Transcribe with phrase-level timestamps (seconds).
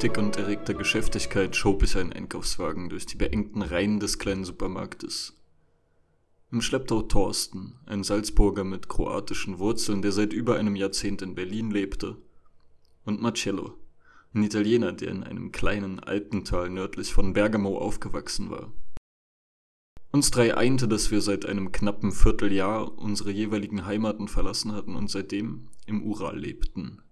[0.00, 5.36] Hektik und erregter Geschäftigkeit schob ich einen Einkaufswagen durch die beengten Reihen des kleinen Supermarktes.
[6.50, 11.70] Im Schlepptau Thorsten, ein Salzburger mit kroatischen Wurzeln, der seit über einem Jahrzehnt in Berlin
[11.70, 12.16] lebte,
[13.04, 13.74] und Marcello,
[14.32, 18.72] ein Italiener, der in einem kleinen Alpental nördlich von Bergamo aufgewachsen war.
[20.12, 25.10] Uns drei einte, dass wir seit einem knappen Vierteljahr unsere jeweiligen Heimaten verlassen hatten und
[25.10, 27.02] seitdem im Ural lebten.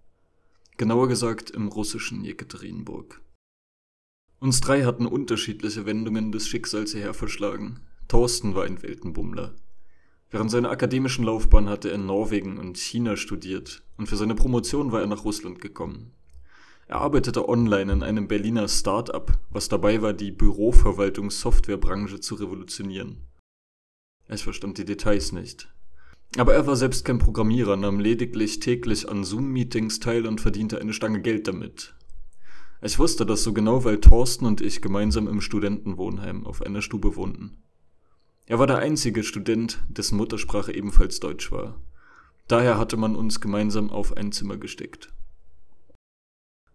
[0.79, 3.21] Genauer gesagt im russischen Jekaterinburg.
[4.39, 7.81] Uns drei hatten unterschiedliche Wendungen des Schicksals hierher verschlagen.
[8.07, 9.55] Thorsten war ein Weltenbummler.
[10.29, 14.93] Während seiner akademischen Laufbahn hatte er in Norwegen und China studiert und für seine Promotion
[14.93, 16.13] war er nach Russland gekommen.
[16.87, 23.25] Er arbeitete online in einem Berliner Start-up, was dabei war, die Büroverwaltungssoftwarebranche zu revolutionieren.
[24.29, 25.67] Ich verstand die Details nicht.
[26.37, 30.93] Aber er war selbst kein Programmierer, nahm lediglich täglich an Zoom-Meetings teil und verdiente eine
[30.93, 31.95] Stange Geld damit.
[32.81, 37.15] Ich wusste das so genau, weil Thorsten und ich gemeinsam im Studentenwohnheim auf einer Stube
[37.15, 37.63] wohnten.
[38.45, 41.81] Er war der einzige Student, dessen Muttersprache ebenfalls Deutsch war.
[42.47, 45.13] Daher hatte man uns gemeinsam auf ein Zimmer gesteckt.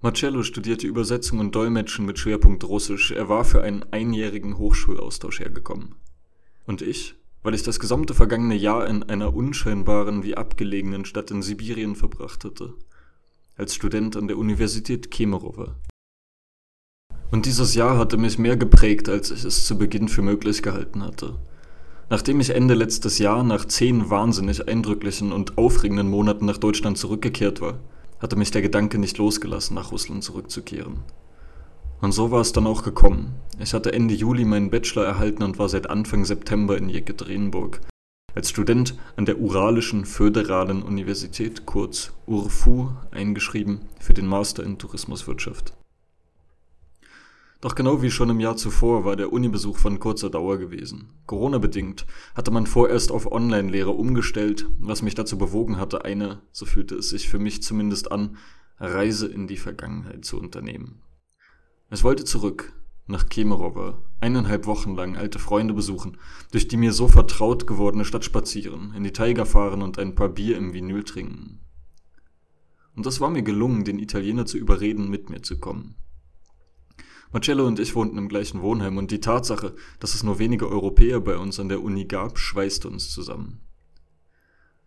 [0.01, 3.11] Marcello studierte Übersetzung und Dolmetschen mit Schwerpunkt Russisch.
[3.11, 5.95] Er war für einen einjährigen Hochschulaustausch hergekommen.
[6.67, 11.43] Und ich, weil ich das gesamte vergangene Jahr in einer unscheinbaren wie abgelegenen Stadt in
[11.43, 12.73] Sibirien verbracht hatte.
[13.57, 15.69] Als Student an der Universität Kemerovo.
[17.31, 21.03] Und dieses Jahr hatte mich mehr geprägt, als ich es zu Beginn für möglich gehalten
[21.03, 21.39] hatte.
[22.09, 27.61] Nachdem ich Ende letztes Jahr nach zehn wahnsinnig eindrücklichen und aufregenden Monaten nach Deutschland zurückgekehrt
[27.61, 27.79] war,
[28.21, 31.01] hatte mich der Gedanke nicht losgelassen, nach Russland zurückzukehren.
[32.05, 33.35] Und so war es dann auch gekommen.
[33.59, 37.81] Ich hatte Ende Juli meinen Bachelor erhalten und war seit Anfang September in Jekaterinburg.
[38.35, 45.73] Als Student an der Uralischen Föderalen Universität, kurz URFU, eingeschrieben für den Master in Tourismuswirtschaft.
[47.63, 51.09] Doch genau wie schon im Jahr zuvor war der Unibesuch von kurzer Dauer gewesen.
[51.25, 52.05] Corona-bedingt
[52.35, 57.09] hatte man vorerst auf Online-Lehre umgestellt, was mich dazu bewogen hatte, eine, so fühlte es
[57.09, 58.37] sich für mich zumindest an,
[58.79, 61.01] Reise in die Vergangenheit zu unternehmen.
[61.91, 62.73] Ich wollte zurück,
[63.07, 66.17] nach Kemerovo, eineinhalb Wochen lang alte Freunde besuchen,
[66.51, 70.31] durch die mir so vertraut gewordene Stadt spazieren, in die Taiga fahren und ein paar
[70.31, 71.61] Bier im Vinyl trinken.
[72.97, 75.97] Und es war mir gelungen, den Italiener zu überreden, mit mir zu kommen.
[77.33, 81.21] Marcello und ich wohnten im gleichen Wohnheim und die Tatsache, dass es nur wenige Europäer
[81.21, 83.61] bei uns an der Uni gab, schweißte uns zusammen.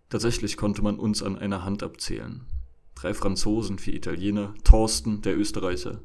[0.10, 2.46] Tatsächlich konnte man uns an einer Hand abzählen.
[2.96, 6.02] Drei Franzosen, vier Italiener, Thorsten, der Österreicher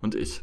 [0.00, 0.42] und ich.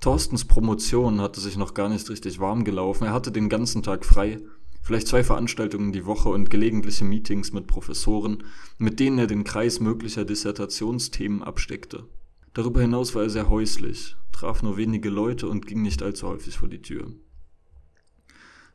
[0.00, 3.04] Thorstens Promotion hatte sich noch gar nicht richtig warm gelaufen.
[3.04, 4.40] Er hatte den ganzen Tag frei,
[4.82, 8.42] vielleicht zwei Veranstaltungen die Woche und gelegentliche Meetings mit Professoren,
[8.78, 12.08] mit denen er den Kreis möglicher Dissertationsthemen absteckte.
[12.52, 16.58] Darüber hinaus war er sehr häuslich, traf nur wenige Leute und ging nicht allzu häufig
[16.58, 17.12] vor die Tür.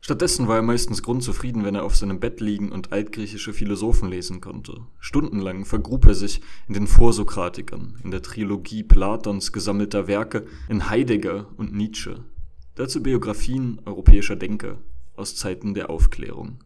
[0.00, 4.40] Stattdessen war er meistens grundzufrieden, wenn er auf seinem Bett liegen und altgriechische Philosophen lesen
[4.40, 4.86] konnte.
[5.00, 11.48] Stundenlang vergrub er sich in den Vorsokratikern, in der Trilogie Platons gesammelter Werke, in Heidegger
[11.56, 12.24] und Nietzsche.
[12.76, 14.78] Dazu Biografien europäischer Denker
[15.16, 16.60] aus Zeiten der Aufklärung.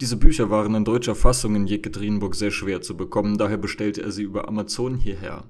[0.00, 4.10] Diese Bücher waren in deutscher Fassung in Jekaterinburg sehr schwer zu bekommen, daher bestellte er
[4.10, 5.44] sie über Amazon hierher.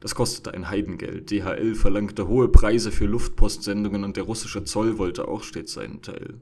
[0.00, 5.26] Das kostete ein Heidengeld, DHL verlangte hohe Preise für Luftpostsendungen und der russische Zoll wollte
[5.26, 6.40] auch stets seinen Teil.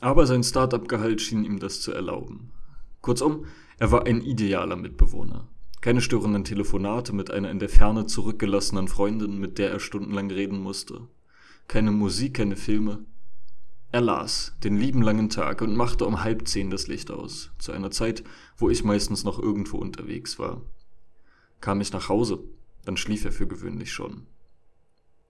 [0.00, 2.52] Aber sein Start-up-Gehalt schien ihm das zu erlauben.
[3.00, 3.46] Kurzum,
[3.78, 5.48] er war ein idealer Mitbewohner.
[5.80, 10.60] Keine störenden Telefonate mit einer in der Ferne zurückgelassenen Freundin, mit der er stundenlang reden
[10.60, 11.08] musste.
[11.66, 13.04] Keine Musik, keine Filme,
[13.90, 17.72] er las den lieben langen Tag und machte um halb zehn das Licht aus, zu
[17.72, 18.22] einer Zeit,
[18.58, 20.60] wo ich meistens noch irgendwo unterwegs war.
[21.60, 22.44] Kam ich nach Hause,
[22.84, 24.26] dann schlief er für gewöhnlich schon.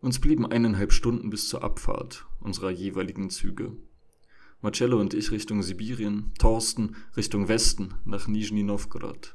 [0.01, 3.73] Uns blieben eineinhalb Stunden bis zur Abfahrt unserer jeweiligen Züge.
[4.61, 9.35] Marcello und ich Richtung Sibirien, Thorsten Richtung Westen nach Nizhny Novgorod.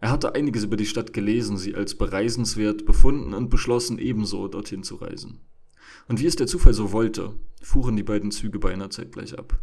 [0.00, 4.82] Er hatte einiges über die Stadt gelesen, sie als bereisenswert befunden und beschlossen, ebenso dorthin
[4.82, 5.40] zu reisen.
[6.08, 9.58] Und wie es der Zufall so wollte, fuhren die beiden Züge beinahe zeitgleich ab.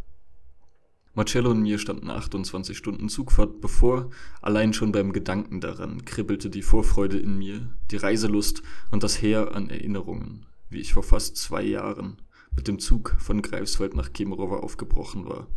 [1.14, 4.08] Marcello und mir standen 28 Stunden Zugfahrt bevor,
[4.40, 9.54] allein schon beim Gedanken daran kribbelte die Vorfreude in mir, die Reiselust und das Heer
[9.54, 12.16] an Erinnerungen, wie ich vor fast zwei Jahren
[12.56, 15.48] mit dem Zug von Greifswald nach Kemerovo aufgebrochen war.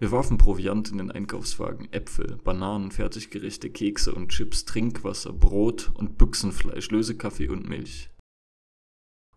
[0.00, 6.18] Wir warfen Proviant in den Einkaufswagen, Äpfel, Bananen, Fertiggerichte, Kekse und Chips, Trinkwasser, Brot und
[6.18, 8.10] Büchsenfleisch, Lösekaffee und Milch.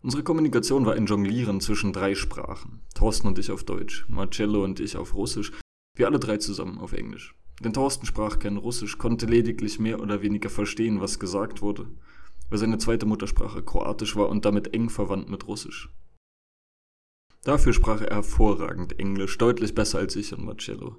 [0.00, 2.82] Unsere Kommunikation war ein Jonglieren zwischen drei Sprachen.
[2.94, 5.52] Thorsten und ich auf Deutsch, Marcello und ich auf Russisch,
[5.96, 7.34] wir alle drei zusammen auf Englisch.
[7.60, 11.88] Denn Thorsten sprach kein Russisch, konnte lediglich mehr oder weniger verstehen, was gesagt wurde,
[12.48, 15.92] weil seine zweite Muttersprache Kroatisch war und damit eng verwandt mit Russisch.
[17.42, 20.96] Dafür sprach er hervorragend Englisch, deutlich besser als ich und Marcello.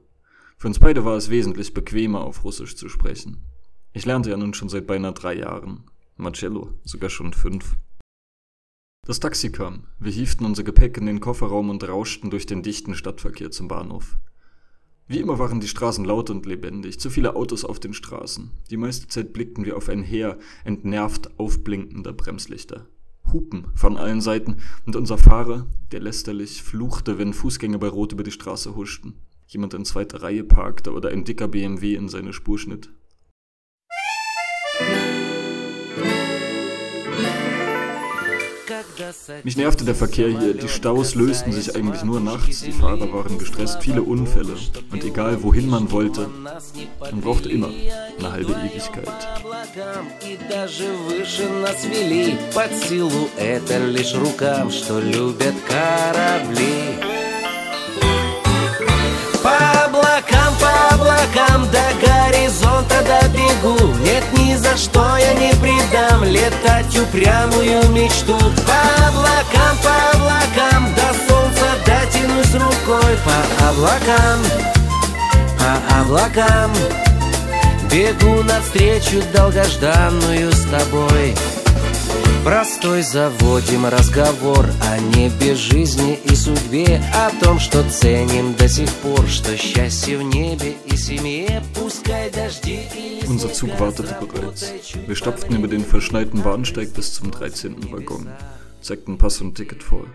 [0.57, 3.45] Für uns beide war es wesentlich bequemer, auf Russisch zu sprechen.
[3.93, 5.85] Ich lernte ja nun schon seit beinahe drei Jahren.
[6.17, 7.77] Marcello sogar schon fünf.
[9.09, 9.87] Das Taxi kam.
[9.97, 14.17] Wir hieften unser Gepäck in den Kofferraum und rauschten durch den dichten Stadtverkehr zum Bahnhof.
[15.07, 18.51] Wie immer waren die Straßen laut und lebendig, zu viele Autos auf den Straßen.
[18.69, 22.85] Die meiste Zeit blickten wir auf ein Heer entnervt aufblinkender Bremslichter.
[23.33, 28.21] Hupen von allen Seiten und unser Fahrer, der lästerlich fluchte, wenn Fußgänger bei Rot über
[28.21, 29.15] die Straße huschten,
[29.47, 32.91] jemand in zweiter Reihe parkte oder ein dicker BMW in seine Spur schnitt.
[39.43, 40.53] Mich nervte der Verkehr hier.
[40.53, 42.61] Die Staus lösten sich eigentlich nur nachts.
[42.61, 44.55] Die Fahrer waren gestresst, viele Unfälle.
[44.91, 46.27] Und egal wohin man wollte,
[46.99, 47.69] man brauchte immer
[48.19, 49.07] eine halbe Ewigkeit.
[59.49, 63.95] По облакам, по облакам до горизонта добегу.
[64.03, 68.37] Нет, ни за что я не предам летать упрямую мечту.
[68.37, 73.17] По облакам, по облакам до солнца дотянусь рукой.
[73.25, 74.39] По облакам,
[75.57, 76.71] по облакам
[77.91, 81.35] Бегу навстречу долгожданную с тобой
[82.43, 89.27] Простой заводим разговор о небе, жизни и судьбе О том, что ценим до сих пор,
[89.27, 94.71] что счастье в небе и семье Пускай дожди или Unser Zug wartete bereits.
[95.05, 97.91] Wir stapften über den verschneiten Bahnsteig bis zum 13.
[97.91, 98.27] Waggon,
[98.81, 100.05] zeigten Pass und Ticket vor.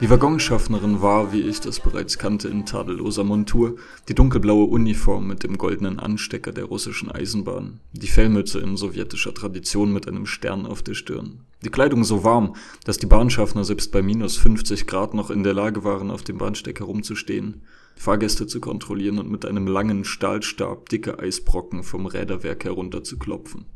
[0.00, 3.74] Die Waggonschaffnerin war, wie ich das bereits kannte, in tadelloser Montur,
[4.08, 9.92] die dunkelblaue Uniform mit dem goldenen Anstecker der russischen Eisenbahn, die Fellmütze in sowjetischer Tradition
[9.92, 11.40] mit einem Stern auf der Stirn.
[11.64, 12.54] Die Kleidung so warm,
[12.84, 16.38] dass die Bahnschaffner selbst bei minus 50 Grad noch in der Lage waren, auf dem
[16.38, 17.62] Bahnsteig herumzustehen,
[17.96, 23.66] Fahrgäste zu kontrollieren und mit einem langen Stahlstab dicke Eisbrocken vom Räderwerk herunterzuklopfen.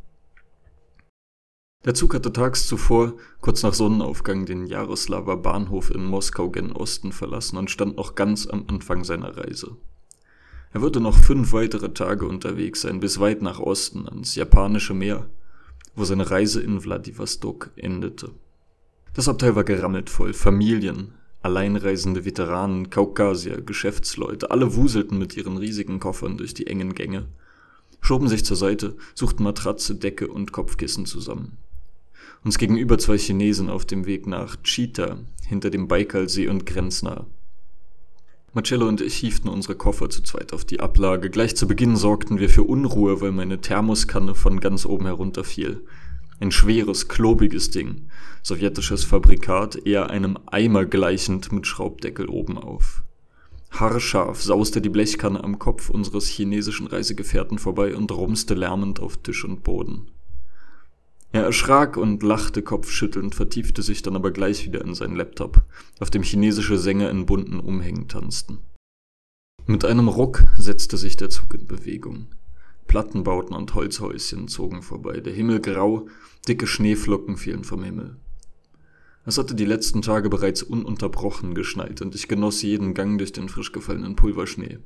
[1.85, 7.11] Der Zug hatte tags zuvor, kurz nach Sonnenaufgang, den Jaroslawer Bahnhof in Moskau gen Osten
[7.11, 9.77] verlassen und stand noch ganz am Anfang seiner Reise.
[10.73, 15.29] Er würde noch fünf weitere Tage unterwegs sein, bis weit nach Osten, ans japanische Meer,
[15.97, 18.31] wo seine Reise in Vladivostok endete.
[19.13, 25.99] Das Abteil war gerammelt voll, Familien, alleinreisende Veteranen, Kaukasier, Geschäftsleute, alle wuselten mit ihren riesigen
[25.99, 27.27] Koffern durch die engen Gänge,
[28.01, 31.59] schoben sich zur Seite, suchten Matratze, Decke und Kopfkissen zusammen.
[32.45, 37.27] Uns gegenüber zwei Chinesen auf dem Weg nach Cheetah, hinter dem Baikalsee und grenznah.
[38.53, 41.31] Marcello und ich hieften unsere Koffer zu zweit auf die Ablage.
[41.31, 45.85] Gleich zu Beginn sorgten wir für Unruhe, weil meine Thermoskanne von ganz oben herunterfiel.
[46.41, 48.09] Ein schweres, klobiges Ding.
[48.43, 53.05] Sowjetisches Fabrikat, eher einem Eimer gleichend mit Schraubdeckel oben auf.
[53.71, 59.45] Haarscharf sauste die Blechkanne am Kopf unseres chinesischen Reisegefährten vorbei und rumste lärmend auf Tisch
[59.45, 60.11] und Boden.
[61.33, 65.63] Er erschrak und lachte kopfschüttelnd, vertiefte sich dann aber gleich wieder in seinen Laptop,
[65.99, 68.59] auf dem chinesische Sänger in bunten Umhängen tanzten.
[69.67, 72.27] Mit einem Ruck setzte sich der Zug in Bewegung.
[72.87, 76.07] Plattenbauten und Holzhäuschen zogen vorbei, der Himmel grau,
[76.47, 78.17] dicke Schneeflocken fielen vom Himmel.
[79.25, 83.49] Es hatte die letzten Tage bereits ununterbrochen geschneit und ich genoss jeden Gang durch den
[83.49, 84.81] frisch gefallenen Pulverschnee.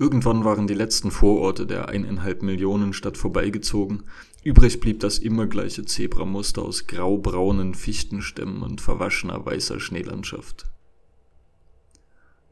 [0.00, 4.04] Irgendwann waren die letzten Vororte der eineinhalb Millionen Stadt vorbeigezogen,
[4.42, 10.66] übrig blieb das immer gleiche Zebramuster aus graubraunen Fichtenstämmen und verwaschener weißer Schneelandschaft.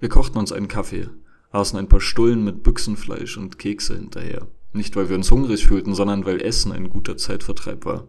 [0.01, 1.09] Wir kochten uns einen Kaffee,
[1.51, 4.47] aßen ein paar Stullen mit Büchsenfleisch und Kekse hinterher.
[4.73, 8.07] Nicht weil wir uns hungrig fühlten, sondern weil Essen ein guter Zeitvertreib war.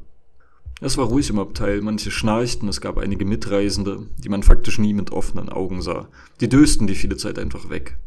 [0.82, 4.94] Es war ruhig im Abteil, manche schnarchten, es gab einige Mitreisende, die man faktisch nie
[4.94, 6.08] mit offenen Augen sah.
[6.40, 7.98] Die dösten die viele Zeit einfach weg.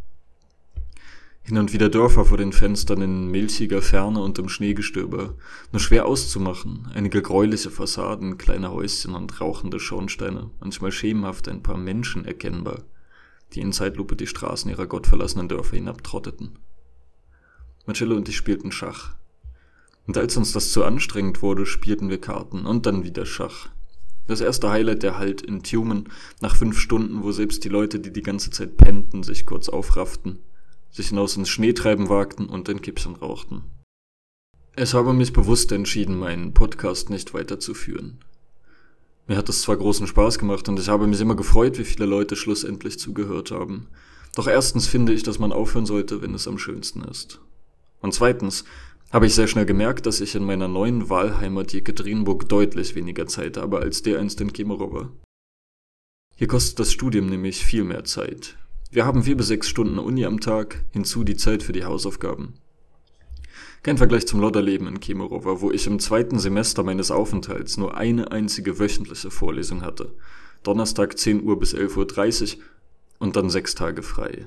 [1.44, 5.34] Hin und wieder Dörfer vor den Fenstern in milchiger Ferne und im Schneegestöber,
[5.72, 11.76] nur schwer auszumachen, einige gräuliche Fassaden, kleine Häuschen und rauchende Schornsteine, manchmal schemenhaft ein paar
[11.76, 12.84] Menschen erkennbar,
[13.52, 16.60] die in Zeitlupe die Straßen ihrer gottverlassenen Dörfer hinabtrotteten.
[17.86, 19.16] Marcello und ich spielten Schach.
[20.06, 23.68] Und als uns das zu anstrengend wurde, spielten wir Karten und dann wieder Schach.
[24.28, 26.08] Das erste Highlight der Halt in Tumen,
[26.40, 30.38] nach fünf Stunden, wo selbst die Leute, die die ganze Zeit pennten, sich kurz aufrafften
[30.92, 33.64] sich hinaus ins Schneetreiben wagten und ein Kippchen rauchten.
[34.74, 38.20] Es habe mich bewusst entschieden, meinen Podcast nicht weiterzuführen.
[39.26, 42.06] Mir hat es zwar großen Spaß gemacht und ich habe mich immer gefreut, wie viele
[42.06, 43.88] Leute schlussendlich zugehört haben.
[44.34, 47.40] Doch erstens finde ich, dass man aufhören sollte, wenn es am schönsten ist.
[48.00, 48.64] Und zweitens
[49.10, 53.58] habe ich sehr schnell gemerkt, dass ich in meiner neuen Wahlheimat Jekaterinburg deutlich weniger Zeit
[53.58, 55.10] habe als der einst in Kemerovo.
[56.34, 58.56] Hier kostet das Studium nämlich viel mehr Zeit.
[58.92, 62.52] Wir haben vier bis sechs Stunden Uni am Tag, hinzu die Zeit für die Hausaufgaben.
[63.82, 68.32] Kein Vergleich zum Lodderleben in Kemerovo, wo ich im zweiten Semester meines Aufenthalts nur eine
[68.32, 70.12] einzige wöchentliche Vorlesung hatte.
[70.62, 72.64] Donnerstag 10 Uhr bis 11.30 Uhr
[73.18, 74.44] und dann sechs Tage frei.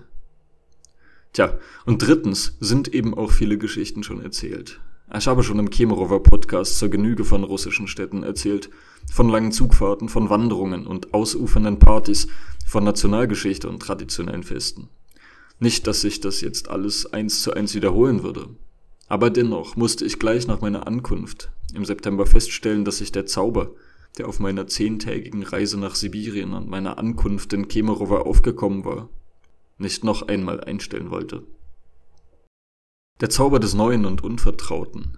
[1.34, 4.80] Tja, und drittens sind eben auch viele Geschichten schon erzählt.
[5.14, 8.72] Ich habe schon im Kemerover Podcast zur Genüge von russischen Städten erzählt,
[9.12, 12.28] von langen Zugfahrten, von Wanderungen und ausufernden Partys,
[12.66, 14.90] von Nationalgeschichte und traditionellen Festen.
[15.60, 18.50] Nicht, dass sich das jetzt alles eins zu eins wiederholen würde.
[19.08, 23.72] Aber dennoch musste ich gleich nach meiner Ankunft im September feststellen, dass sich der Zauber,
[24.18, 29.10] der auf meiner zehntägigen Reise nach Sibirien und meiner Ankunft in Kemerovo aufgekommen war,
[29.78, 31.44] nicht noch einmal einstellen wollte.
[33.22, 35.18] Der Zauber des Neuen und Unvertrauten.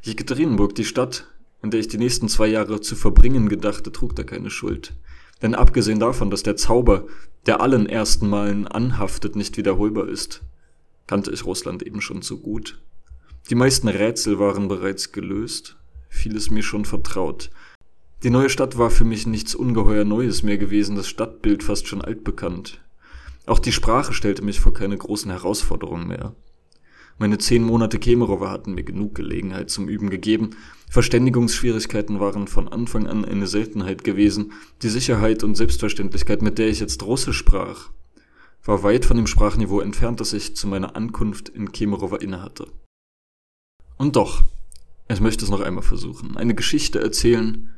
[0.00, 1.26] Jekaterinburg, die Stadt,
[1.62, 4.94] in der ich die nächsten zwei Jahre zu verbringen gedachte, trug da keine Schuld.
[5.42, 7.06] Denn abgesehen davon, dass der Zauber,
[7.44, 10.40] der allen ersten Malen anhaftet, nicht wiederholbar ist,
[11.06, 12.80] kannte ich Russland eben schon so gut.
[13.50, 15.76] Die meisten Rätsel waren bereits gelöst,
[16.08, 17.50] vieles mir schon vertraut.
[18.22, 22.00] Die neue Stadt war für mich nichts ungeheuer Neues mehr gewesen, das Stadtbild fast schon
[22.00, 22.80] altbekannt.
[23.48, 26.34] Auch die Sprache stellte mich vor keine großen Herausforderungen mehr.
[27.16, 30.50] Meine zehn Monate Kemerowa hatten mir genug Gelegenheit zum Üben gegeben.
[30.90, 34.52] Verständigungsschwierigkeiten waren von Anfang an eine Seltenheit gewesen.
[34.82, 37.88] Die Sicherheit und Selbstverständlichkeit, mit der ich jetzt Russisch sprach,
[38.64, 42.66] war weit von dem Sprachniveau entfernt, das ich zu meiner Ankunft in Kemerowa innehatte.
[43.96, 44.44] Und doch,
[45.08, 47.70] ich möchte es noch einmal versuchen, eine Geschichte erzählen,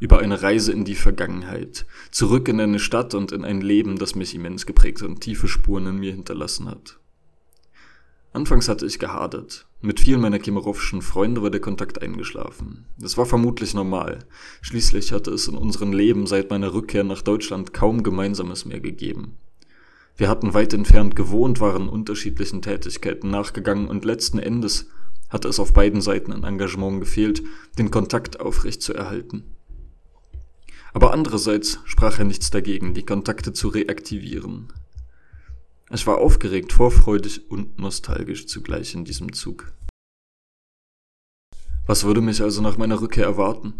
[0.00, 4.14] über eine Reise in die Vergangenheit, zurück in eine Stadt und in ein Leben, das
[4.14, 6.98] mich immens geprägt und tiefe Spuren in mir hinterlassen hat.
[8.32, 9.68] Anfangs hatte ich gehadert.
[9.80, 12.86] Mit vielen meiner Kemerovschen Freunde war der Kontakt eingeschlafen.
[12.98, 14.26] Das war vermutlich normal.
[14.60, 19.38] Schließlich hatte es in unserem Leben seit meiner Rückkehr nach Deutschland kaum Gemeinsames mehr gegeben.
[20.16, 24.88] Wir hatten weit entfernt gewohnt, waren unterschiedlichen Tätigkeiten nachgegangen und letzten Endes
[25.28, 27.42] hatte es auf beiden Seiten an Engagement gefehlt,
[27.78, 29.53] den Kontakt aufrecht zu erhalten.
[30.94, 34.72] Aber andererseits sprach er nichts dagegen, die Kontakte zu reaktivieren.
[35.90, 39.72] Ich war aufgeregt, vorfreudig und nostalgisch zugleich in diesem Zug.
[41.86, 43.74] Was würde mich also nach meiner Rückkehr erwarten?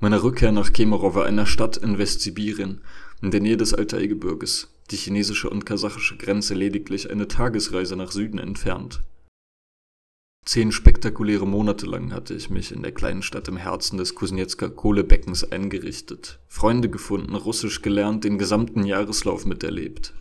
[0.00, 2.82] Meiner Rückkehr nach Kemerovo, einer Stadt in Westsibirien,
[3.22, 8.38] in der Nähe des Altaigebirges, die chinesische und kasachische Grenze lediglich eine Tagesreise nach Süden
[8.38, 9.02] entfernt.
[10.48, 14.70] Zehn spektakuläre Monate lang hatte ich mich in der kleinen Stadt im Herzen des Kuznetsker
[14.70, 20.14] Kohlebeckens eingerichtet, Freunde gefunden, Russisch gelernt, den gesamten Jahreslauf miterlebt.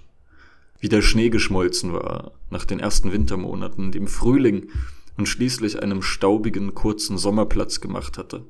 [0.81, 4.67] Wie der Schnee geschmolzen war, nach den ersten Wintermonaten, dem Frühling
[5.15, 8.43] und schließlich einem staubigen, kurzen Sommerplatz gemacht hatte.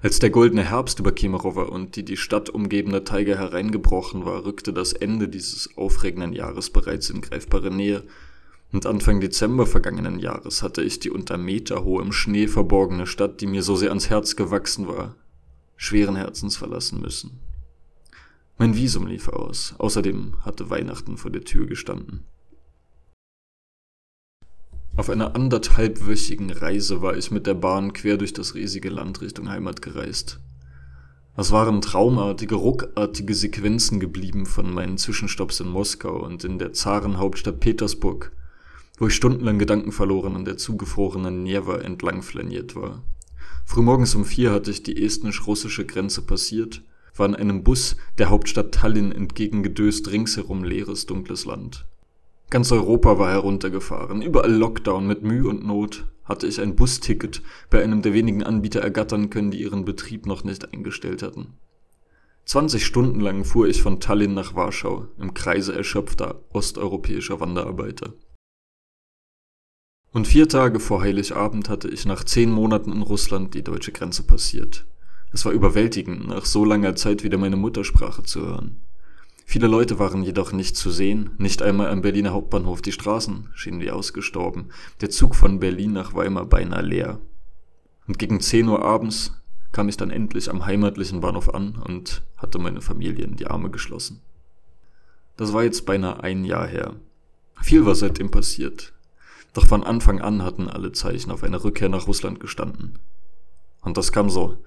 [0.00, 4.72] Als der goldene Herbst über Kemerovo und die die Stadt umgebende Taiga hereingebrochen war, rückte
[4.72, 8.04] das Ende dieses aufregenden Jahres bereits in greifbare Nähe,
[8.72, 13.46] und Anfang Dezember vergangenen Jahres hatte ich die unter Meter hohem Schnee verborgene Stadt, die
[13.46, 15.14] mir so sehr ans Herz gewachsen war,
[15.76, 17.40] schweren Herzens verlassen müssen.
[18.58, 22.24] Mein Visum lief aus, außerdem hatte Weihnachten vor der Tür gestanden.
[24.96, 29.48] Auf einer anderthalbwöchigen Reise war ich mit der Bahn quer durch das riesige Land Richtung
[29.48, 30.40] Heimat gereist.
[31.36, 37.60] Es waren traumartige, ruckartige Sequenzen geblieben von meinen Zwischenstopps in Moskau und in der Zarenhauptstadt
[37.60, 38.32] Petersburg,
[38.98, 43.02] wo ich stundenlang Gedanken verloren an der zugefrorenen Neva entlang flaniert war.
[43.64, 46.82] Frühmorgens um vier hatte ich die estnisch-russische Grenze passiert,
[47.14, 51.86] war in einem Bus der Hauptstadt Tallinn entgegengedöst ringsherum leeres, dunkles Land.
[52.50, 57.82] Ganz Europa war heruntergefahren, überall Lockdown mit Mühe und Not hatte ich ein Busticket bei
[57.82, 61.54] einem der wenigen Anbieter ergattern können, die ihren Betrieb noch nicht eingestellt hatten.
[62.44, 68.14] 20 Stunden lang fuhr ich von Tallinn nach Warschau im Kreise erschöpfter osteuropäischer Wanderarbeiter.
[70.12, 74.22] Und vier Tage vor Heiligabend hatte ich nach zehn Monaten in Russland die deutsche Grenze
[74.22, 74.86] passiert.
[75.32, 78.80] Es war überwältigend, nach so langer Zeit wieder meine Muttersprache zu hören.
[79.44, 82.82] Viele Leute waren jedoch nicht zu sehen, nicht einmal am Berliner Hauptbahnhof.
[82.82, 87.18] Die Straßen schienen wie ausgestorben, der Zug von Berlin nach Weimar beinahe leer.
[88.06, 89.34] Und gegen zehn Uhr abends
[89.72, 93.70] kam ich dann endlich am heimatlichen Bahnhof an und hatte meine Familie in die Arme
[93.70, 94.20] geschlossen.
[95.36, 96.96] Das war jetzt beinahe ein Jahr her.
[97.60, 98.92] Viel war seitdem passiert.
[99.52, 102.98] Doch von Anfang an hatten alle Zeichen auf eine Rückkehr nach Russland gestanden.
[103.82, 104.58] Und das kam so.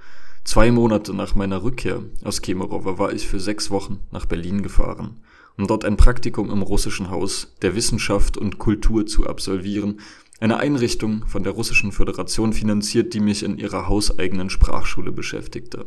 [0.44, 5.24] Zwei Monate nach meiner Rückkehr aus Kemerovo war ich für sechs Wochen nach Berlin gefahren,
[5.56, 10.00] um dort ein Praktikum im russischen Haus der Wissenschaft und Kultur zu absolvieren,
[10.40, 15.86] eine Einrichtung von der Russischen Föderation finanziert, die mich in ihrer hauseigenen Sprachschule beschäftigte.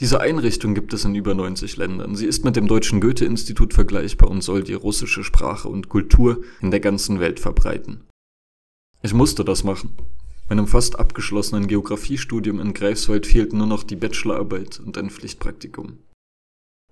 [0.00, 2.16] Diese Einrichtung gibt es in über 90 Ländern.
[2.16, 6.72] Sie ist mit dem Deutschen Goethe-Institut vergleichbar und soll die russische Sprache und Kultur in
[6.72, 8.00] der ganzen Welt verbreiten.
[9.02, 9.90] Ich musste das machen.
[10.48, 15.98] Meinem fast abgeschlossenen Geografiestudium in Greifswald fehlten nur noch die Bachelorarbeit und ein Pflichtpraktikum.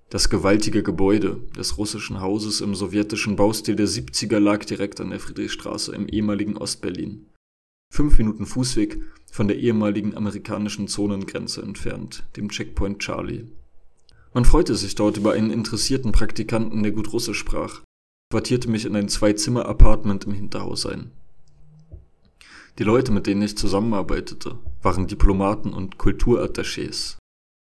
[0.09, 5.21] Das gewaltige Gebäude des russischen Hauses im sowjetischen Baustil der 70er lag direkt an der
[5.21, 7.26] Friedrichstraße im ehemaligen Ostberlin.
[7.94, 13.44] Fünf Minuten Fußweg von der ehemaligen amerikanischen Zonengrenze entfernt, dem Checkpoint Charlie.
[14.32, 17.82] Man freute sich dort über einen interessierten Praktikanten, der gut Russisch sprach,
[18.30, 21.11] quartierte mich in ein Zwei-Zimmer-Apartment im Hinterhaus ein.
[22.78, 27.18] Die Leute, mit denen ich zusammenarbeitete, waren Diplomaten und Kulturattachés.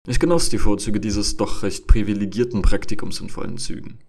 [0.07, 4.01] Ich genoss die Vorzüge dieses doch recht privilegierten Praktikums in vollen Zügen.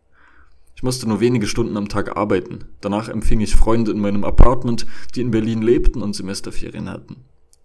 [0.82, 2.64] Ich musste nur wenige Stunden am Tag arbeiten.
[2.82, 7.18] Danach empfing ich Freunde in meinem Apartment, die in Berlin lebten und Semesterferien hatten.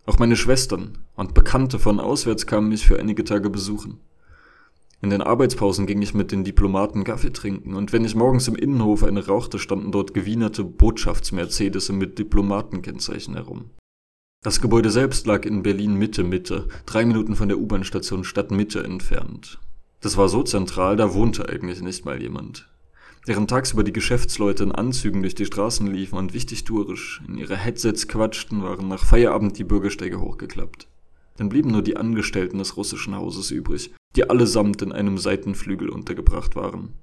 [0.04, 4.00] Auch meine Schwestern und Bekannte von auswärts kamen mich für einige Tage besuchen.
[5.00, 8.54] In den Arbeitspausen ging ich mit den Diplomaten Kaffee trinken, und wenn ich morgens im
[8.54, 13.70] Innenhof eine rauchte, standen dort gewienerte Botschaftsmercedes mit Diplomatenkennzeichen herum.
[14.42, 19.58] Das Gebäude selbst lag in Berlin Mitte Mitte, drei Minuten von der U-Bahn-Station Stadtmitte entfernt.
[20.02, 22.68] Das war so zentral, da wohnte eigentlich nicht mal jemand.
[23.26, 27.56] Während tagsüber die Geschäftsleute in Anzügen durch die Straßen liefen und wichtig tourisch in ihre
[27.56, 30.86] Headsets quatschten, waren nach Feierabend die Bürgersteige hochgeklappt.
[31.36, 36.54] Dann blieben nur die Angestellten des russischen Hauses übrig, die allesamt in einem Seitenflügel untergebracht
[36.54, 36.94] waren.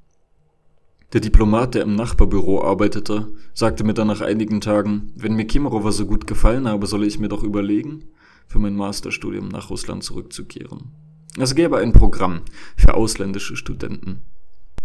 [1.11, 5.91] Der Diplomat, der im Nachbarbüro arbeitete, sagte mir dann nach einigen Tagen, wenn mir Kemerowa
[5.91, 8.05] so gut gefallen habe, solle ich mir doch überlegen,
[8.47, 10.93] für mein Masterstudium nach Russland zurückzukehren.
[11.37, 12.43] Es gäbe ein Programm
[12.77, 14.21] für ausländische Studenten.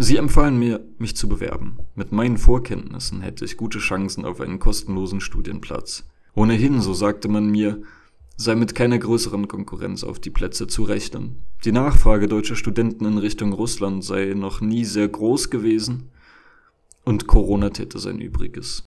[0.00, 1.78] Sie empfahlen mir, mich zu bewerben.
[1.96, 6.04] Mit meinen Vorkenntnissen hätte ich gute Chancen auf einen kostenlosen Studienplatz.
[6.34, 7.82] Ohnehin, so sagte man mir,
[8.36, 11.42] sei mit keiner größeren Konkurrenz auf die Plätze zu rechnen.
[11.64, 16.10] Die Nachfrage deutscher Studenten in Richtung Russland sei noch nie sehr groß gewesen
[17.04, 18.84] und Corona täte sein Übriges.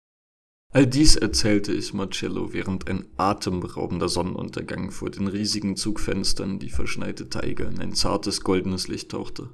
[0.73, 7.27] All dies erzählte ich Marcello, während ein atemberaubender Sonnenuntergang vor den riesigen Zugfenstern die verschneite
[7.27, 9.49] Teige in ein zartes goldenes Licht tauchte.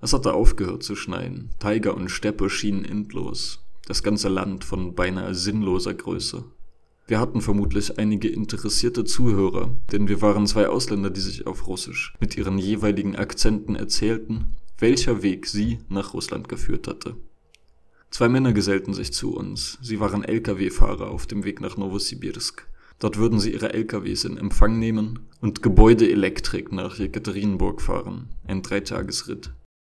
[0.00, 5.34] Es hatte aufgehört zu schneien, Tiger und Steppe schienen endlos, das ganze Land von beinahe
[5.34, 6.44] sinnloser Größe.
[7.06, 12.14] Wir hatten vermutlich einige interessierte Zuhörer, denn wir waren zwei Ausländer, die sich auf Russisch
[12.20, 17.16] mit ihren jeweiligen Akzenten erzählten welcher Weg sie nach Russland geführt hatte.
[18.10, 19.78] Zwei Männer gesellten sich zu uns.
[19.82, 22.66] Sie waren Lkw-Fahrer auf dem Weg nach Novosibirsk.
[22.98, 28.30] Dort würden sie ihre LKWs in Empfang nehmen und Gebäudeelektrik nach Jekaterinburg fahren.
[28.46, 29.52] Ein Dreitagesritt.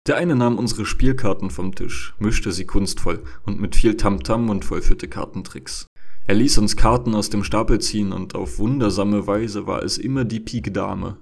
[0.09, 4.51] Der eine nahm unsere Spielkarten vom Tisch, mischte sie kunstvoll und mit viel Tamtam -Tam
[4.51, 5.87] und vollführte Kartentricks.
[6.27, 10.25] Er ließ uns Karten aus dem Stapel ziehen und auf wundersame Weise war es immer
[10.25, 11.19] die Pik Dame.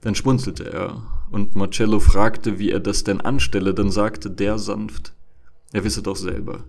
[0.00, 5.14] Dann schmunzelte er und Marcello fragte, wie er das denn anstelle, dann sagte der sanft,
[5.72, 6.64] er wisse doch selber.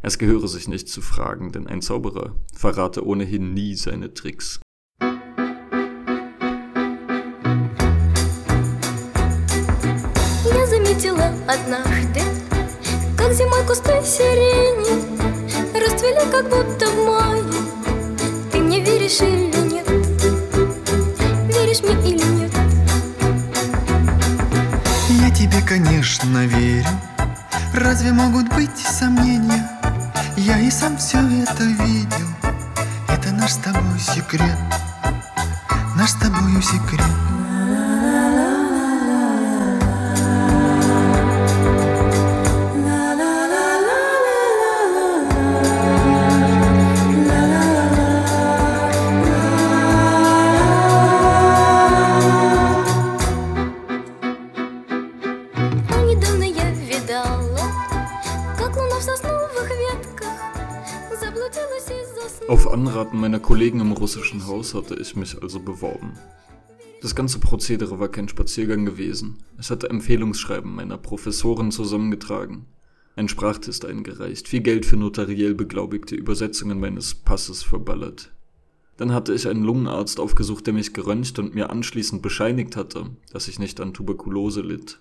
[0.00, 4.60] Es gehöre sich nicht zu fragen, denn ein Zauberer verrate ohnehin nie seine Tricks.
[11.48, 12.20] Однажды,
[13.16, 15.18] как зимой кусты сирени
[15.72, 17.42] Расцвели как будто в мае
[18.52, 19.88] Ты мне веришь или нет?
[21.48, 22.52] Веришь мне или нет?
[25.34, 26.88] тебе, конечно, верю
[27.72, 29.68] Разве могут быть сомнения?
[30.36, 32.28] Я и сам все это видел
[33.08, 34.58] Это наш с тобой секрет
[35.96, 37.27] Наш с тобою секрет
[63.08, 66.12] Anraten meiner Kollegen im russischen Haus hatte ich mich also beworben.
[67.00, 69.38] Das ganze Prozedere war kein Spaziergang gewesen.
[69.56, 72.66] Es hatte Empfehlungsschreiben meiner Professoren zusammengetragen,
[73.16, 78.30] ein Sprachtest eingereicht, viel Geld für notariell beglaubigte Übersetzungen meines Passes verballert.
[78.98, 83.48] Dann hatte ich einen Lungenarzt aufgesucht, der mich geröntgt und mir anschließend bescheinigt hatte, dass
[83.48, 85.00] ich nicht an Tuberkulose litt.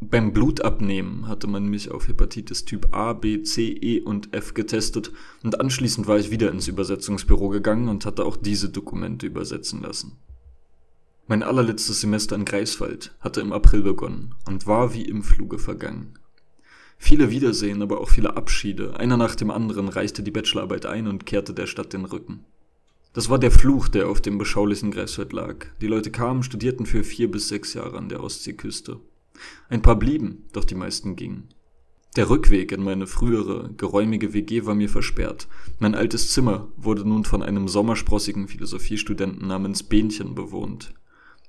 [0.00, 5.12] Beim Blutabnehmen hatte man mich auf Hepatitis Typ A, B, C, E und F getestet
[5.42, 10.18] und anschließend war ich wieder ins Übersetzungsbüro gegangen und hatte auch diese Dokumente übersetzen lassen.
[11.26, 16.14] Mein allerletztes Semester in Greifswald hatte im April begonnen und war wie im Fluge vergangen.
[16.96, 21.26] Viele Wiedersehen, aber auch viele Abschiede, einer nach dem anderen reichte die Bachelorarbeit ein und
[21.26, 22.44] kehrte der Stadt den Rücken.
[23.14, 25.66] Das war der Fluch, der auf dem beschaulichen Greifswald lag.
[25.80, 29.00] Die Leute kamen, studierten für vier bis sechs Jahre an der Ostseeküste.
[29.68, 31.48] Ein paar blieben, doch die meisten gingen.
[32.16, 35.46] Der Rückweg in meine frühere, geräumige WG war mir versperrt.
[35.78, 40.94] Mein altes Zimmer wurde nun von einem sommersprossigen Philosophiestudenten namens Bähnchen bewohnt.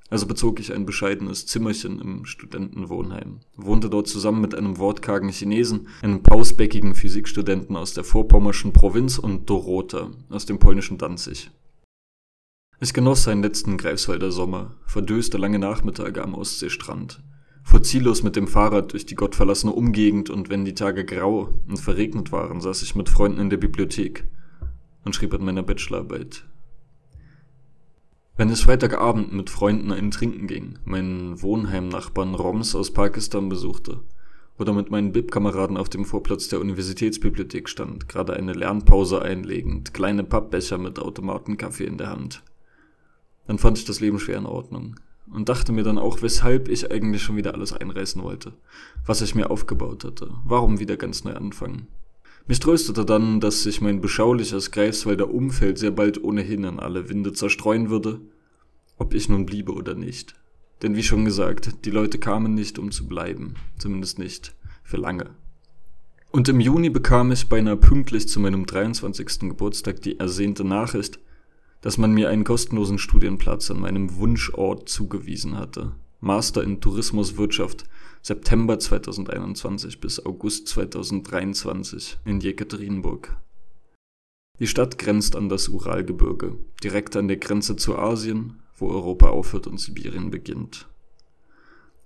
[0.09, 5.87] Also bezog ich ein bescheidenes Zimmerchen im Studentenwohnheim, wohnte dort zusammen mit einem wortkargen Chinesen,
[6.01, 11.51] einem pausbäckigen Physikstudenten aus der vorpommerschen Provinz und Dorota aus dem polnischen Danzig.
[12.79, 17.21] Ich genoss seinen letzten Greifswalder Sommer, verdöste lange Nachmittage am Ostseestrand,
[17.69, 21.77] fuhr ziellos mit dem Fahrrad durch die gottverlassene Umgegend und wenn die Tage grau und
[21.77, 24.27] verregnet waren, saß ich mit Freunden in der Bibliothek
[25.05, 26.47] und schrieb an meiner Bachelorarbeit.
[28.37, 33.99] Wenn es Freitagabend mit Freunden ein Trinken ging, meinen Wohnheimnachbarn Roms aus Pakistan besuchte
[34.57, 40.23] oder mit meinen Bib-Kameraden auf dem Vorplatz der Universitätsbibliothek stand, gerade eine Lernpause einlegend, kleine
[40.23, 42.43] Pappbecher mit Automatenkaffee in der Hand,
[43.45, 44.95] dann fand ich das Leben schwer in Ordnung
[45.31, 48.53] und dachte mir dann auch, weshalb ich eigentlich schon wieder alles einreißen wollte,
[49.05, 51.87] was ich mir aufgebaut hatte, warum wieder ganz neu anfangen.
[52.47, 57.33] Mich tröstete dann, dass sich mein beschauliches Greifswalder Umfeld sehr bald ohnehin in alle Winde
[57.33, 58.21] zerstreuen würde,
[58.97, 60.35] ob ich nun bliebe oder nicht.
[60.81, 65.29] Denn wie schon gesagt, die Leute kamen nicht, um zu bleiben, zumindest nicht für lange.
[66.31, 69.39] Und im Juni bekam ich beinahe pünktlich zu meinem 23.
[69.41, 71.19] Geburtstag die ersehnte Nachricht,
[71.81, 75.93] dass man mir einen kostenlosen Studienplatz an meinem Wunschort zugewiesen hatte.
[76.19, 77.85] Master in Tourismuswirtschaft
[78.21, 83.37] September 2021 bis August 2023 in Jekaterinburg.
[84.59, 89.67] Die Stadt grenzt an das Uralgebirge, direkt an der Grenze zu Asien, wo Europa aufhört
[89.67, 90.89] und Sibirien beginnt.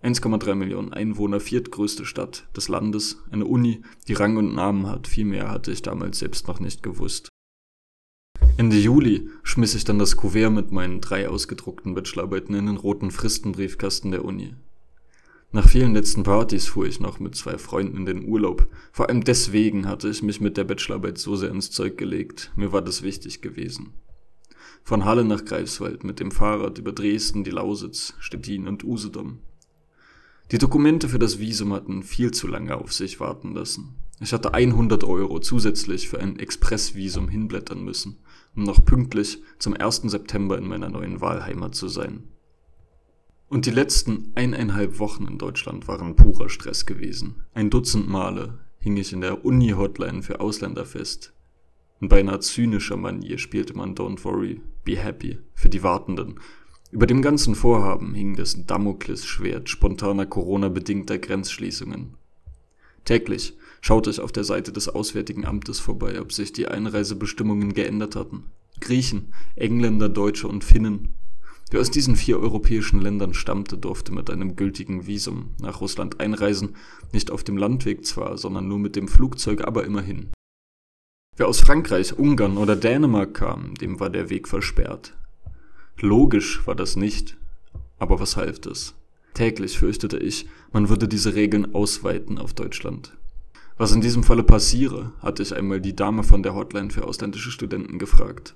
[0.04, 5.26] 1,3 Millionen Einwohner, viertgrößte Stadt des Landes, eine Uni, die Rang und Namen hat, viel
[5.26, 7.30] mehr hatte ich damals selbst noch nicht gewusst.
[8.56, 13.10] Ende Juli schmiss ich dann das Kuvert mit meinen drei ausgedruckten Bachelorarbeiten in den roten
[13.10, 14.54] Fristenbriefkasten der Uni.
[15.52, 18.68] Nach vielen letzten Partys fuhr ich noch mit zwei Freunden in den Urlaub.
[18.92, 22.52] Vor allem deswegen hatte ich mich mit der Bachelorarbeit so sehr ins Zeug gelegt.
[22.56, 23.94] Mir war das wichtig gewesen.
[24.84, 29.40] Von Halle nach Greifswald mit dem Fahrrad über Dresden, die Lausitz, Stettin und Usedom.
[30.52, 33.96] Die Dokumente für das Visum hatten viel zu lange auf sich warten lassen.
[34.24, 38.20] Ich hatte 100 Euro zusätzlich für ein Expressvisum hinblättern müssen,
[38.56, 40.04] um noch pünktlich zum 1.
[40.04, 42.24] September in meiner neuen Wahlheimat zu sein.
[43.50, 47.44] Und die letzten eineinhalb Wochen in Deutschland waren purer Stress gewesen.
[47.54, 51.34] Ein Dutzend Male hing ich in der Uni-Hotline für Ausländer fest.
[52.00, 56.40] In beinahe zynischer Manier spielte man Don't Worry, Be Happy für die Wartenden.
[56.92, 62.16] Über dem ganzen Vorhaben hing das Damoklesschwert spontaner Corona-bedingter Grenzschließungen.
[63.04, 68.16] Täglich schaute ich auf der Seite des Auswärtigen Amtes vorbei, ob sich die Einreisebestimmungen geändert
[68.16, 68.46] hatten.
[68.80, 71.16] Griechen, Engländer, Deutsche und Finnen
[71.74, 76.76] Wer aus diesen vier europäischen Ländern stammte, durfte mit einem gültigen Visum nach Russland einreisen,
[77.12, 80.30] nicht auf dem Landweg zwar, sondern nur mit dem Flugzeug, aber immerhin.
[81.36, 85.18] Wer aus Frankreich, Ungarn oder Dänemark kam, dem war der Weg versperrt.
[86.00, 87.38] Logisch war das nicht,
[87.98, 88.94] aber was half das?
[89.34, 93.18] Täglich fürchtete ich, man würde diese Regeln ausweiten auf Deutschland.
[93.84, 97.52] Was in diesem Falle passiere, hatte ich einmal die Dame von der Hotline für ausländische
[97.52, 98.56] Studenten gefragt.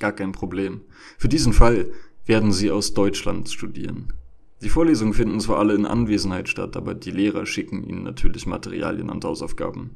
[0.00, 0.80] Gar kein Problem.
[1.18, 1.92] Für diesen Fall
[2.26, 4.12] werden Sie aus Deutschland studieren.
[4.60, 9.08] Die Vorlesungen finden zwar alle in Anwesenheit statt, aber die Lehrer schicken Ihnen natürlich Materialien
[9.08, 9.94] und Hausaufgaben.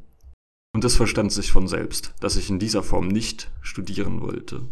[0.73, 4.69] Und es verstand sich von selbst, dass ich in dieser Form nicht studieren wollte.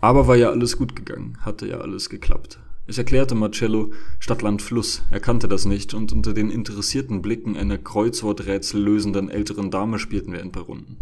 [0.00, 2.60] Aber war ja alles gut gegangen, hatte ja alles geklappt.
[2.88, 7.78] Ich erklärte Marcello Stadtland Fluss, er kannte das nicht und unter den interessierten Blicken einer
[7.78, 10.98] Kreuzworträtsel lösenden älteren Dame spielten wir ein paar Runden.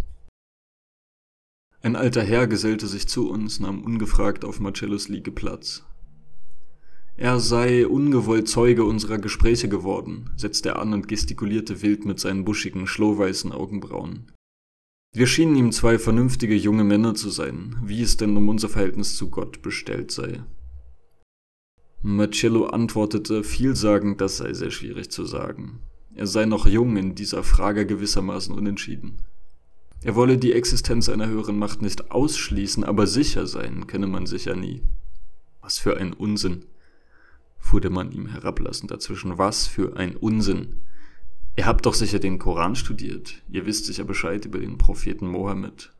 [1.82, 5.84] Ein alter Herr gesellte sich zu uns, nahm ungefragt auf Marcellos Liege Platz.
[7.18, 12.46] Er sei ungewollt Zeuge unserer Gespräche geworden, setzte er an und gestikulierte wild mit seinen
[12.46, 14.32] buschigen, schlohweißen Augenbrauen.
[15.12, 19.14] Wir schienen ihm zwei vernünftige junge Männer zu sein, wie es denn um unser Verhältnis
[19.14, 20.42] zu Gott bestellt sei.
[22.06, 25.80] Marcello antwortete vielsagend, das sei sehr schwierig zu sagen.
[26.14, 29.22] Er sei noch jung in dieser Frage gewissermaßen unentschieden.
[30.02, 34.54] Er wolle die Existenz einer höheren Macht nicht ausschließen, aber sicher sein könne man sicher
[34.54, 34.82] nie.
[35.62, 36.66] Was für ein Unsinn,
[37.56, 39.38] fuhr der Mann ihm herablassend dazwischen.
[39.38, 40.76] Was für ein Unsinn.
[41.56, 43.42] Ihr habt doch sicher den Koran studiert.
[43.48, 45.93] Ihr wisst sicher Bescheid über den Propheten Mohammed.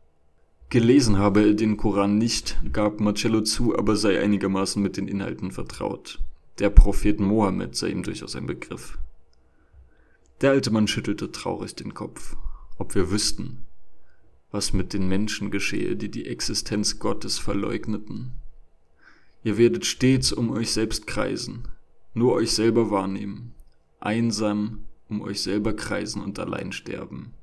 [0.70, 5.50] Gelesen habe er den Koran nicht, gab Marcello zu, aber sei einigermaßen mit den Inhalten
[5.50, 6.20] vertraut.
[6.58, 8.98] Der Prophet Mohammed sei ihm durchaus ein Begriff.
[10.40, 12.36] Der alte Mann schüttelte traurig den Kopf.
[12.76, 13.66] Ob wir wüssten,
[14.50, 18.32] was mit den Menschen geschehe, die die Existenz Gottes verleugneten.
[19.44, 21.68] Ihr werdet stets um euch selbst kreisen,
[22.14, 23.54] nur euch selber wahrnehmen,
[24.00, 27.34] einsam um euch selber kreisen und allein sterben.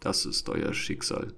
[0.00, 1.34] Das ist euer Schicksal.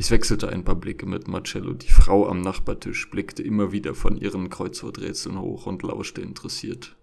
[0.00, 1.74] Ich wechselte ein paar Blicke mit Marcello.
[1.74, 6.96] Die Frau am Nachbartisch blickte immer wieder von ihren Kreuzworträtseln hoch und lauschte interessiert.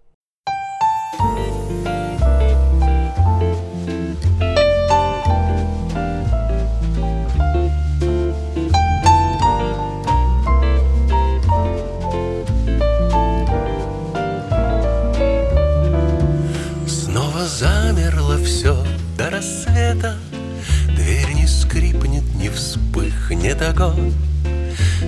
[23.28, 24.12] Вспыхнет огонь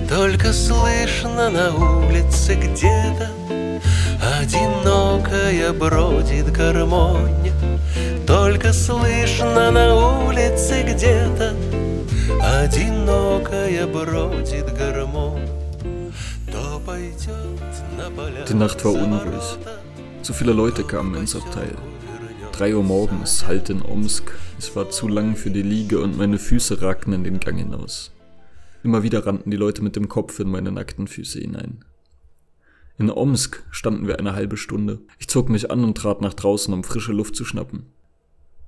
[0.07, 3.29] Только слышно на улице где-то
[4.39, 7.51] Одинокая бродит гармонь
[8.27, 9.95] Только слышно на
[10.27, 11.55] улице где-то
[12.61, 15.47] Одинокая бродит гармонь
[16.51, 19.57] То пойдет на поля Die Nacht war unruhig.
[20.21, 21.75] Zu viele Leute kamen ins Abteil.
[22.61, 24.37] Drei Uhr morgens, halt in Omsk.
[24.59, 28.11] Es war zu lang für die Liege und meine Füße ragten in den Gang hinaus.
[28.83, 31.83] Immer wieder rannten die Leute mit dem Kopf in meine nackten Füße hinein.
[32.99, 34.99] In Omsk standen wir eine halbe Stunde.
[35.17, 37.87] Ich zog mich an und trat nach draußen, um frische Luft zu schnappen.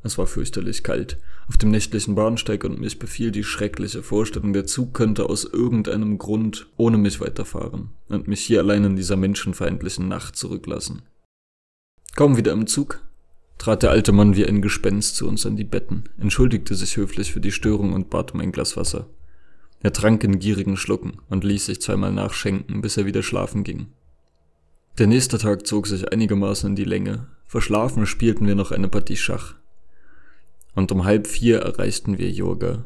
[0.01, 4.65] Es war fürchterlich kalt auf dem nächtlichen Bahnsteig und mich befiel die schreckliche Vorstellung, der
[4.65, 10.07] Zug könnte aus irgendeinem Grund ohne mich weiterfahren und mich hier allein in dieser menschenfeindlichen
[10.07, 11.03] Nacht zurücklassen.
[12.15, 12.99] Kaum wieder im Zug
[13.63, 17.31] trat der alte Mann wie ein Gespenst zu uns an die Betten, entschuldigte sich höflich
[17.31, 19.07] für die Störung und bat um ein Glas Wasser.
[19.81, 23.87] Er trank in gierigen Schlucken und ließ sich zweimal nachschenken, bis er wieder schlafen ging.
[24.97, 27.27] Der nächste Tag zog sich einigermaßen in die Länge.
[27.45, 29.55] Verschlafen spielten wir noch eine Partie Schach.
[30.75, 32.83] Und um halb vier erreichten wir Jurga.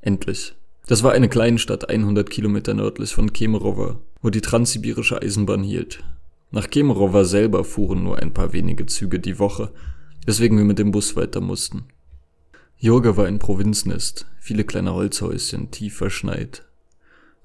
[0.00, 0.56] Endlich.
[0.88, 6.02] Das war eine Kleinstadt 100 Kilometer nördlich von Kemerovo, wo die transsibirische Eisenbahn hielt.
[6.50, 9.70] Nach Kemerovo selber fuhren nur ein paar wenige Züge die Woche,
[10.26, 11.84] weswegen wir mit dem Bus weiter mussten.
[12.76, 16.64] Jurga war ein Provinznest, viele kleine Holzhäuschen, tief verschneit.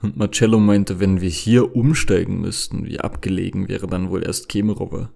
[0.02, 5.08] Und Marcello meinte, wenn wir hier umsteigen müssten, wie abgelegen wäre dann wohl erst Kemerovo.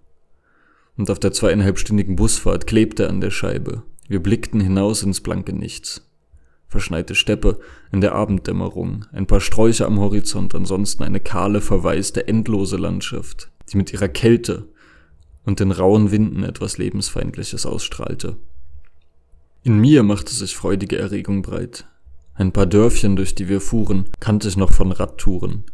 [0.97, 3.83] Und auf der zweieinhalbstündigen Busfahrt klebte er an der Scheibe.
[4.07, 6.09] Wir blickten hinaus ins blanke Nichts.
[6.67, 7.59] Verschneite Steppe
[7.91, 13.77] in der Abenddämmerung, ein paar Sträucher am Horizont, ansonsten eine kahle, verwaiste, endlose Landschaft, die
[13.77, 14.67] mit ihrer Kälte
[15.45, 18.37] und den rauen Winden etwas Lebensfeindliches ausstrahlte.
[19.63, 21.85] In mir machte sich freudige Erregung breit.
[22.33, 25.65] Ein paar Dörfchen, durch die wir fuhren, kannte ich noch von Radtouren.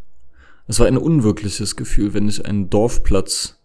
[0.67, 3.60] Es war ein unwirkliches Gefühl, wenn ich einen Dorfplatz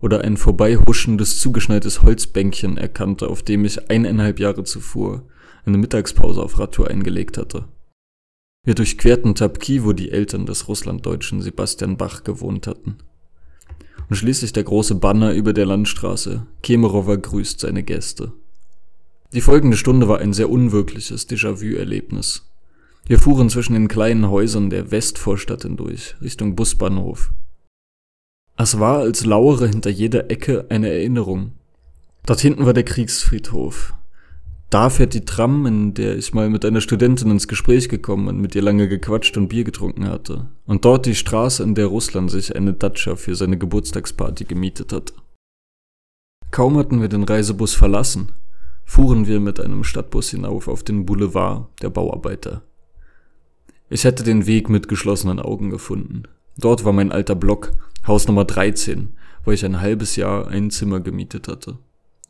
[0.00, 5.22] oder ein vorbeihuschendes, zugeschneites Holzbänkchen erkannte, auf dem ich eineinhalb Jahre zuvor
[5.64, 7.68] eine Mittagspause auf Radtour eingelegt hatte.
[8.64, 12.98] Wir durchquerten Tapki, wo die Eltern des Russlanddeutschen Sebastian Bach gewohnt hatten.
[14.12, 16.46] Und schließlich der große Banner über der Landstraße.
[16.62, 18.32] Kemerover grüßt seine Gäste.
[19.32, 22.46] Die folgende Stunde war ein sehr unwirkliches Déjà-vu-Erlebnis.
[23.06, 27.32] Wir fuhren zwischen den kleinen Häusern der Westvorstadt hindurch, Richtung Busbahnhof.
[28.58, 31.52] Es war, als lauere hinter jeder Ecke eine Erinnerung.
[32.26, 33.94] Dort hinten war der Kriegsfriedhof.
[34.72, 38.40] Da fährt die Tram, in der ich mal mit einer Studentin ins Gespräch gekommen und
[38.40, 40.48] mit ihr lange gequatscht und Bier getrunken hatte.
[40.64, 45.12] Und dort die Straße, in der Russland sich eine Datscha für seine Geburtstagsparty gemietet hatte.
[46.52, 48.32] Kaum hatten wir den Reisebus verlassen,
[48.86, 52.62] fuhren wir mit einem Stadtbus hinauf auf den Boulevard der Bauarbeiter.
[53.90, 56.22] Ich hätte den Weg mit geschlossenen Augen gefunden.
[56.56, 57.72] Dort war mein alter Block,
[58.06, 61.76] Haus Nummer 13, wo ich ein halbes Jahr ein Zimmer gemietet hatte.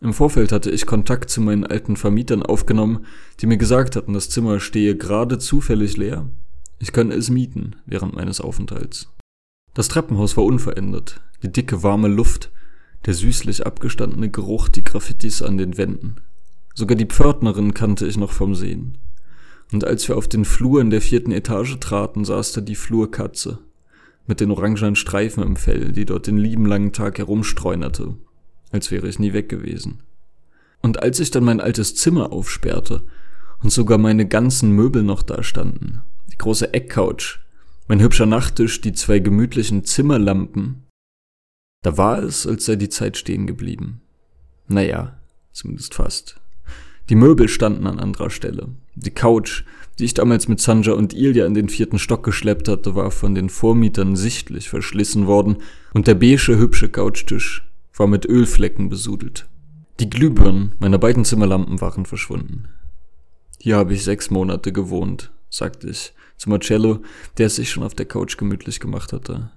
[0.03, 3.07] Im Vorfeld hatte ich Kontakt zu meinen alten Vermietern aufgenommen,
[3.41, 6.29] die mir gesagt hatten, das Zimmer stehe gerade zufällig leer.
[6.81, 9.09] Ich könne es mieten während meines Aufenthalts.
[9.75, 12.51] Das Treppenhaus war unverändert, die dicke warme Luft,
[13.07, 16.17] der süßlich abgestandene Geruch, die Graffitis an den Wänden.
[16.75, 18.99] Sogar die Pförtnerin kannte ich noch vom Sehen.
[19.73, 23.61] Und als wir auf den Flur in der vierten Etage traten, saß da die Flurkatze
[24.27, 28.17] mit den orangenen Streifen im Fell, die dort den lieben langen Tag herumstreunerte,
[28.73, 30.03] als wäre ich nie weg gewesen.
[30.81, 33.05] Und als ich dann mein altes Zimmer aufsperrte
[33.63, 37.39] und sogar meine ganzen Möbel noch da standen, die große Eckcouch,
[37.87, 40.87] mein hübscher Nachttisch, die zwei gemütlichen Zimmerlampen,
[41.83, 44.01] da war es, als sei die Zeit stehen geblieben.
[44.69, 45.19] Naja,
[45.53, 46.41] zumindest fast.
[47.09, 48.69] Die Möbel standen an anderer Stelle.
[48.95, 49.65] Die Couch,
[49.99, 53.35] die ich damals mit Sanja und Ilja in den vierten Stock geschleppt hatte, war von
[53.35, 55.59] den Vormietern sichtlich verschlissen worden
[55.93, 59.48] und der beige hübsche Couchtisch war mit Ölflecken besudelt.
[60.00, 62.68] Die Glühbirnen meiner beiden Zimmerlampen waren verschwunden.
[63.59, 67.00] Hier habe ich sechs Monate gewohnt, sagte ich zu Marcello,
[67.38, 69.50] der es sich schon auf der Couch gemütlich gemacht hatte.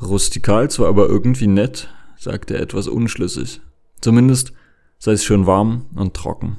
[0.00, 3.60] Rustikal zwar aber irgendwie nett, sagte er etwas unschlüssig.
[4.00, 4.52] Zumindest
[4.98, 6.58] sei es schön warm und trocken.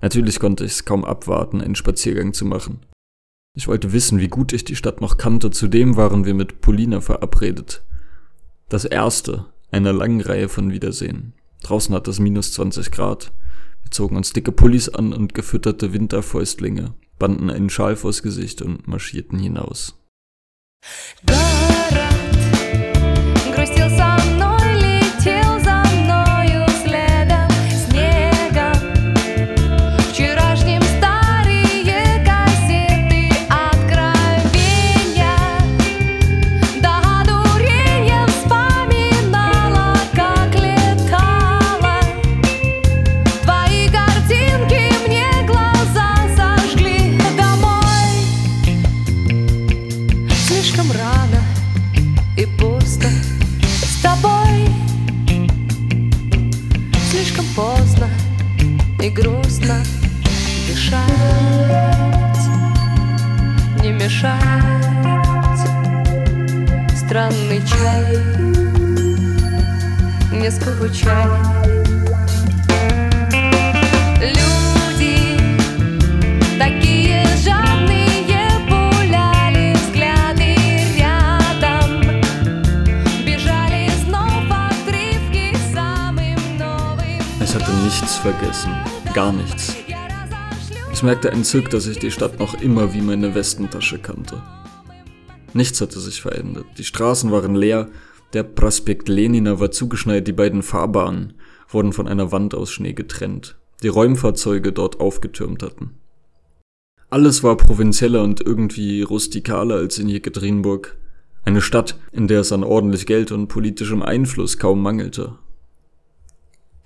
[0.00, 2.86] Natürlich konnte ich es kaum abwarten, einen Spaziergang zu machen.
[3.54, 7.00] Ich wollte wissen, wie gut ich die Stadt noch kannte, zudem waren wir mit Polina
[7.00, 7.82] verabredet.
[8.68, 11.33] Das erste einer langen Reihe von Wiedersehen.
[11.63, 13.31] Draußen hat es minus 20 Grad.
[13.83, 18.87] Wir zogen uns dicke Pullis an und gefütterte Winterfäustlinge, banden einen Schal vors Gesicht und
[18.87, 19.95] marschierten hinaus.
[21.25, 21.99] Город
[23.53, 23.89] грустил
[70.83, 71.25] Не скучай
[74.19, 75.37] Люди
[76.57, 80.55] Такие жадные пуляли взгляды
[80.97, 82.01] рядом
[83.25, 88.71] Бежали снова отрывки самым новым Ich hatte nichts vergessen,
[89.13, 89.75] gar nichts.
[90.91, 94.41] Ich merkte entzückt, dass ich die Stadt noch immer wie meine Westentasche kannte.
[95.53, 96.65] Nichts hatte sich verändert.
[96.77, 97.87] Die Straßen waren leer,
[98.34, 101.34] der Prospekt Lenina war zugeschneit, die beiden Fahrbahnen
[101.68, 105.98] wurden von einer Wand aus Schnee getrennt, die Räumfahrzeuge dort aufgetürmt hatten.
[107.10, 110.96] Alles war provinzieller und irgendwie rustikaler als in Jekaterinburg,
[111.44, 115.38] eine Stadt, in der es an ordentlich Geld und politischem Einfluss kaum mangelte.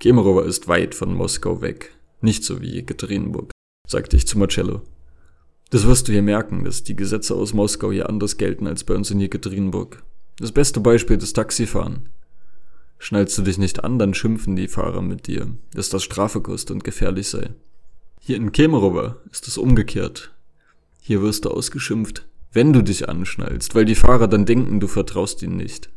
[0.01, 3.51] Kemerovo ist weit von Moskau weg, nicht so wie Jekaterinburg,
[3.87, 4.83] sagte ich zu Marcello.
[5.71, 8.95] Das wirst du hier merken, dass die Gesetze aus Moskau hier anders gelten als bei
[8.95, 10.03] uns in Jekaterinburg.
[10.39, 12.09] Das beste Beispiel ist Taxifahren.
[12.99, 16.71] Schnallst du dich nicht an, dann schimpfen die Fahrer mit dir, dass das Strafe kostet
[16.71, 17.51] und gefährlich sei.
[18.21, 20.33] Hier in Kemerovo ist es umgekehrt.
[21.01, 25.43] Hier wirst du ausgeschimpft, wenn du dich anschnallst, weil die Fahrer dann denken, du vertraust
[25.43, 25.91] ihnen nicht.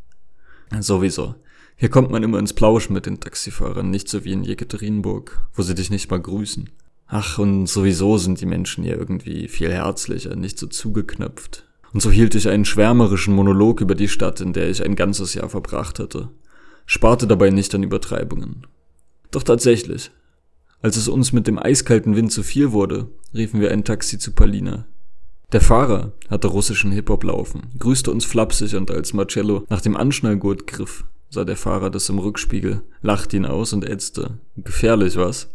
[0.79, 1.35] Sowieso.
[1.75, 5.61] Hier kommt man immer ins Plauschen mit den Taxifahrern, nicht so wie in Jekaterinburg, wo
[5.61, 6.69] sie dich nicht mal grüßen.
[7.07, 11.65] Ach, und sowieso sind die Menschen hier irgendwie viel herzlicher, nicht so zugeknöpft.
[11.93, 15.33] Und so hielt ich einen schwärmerischen Monolog über die Stadt, in der ich ein ganzes
[15.33, 16.29] Jahr verbracht hatte,
[16.85, 18.67] sparte dabei nicht an Übertreibungen.
[19.31, 20.11] Doch tatsächlich,
[20.81, 24.31] als es uns mit dem eiskalten Wind zu viel wurde, riefen wir ein Taxi zu
[24.31, 24.85] Palina.
[25.51, 30.65] Der Fahrer hatte russischen Hip-Hop laufen, grüßte uns flapsig und als Marcello nach dem Anschnallgurt
[30.65, 34.39] griff, sah der Fahrer das im Rückspiegel, lachte ihn aus und ätzte.
[34.55, 35.49] Gefährlich, was?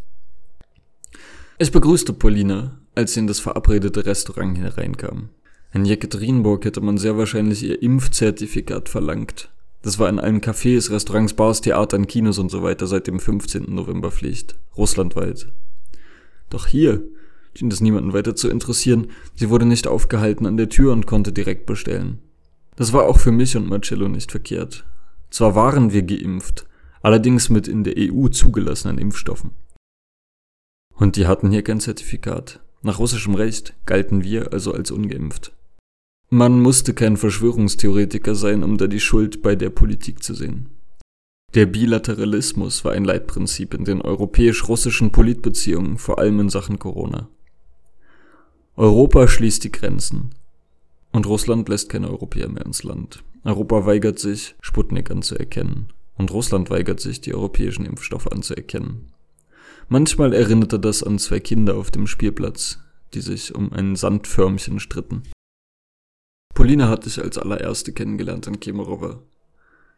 [1.57, 5.29] Ich begrüßte Paulina, als sie in das verabredete Restaurant hereinkam.
[5.73, 9.49] In Jekaterinburg hätte man sehr wahrscheinlich ihr Impfzertifikat verlangt.
[9.81, 13.73] Das war in allen Cafés, Restaurants, Bars, Theatern, Kinos und so weiter seit dem 15.
[13.73, 14.55] November Pflicht.
[14.75, 15.47] Russlandweit.
[16.49, 17.03] Doch hier
[17.53, 19.07] schien es niemanden weiter zu interessieren.
[19.35, 22.19] Sie wurde nicht aufgehalten an der Tür und konnte direkt bestellen.
[22.75, 24.85] Das war auch für mich und Marcello nicht verkehrt.
[25.31, 26.67] Zwar waren wir geimpft,
[27.01, 29.51] allerdings mit in der EU zugelassenen Impfstoffen.
[30.95, 32.59] Und die hatten hier kein Zertifikat.
[32.81, 35.51] Nach russischem Recht galten wir also als ungeimpft.
[36.29, 40.67] Man musste kein Verschwörungstheoretiker sein, um da die Schuld bei der Politik zu sehen.
[41.55, 47.29] Der Bilateralismus war ein Leitprinzip in den europäisch-russischen Politbeziehungen, vor allem in Sachen Corona.
[48.75, 50.31] Europa schließt die Grenzen.
[51.13, 53.23] Und Russland lässt keine Europäer mehr ins Land.
[53.45, 55.87] Europa weigert sich, Sputnik anzuerkennen.
[56.17, 59.13] Und Russland weigert sich, die europäischen Impfstoffe anzuerkennen.
[59.87, 62.79] Manchmal erinnerte das an zwei Kinder auf dem Spielplatz,
[63.13, 65.23] die sich um ein Sandförmchen stritten.
[66.53, 69.21] Polina hatte ich als allererste kennengelernt in Kemerovo.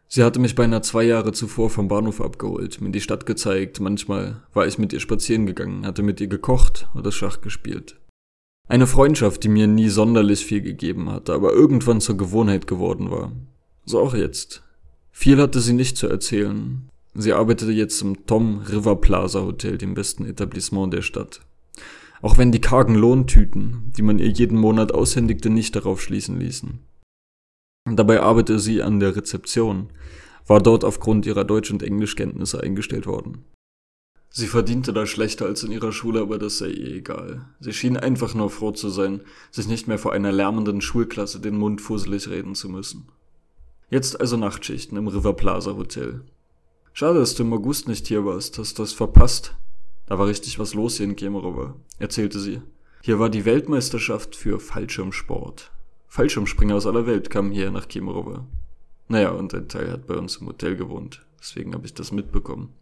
[0.07, 4.41] Sie hatte mich beinahe zwei Jahre zuvor vom Bahnhof abgeholt, mir die Stadt gezeigt, manchmal
[4.53, 7.99] war ich mit ihr spazieren gegangen, hatte mit ihr gekocht oder Schach gespielt.
[8.67, 13.31] Eine Freundschaft, die mir nie sonderlich viel gegeben hatte, aber irgendwann zur Gewohnheit geworden war.
[13.85, 14.63] So auch jetzt.
[15.11, 16.89] Viel hatte sie nicht zu erzählen.
[17.13, 21.41] Sie arbeitete jetzt im Tom River Plaza Hotel, dem besten Etablissement der Stadt.
[22.21, 26.79] Auch wenn die kargen Lohntüten, die man ihr jeden Monat aushändigte, nicht darauf schließen ließen.
[27.85, 29.89] Dabei arbeitete sie an der Rezeption,
[30.45, 33.45] war dort aufgrund ihrer Deutsch- und Englischkenntnisse eingestellt worden.
[34.31, 37.47] Sie verdiente da schlechter als in ihrer Schule, aber das sei ihr egal.
[37.59, 41.57] Sie schien einfach nur froh zu sein, sich nicht mehr vor einer lärmenden Schulklasse den
[41.57, 43.07] Mund fusselig reden zu müssen.
[43.89, 46.21] Jetzt also Nachtschichten im River Plaza Hotel.
[46.93, 49.55] Schade, dass du im August nicht hier warst, hast das verpasst.
[50.09, 52.61] Da war richtig was los hier in Kemerovo, erzählte sie.
[53.03, 55.71] Hier war die Weltmeisterschaft für Fallschirmsport.
[56.07, 58.39] Fallschirmspringer aus aller Welt kamen hier nach Kemerovo.
[59.07, 62.73] Naja, und ein Teil hat bei uns im Hotel gewohnt, deswegen habe ich das mitbekommen.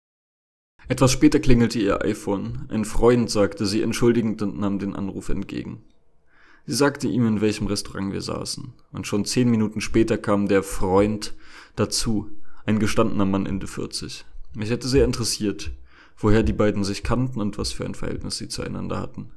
[0.88, 2.66] Etwas später klingelte ihr iPhone.
[2.70, 5.84] Ein Freund sagte sie entschuldigend und nahm den Anruf entgegen.
[6.66, 8.72] Sie sagte ihm, in welchem Restaurant wir saßen.
[8.94, 11.34] Und schon zehn Minuten später kam der Freund
[11.76, 12.30] dazu,
[12.66, 14.26] ein gestandener Mann Ende 40.
[14.56, 15.72] Mich hätte sehr interessiert,
[16.18, 19.32] woher die beiden sich kannten und was für ein Verhältnis sie zueinander hatten.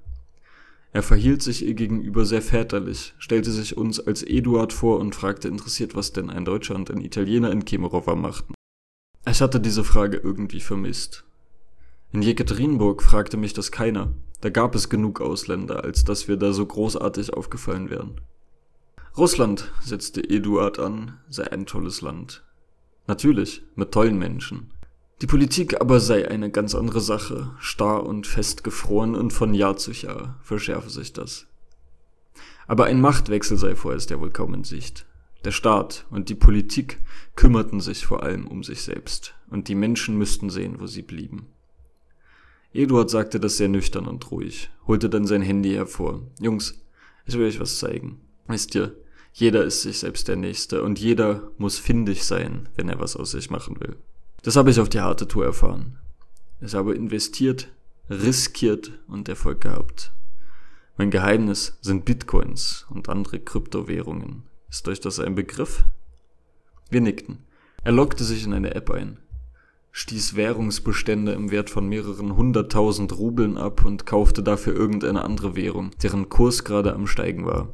[0.92, 5.46] Er verhielt sich ihr gegenüber sehr väterlich, stellte sich uns als Eduard vor und fragte
[5.46, 8.54] interessiert, was denn ein Deutscher und ein Italiener in Kemerowa machten.
[9.28, 11.24] Ich hatte diese Frage irgendwie vermisst.
[12.12, 14.12] In Jekaterinburg fragte mich das keiner.
[14.40, 18.20] Da gab es genug Ausländer, als dass wir da so großartig aufgefallen wären.
[19.16, 22.42] Russland, setzte Eduard an, sei ein tolles Land.
[23.06, 24.72] Natürlich, mit tollen Menschen.
[25.20, 29.92] Die Politik aber sei eine ganz andere Sache, starr und festgefroren und von Jahr zu
[29.92, 31.46] Jahr verschärfe sich das.
[32.66, 35.04] Aber ein Machtwechsel sei vorerst ja wohl kaum in Sicht.
[35.44, 37.00] Der Staat und die Politik
[37.36, 41.48] kümmerten sich vor allem um sich selbst, und die Menschen müssten sehen, wo sie blieben.
[42.72, 46.22] Eduard sagte das sehr nüchtern und ruhig, holte dann sein Handy hervor.
[46.40, 46.80] Jungs,
[47.26, 48.20] ich will euch was zeigen.
[48.46, 48.96] Wisst ihr,
[49.32, 53.32] jeder ist sich selbst der Nächste und jeder muss findig sein, wenn er was aus
[53.32, 53.96] sich machen will.
[54.42, 55.98] Das habe ich auf die harte Tour erfahren.
[56.60, 57.68] Ich habe investiert,
[58.08, 60.12] riskiert und Erfolg gehabt.
[60.96, 64.44] Mein Geheimnis sind Bitcoins und andere Kryptowährungen.
[64.68, 65.84] Ist euch das ein Begriff?
[66.90, 67.44] Wir nickten.
[67.82, 69.18] Er lockte sich in eine App ein
[69.92, 75.90] stieß Währungsbestände im Wert von mehreren hunderttausend Rubeln ab und kaufte dafür irgendeine andere Währung,
[76.02, 77.68] deren Kurs gerade am Steigen war.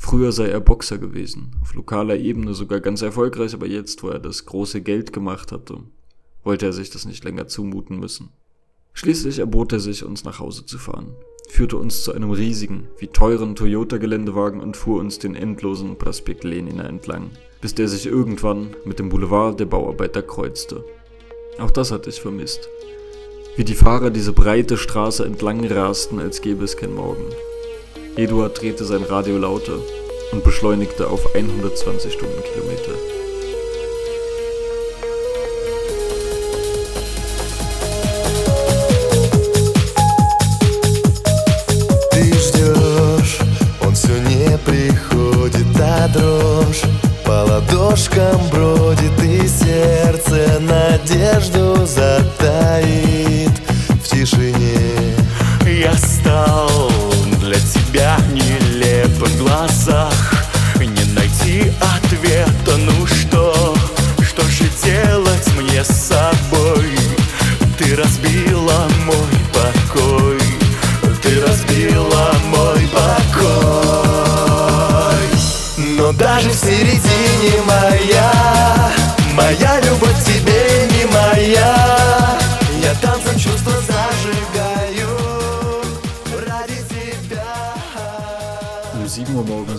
[0.00, 4.20] Früher sei er Boxer gewesen, auf lokaler Ebene sogar ganz erfolgreich, aber jetzt, wo er
[4.20, 5.80] das große Geld gemacht hatte,
[6.44, 8.30] wollte er sich das nicht länger zumuten müssen.
[8.94, 11.14] Schließlich erbot er sich, uns nach Hause zu fahren,
[11.50, 16.84] führte uns zu einem riesigen, wie teuren Toyota-Geländewagen und fuhr uns den endlosen Prospekt Lenina
[16.84, 17.30] entlang,
[17.60, 20.84] bis der sich irgendwann mit dem Boulevard der Bauarbeiter kreuzte.
[21.58, 22.68] Auch das hatte ich vermisst.
[23.56, 27.24] Wie die Fahrer diese breite Straße entlang rasten, als gäbe es kein Morgen.
[28.17, 29.79] Eduard drehte sein Radio lauter
[30.31, 32.91] und beschleunigte auf 120 Stundenkilometer.
[42.11, 43.39] Ты ждешь,
[43.81, 46.83] он все не приходит, а дрожь
[47.25, 53.51] по ладошкам бродит и сердце надежду затаит
[54.03, 55.15] в тишине.
[55.65, 56.91] Я стал
[57.48, 60.34] для тебя нелеп в глазах,
[60.80, 63.74] не найти ответа, ну что,
[64.22, 66.90] что же делать мне с собой?
[67.78, 68.47] Ты разбила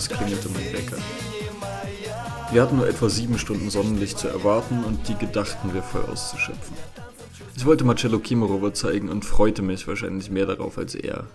[0.00, 0.96] morgens klingelte mein Wecker.
[2.52, 6.76] Wir hatten nur etwa sieben Stunden Sonnenlicht zu erwarten und die gedachten wir voll auszuschöpfen.
[7.56, 11.26] Ich wollte Marcello Kimorova zeigen und freute mich wahrscheinlich mehr darauf als er.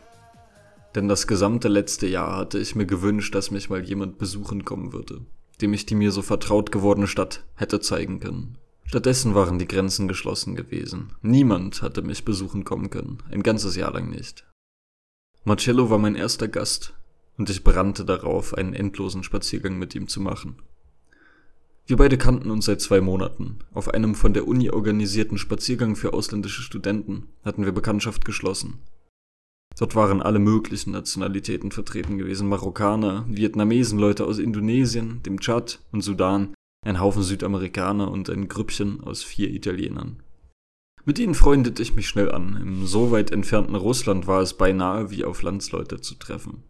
[0.96, 4.94] Denn das gesamte letzte Jahr hatte ich mir gewünscht, dass mich mal jemand besuchen kommen
[4.94, 5.22] würde,
[5.62, 8.58] dem ich die mir so vertraut gewordene Stadt hätte zeigen können.
[8.86, 11.14] Stattdessen waren die Grenzen geschlossen gewesen.
[11.22, 14.46] Niemand hatte mich besuchen kommen können, ein ganzes Jahr lang nicht.
[15.44, 16.94] Marcello war mein erster Gast,
[17.38, 20.58] und ich brannte darauf, einen endlosen Spaziergang mit ihm zu machen.
[21.88, 23.60] Wir beide kannten uns seit zwei Monaten.
[23.74, 28.80] Auf einem von der Uni organisierten Spaziergang für ausländische Studenten hatten wir Bekanntschaft geschlossen.
[29.78, 32.48] Dort waren alle möglichen Nationalitäten vertreten gewesen.
[32.48, 39.02] Marokkaner, Vietnamesen, Leute aus Indonesien, dem Tschad und Sudan, ein Haufen Südamerikaner und ein Grüppchen
[39.04, 40.24] aus vier Italienern.
[41.04, 42.58] Mit ihnen freundete ich mich schnell an.
[42.60, 46.64] Im so weit entfernten Russland war es beinahe wie auf Landsleute zu treffen.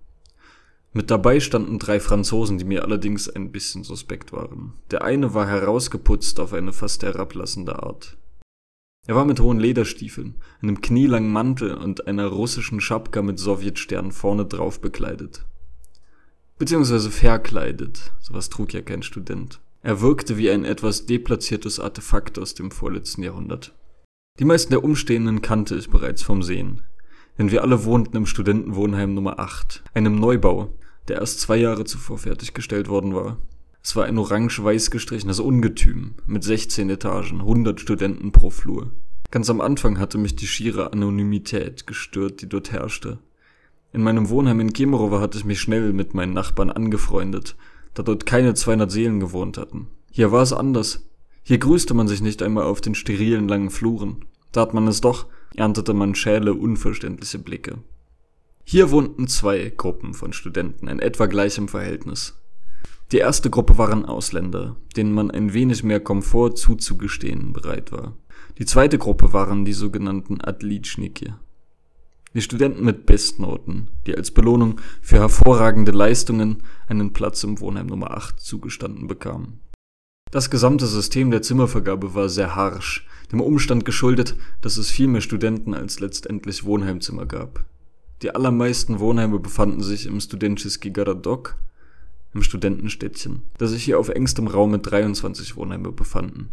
[0.97, 4.75] Mit dabei standen drei Franzosen, die mir allerdings ein bisschen suspekt waren.
[4.91, 8.15] Der eine war herausgeputzt auf eine fast herablassende Art.
[9.05, 14.45] Er war mit hohen Lederstiefeln, einem knielangen Mantel und einer russischen Schapka mit Sowjetstern vorne
[14.45, 15.43] drauf bekleidet.
[16.57, 19.59] Beziehungsweise verkleidet, sowas trug ja kein Student.
[19.81, 23.75] Er wirkte wie ein etwas deplatziertes Artefakt aus dem vorletzten Jahrhundert.
[24.39, 26.83] Die meisten der Umstehenden kannte ich bereits vom Sehen,
[27.37, 30.73] denn wir alle wohnten im Studentenwohnheim Nummer 8, einem Neubau,
[31.07, 33.37] der erst zwei Jahre zuvor fertiggestellt worden war.
[33.83, 38.91] Es war ein orange-weiß gestrichenes Ungetüm mit 16 Etagen, 100 Studenten pro Flur.
[39.31, 43.19] Ganz am Anfang hatte mich die schiere Anonymität gestört, die dort herrschte.
[43.93, 47.55] In meinem Wohnheim in Kemerovo hatte ich mich schnell mit meinen Nachbarn angefreundet,
[47.93, 49.87] da dort keine 200 Seelen gewohnt hatten.
[50.11, 51.07] Hier war es anders.
[51.43, 54.25] Hier grüßte man sich nicht einmal auf den sterilen langen Fluren.
[54.51, 57.77] Tat man es doch, erntete man schäle, unverständliche Blicke.
[58.68, 62.41] Hier wohnten zwei Gruppen von Studenten in etwa gleichem Verhältnis.
[63.11, 68.18] Die erste Gruppe waren Ausländer, denen man ein wenig mehr Komfort zuzugestehen bereit war.
[68.57, 71.34] Die zweite Gruppe waren die sogenannten Adlitschniki.
[72.34, 78.18] Die Studenten mit Bestnoten, die als Belohnung für hervorragende Leistungen einen Platz im Wohnheim Nummer
[78.18, 79.59] 8 zugestanden bekamen.
[80.32, 85.22] Das gesamte System der Zimmervergabe war sehr harsch, dem Umstand geschuldet, dass es viel mehr
[85.22, 87.63] Studenten als letztendlich Wohnheimzimmer gab.
[88.22, 91.57] Die allermeisten Wohnheime befanden sich im Studentski Garadok,
[92.34, 96.51] im Studentenstädtchen, das sich hier auf engstem Raum mit 23 Wohnheime befanden.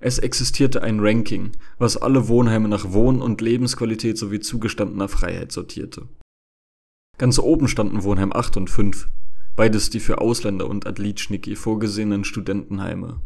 [0.00, 6.08] Es existierte ein Ranking, was alle Wohnheime nach Wohn- und Lebensqualität sowie zugestandener Freiheit sortierte.
[7.18, 9.08] Ganz oben standen Wohnheim 8 und 5,
[9.56, 13.20] beides die für Ausländer und Adlitschniki vorgesehenen Studentenheime.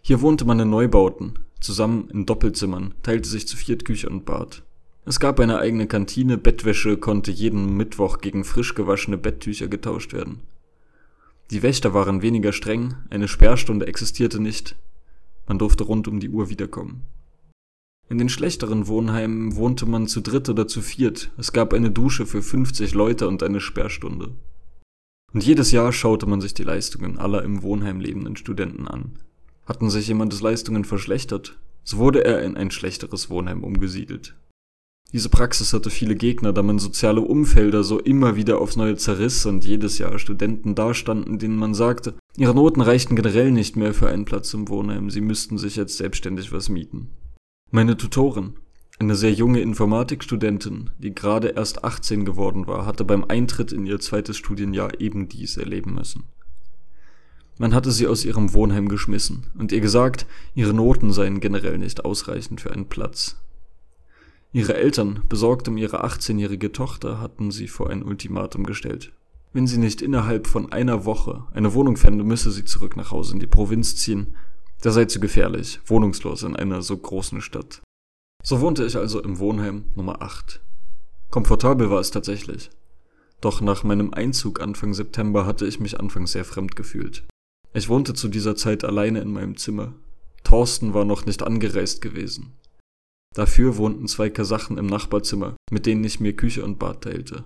[0.00, 4.62] Hier wohnte man in Neubauten, zusammen in Doppelzimmern, teilte sich zu viert Küche und Bad.
[5.04, 10.40] Es gab eine eigene Kantine, Bettwäsche konnte jeden Mittwoch gegen frisch gewaschene Betttücher getauscht werden.
[11.50, 14.76] Die Wächter waren weniger streng, eine Sperrstunde existierte nicht,
[15.48, 17.02] man durfte rund um die Uhr wiederkommen.
[18.08, 22.24] In den schlechteren Wohnheimen wohnte man zu dritt oder zu viert, es gab eine Dusche
[22.24, 24.30] für 50 Leute und eine Sperrstunde.
[25.32, 29.18] Und jedes Jahr schaute man sich die Leistungen aller im Wohnheim lebenden Studenten an.
[29.66, 34.36] Hatten sich jemandes Leistungen verschlechtert, so wurde er in ein schlechteres Wohnheim umgesiedelt.
[35.12, 39.44] Diese Praxis hatte viele Gegner, da man soziale Umfelder so immer wieder aufs Neue zerriss
[39.44, 44.08] und jedes Jahr Studenten dastanden, denen man sagte, ihre Noten reichten generell nicht mehr für
[44.08, 47.10] einen Platz im Wohnheim, sie müssten sich jetzt selbstständig was mieten.
[47.70, 48.54] Meine Tutorin,
[48.98, 54.00] eine sehr junge Informatikstudentin, die gerade erst 18 geworden war, hatte beim Eintritt in ihr
[54.00, 56.24] zweites Studienjahr eben dies erleben müssen.
[57.58, 62.04] Man hatte sie aus ihrem Wohnheim geschmissen und ihr gesagt, ihre Noten seien generell nicht
[62.04, 63.36] ausreichend für einen Platz.
[64.54, 69.12] Ihre Eltern, besorgt um ihre 18-jährige Tochter, hatten sie vor ein Ultimatum gestellt.
[69.54, 73.34] Wenn sie nicht innerhalb von einer Woche eine Wohnung fände, müsse sie zurück nach Hause
[73.34, 74.36] in die Provinz ziehen.
[74.82, 77.80] Da sei zu gefährlich, wohnungslos in einer so großen Stadt.
[78.42, 80.60] So wohnte ich also im Wohnheim Nummer 8.
[81.30, 82.70] Komfortabel war es tatsächlich.
[83.40, 87.24] Doch nach meinem Einzug Anfang September hatte ich mich anfangs sehr fremd gefühlt.
[87.72, 89.94] Ich wohnte zu dieser Zeit alleine in meinem Zimmer.
[90.44, 92.52] Thorsten war noch nicht angereist gewesen.
[93.34, 97.44] Dafür wohnten zwei Kasachen im Nachbarzimmer, mit denen ich mir Küche und Bad teilte.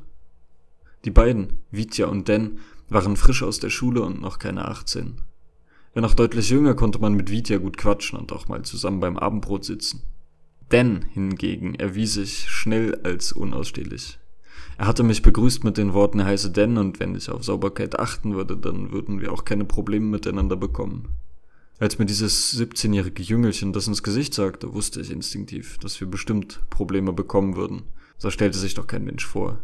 [1.05, 2.59] Die beiden, Vitya und Den,
[2.89, 5.21] waren frisch aus der Schule und noch keine 18.
[5.95, 9.17] Wenn auch deutlich jünger, konnte man mit Vitya gut quatschen und auch mal zusammen beim
[9.17, 10.03] Abendbrot sitzen.
[10.73, 14.19] Den hingegen erwies sich schnell als unausstehlich.
[14.79, 17.99] Er hatte mich begrüßt mit den Worten, er heiße Den und wenn ich auf Sauberkeit
[17.99, 21.09] achten würde, dann würden wir auch keine Probleme miteinander bekommen.
[21.79, 26.61] Als mir dieses 17-jährige Jüngelchen das ins Gesicht sagte, wusste ich instinktiv, dass wir bestimmt
[26.71, 27.83] Probleme bekommen würden.
[28.17, 29.59] So stellte sich doch kein Mensch vor.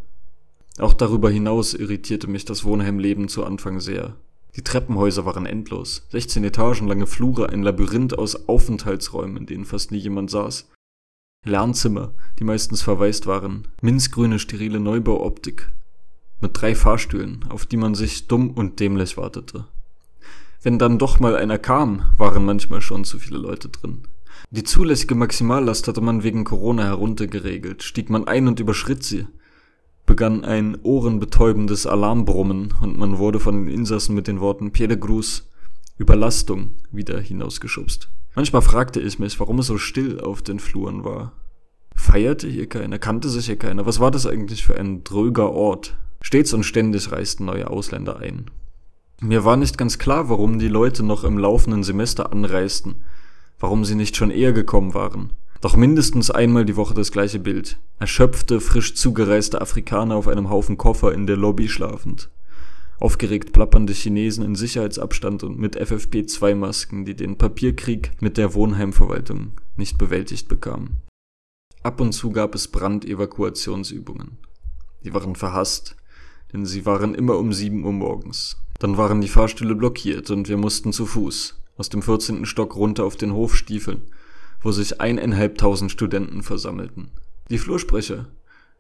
[0.79, 4.17] Auch darüber hinaus irritierte mich das Wohnheimleben zu Anfang sehr.
[4.57, 9.91] Die Treppenhäuser waren endlos, 16 Etagen lange Flure, ein Labyrinth aus Aufenthaltsräumen, in denen fast
[9.91, 10.69] nie jemand saß.
[11.47, 15.73] Lernzimmer, die meistens verwaist waren, minzgrüne sterile Neubauoptik,
[16.41, 19.67] mit drei Fahrstühlen, auf die man sich dumm und dämlich wartete.
[20.63, 24.03] Wenn dann doch mal einer kam, waren manchmal schon zu viele Leute drin.
[24.51, 29.27] Die zulässige Maximallast hatte man wegen Corona heruntergeregelt, stieg man ein und überschritt sie,
[30.07, 35.49] begann ein ohrenbetäubendes Alarmbrummen und man wurde von den Insassen mit den Worten Piedegruß
[35.99, 38.09] Überlastung wieder hinausgeschubst.
[38.35, 41.33] Manchmal fragte ich mich, warum es so still auf den Fluren war.
[41.95, 45.97] Feierte hier keiner, kannte sich hier keiner, was war das eigentlich für ein dröger Ort?
[46.23, 48.47] Stets und ständig reisten neue Ausländer ein.
[49.25, 52.97] Mir war nicht ganz klar, warum die Leute noch im laufenden Semester anreisten,
[53.61, 55.31] warum sie nicht schon eher gekommen waren.
[55.61, 57.79] Doch mindestens einmal die Woche das gleiche Bild.
[58.01, 62.31] Erschöpfte, frisch zugereiste Afrikaner auf einem Haufen Koffer in der Lobby schlafend.
[62.99, 69.99] Aufgeregt plappernde Chinesen in Sicherheitsabstand und mit FFP2-Masken, die den Papierkrieg mit der Wohnheimverwaltung nicht
[69.99, 71.01] bewältigt bekamen.
[71.85, 74.39] Ab und zu gab es Brandevakuationsübungen.
[75.05, 75.95] Die waren verhasst,
[76.53, 78.57] denn sie waren immer um 7 Uhr morgens.
[78.79, 82.47] Dann waren die Fahrstühle blockiert und wir mussten zu Fuß aus dem 14.
[82.47, 84.03] Stock runter auf den Hof stiefeln,
[84.61, 87.11] wo sich eineinhalbtausend Studenten versammelten.
[87.51, 88.29] Die Flursprecher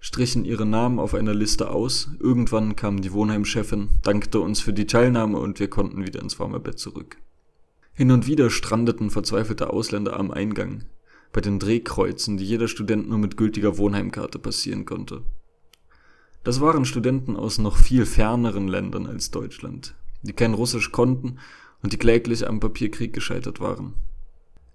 [0.00, 2.10] strichen ihre Namen auf einer Liste aus.
[2.18, 6.60] Irgendwann kam die Wohnheimchefin, dankte uns für die Teilnahme und wir konnten wieder ins warme
[6.60, 7.16] Bett zurück.
[7.94, 10.84] Hin und wieder strandeten verzweifelte Ausländer am Eingang,
[11.32, 15.22] bei den Drehkreuzen, die jeder Student nur mit gültiger Wohnheimkarte passieren konnte.
[16.44, 21.38] Das waren Studenten aus noch viel ferneren Ländern als Deutschland, die kein Russisch konnten
[21.82, 23.94] und die kläglich am Papierkrieg gescheitert waren.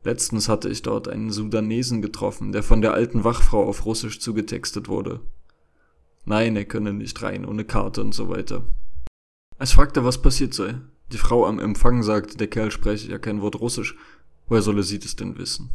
[0.03, 4.87] Letztens hatte ich dort einen Sudanesen getroffen, der von der alten Wachfrau auf Russisch zugetextet
[4.87, 5.19] wurde.
[6.23, 8.63] Nein, er könne nicht rein, ohne Karte und so weiter.
[9.61, 10.75] Ich fragte, was passiert sei.
[11.11, 13.95] Die Frau am Empfang sagte, der Kerl spreche ja kein Wort Russisch.
[14.47, 15.71] Woher solle sie das denn wissen?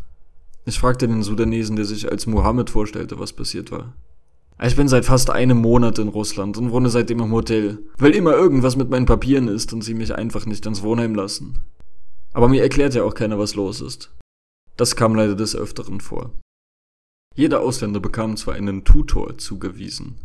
[0.65, 3.95] Ich fragte den Sudanesen, der sich als Mohammed vorstellte, was passiert war.
[4.61, 8.33] Ich bin seit fast einem Monat in Russland und wohne seitdem im Hotel, weil immer
[8.33, 11.59] irgendwas mit meinen Papieren ist und sie mich einfach nicht ins Wohnheim lassen.
[12.33, 14.15] Aber mir erklärt ja auch keiner, was los ist.
[14.77, 16.33] Das kam leider des Öfteren vor.
[17.35, 20.19] Jeder Ausländer bekam zwar einen Tutor zugewiesen,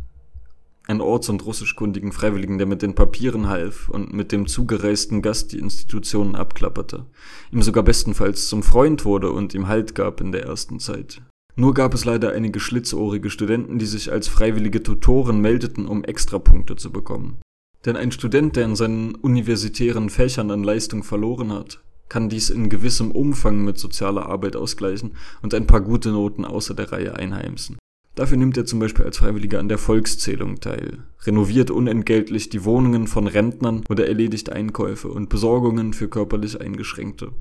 [0.86, 5.52] einen orts- und russischkundigen Freiwilligen, der mit den Papieren half und mit dem zugereisten Gast
[5.52, 7.06] die Institutionen abklapperte,
[7.50, 11.22] ihm sogar bestenfalls zum Freund wurde und ihm Halt gab in der ersten Zeit.
[11.58, 16.76] Nur gab es leider einige schlitzohrige Studenten, die sich als freiwillige Tutoren meldeten, um Extrapunkte
[16.76, 17.38] zu bekommen.
[17.84, 22.68] Denn ein Student, der in seinen universitären Fächern an Leistung verloren hat, kann dies in
[22.68, 27.76] gewissem Umfang mit sozialer Arbeit ausgleichen und ein paar gute Noten außer der Reihe einheimsen.
[28.14, 33.08] Dafür nimmt er zum Beispiel als Freiwilliger an der Volkszählung teil, renoviert unentgeltlich die Wohnungen
[33.08, 37.32] von Rentnern oder erledigt Einkäufe und Besorgungen für körperlich Eingeschränkte.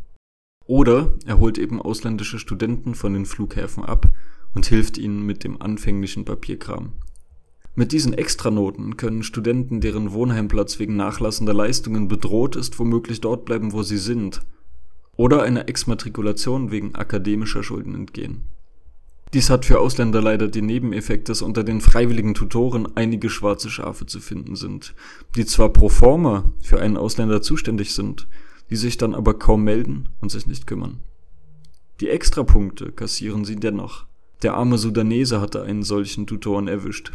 [0.68, 4.12] Oder er holt eben ausländische Studenten von den Flughäfen ab
[4.54, 6.92] und hilft ihnen mit dem anfänglichen Papierkram.
[7.74, 13.72] Mit diesen Extranoten können Studenten, deren Wohnheimplatz wegen nachlassender Leistungen bedroht ist, womöglich dort bleiben,
[13.72, 14.42] wo sie sind,
[15.16, 18.42] oder einer Exmatrikulation wegen akademischer Schulden entgehen.
[19.34, 24.06] Dies hat für Ausländer leider den Nebeneffekt, dass unter den freiwilligen Tutoren einige schwarze Schafe
[24.06, 24.96] zu finden sind,
[25.36, 28.28] die zwar pro forma für einen Ausländer zuständig sind,
[28.70, 31.00] die sich dann aber kaum melden und sich nicht kümmern.
[32.00, 34.06] Die Extrapunkte kassieren sie dennoch.
[34.44, 37.12] Der arme Sudanese hatte einen solchen Tutoren erwischt,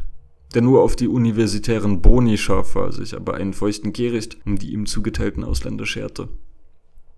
[0.55, 4.73] der nur auf die universitären Boni scharf war, sich aber einen feuchten Kehricht um die
[4.73, 6.29] ihm zugeteilten Ausländer scherte.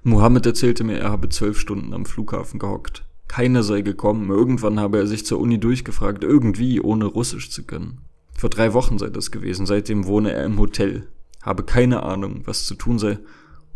[0.03, 3.05] Mohammed erzählte mir, er habe zwölf Stunden am Flughafen gehockt.
[3.27, 8.03] Keiner sei gekommen, irgendwann habe er sich zur Uni durchgefragt, irgendwie, ohne Russisch zu können.
[8.37, 11.09] Vor drei Wochen sei das gewesen, seitdem wohne er im Hotel,
[11.41, 13.19] habe keine Ahnung, was zu tun sei,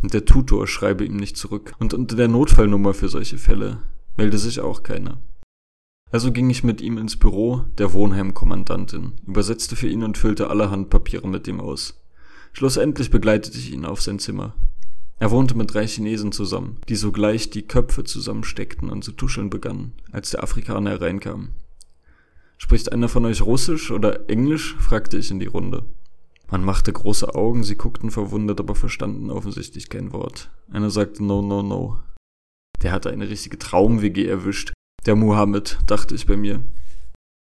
[0.03, 1.73] und der Tutor schreibe ihm nicht zurück.
[1.79, 3.83] Und unter der Notfallnummer für solche Fälle
[4.17, 5.19] melde sich auch keiner.
[6.11, 10.89] Also ging ich mit ihm ins Büro der Wohnheimkommandantin, übersetzte für ihn und füllte allerhand
[10.89, 12.01] Papiere mit ihm aus.
[12.53, 14.55] Schlussendlich begleitete ich ihn auf sein Zimmer.
[15.21, 19.93] Er wohnte mit drei Chinesen zusammen, die sogleich die Köpfe zusammensteckten und zu tuscheln begannen,
[20.13, 21.51] als der Afrikaner hereinkam.
[22.57, 24.77] Spricht einer von euch Russisch oder Englisch?
[24.79, 25.85] fragte ich in die Runde.
[26.51, 30.51] Man machte große Augen, sie guckten verwundert, aber verstanden offensichtlich kein Wort.
[30.71, 32.01] Einer sagte no, no, no.
[32.83, 34.73] Der hatte eine richtige Traum-WG erwischt.
[35.05, 36.65] Der Muhammad, dachte ich bei mir.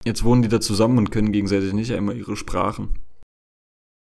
[0.06, 3.00] Jetzt wohnen die da zusammen und können gegenseitig nicht einmal ihre Sprachen.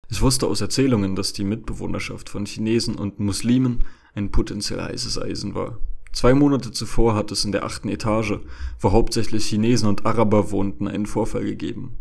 [0.08, 5.54] Ich wusste aus Erzählungen, dass die Mitbewohnerschaft von Chinesen und Muslimen ein potenziell heißes Eisen
[5.54, 5.78] war.
[6.12, 8.40] Zwei Monate zuvor hat es in der achten Etage,
[8.80, 11.98] wo hauptsächlich Chinesen und Araber wohnten, einen Vorfall gegeben.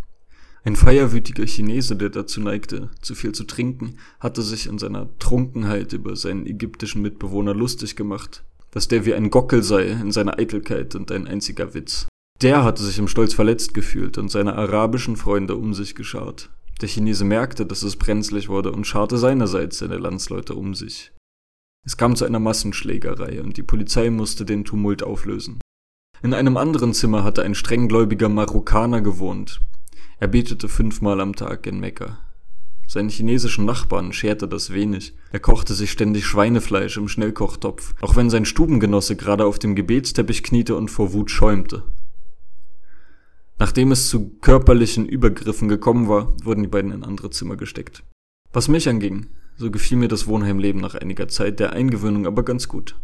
[0.67, 5.93] Ein feierwütiger Chinese, der dazu neigte, zu viel zu trinken, hatte sich in seiner Trunkenheit
[5.93, 10.95] über seinen ägyptischen Mitbewohner lustig gemacht, dass der wie ein Gockel sei in seiner Eitelkeit
[10.95, 12.07] und ein einziger Witz.
[12.41, 16.49] Der hatte sich im Stolz verletzt gefühlt und seine arabischen Freunde um sich geschart.
[16.81, 21.11] Der Chinese merkte, dass es brenzlig wurde und scharte seinerseits seine Landsleute um sich.
[21.85, 25.59] Es kam zu einer Massenschlägerei und die Polizei musste den Tumult auflösen.
[26.23, 29.61] In einem anderen Zimmer hatte ein strenggläubiger Marokkaner gewohnt,
[30.19, 32.19] er betete fünfmal am Tag in Mekka.
[32.87, 35.13] Seinen chinesischen Nachbarn scherte das wenig.
[35.31, 40.43] Er kochte sich ständig Schweinefleisch im Schnellkochtopf, auch wenn sein Stubengenosse gerade auf dem Gebetsteppich
[40.43, 41.83] kniete und vor Wut schäumte.
[43.57, 48.03] Nachdem es zu körperlichen Übergriffen gekommen war, wurden die beiden in andere Zimmer gesteckt.
[48.53, 52.67] Was mich anging, so gefiel mir das Wohnheimleben nach einiger Zeit der Eingewöhnung aber ganz
[52.67, 52.95] gut.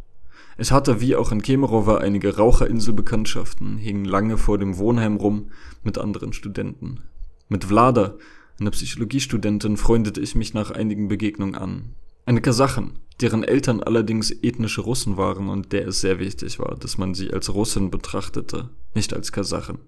[0.58, 5.50] Es hatte wie auch in Kemerowa einige Raucherinselbekanntschaften, hing lange vor dem Wohnheim rum
[5.84, 7.00] mit anderen Studenten.
[7.48, 8.16] Mit Vlada
[8.60, 11.96] Eine Psychologiestudentin freundete ich mich nach einigen Begegnungen an.
[12.26, 16.98] Eine Kasachin, deren Eltern allerdings ethnische Russen waren und der es sehr wichtig war, dass
[16.98, 19.80] man sie als Russin betrachtete, nicht als Kasachin.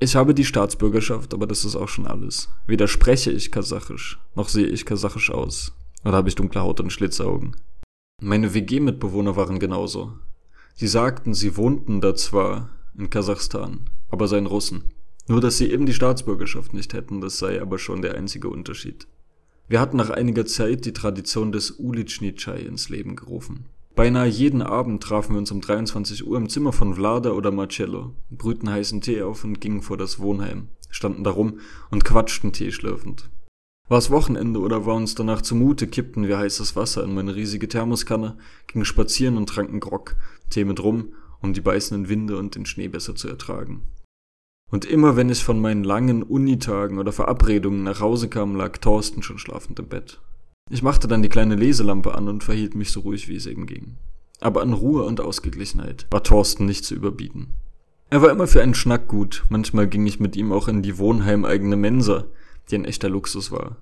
[0.00, 2.48] Ich habe die Staatsbürgerschaft, aber das ist auch schon alles.
[2.66, 5.72] Weder spreche ich Kasachisch, noch sehe ich kasachisch aus.
[6.04, 7.54] Oder habe ich dunkle Haut und Schlitzaugen.
[8.22, 10.12] Meine WG-Mitbewohner waren genauso.
[10.74, 14.84] Sie sagten, sie wohnten da zwar in Kasachstan, aber seien Russen.
[15.26, 19.06] Nur, dass sie eben die Staatsbürgerschaft nicht hätten, das sei aber schon der einzige Unterschied.
[19.68, 23.64] Wir hatten nach einiger Zeit die Tradition des Ulitschnitschai ins Leben gerufen.
[23.96, 28.12] Beinahe jeden Abend trafen wir uns um 23 Uhr im Zimmer von Vlada oder Marcello,
[28.30, 31.60] brühten heißen Tee auf und gingen vor das Wohnheim, standen darum
[31.90, 32.70] und quatschten Tee
[33.90, 37.66] War es Wochenende oder war uns danach zumute, kippten wir heißes Wasser in meine riesige
[37.66, 38.36] Thermoskanne,
[38.68, 40.14] gingen spazieren und tranken Grog,
[40.48, 43.82] Tee mit Rum, um die beißenden Winde und den Schnee besser zu ertragen.
[44.70, 49.24] Und immer wenn ich von meinen langen Unitagen oder Verabredungen nach Hause kam, lag Thorsten
[49.24, 50.20] schon schlafend im Bett.
[50.70, 53.66] Ich machte dann die kleine Leselampe an und verhielt mich so ruhig, wie es eben
[53.66, 53.96] ging.
[54.38, 57.54] Aber an Ruhe und Ausgeglichenheit war Thorsten nicht zu überbieten.
[58.08, 60.96] Er war immer für einen Schnack gut, manchmal ging ich mit ihm auch in die
[60.96, 62.26] wohnheimeigene Mensa,
[62.70, 63.76] die ein echter Luxus war.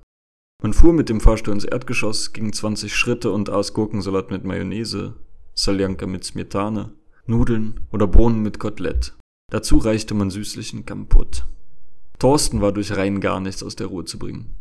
[0.61, 5.13] Man fuhr mit dem Fahrstuhl ins Erdgeschoss, ging 20 Schritte und aß Gurkensalat mit Mayonnaise,
[5.55, 6.91] Saljanka mit Smetane,
[7.25, 9.15] Nudeln oder Bohnen mit Kotelett.
[9.51, 11.45] Dazu reichte man süßlichen Kamput.
[12.19, 14.53] Thorsten war durch rein gar nichts aus der Ruhe zu bringen.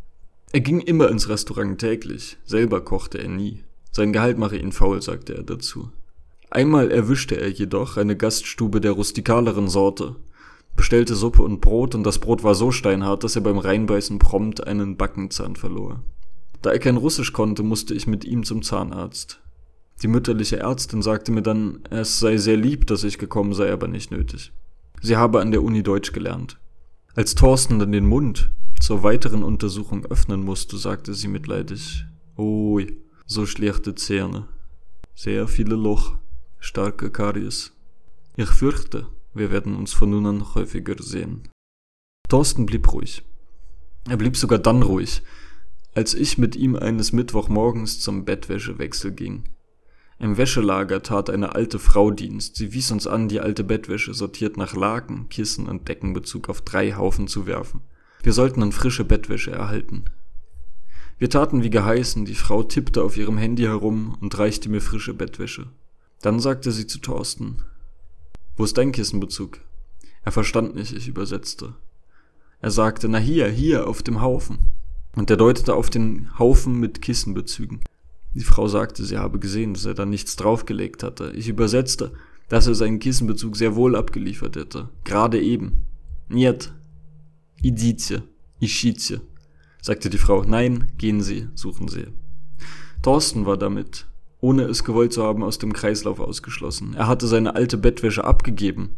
[0.53, 3.65] Er ging immer ins Restaurant täglich, selber kochte er nie.
[3.91, 5.91] Sein Gehalt mache ihn faul, sagte er dazu.
[6.51, 10.17] Einmal erwischte er jedoch eine Gaststube der rustikaleren Sorte,
[10.79, 14.67] bestellte Suppe und Brot und das Brot war so steinhart, dass er beim Reinbeißen prompt
[14.67, 16.05] einen Backenzahn verlor.
[16.63, 19.43] Da er kein Russisch konnte, musste ich mit ihm zum Zahnarzt.
[20.03, 23.89] Die mütterliche Ärztin sagte mir dann, es sei sehr lieb, dass ich gekommen sei, aber
[23.89, 24.53] nicht nötig.
[25.03, 26.59] Sie habe an der Uni Deutsch gelernt.
[27.15, 32.05] Als Thorsten dann den Mund zur weiteren Untersuchung öffnen musste, sagte sie mitleidig,
[32.39, 34.47] Ui, so schlechte Zähne.
[35.17, 36.19] Sehr viele Loch,
[36.61, 37.73] starke Karies.
[38.37, 41.43] Ich fürchte, wir werden uns von nun an häufiger sehen.
[42.29, 43.23] Thorsten blieb ruhig.
[44.09, 45.23] Er blieb sogar dann ruhig,
[45.95, 49.45] als ich mit ihm eines Mittwochmorgens zum Bettwäschewechsel ging.
[50.19, 52.57] Im Wäschelager tat eine alte Frau Dienst.
[52.57, 56.95] Sie wies uns an, die alte Bettwäsche sortiert nach Laken, Kissen und Deckenbezug auf drei
[56.95, 57.83] Haufen zu werfen.
[58.23, 60.07] Wir sollten dann frische Bettwäsche erhalten.
[61.19, 65.15] Wir taten wie geheißen, die Frau tippte auf ihrem Handy herum und reichte mir frische
[65.15, 65.67] Bettwäsche.
[66.21, 67.63] Dann sagte sie zu Thorsten,
[68.59, 69.61] wo ist dein Kissenbezug?
[70.25, 71.75] Er verstand nicht, ich übersetzte.
[72.61, 74.59] Er sagte, na hier, hier, auf dem Haufen.
[75.15, 77.81] Und er deutete auf den Haufen mit Kissenbezügen.
[78.35, 81.33] Die Frau sagte, sie habe gesehen, dass er da nichts draufgelegt hatte.
[81.35, 82.13] Ich übersetzte,
[82.49, 84.89] dass er seinen Kissenbezug sehr wohl abgeliefert hätte.
[85.05, 85.87] Gerade eben.
[86.29, 86.73] Niet.
[87.63, 88.23] Iditje.
[88.61, 89.21] Ischitje.
[89.81, 90.43] sagte die Frau.
[90.43, 92.09] Nein, gehen Sie, suchen Sie.
[93.03, 94.07] Thorsten war damit
[94.41, 96.95] ohne es gewollt zu haben, aus dem Kreislauf ausgeschlossen.
[96.95, 98.97] Er hatte seine alte Bettwäsche abgegeben,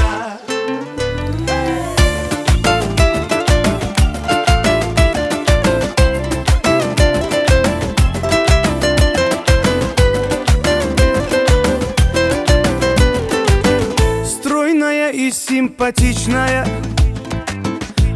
[14.24, 16.64] Стройная и симпатичная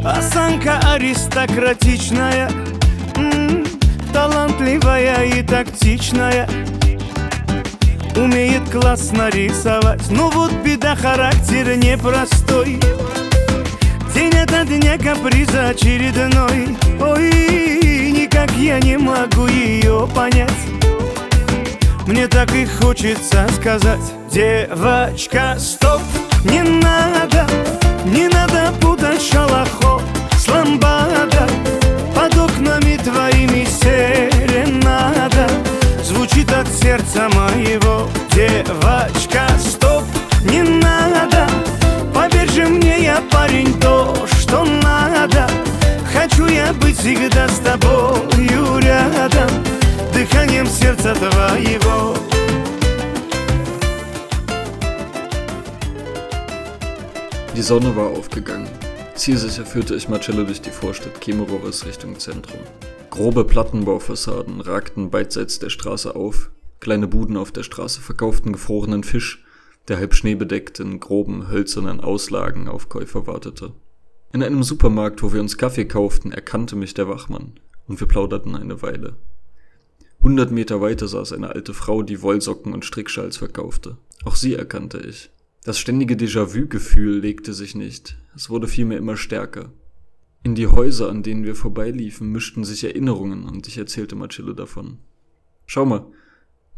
[0.04, 2.48] Осанка аристократичная
[3.16, 3.66] м -м,
[4.12, 6.46] Талантливая и тактичная.
[8.16, 10.10] Умеет классно рисовать.
[10.10, 12.80] Но вот беда, характер непростой.
[14.14, 16.76] День ото дня каприза очередной.
[17.00, 20.50] Ой, никак я не могу ее понять.
[22.06, 26.02] Мне так и хочется сказать Девочка, стоп!
[26.44, 27.46] Не надо,
[28.04, 30.02] не надо путать шалахо
[30.36, 31.35] с ламбада
[36.95, 40.03] сердца моего Девочка, стоп,
[40.43, 41.47] не надо
[42.13, 45.47] Поверь же мне, я парень, то, что надо
[46.13, 49.49] Хочу я быть всегда с тобою рядом
[50.13, 52.15] Дыханием сердца твоего
[57.53, 58.69] Die Sonne war aufgegangen.
[59.13, 62.61] Zielsicher führte ich Marcello durch die Vorstadt Kemerowas Richtung Zentrum.
[63.11, 66.49] Grobe Plattenbaufassaden ragten beidseits der Straße auf,
[66.80, 69.44] Kleine Buden auf der Straße verkauften gefrorenen Fisch,
[69.88, 73.72] der halb schneebedeckt in groben, hölzernen Auslagen auf Käufer wartete.
[74.32, 78.56] In einem Supermarkt, wo wir uns Kaffee kauften, erkannte mich der Wachmann, und wir plauderten
[78.56, 79.16] eine Weile.
[80.20, 83.96] Hundert Meter weiter saß eine alte Frau, die Wollsocken und Strickschals verkaufte.
[84.24, 85.30] Auch sie erkannte ich.
[85.64, 89.72] Das ständige Déjà-vu-Gefühl legte sich nicht, es wurde vielmehr immer stärker.
[90.42, 94.98] In die Häuser, an denen wir vorbeiliefen, mischten sich Erinnerungen und ich erzählte Marcello davon.
[95.66, 96.06] Schau mal,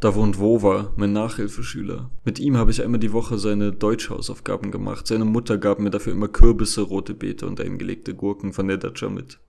[0.00, 2.10] da wohnt Wova, mein Nachhilfeschüler.
[2.24, 5.08] Mit ihm habe ich einmal die Woche seine Deutschhausaufgaben gemacht.
[5.08, 9.08] Seine Mutter gab mir dafür immer Kürbisse, rote Beete und eingelegte Gurken von der Datscha
[9.08, 9.40] mit.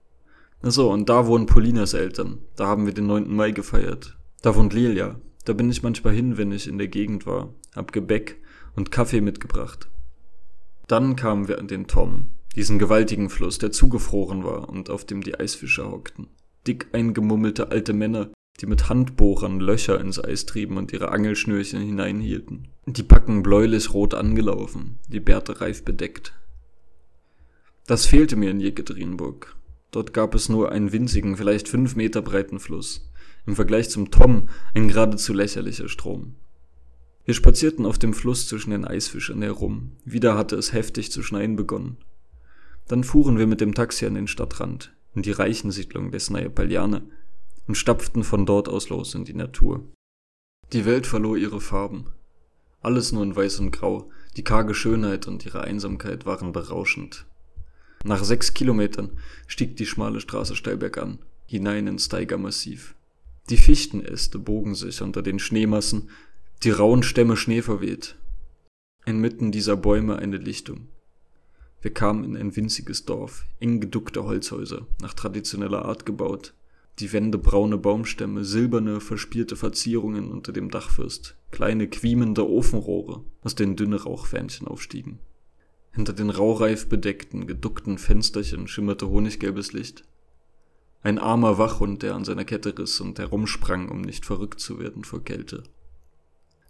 [0.62, 2.38] Achso, und da wohnen Polinas Eltern.
[2.56, 3.34] Da haben wir den 9.
[3.34, 4.18] Mai gefeiert.
[4.42, 5.20] Da wohnt Lilia.
[5.44, 7.54] Da bin ich manchmal hin, wenn ich in der Gegend war.
[7.74, 8.42] Hab Gebäck
[8.74, 9.88] und Kaffee mitgebracht.
[10.88, 12.26] Dann kamen wir an den Tom,
[12.56, 16.26] diesen gewaltigen Fluss, der zugefroren war und auf dem die Eisfischer hockten.
[16.66, 18.30] Dick eingemummelte alte Männer,
[18.60, 22.68] die mit Handbohrern Löcher ins Eis trieben und ihre Angelschnürchen hineinhielten.
[22.86, 26.34] Die Backen bläulich rot angelaufen, die Bärte reif bedeckt.
[27.86, 29.56] Das fehlte mir in Jekaterinburg.
[29.90, 33.10] Dort gab es nur einen winzigen, vielleicht fünf Meter breiten Fluss.
[33.46, 36.34] Im Vergleich zum Tom ein geradezu lächerlicher Strom.
[37.24, 39.92] Wir spazierten auf dem Fluss zwischen den Eisfischern herum.
[40.04, 41.96] Wieder hatte es heftig zu schneien begonnen.
[42.86, 47.02] Dann fuhren wir mit dem Taxi an den Stadtrand, in die Reichensiedlung des Paljane
[47.70, 49.86] und stapften von dort aus los in die Natur.
[50.72, 52.06] Die Welt verlor ihre Farben.
[52.80, 57.26] Alles nur in weiß und grau, die karge Schönheit und ihre Einsamkeit waren berauschend.
[58.02, 59.10] Nach sechs Kilometern
[59.46, 62.96] stieg die schmale Straße steil bergan, hinein ins Steigermassiv.
[63.50, 66.10] Die Fichtenäste bogen sich unter den Schneemassen,
[66.64, 68.16] die rauen Stämme schneeverweht.
[69.06, 70.88] Inmitten dieser Bäume eine Lichtung.
[71.82, 76.52] Wir kamen in ein winziges Dorf, eng geduckte Holzhäuser, nach traditioneller Art gebaut.
[77.00, 83.74] Die Wände braune Baumstämme, silberne, verspielte Verzierungen unter dem Dachfirst, kleine quiemende Ofenrohre, aus denen
[83.74, 85.18] dünne Rauchfähnchen aufstiegen.
[85.92, 90.04] Hinter den raureif bedeckten, geduckten Fensterchen schimmerte honiggelbes Licht.
[91.02, 95.02] Ein armer Wachhund, der an seiner Kette riss und herumsprang, um nicht verrückt zu werden
[95.02, 95.62] vor Kälte.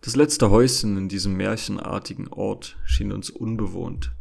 [0.01, 4.13] Das letzte Häuschen in diesem märchenartigen Ort schien uns unbewohnt.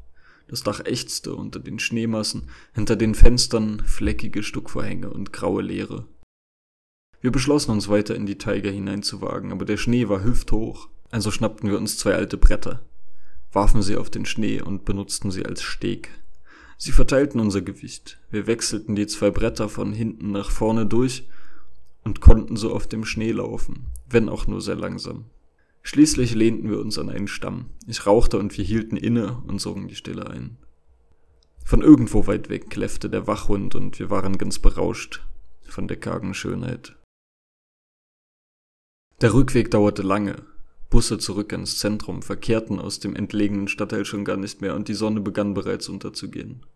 [0.50, 6.08] Das Dach ächzte unter den Schneemassen, hinter den Fenstern fleckige Stuckvorhänge und graue Leere.
[7.22, 11.70] Wir beschlossen uns weiter in die Taiga hineinzuwagen, aber der Schnee war hüfthoch, also schnappten
[11.70, 12.82] wir uns zwei alte Bretter,
[13.52, 16.10] warfen sie auf den Schnee und benutzten sie als Steg.
[16.78, 21.28] Sie verteilten unser Gewicht, wir wechselten die zwei Bretter von hinten nach vorne durch
[22.04, 25.26] und konnten so auf dem Schnee laufen, wenn auch nur sehr langsam.
[25.92, 27.72] Schließlich lehnten wir uns an einen Stamm.
[27.88, 30.60] Ich rauchte und wir hielten inne und sogen die Stille ein.
[31.66, 35.26] Von irgendwo weit weg kläffte der Wachhund und wir waren ganz berauscht
[35.64, 36.96] von der kargen Schönheit.
[39.22, 40.44] Der Rückweg dauerte lange.
[40.92, 44.94] Busse zurück ins Zentrum verkehrten aus dem entlegenen Stadtteil schon gar nicht mehr und die
[44.94, 46.68] Sonne begann bereits unterzugehen.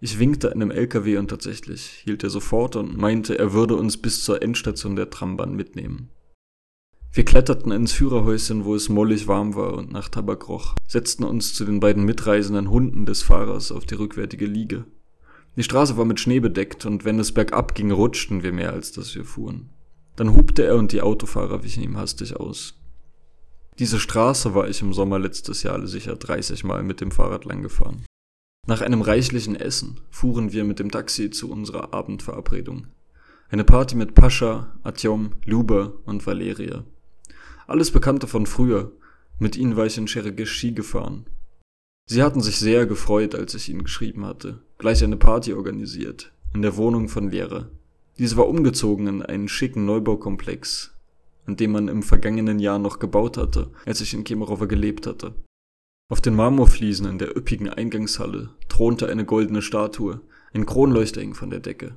[0.00, 4.24] Ich winkte einem LKW und tatsächlich hielt er sofort und meinte, er würde uns bis
[4.24, 6.10] zur Endstation der Trambahn mitnehmen.
[7.12, 11.54] Wir kletterten ins Führerhäuschen, wo es mollig warm war und nach Tabak roch, setzten uns
[11.54, 14.84] zu den beiden mitreisenden Hunden des Fahrers auf die rückwärtige Liege.
[15.56, 18.92] Die Straße war mit Schnee bedeckt und wenn es bergab ging, rutschten wir mehr, als
[18.92, 19.70] dass wir fuhren.
[20.14, 22.74] Dann hupte er und die Autofahrer wichen ihm hastig aus.
[23.78, 27.62] Diese Straße war ich im Sommer letztes Jahr sicher 30 Mal mit dem Fahrrad lang
[27.62, 28.04] gefahren.
[28.66, 32.88] Nach einem reichlichen Essen fuhren wir mit dem Taxi zu unserer Abendverabredung.
[33.48, 36.84] Eine Party mit Pascha, Atjom, Luba und Valeria.
[37.68, 38.92] Alles Bekannte von früher.
[39.38, 41.26] Mit ihnen war ich in Cheregesh Ski gefahren.
[42.06, 44.62] Sie hatten sich sehr gefreut, als ich ihnen geschrieben hatte.
[44.78, 46.32] Gleich eine Party organisiert.
[46.54, 47.68] In der Wohnung von Lehrer.
[48.18, 50.94] Diese war umgezogen in einen schicken Neubaukomplex,
[51.44, 55.34] an dem man im vergangenen Jahr noch gebaut hatte, als ich in Kemerovo gelebt hatte.
[56.10, 60.22] Auf den Marmorfliesen in der üppigen Eingangshalle thronte eine goldene Statue,
[60.54, 61.94] ein Kronleuchter hing von der Decke.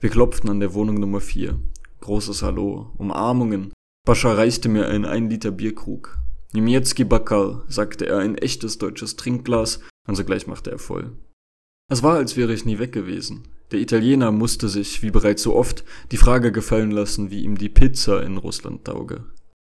[0.00, 1.60] Wir klopften an der Wohnung Nummer 4.
[2.00, 3.74] Großes Hallo, Umarmungen,
[4.04, 6.18] Pascha reichte mir einen 1 Liter Bierkrug.
[6.52, 9.78] Niemiecki Bakal, sagte er, ein echtes deutsches Trinkglas,
[10.08, 11.12] und sogleich machte er voll.
[11.88, 13.46] Es war, als wäre ich nie weg gewesen.
[13.70, 17.68] Der Italiener musste sich, wie bereits so oft, die Frage gefallen lassen, wie ihm die
[17.68, 19.24] Pizza in Russland tauge.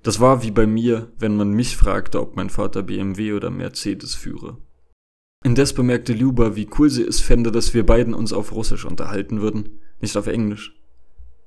[0.01, 4.15] Das war wie bei mir, wenn man mich fragte, ob mein Vater BMW oder Mercedes
[4.15, 4.57] führe.
[5.43, 9.41] Indes bemerkte Luba, wie cool sie es fände, dass wir beiden uns auf Russisch unterhalten
[9.41, 10.81] würden, nicht auf Englisch.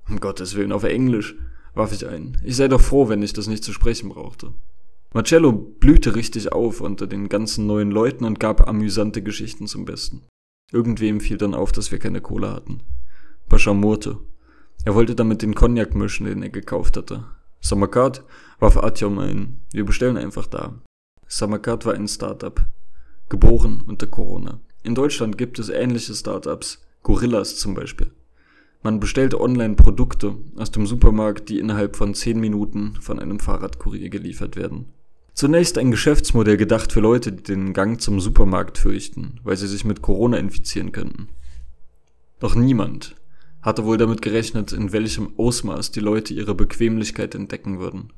[0.09, 1.35] Um Gottes Willen, auf Englisch
[1.75, 2.39] warf ich ein.
[2.45, 4.53] Ich sei doch froh, wenn ich das nicht zu sprechen brauchte.
[5.15, 10.23] Marcello blühte richtig auf unter den ganzen neuen Leuten und gab amüsante Geschichten zum Besten.
[10.71, 12.83] Irgendwem fiel dann auf, dass wir keine Kohle hatten.
[13.49, 14.19] Pascha murrte.
[14.85, 17.25] Er wollte damit den Cognac mischen, den er gekauft hatte.
[17.61, 18.23] Samarkand
[18.61, 20.81] warf Atjom ein, wir bestellen einfach da.
[21.27, 22.65] Samarkand war ein Startup,
[23.29, 24.61] geboren unter Corona.
[24.83, 28.13] In Deutschland gibt es ähnliche Startups, Gorillas zum Beispiel.
[28.83, 34.09] Man bestellt online Produkte aus dem Supermarkt, die innerhalb von 10 Minuten von einem Fahrradkurier
[34.09, 34.87] geliefert werden.
[35.35, 39.85] Zunächst ein Geschäftsmodell gedacht für Leute, die den Gang zum Supermarkt fürchten, weil sie sich
[39.85, 41.29] mit Corona infizieren könnten.
[42.41, 43.17] Doch niemand
[43.63, 48.13] hatte wohl damit gerechnet, in welchem Ausmaß die Leute ihre Bequemlichkeit entdecken würden.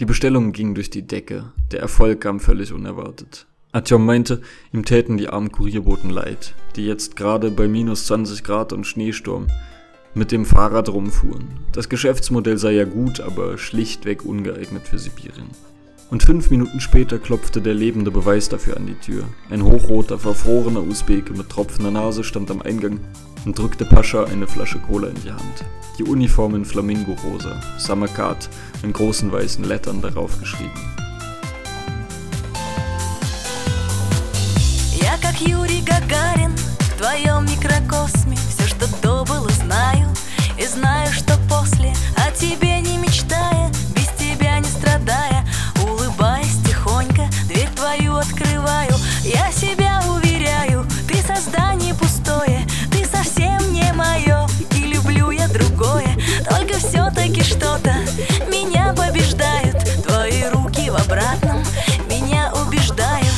[0.00, 3.46] Die Bestellungen gingen durch die Decke, der Erfolg kam völlig unerwartet.
[3.72, 8.72] Atjom meinte, ihm täten die armen Kurierboten leid, die jetzt gerade bei minus 20 Grad
[8.72, 9.48] und Schneesturm
[10.13, 11.47] mit dem Fahrrad rumfuhren.
[11.71, 15.49] Das Geschäftsmodell sei ja gut, aber schlichtweg ungeeignet für Sibirien.
[16.09, 19.25] Und fünf Minuten später klopfte der lebende Beweis dafür an die Tür.
[19.49, 22.99] Ein hochroter, verfrorener Usbeke mit tropfender Nase stand am Eingang
[23.45, 25.65] und drückte Pascha eine Flasche Cola in die Hand.
[25.99, 28.49] Die Uniform in Flamingo-Rosa, Samarkand,
[28.83, 30.79] in großen weißen Lettern darauf geschrieben.
[35.01, 38.37] Я как Юрий Гагарин в твоем микрокосме
[40.72, 45.44] знаю, что после О тебе не мечтая Без тебя не страдая.
[45.82, 48.94] Улыбаясь тихонько Дверь твою открываю.
[49.22, 56.16] Я себя уверяю Ты создание пустое Ты совсем не мое И люблю я другое.
[56.48, 57.94] Только все-таки что-то
[58.48, 61.62] Меня побеждают Твои руки в обратном.
[62.08, 63.31] Меня убеждают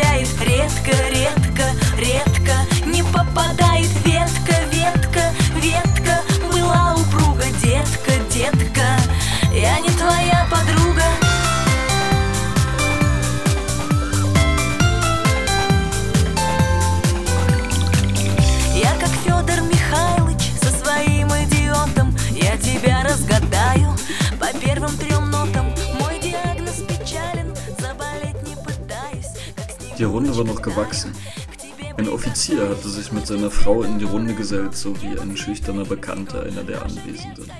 [0.00, 1.64] стреляет редко, редко,
[1.98, 3.69] редко Не попадает
[30.60, 31.12] Die Runde war noch gewachsen.
[31.96, 36.42] Ein Offizier hatte sich mit seiner Frau in die Runde gesellt, sowie ein schüchterner Bekannter
[36.42, 37.50] einer der Anwesenden.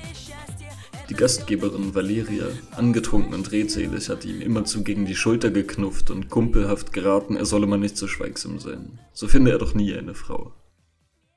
[1.09, 6.92] Die Gastgeberin Valeria, angetrunken und redselig, hatte ihm immerzu gegen die Schulter geknufft und kumpelhaft
[6.92, 8.98] geraten, er solle mal nicht so schweigsam sein.
[9.12, 10.53] So finde er doch nie eine Frau.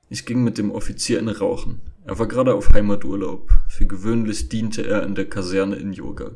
[0.09, 1.81] Ich ging mit dem Offizier in Rauchen.
[2.05, 3.49] Er war gerade auf Heimaturlaub.
[3.69, 6.31] Für gewöhnlich diente er in der Kaserne in Yoga.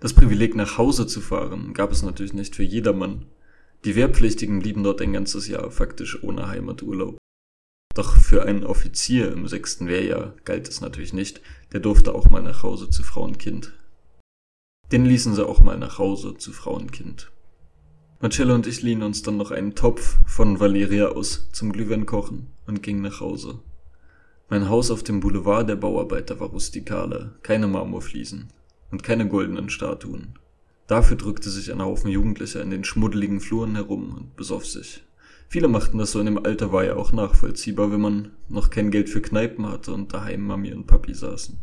[0.00, 3.26] Das Privileg nach Hause zu fahren gab es natürlich nicht für jedermann.
[3.84, 7.16] Die Wehrpflichtigen blieben dort ein ganzes Jahr faktisch ohne Heimaturlaub.
[7.94, 11.40] Doch für einen Offizier im sechsten Wehrjahr galt es natürlich nicht,
[11.72, 13.72] der durfte auch mal nach Hause zu Frau und Kind.
[14.92, 17.30] Den ließen sie auch mal nach Hause zu Frau und Kind.
[18.20, 22.48] Marcello und ich liehen uns dann noch einen Topf von Valeria aus zum Glühwein kochen
[22.66, 23.60] und gingen nach Hause.
[24.48, 28.48] Mein Haus auf dem Boulevard der Bauarbeiter war rustikaler, keine Marmorfliesen
[28.90, 30.38] und keine goldenen Statuen.
[30.88, 35.04] Dafür drückte sich ein Haufen Jugendlicher in den schmuddeligen Fluren herum und besoff sich.
[35.46, 38.90] Viele machten das so in dem Alter war ja auch nachvollziehbar, wenn man noch kein
[38.90, 41.58] Geld für Kneipen hatte und daheim Mami und Papi saßen.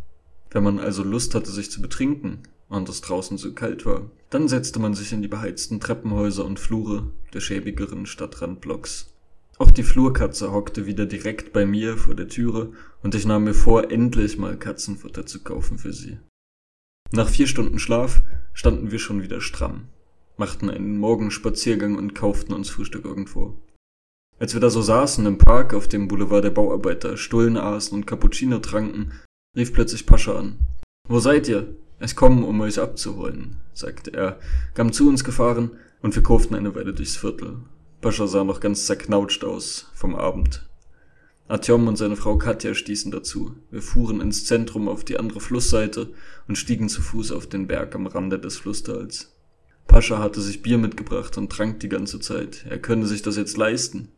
[0.51, 4.47] Wenn man also Lust hatte, sich zu betrinken und es draußen so kalt war, dann
[4.47, 9.11] setzte man sich in die beheizten Treppenhäuser und Flure der schäbigeren Stadtrandblocks.
[9.57, 13.55] Auch die Flurkatze hockte wieder direkt bei mir vor der Türe und ich nahm mir
[13.55, 16.19] vor, endlich mal Katzenfutter zu kaufen für sie.
[17.15, 19.87] Nach vier Stunden Schlaf standen wir schon wieder stramm,
[20.35, 23.55] machten einen Morgenspaziergang und kauften uns Frühstück irgendwo.
[24.37, 28.05] Als wir da so saßen im Park auf dem Boulevard der Bauarbeiter, Stullen aßen und
[28.05, 29.13] Cappuccino tranken,
[29.55, 30.59] rief plötzlich Pascha an.
[31.07, 31.77] Wo seid ihr?
[32.01, 34.37] Ich komme, um euch abzuholen, sagte er,
[34.73, 37.59] kam zu uns gefahren und wir kurften eine Weile durchs Viertel.
[38.01, 40.67] Pascha sah noch ganz zerknautscht aus vom Abend.
[41.47, 43.55] Artyom und seine Frau Katja stießen dazu.
[43.69, 46.09] Wir fuhren ins Zentrum auf die andere Flussseite
[46.47, 49.35] und stiegen zu Fuß auf den Berg am Rande des Flusstals.
[49.85, 52.65] Pascha hatte sich Bier mitgebracht und trank die ganze Zeit.
[52.67, 54.09] Er könne sich das jetzt leisten.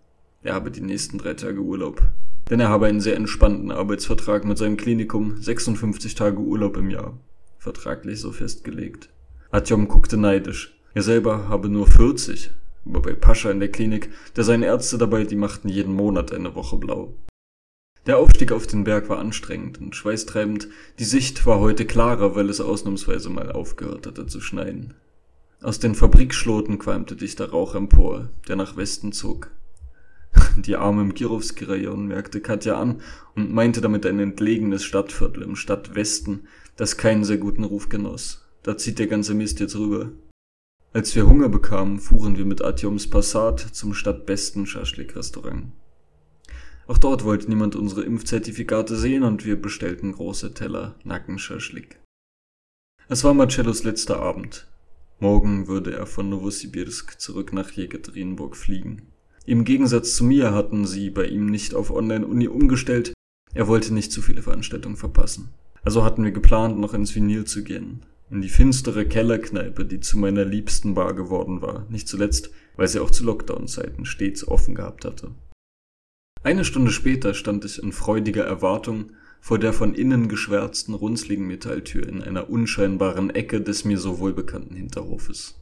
[0.42, 2.02] Er habe die nächsten drei Tage Urlaub.
[2.50, 7.20] Denn er habe einen sehr entspannten Arbeitsvertrag mit seinem Klinikum, 56 Tage Urlaub im Jahr.
[7.58, 9.10] Vertraglich so festgelegt.
[9.52, 10.80] Artyom guckte neidisch.
[10.94, 12.52] Er selber habe nur 40,
[12.86, 16.56] aber bei Pascha in der Klinik, da seien Ärzte dabei, die machten jeden Monat eine
[16.56, 17.14] Woche blau.
[18.08, 22.50] Der Aufstieg auf den Berg war anstrengend und schweißtreibend, die Sicht war heute klarer, weil
[22.50, 24.94] es ausnahmsweise mal aufgehört hatte zu schneien.
[25.62, 29.52] Aus den Fabrikschloten qualmte dichter Rauch empor, der nach Westen zog.
[30.58, 33.02] Die Arme im Kirovski-Rayon merkte Katja an
[33.36, 38.46] und meinte damit ein entlegenes Stadtviertel im Stadtwesten, das keinen sehr guten Ruf genoss.
[38.64, 40.12] Da zieht der ganze Mist jetzt rüber.
[40.94, 45.74] Als wir Hunger bekamen, fuhren wir mit Atjoms Passat zum stadtbesten Schaschlik-Restaurant.
[46.88, 52.00] Auch dort wollte niemand unsere Impfzertifikate sehen und wir bestellten große Teller Nackenschaschlik.
[53.10, 54.68] Es war Marcellos letzter Abend.
[55.20, 59.08] Morgen würde er von Novosibirsk zurück nach Jekaterinburg fliegen.
[59.46, 63.14] Im Gegensatz zu mir hatten sie bei ihm nicht auf Online-Uni umgestellt,
[63.54, 65.50] er wollte nicht zu viele Veranstaltungen verpassen.
[65.84, 68.06] Also hatten wir geplant, noch ins Vinyl zu gehen.
[68.30, 71.86] In die finstere Kellerkneipe, die zu meiner liebsten Bar geworden war.
[71.90, 75.32] Nicht zuletzt, weil sie auch zu Lockdown-Zeiten stets offen gehabt hatte.
[76.44, 82.08] Eine Stunde später stand ich in freudiger Erwartung vor der von innen geschwärzten, runzligen Metalltür
[82.08, 85.56] in einer unscheinbaren Ecke des mir so wohlbekannten Hinterhofes.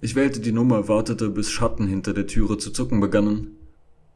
[0.00, 3.55] Ich wählte die Nummer, wartete, bis Schatten hinter der Türe zu zucken begannen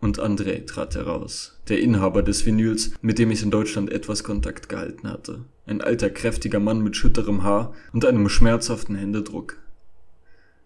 [0.00, 4.68] und André trat heraus, der Inhaber des Vinyls, mit dem ich in Deutschland etwas Kontakt
[4.68, 5.44] gehalten hatte.
[5.66, 9.58] Ein alter, kräftiger Mann mit schütterem Haar und einem schmerzhaften Händedruck.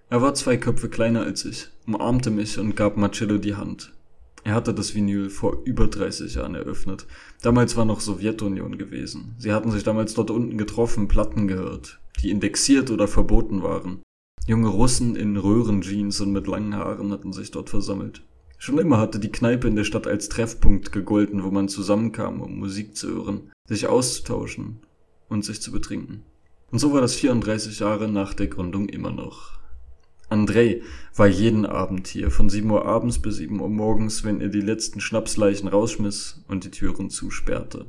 [0.08, 3.92] Er war zwei Köpfe kleiner als ich, umarmte mich und gab Marcello die Hand.
[4.44, 7.06] Er hatte das Vinyl vor über 30 Jahren eröffnet.
[7.42, 9.34] Damals war noch Sowjetunion gewesen.
[9.38, 14.02] Sie hatten sich damals dort unten getroffen, Platten gehört, die indexiert oder verboten waren.
[14.46, 18.22] Junge Russen in Röhrenjeans und mit langen Haaren hatten sich dort versammelt.
[18.64, 22.58] Schon immer hatte die Kneipe in der Stadt als Treffpunkt gegolten, wo man zusammenkam, um
[22.58, 24.78] Musik zu hören, sich auszutauschen
[25.28, 26.22] und sich zu betrinken.
[26.70, 29.58] Und so war das 34 Jahre nach der Gründung immer noch.
[30.30, 30.80] André
[31.14, 34.62] war jeden Abend hier, von 7 Uhr abends bis 7 Uhr morgens, wenn er die
[34.62, 37.84] letzten Schnapsleichen rausschmiss und die Türen zusperrte.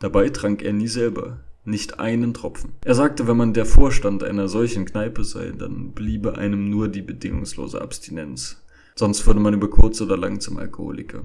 [0.00, 2.72] Dabei trank er nie selber, nicht einen Tropfen.
[2.84, 7.00] Er sagte, wenn man der Vorstand einer solchen Kneipe sei, dann bliebe einem nur die
[7.00, 8.60] bedingungslose Abstinenz,
[8.98, 11.24] Sonst wurde man über kurz oder lang zum Alkoholiker.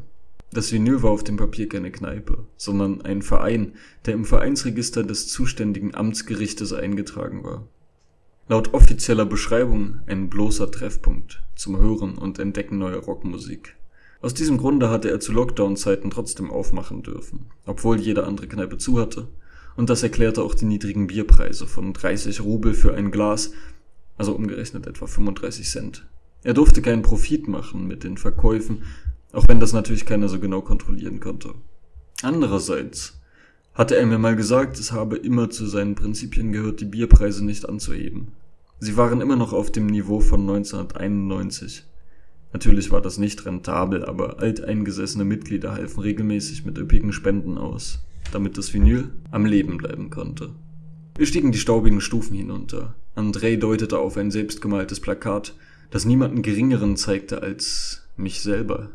[0.52, 5.30] Das Vinyl war auf dem Papier keine Kneipe, sondern ein Verein, der im Vereinsregister des
[5.30, 7.66] zuständigen Amtsgerichtes eingetragen war.
[8.50, 13.78] Laut offizieller Beschreibung ein bloßer Treffpunkt zum Hören und Entdecken neuer Rockmusik.
[14.20, 19.00] Aus diesem Grunde hatte er zu Lockdown-Zeiten trotzdem aufmachen dürfen, obwohl jede andere Kneipe zu
[19.00, 19.30] hatte.
[19.78, 23.54] Und das erklärte auch die niedrigen Bierpreise von 30 Rubel für ein Glas,
[24.18, 26.06] also umgerechnet etwa 35 Cent.
[26.44, 28.84] Er durfte keinen Profit machen mit den Verkäufen,
[29.32, 31.54] auch wenn das natürlich keiner so genau kontrollieren konnte.
[32.24, 33.20] Andererseits
[33.74, 37.68] hatte er mir mal gesagt, es habe immer zu seinen Prinzipien gehört, die Bierpreise nicht
[37.70, 38.34] anzuheben.
[38.80, 41.86] Sie waren immer noch auf dem Niveau von 1991.
[42.54, 48.58] Natürlich war das nicht rentabel, aber alteingesessene Mitglieder halfen regelmäßig mit üppigen Spenden aus, damit
[48.58, 50.50] das Vinyl am Leben bleiben konnte.
[51.16, 52.96] Wir stiegen die staubigen Stufen hinunter.
[53.16, 55.54] André deutete auf ein selbstgemaltes Plakat,
[55.92, 58.90] das niemanden geringeren zeigte als mich selber.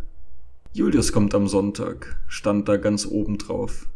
[0.73, 3.87] Julius kommt am Sonntag, stand da ganz oben drauf.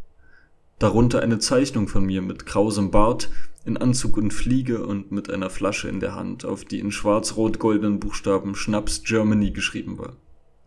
[0.78, 3.30] Darunter eine Zeichnung von mir mit krausem Bart,
[3.64, 8.00] in Anzug und Fliege und mit einer Flasche in der Hand, auf die in schwarz-rot-goldenen
[8.00, 10.16] Buchstaben Schnaps Germany geschrieben war.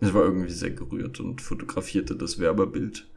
[0.02, 3.08] Ich war irgendwie sehr gerührt und fotografierte das Werberbild.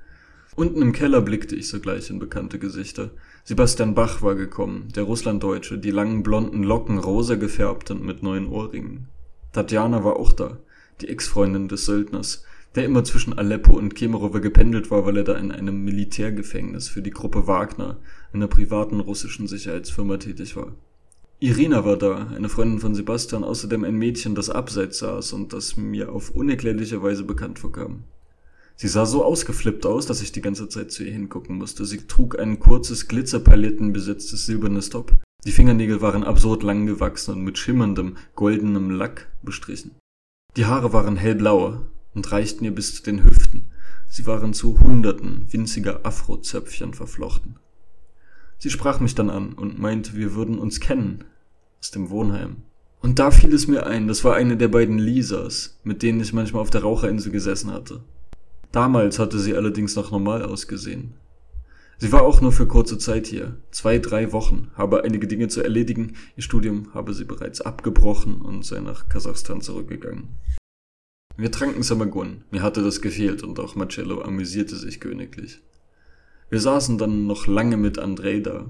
[0.54, 3.10] Unten im Keller blickte ich sogleich in bekannte Gesichter.
[3.48, 8.48] Sebastian Bach war gekommen, der Russlanddeutsche, die langen blonden Locken rosa gefärbt und mit neuen
[8.48, 9.06] Ohrringen.
[9.52, 10.58] Tatjana war auch da,
[11.00, 12.44] die Ex-Freundin des Söldners,
[12.74, 17.02] der immer zwischen Aleppo und Kemerovo gependelt war, weil er da in einem Militärgefängnis für
[17.02, 17.98] die Gruppe Wagner,
[18.32, 20.74] einer privaten russischen Sicherheitsfirma tätig war.
[21.38, 25.76] Irina war da, eine Freundin von Sebastian, außerdem ein Mädchen, das abseits saß und das
[25.76, 28.02] mir auf unerklärliche Weise bekannt vorkam.
[28.78, 31.86] Sie sah so ausgeflippt aus, dass ich die ganze Zeit zu ihr hingucken musste.
[31.86, 35.16] Sie trug ein kurzes, glitzerpalettenbesetztes silbernes Top.
[35.46, 39.92] Die Fingernägel waren absurd lang gewachsen und mit schimmerndem, goldenem Lack bestrichen.
[40.56, 43.70] Die Haare waren hellblau und reichten ihr bis zu den Hüften.
[44.08, 47.56] Sie waren zu hunderten winziger Afrozöpfchen verflochten.
[48.58, 51.24] Sie sprach mich dann an und meinte, wir würden uns kennen.
[51.80, 52.56] Aus dem Wohnheim.
[53.00, 56.32] Und da fiel es mir ein, das war eine der beiden Lisas, mit denen ich
[56.32, 58.02] manchmal auf der Raucherinsel gesessen hatte.
[58.76, 61.14] Damals hatte sie allerdings noch normal ausgesehen.
[61.96, 65.62] Sie war auch nur für kurze Zeit hier, zwei, drei Wochen, habe einige Dinge zu
[65.62, 70.28] erledigen, ihr Studium habe sie bereits abgebrochen und sei nach Kasachstan zurückgegangen.
[71.38, 75.62] Wir tranken Samagun, mir hatte das gefehlt und auch Marcello amüsierte sich königlich.
[76.50, 78.66] Wir saßen dann noch lange mit Andrei da.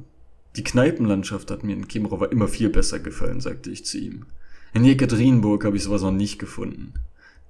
[0.55, 4.27] Die Kneipenlandschaft hat mir in Kimrova immer viel besser gefallen, sagte ich zu ihm.
[4.73, 6.95] In Jekaterinburg habe ich sowas noch nicht gefunden.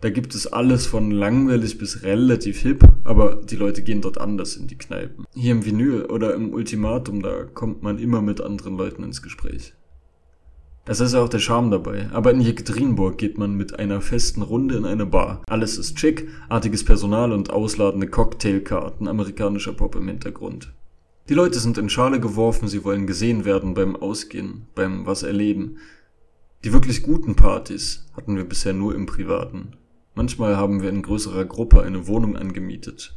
[0.00, 4.56] Da gibt es alles von langweilig bis relativ hip, aber die Leute gehen dort anders
[4.56, 5.24] in die Kneipen.
[5.34, 9.72] Hier im Vinyl oder im Ultimatum, da kommt man immer mit anderen Leuten ins Gespräch.
[10.86, 12.08] Das ist ja auch der Charme dabei.
[12.12, 15.42] Aber in Jekaterinburg geht man mit einer festen Runde in eine Bar.
[15.48, 20.72] Alles ist schick, artiges Personal und ausladende Cocktailkarten amerikanischer Pop im Hintergrund.
[21.28, 25.78] Die Leute sind in Schale geworfen, sie wollen gesehen werden beim Ausgehen, beim was erleben.
[26.64, 29.72] Die wirklich guten Partys hatten wir bisher nur im Privaten.
[30.16, 33.14] Manchmal haben wir in größerer Gruppe eine Wohnung angemietet.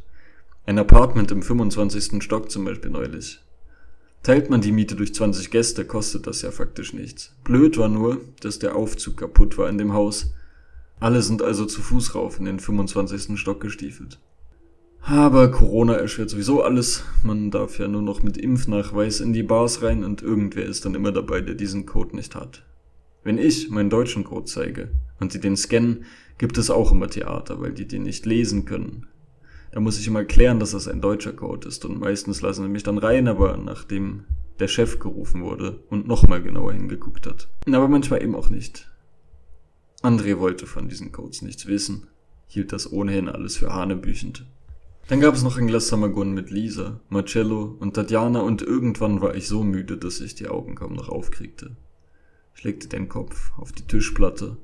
[0.66, 2.22] Ein Apartment im 25.
[2.22, 3.40] Stock zum Beispiel neulich.
[4.22, 7.34] Teilt man die Miete durch 20 Gäste, kostet das ja faktisch nichts.
[7.42, 10.34] Blöd war nur, dass der Aufzug kaputt war in dem Haus.
[11.00, 13.40] Alle sind also zu Fuß rauf in den 25.
[13.40, 14.18] Stock gestiefelt.
[15.00, 17.04] Aber Corona erschwert sowieso alles.
[17.22, 20.94] Man darf ja nur noch mit Impfnachweis in die Bars rein und irgendwer ist dann
[20.94, 22.62] immer dabei, der diesen Code nicht hat.
[23.24, 26.04] Wenn ich meinen deutschen Code zeige und die den scannen,
[26.40, 29.06] gibt es auch immer Theater, weil die den nicht lesen können.
[29.72, 32.70] Da muss ich immer erklären, dass das ein deutscher Code ist und meistens lassen sie
[32.70, 34.24] mich dann rein, aber nachdem
[34.58, 37.50] der Chef gerufen wurde und nochmal genauer hingeguckt hat.
[37.66, 38.90] Aber manchmal eben auch nicht.
[40.02, 42.06] André wollte von diesen Codes nichts wissen,
[42.46, 44.46] hielt das ohnehin alles für hanebüchend.
[45.08, 49.34] Dann gab es noch ein Glas Samagon mit Lisa, Marcello und Tatjana und irgendwann war
[49.34, 51.76] ich so müde, dass ich die Augen kaum noch aufkriegte.
[52.54, 54.56] Ich legte den Kopf auf die Tischplatte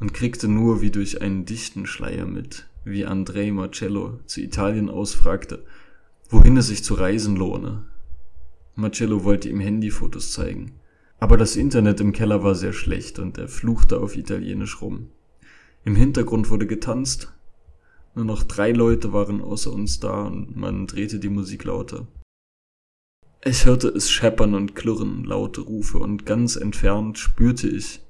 [0.00, 5.64] und kriegte nur wie durch einen dichten Schleier mit, wie Andrei Marcello zu Italien ausfragte,
[6.28, 7.84] wohin es sich zu reisen lohne.
[8.74, 10.72] Marcello wollte ihm Handyfotos zeigen,
[11.18, 15.08] aber das Internet im Keller war sehr schlecht und er fluchte auf Italienisch rum.
[15.84, 17.32] Im Hintergrund wurde getanzt,
[18.14, 22.06] nur noch drei Leute waren außer uns da und man drehte die Musik lauter.
[23.44, 28.00] Ich hörte es scheppern und klirren, laute Rufe und ganz entfernt spürte ich,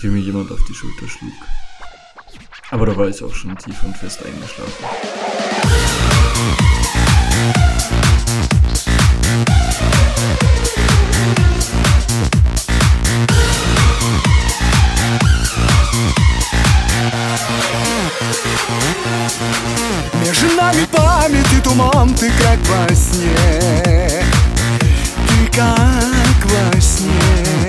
[0.00, 1.32] wie mir jemand auf die Schulter schlug.
[2.70, 4.86] Aber da war ich auch schon tief und fest eingeschlafen.
[20.20, 24.24] Между нами память и туман, ты как во сне
[25.28, 27.65] Ты как во сне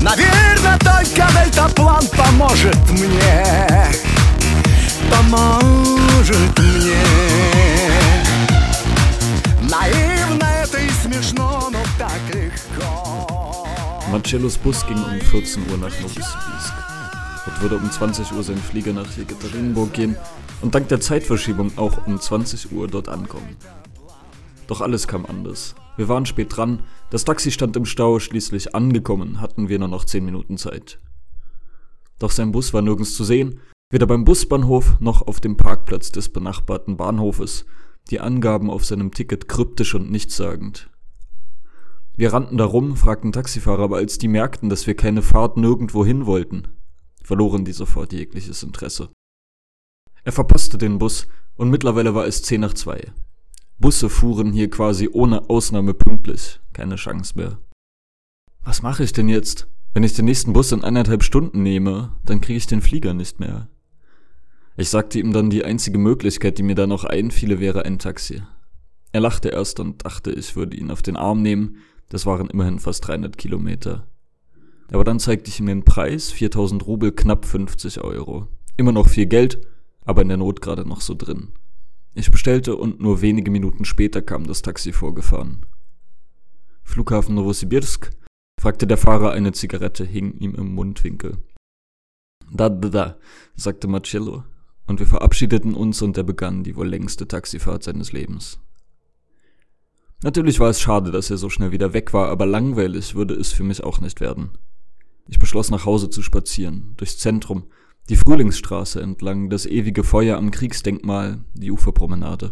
[0.00, 3.92] Наверное, только дельтаплан поможет мне
[5.10, 7.02] Поможет мне
[9.70, 13.66] Наивно это и смешно, но так легко
[14.12, 16.74] Marcellos Bus ging um 14 Uhr nach Novosibirsk.
[17.44, 20.16] Dort würde um 20 Uhr sein Flieger nach Jekaterinburg gehen
[20.62, 23.56] und dank der Zeitverschiebung auch um 20 Uhr dort ankommen.
[24.68, 25.74] Doch alles kam anders.
[25.97, 30.05] Wir waren spät dran, das Taxi stand im Stau, schließlich angekommen hatten wir nur noch
[30.05, 30.99] 10 Minuten Zeit.
[32.19, 33.59] Doch sein Bus war nirgends zu sehen,
[33.91, 37.65] weder beim Busbahnhof noch auf dem Parkplatz des benachbarten Bahnhofes,
[38.09, 40.89] die Angaben auf seinem Ticket kryptisch und nichtssagend.
[42.15, 46.05] Wir rannten da rum, fragten Taxifahrer, aber als die merkten, dass wir keine Fahrt nirgendwo
[46.05, 46.67] hin wollten,
[47.23, 49.09] verloren die sofort jegliches Interesse.
[50.23, 53.11] Er verpasste den Bus und mittlerweile war es 10 nach 2.
[53.81, 57.57] Busse fuhren hier quasi ohne Ausnahme pünktlich, keine Chance mehr.
[58.63, 59.67] Was mache ich denn jetzt?
[59.93, 63.39] Wenn ich den nächsten Bus in eineinhalb Stunden nehme, dann kriege ich den Flieger nicht
[63.39, 63.67] mehr.
[64.77, 68.41] Ich sagte ihm dann, die einzige Möglichkeit, die mir da noch einfiele, wäre ein Taxi.
[69.11, 71.77] Er lachte erst und dachte, ich würde ihn auf den Arm nehmen,
[72.07, 74.07] das waren immerhin fast 300 Kilometer.
[74.91, 78.47] Aber dann zeigte ich ihm den Preis, 4000 Rubel, knapp 50 Euro.
[78.77, 79.65] Immer noch viel Geld,
[80.05, 81.49] aber in der Not gerade noch so drin.
[82.13, 85.65] Ich bestellte und nur wenige Minuten später kam das Taxi vorgefahren.
[86.83, 88.11] Flughafen Novosibirsk?
[88.59, 91.37] fragte der Fahrer, eine Zigarette hing ihm im Mundwinkel.
[92.51, 93.17] Da, da, da,
[93.55, 94.43] sagte Marcello,
[94.87, 98.59] und wir verabschiedeten uns und er begann die wohl längste Taxifahrt seines Lebens.
[100.21, 103.53] Natürlich war es schade, dass er so schnell wieder weg war, aber langweilig würde es
[103.53, 104.51] für mich auch nicht werden.
[105.27, 107.63] Ich beschloss nach Hause zu spazieren, durchs Zentrum,
[108.11, 112.51] die Frühlingsstraße entlang, das ewige Feuer am Kriegsdenkmal, die Uferpromenade.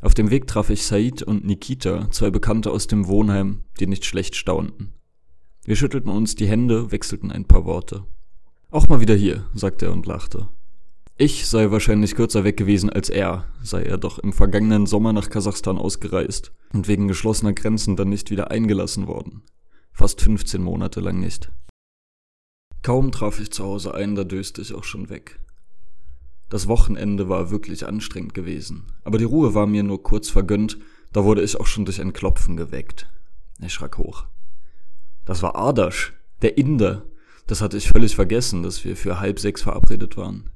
[0.00, 4.04] Auf dem Weg traf ich Said und Nikita, zwei Bekannte aus dem Wohnheim, die nicht
[4.04, 4.92] schlecht staunten.
[5.64, 8.04] Wir schüttelten uns die Hände, wechselten ein paar Worte.
[8.70, 10.46] Auch mal wieder hier, sagte er und lachte.
[11.16, 15.30] Ich sei wahrscheinlich kürzer weg gewesen als er, sei er doch im vergangenen Sommer nach
[15.30, 19.42] Kasachstan ausgereist und wegen geschlossener Grenzen dann nicht wieder eingelassen worden.
[19.90, 21.50] Fast 15 Monate lang nicht.
[22.82, 25.38] Kaum traf ich zu Hause ein, da döste ich auch schon weg.
[26.48, 30.78] Das Wochenende war wirklich anstrengend gewesen, aber die Ruhe war mir nur kurz vergönnt,
[31.12, 33.08] da wurde ich auch schon durch ein Klopfen geweckt.
[33.60, 34.26] Ich schrak hoch.
[35.26, 37.04] Das war Ardasch, der Inder.
[37.46, 40.50] Das hatte ich völlig vergessen, dass wir für halb sechs verabredet waren.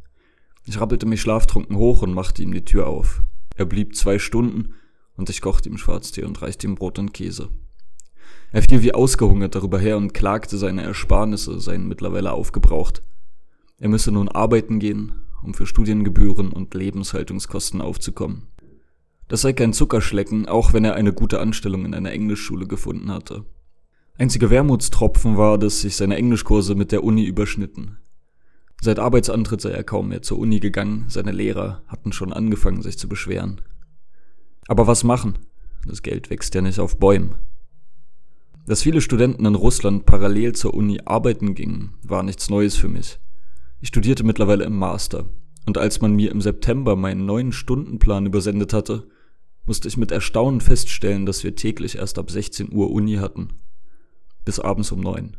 [0.64, 3.22] Ich rappelte mich schlaftrunken hoch und machte ihm die Tür auf.
[3.56, 4.74] Er blieb zwei Stunden
[5.16, 7.50] und ich kochte ihm Schwarztee und reichte ihm Brot und Käse.
[8.54, 13.02] Er fiel wie ausgehungert darüber her und klagte, seine Ersparnisse seien mittlerweile aufgebraucht.
[13.78, 18.46] Er müsse nun arbeiten gehen, um für Studiengebühren und Lebenshaltungskosten aufzukommen.
[19.26, 23.44] Das sei kein Zuckerschlecken, auch wenn er eine gute Anstellung in einer Englischschule gefunden hatte.
[24.18, 27.98] Einziger Wermutstropfen war, dass sich seine Englischkurse mit der Uni überschnitten.
[28.80, 32.98] Seit Arbeitsantritt sei er kaum mehr zur Uni gegangen, seine Lehrer hatten schon angefangen, sich
[32.98, 33.62] zu beschweren.
[34.68, 35.40] Aber was machen?
[35.88, 37.34] Das Geld wächst ja nicht auf Bäumen.
[38.66, 43.18] Dass viele Studenten in Russland parallel zur Uni arbeiten gingen, war nichts Neues für mich.
[43.82, 45.26] Ich studierte mittlerweile im Master,
[45.66, 49.06] und als man mir im September meinen neuen Stundenplan übersendet hatte,
[49.66, 53.48] musste ich mit Erstaunen feststellen, dass wir täglich erst ab 16 Uhr Uni hatten.
[54.46, 55.36] Bis abends um neun.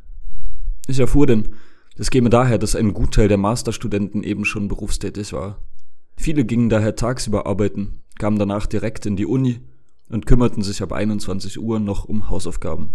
[0.88, 1.56] Ich erfuhr denn,
[1.98, 5.64] das käme daher, dass ein Gutteil der Masterstudenten eben schon berufstätig war.
[6.16, 9.62] Viele gingen daher tagsüber arbeiten, kamen danach direkt in die Uni
[10.10, 12.94] und kümmerten sich ab 21 Uhr noch um Hausaufgaben.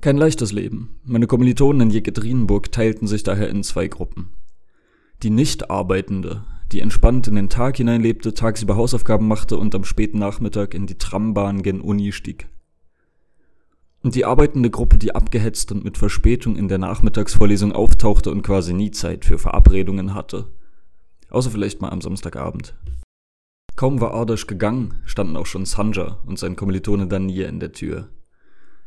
[0.00, 1.00] Kein leichtes Leben.
[1.02, 4.28] Meine Kommilitonen in Jekaterinburg teilten sich daher in zwei Gruppen.
[5.24, 10.72] Die Nicht-Arbeitende, die entspannt in den Tag hineinlebte, tagsüber Hausaufgaben machte und am späten Nachmittag
[10.72, 12.48] in die Trambahn gen Uni stieg.
[14.00, 18.74] Und die arbeitende Gruppe, die abgehetzt und mit Verspätung in der Nachmittagsvorlesung auftauchte und quasi
[18.74, 20.46] nie Zeit für Verabredungen hatte.
[21.28, 22.76] Außer vielleicht mal am Samstagabend.
[23.74, 28.08] Kaum war Ardash gegangen, standen auch schon Sanja und sein Kommilitone Daniel in der Tür.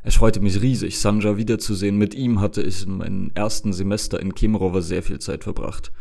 [0.04, 1.96] Es freute mich riesig, Sanja wiederzusehen.
[1.96, 5.92] Mit ihm hatte ich in meinem ersten Semester in Kemerovo sehr viel Zeit verbracht,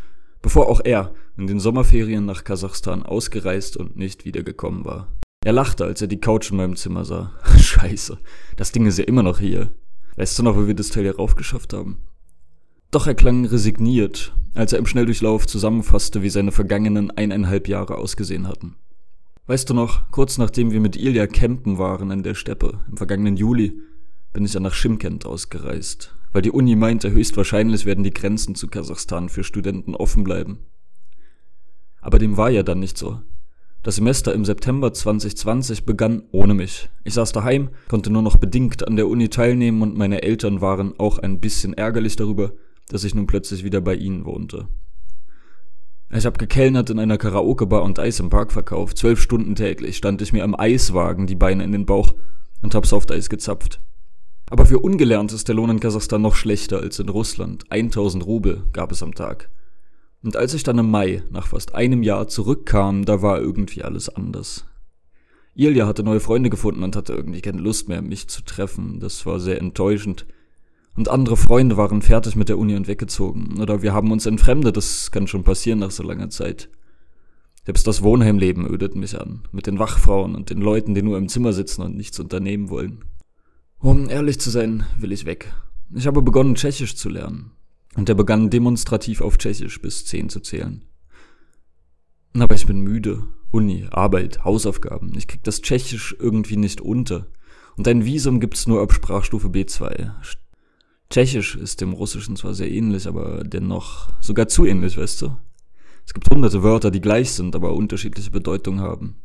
[0.40, 5.08] bevor auch er in den Sommerferien nach Kasachstan ausgereist und nicht wiedergekommen war.
[5.44, 7.32] Er lachte, als er die Couch in meinem Zimmer sah.
[7.58, 8.18] Scheiße,
[8.56, 9.70] das Ding ist ja immer noch hier.
[10.16, 11.98] Weißt du noch, wo wir das Teil hier raufgeschafft haben?
[12.90, 18.48] Doch er klang resigniert, als er im Schnelldurchlauf zusammenfasste, wie seine vergangenen eineinhalb Jahre ausgesehen
[18.48, 18.76] hatten.
[19.46, 23.36] Weißt du noch, kurz nachdem wir mit Ilja campen waren in der Steppe, im vergangenen
[23.36, 23.80] Juli,
[24.32, 28.68] bin ich ja nach Schimkent ausgereist, weil die Uni meinte, höchstwahrscheinlich werden die Grenzen zu
[28.68, 30.60] Kasachstan für Studenten offen bleiben.
[32.00, 33.20] Aber dem war ja dann nicht so.
[33.82, 36.90] Das Semester im September 2020 begann ohne mich.
[37.02, 40.98] Ich saß daheim, konnte nur noch bedingt an der Uni teilnehmen und meine Eltern waren
[40.98, 42.52] auch ein bisschen ärgerlich darüber,
[42.88, 44.68] dass ich nun plötzlich wieder bei ihnen wohnte.
[46.12, 48.98] Ich habe gekellnert in einer Karaoke-Bar und Eis im Park verkauft.
[48.98, 52.14] Zwölf Stunden täglich stand ich mir am Eiswagen die Beine in den Bauch
[52.62, 53.80] und hab Softeis gezapft.
[54.50, 57.70] Aber für Ungelernte ist der Lohn in Kasachstan noch schlechter als in Russland.
[57.70, 59.48] 1000 Rubel gab es am Tag.
[60.22, 64.08] Und als ich dann im Mai, nach fast einem Jahr, zurückkam, da war irgendwie alles
[64.08, 64.66] anders.
[65.54, 68.98] Ilja hatte neue Freunde gefunden und hatte irgendwie keine Lust mehr, mich zu treffen.
[68.98, 70.26] Das war sehr enttäuschend.
[70.96, 73.60] Und andere Freunde waren fertig mit der Uni und weggezogen.
[73.60, 76.68] Oder wir haben uns entfremdet, das kann schon passieren nach so langer Zeit.
[77.64, 79.42] Selbst das Wohnheimleben ödet mich an.
[79.52, 83.04] Mit den Wachfrauen und den Leuten, die nur im Zimmer sitzen und nichts unternehmen wollen.
[83.82, 85.54] Um ehrlich zu sein, will ich weg.
[85.94, 87.52] Ich habe begonnen, Tschechisch zu lernen
[87.96, 90.84] und er begann demonstrativ auf Tschechisch bis zehn zu zählen.
[92.34, 93.24] Aber ich bin müde.
[93.50, 95.16] Uni, Arbeit, Hausaufgaben.
[95.16, 97.26] Ich krieg das Tschechisch irgendwie nicht unter.
[97.76, 100.10] Und ein Visum gibt's nur ab Sprachstufe B2.
[101.08, 105.36] Tschechisch ist dem Russischen zwar sehr ähnlich, aber dennoch sogar zu ähnlich, weißt du?
[106.06, 109.16] Es gibt hunderte Wörter, die gleich sind, aber unterschiedliche Bedeutung haben.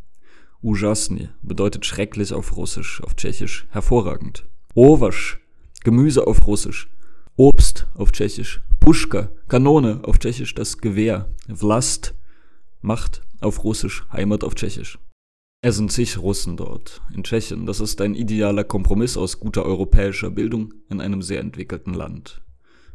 [0.66, 4.48] Ujasny bedeutet schrecklich auf Russisch, auf Tschechisch, hervorragend.
[4.74, 5.40] Owasch,
[5.84, 6.90] Gemüse auf Russisch,
[7.36, 12.16] Obst auf Tschechisch, Puschka, Kanone auf Tschechisch, das Gewehr, Vlast,
[12.82, 14.98] Macht auf Russisch, Heimat auf Tschechisch.
[15.62, 17.68] Es sind zig Russen dort, in Tschechien.
[17.68, 22.42] Das ist ein idealer Kompromiss aus guter europäischer Bildung in einem sehr entwickelten Land.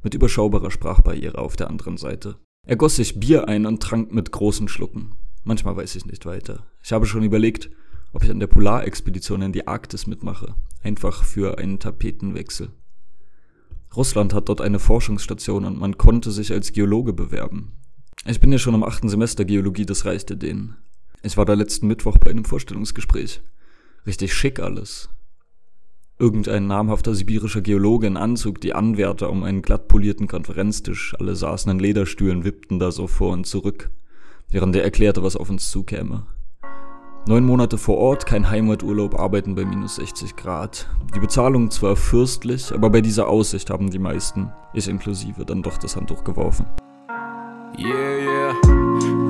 [0.03, 2.37] Mit überschaubarer Sprachbarriere auf der anderen Seite.
[2.67, 5.15] Er goss sich Bier ein und trank mit großen Schlucken.
[5.45, 6.67] Manchmal weiß ich nicht weiter.
[6.83, 7.71] Ich habe schon überlegt,
[8.12, 10.55] ob ich an der Polarexpedition in die Arktis mitmache.
[10.83, 12.71] Einfach für einen Tapetenwechsel.
[13.97, 17.73] Russland hat dort eine Forschungsstation und man konnte sich als Geologe bewerben.
[18.27, 20.77] Ich bin ja schon im achten Semester Geologie, das reichte denen.
[21.23, 23.41] Ich war da letzten Mittwoch bei einem Vorstellungsgespräch.
[24.07, 25.09] Richtig schick alles.
[26.19, 31.73] Irgendein namhafter sibirischer Geologe in Anzug, die Anwärter um einen glatt polierten Konferenztisch, alle saßen
[31.73, 33.91] in Lederstühlen, wippten da so vor und zurück,
[34.49, 36.28] während er erklärte, was auf uns zukäme.
[37.28, 40.88] Neun Monate vor Ort, kein Heimaturlaub, arbeiten bei minus 60 Grad.
[41.16, 45.78] Die Bezahlung zwar fürstlich, aber bei dieser Aussicht haben die meisten, ich inklusive, dann doch
[45.78, 46.68] das Handtuch geworfen.
[47.78, 48.86] Yeah, yeah.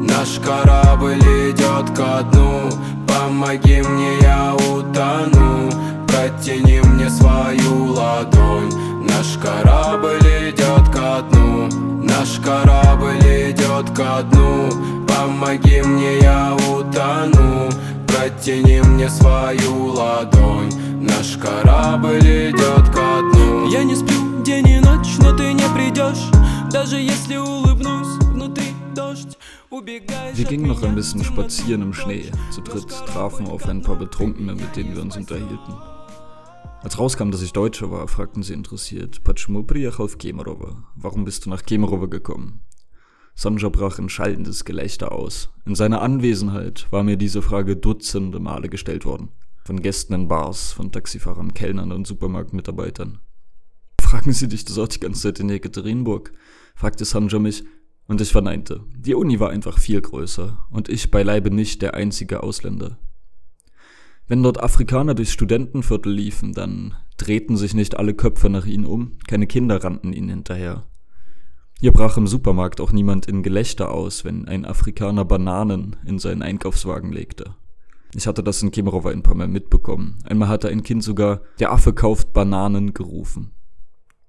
[0.07, 1.19] Наш корабль
[1.49, 2.69] идет ко дну
[3.07, 5.69] Помоги мне, я утону
[6.07, 8.69] Протяни мне свою ладонь
[9.07, 10.19] Наш корабль
[10.49, 11.88] идет ко дну
[12.20, 14.68] Наш корабль идет ко дну
[15.08, 17.70] Помоги мне, я утону
[18.06, 20.70] Протяни мне свою ладонь
[21.00, 26.28] Наш корабль идет ко дну Я не сплю день и ночь, но ты не придешь
[26.70, 29.38] Даже если улыбнусь, внутри дождь
[29.70, 31.94] Wir gingen noch ein bisschen spazieren im.
[31.94, 32.30] Schnee.
[32.50, 35.74] Zu dritt trafen auf ein paar Betrunkene, mit denen wir uns unterhielten.
[36.81, 40.83] Als rauskam, dass ich Deutscher war, fragten sie interessiert, Почему приехал в Kemerovo?
[40.95, 42.61] Warum bist du nach Kemerovo gekommen?
[43.33, 45.49] Sanja brach in schallendes Gelächter aus.
[45.65, 49.29] In seiner Anwesenheit war mir diese Frage dutzende Male gestellt worden.
[49.65, 53.19] Von Gästen in Bars, von Taxifahrern, Kellnern und Supermarktmitarbeitern.
[53.99, 56.31] Fragen Sie dich das auch die ganze Zeit in Ekaterinburg?
[56.75, 57.63] fragte Sanja mich,
[58.07, 58.83] und ich verneinte.
[58.95, 62.99] Die Uni war einfach viel größer, und ich beileibe nicht der einzige Ausländer.
[64.30, 69.18] Wenn dort Afrikaner durchs Studentenviertel liefen, dann drehten sich nicht alle Köpfe nach ihnen um,
[69.26, 70.84] keine Kinder rannten ihnen hinterher.
[71.80, 76.42] Hier brach im Supermarkt auch niemand in Gelächter aus, wenn ein Afrikaner Bananen in seinen
[76.42, 77.56] Einkaufswagen legte.
[78.14, 80.20] Ich hatte das in Kemerovo ein paar Mal mitbekommen.
[80.22, 83.50] Einmal hatte ein Kind sogar Der Affe kauft Bananen gerufen.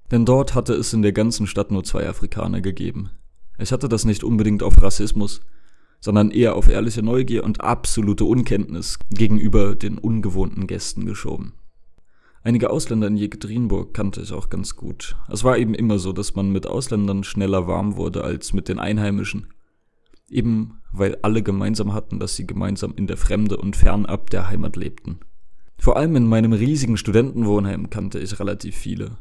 [0.10, 3.12] Denn dort hatte es in der ganzen Stadt nur zwei Afrikaner gegeben.
[3.60, 5.42] Ich hatte das nicht unbedingt auf Rassismus,
[6.02, 11.54] sondern eher auf ehrliche Neugier und absolute Unkenntnis gegenüber den ungewohnten Gästen geschoben.
[12.44, 15.16] Einige Ausländer in Jekaterinburg kannte ich auch ganz gut.
[15.30, 18.80] Es war eben immer so, dass man mit Ausländern schneller warm wurde als mit den
[18.80, 19.54] Einheimischen.
[20.28, 24.76] Eben weil alle gemeinsam hatten, dass sie gemeinsam in der Fremde und fernab der Heimat
[24.76, 25.20] lebten.
[25.78, 29.18] Vor allem in meinem riesigen Studentenwohnheim kannte ich relativ viele.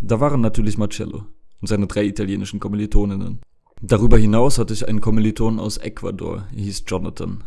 [0.00, 1.26] Da waren natürlich Marcello
[1.60, 3.40] und seine drei italienischen Kommilitoninnen.
[3.82, 7.44] Darüber hinaus hatte ich einen Kommiliton aus Ecuador, er hieß Jonathan.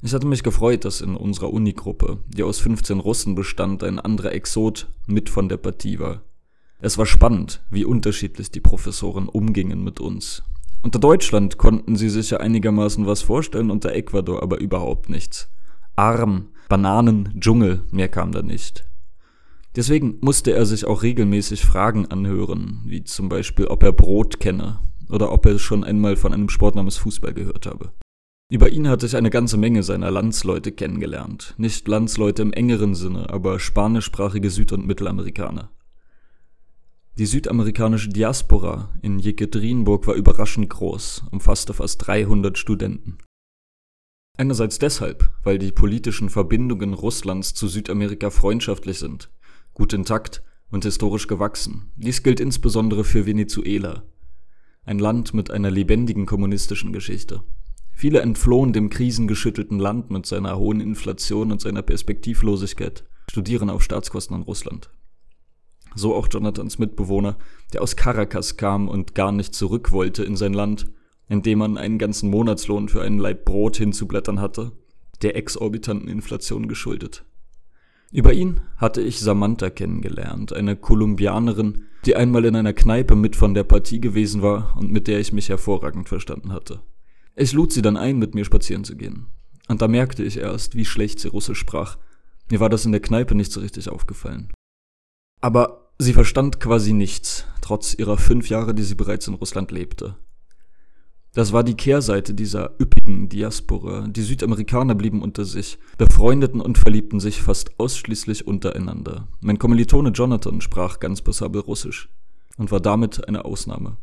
[0.00, 4.32] Ich hatte mich gefreut, dass in unserer Unigruppe, die aus 15 Russen bestand, ein anderer
[4.32, 6.22] Exot mit von der Partie war.
[6.80, 10.42] Es war spannend, wie unterschiedlich die Professoren umgingen mit uns.
[10.80, 15.50] Unter Deutschland konnten sie sich ja einigermaßen was vorstellen, unter Ecuador aber überhaupt nichts.
[15.96, 18.86] Arm, Bananen, Dschungel, mehr kam da nicht.
[19.76, 24.78] Deswegen musste er sich auch regelmäßig Fragen anhören, wie zum Beispiel, ob er Brot kenne
[25.08, 27.92] oder ob er schon einmal von einem Sport namens Fußball gehört habe.
[28.50, 31.54] Über ihn hatte ich eine ganze Menge seiner Landsleute kennengelernt.
[31.56, 35.70] Nicht Landsleute im engeren Sinne, aber spanischsprachige Süd- und Mittelamerikaner.
[37.18, 43.18] Die südamerikanische Diaspora in Jekaterinburg war überraschend groß, umfasste fast 300 Studenten.
[44.38, 49.30] Einerseits deshalb, weil die politischen Verbindungen Russlands zu Südamerika freundschaftlich sind,
[49.74, 51.92] gut intakt und historisch gewachsen.
[51.96, 54.04] Dies gilt insbesondere für Venezuela,
[54.84, 57.42] ein Land mit einer lebendigen kommunistischen Geschichte.
[57.92, 64.36] Viele entflohen dem krisengeschüttelten Land mit seiner hohen Inflation und seiner Perspektivlosigkeit, studieren auf Staatskosten
[64.36, 64.90] in Russland.
[65.94, 67.36] So auch Jonathans Mitbewohner,
[67.72, 70.90] der aus Caracas kam und gar nicht zurück wollte in sein Land,
[71.28, 74.72] in dem man einen ganzen Monatslohn für einen Laib Brot hinzublättern hatte,
[75.20, 77.24] der exorbitanten Inflation geschuldet.
[78.12, 83.54] Über ihn hatte ich Samantha kennengelernt, eine Kolumbianerin, die einmal in einer Kneipe mit von
[83.54, 86.82] der Partie gewesen war und mit der ich mich hervorragend verstanden hatte.
[87.34, 89.28] Ich lud sie dann ein, mit mir spazieren zu gehen.
[89.68, 91.96] Und da merkte ich erst, wie schlecht sie Russisch sprach.
[92.50, 94.52] Mir war das in der Kneipe nicht so richtig aufgefallen.
[95.40, 100.16] Aber sie verstand quasi nichts, trotz ihrer fünf Jahre, die sie bereits in Russland lebte.
[101.34, 104.06] Das war die Kehrseite dieser üppigen Diaspora.
[104.06, 109.28] Die Südamerikaner blieben unter sich, befreundeten und verliebten sich fast ausschließlich untereinander.
[109.40, 112.10] Mein Kommilitone Jonathan sprach ganz passabel Russisch
[112.58, 113.96] und war damit eine Ausnahme.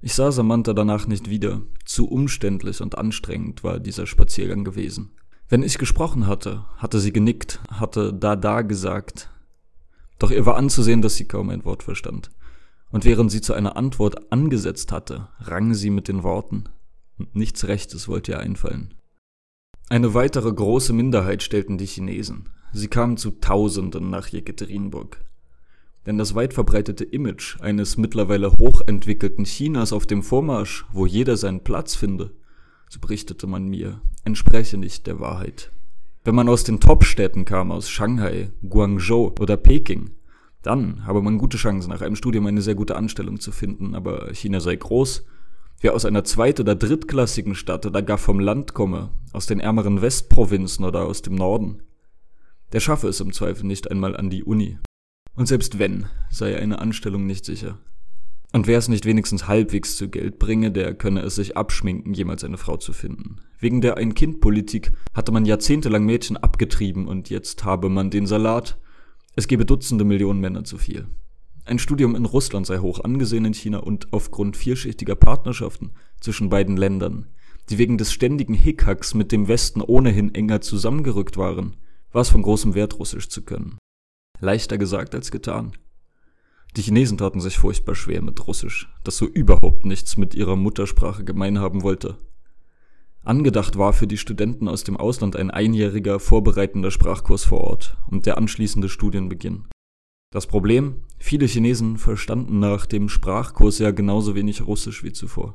[0.00, 1.60] Ich sah Samantha danach nicht wieder.
[1.84, 5.10] Zu umständlich und anstrengend war dieser Spaziergang gewesen.
[5.50, 9.28] Wenn ich gesprochen hatte, hatte sie genickt, hatte da da gesagt.
[10.18, 12.30] Doch ihr war anzusehen, dass sie kaum ein Wort verstand
[12.90, 16.64] und während sie zu einer Antwort angesetzt hatte, rang sie mit den Worten,
[17.18, 18.94] und nichts Rechtes wollte ihr einfallen.
[19.88, 22.48] Eine weitere große Minderheit stellten die Chinesen.
[22.72, 25.24] Sie kamen zu Tausenden nach Jekaterinburg.
[26.06, 31.62] Denn das weit verbreitete Image eines mittlerweile hochentwickelten Chinas auf dem Vormarsch, wo jeder seinen
[31.64, 32.32] Platz finde,
[32.88, 35.70] so berichtete man mir, entspreche nicht der Wahrheit.
[36.24, 40.10] Wenn man aus den Top-Städten kam, aus Shanghai, Guangzhou oder Peking,
[40.62, 44.32] dann habe man gute Chancen, nach einem Studium eine sehr gute Anstellung zu finden, aber
[44.34, 45.24] China sei groß.
[45.80, 50.02] Wer aus einer zweit- oder drittklassigen Stadt oder gar vom Land komme, aus den ärmeren
[50.02, 51.82] Westprovinzen oder aus dem Norden,
[52.72, 54.78] der schaffe es im Zweifel nicht einmal an die Uni.
[55.34, 57.78] Und selbst wenn, sei eine Anstellung nicht sicher.
[58.52, 62.42] Und wer es nicht wenigstens halbwegs zu Geld bringe, der könne es sich abschminken, jemals
[62.42, 63.36] eine Frau zu finden.
[63.60, 68.76] Wegen der Ein-Kind-Politik hatte man jahrzehntelang Mädchen abgetrieben und jetzt habe man den Salat,
[69.40, 71.06] es gebe Dutzende Millionen Männer zu viel.
[71.64, 76.76] Ein Studium in Russland sei hoch angesehen in China und aufgrund vielschichtiger Partnerschaften zwischen beiden
[76.76, 77.26] Ländern,
[77.70, 81.76] die wegen des ständigen Hickhacks mit dem Westen ohnehin enger zusammengerückt waren,
[82.12, 83.78] war es von großem Wert, Russisch zu können.
[84.40, 85.72] Leichter gesagt als getan.
[86.76, 91.24] Die Chinesen taten sich furchtbar schwer mit Russisch, das so überhaupt nichts mit ihrer Muttersprache
[91.24, 92.18] gemein haben wollte.
[93.22, 98.24] Angedacht war für die Studenten aus dem Ausland ein einjähriger vorbereitender Sprachkurs vor Ort und
[98.24, 99.68] der anschließende Studienbeginn.
[100.32, 105.54] Das Problem, viele Chinesen verstanden nach dem Sprachkurs ja genauso wenig Russisch wie zuvor.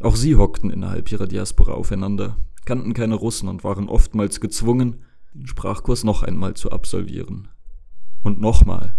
[0.00, 5.02] Auch sie hockten innerhalb ihrer Diaspora aufeinander, kannten keine Russen und waren oftmals gezwungen,
[5.34, 7.48] den Sprachkurs noch einmal zu absolvieren.
[8.22, 8.96] Und nochmal.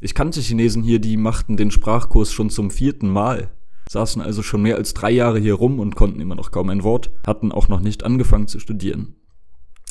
[0.00, 3.50] Ich kannte Chinesen hier, die machten den Sprachkurs schon zum vierten Mal
[3.90, 6.84] saßen also schon mehr als drei Jahre hier rum und konnten immer noch kaum ein
[6.84, 9.16] Wort, hatten auch noch nicht angefangen zu studieren.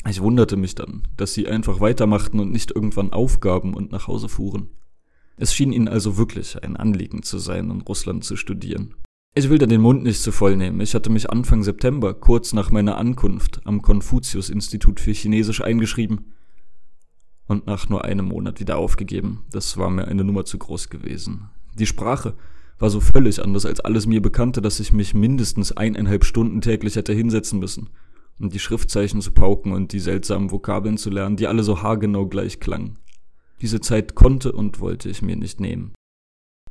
[0.08, 4.30] Ich wunderte mich dann, dass sie einfach weitermachten und nicht irgendwann aufgaben und nach Hause
[4.30, 4.70] fuhren.
[5.36, 8.94] Es schien ihnen also wirklich ein Anliegen zu sein, in Russland zu studieren.
[9.34, 10.80] Ich will da den Mund nicht zu voll nehmen.
[10.80, 16.32] Ich hatte mich Anfang September, kurz nach meiner Ankunft, am Konfuzius-Institut für Chinesisch eingeschrieben
[17.48, 19.44] und nach nur einem Monat wieder aufgegeben.
[19.50, 21.50] Das war mir eine Nummer zu groß gewesen.
[21.74, 22.34] Die Sprache
[22.80, 26.96] war so völlig anders als alles mir Bekannte, dass ich mich mindestens eineinhalb Stunden täglich
[26.96, 27.90] hätte hinsetzen müssen,
[28.40, 32.26] um die Schriftzeichen zu pauken und die seltsamen Vokabeln zu lernen, die alle so haargenau
[32.26, 32.98] gleich klangen.
[33.60, 35.92] Diese Zeit konnte und wollte ich mir nicht nehmen.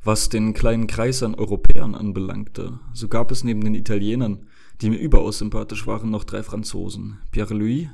[0.02, 4.46] Was den kleinen Kreis an Europäern anbelangte, so gab es neben den Italienern,
[4.80, 7.88] die mir überaus sympathisch waren, noch drei Franzosen, Pierre-Louis,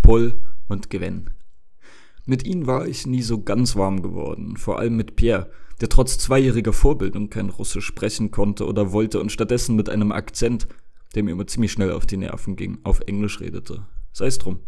[0.00, 0.34] Paul
[0.68, 1.30] und Gwen.
[2.24, 5.50] Mit ihnen war ich nie so ganz warm geworden, vor allem mit Pierre,
[5.82, 10.68] der trotz zweijähriger Vorbildung kein Russisch sprechen konnte oder wollte und stattdessen mit einem Akzent,
[11.16, 13.84] der mir immer ziemlich schnell auf die Nerven ging, auf Englisch redete.
[14.12, 14.60] Sei's drum.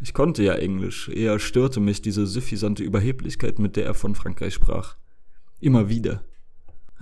[0.00, 4.52] Ich konnte ja Englisch, eher störte mich diese suffisante Überheblichkeit, mit der er von Frankreich
[4.52, 4.96] sprach.
[5.60, 6.24] Immer wieder.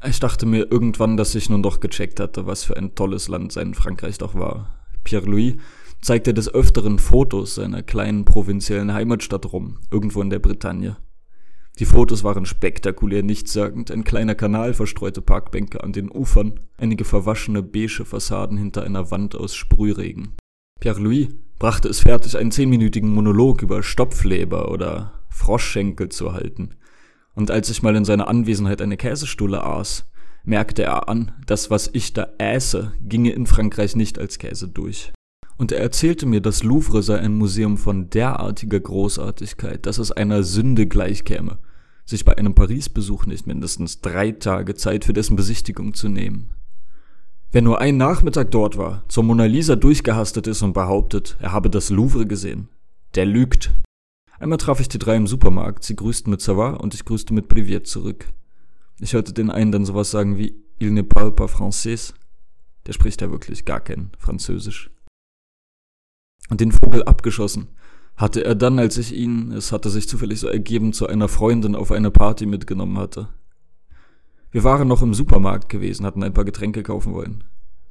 [0.07, 3.53] Ich dachte mir irgendwann, dass ich nun doch gecheckt hatte, was für ein tolles Land
[3.53, 4.85] sein Frankreich doch war.
[5.03, 5.55] Pierre-Louis
[6.03, 10.99] zeigte des Öfteren Fotos seiner kleinen provinziellen Heimatstadt rum, irgendwo in der Bretagne.
[11.81, 17.63] Die Fotos waren spektakulär nichtssagend, ein kleiner Kanal, verstreute Parkbänke an den Ufern, einige verwaschene
[17.63, 20.37] beige Fassaden hinter einer Wand aus Sprühregen.
[20.79, 21.29] Pierre-Louis
[21.59, 26.75] brachte es fertig, einen zehnminütigen Monolog über Stopfleber oder Froschschenkel zu halten.
[27.35, 30.05] Und als ich mal in seiner Anwesenheit eine Käsestulle aß,
[30.45, 35.15] merkte er an, dass was ich da äße, ginge in Frankreich nicht als Käse durch.
[35.57, 40.43] Und er erzählte mir, das Louvre sei ein Museum von derartiger Großartigkeit, dass es einer
[40.43, 41.59] Sünde gleichkäme,
[42.11, 46.51] sich bei einem Paris-Besuch nicht mindestens drei Tage Zeit für dessen Besichtigung zu nehmen.
[47.53, 51.71] Wer nur einen Nachmittag dort war, zur Mona Lisa durchgehastet ist und behauptet, er habe
[51.71, 52.69] das Louvre gesehen,
[53.15, 53.73] der lügt.
[54.39, 57.49] Einmal traf ich die drei im Supermarkt, sie grüßten mit Savoir und ich grüßte mit
[57.49, 58.27] Privet zurück.
[58.99, 62.15] Ich hörte den einen dann sowas sagen wie Il ne parle pas français.
[62.87, 64.91] Der spricht ja wirklich gar kein Französisch.
[66.49, 67.69] Und den Vogel abgeschossen
[68.21, 71.75] hatte er dann, als ich ihn, es hatte sich zufällig so ergeben, zu einer Freundin
[71.75, 73.29] auf eine Party mitgenommen hatte.
[74.51, 77.45] Wir waren noch im Supermarkt gewesen, hatten ein paar Getränke kaufen wollen.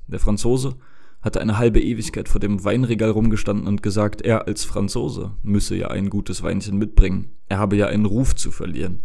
[0.05, 0.75] Der Franzose
[1.21, 5.87] hatte eine halbe Ewigkeit vor dem Weinregal rumgestanden und gesagt, er als Franzose müsse ja
[5.87, 9.01] ein gutes Weinchen mitbringen, er habe ja einen Ruf zu verlieren.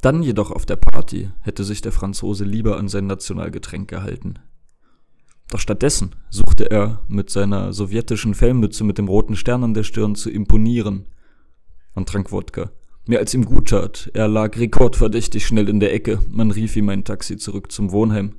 [0.00, 4.38] Dann jedoch auf der Party hätte sich der Franzose lieber an sein Nationalgetränk gehalten.
[5.50, 10.14] Doch stattdessen suchte er mit seiner sowjetischen Fellmütze mit dem roten Stern an der Stirn
[10.14, 11.06] zu imponieren
[11.94, 12.70] und trank Wodka.
[13.06, 16.88] Mehr als ihm gut tat, er lag rekordverdächtig schnell in der Ecke, man rief ihm
[16.88, 18.36] ein Taxi zurück zum Wohnheim.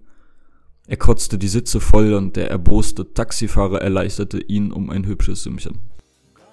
[0.87, 5.79] Er kotzte die Sitze voll und der erboste Taxifahrer erleichterte ihn um ein hübsches Sümmchen.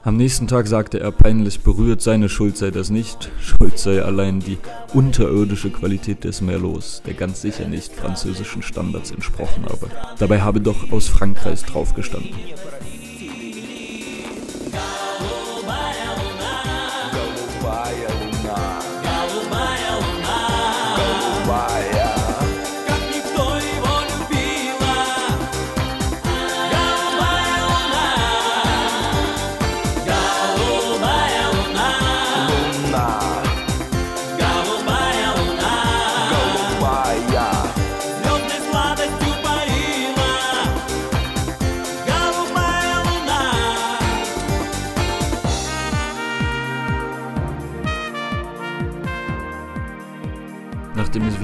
[0.05, 4.39] Am nächsten Tag sagte er peinlich berührt, seine Schuld sei das nicht, Schuld sei allein
[4.39, 4.59] die
[4.95, 9.91] unterirdische Qualität des Merlots, der ganz sicher nicht französischen Standards entsprochen habe.
[10.21, 12.31] Dabei habe doch aus Frankreich draufgestanden.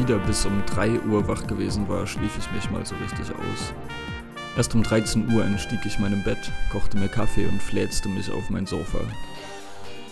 [0.05, 3.73] Wieder bis um 3 Uhr wach gewesen war, schlief ich mich mal so richtig aus.
[4.55, 8.51] Erst um 13 Uhr entstieg ich meinem Bett, kochte mir Kaffee und fläzte mich auf
[8.51, 8.99] mein Sofa.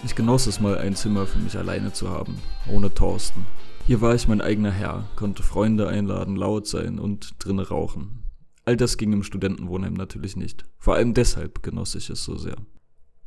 [0.02, 2.38] Ich genoss es mal, ein Zimmer für mich alleine zu haben,
[2.70, 3.44] ohne Thorsten.
[3.86, 8.22] Hier war ich mein eigener Herr, konnte Freunde einladen, laut sein und drinnen rauchen.
[8.64, 10.64] All das ging im Studentenwohnheim natürlich nicht.
[10.78, 12.56] Vor allem deshalb genoss ich es so sehr.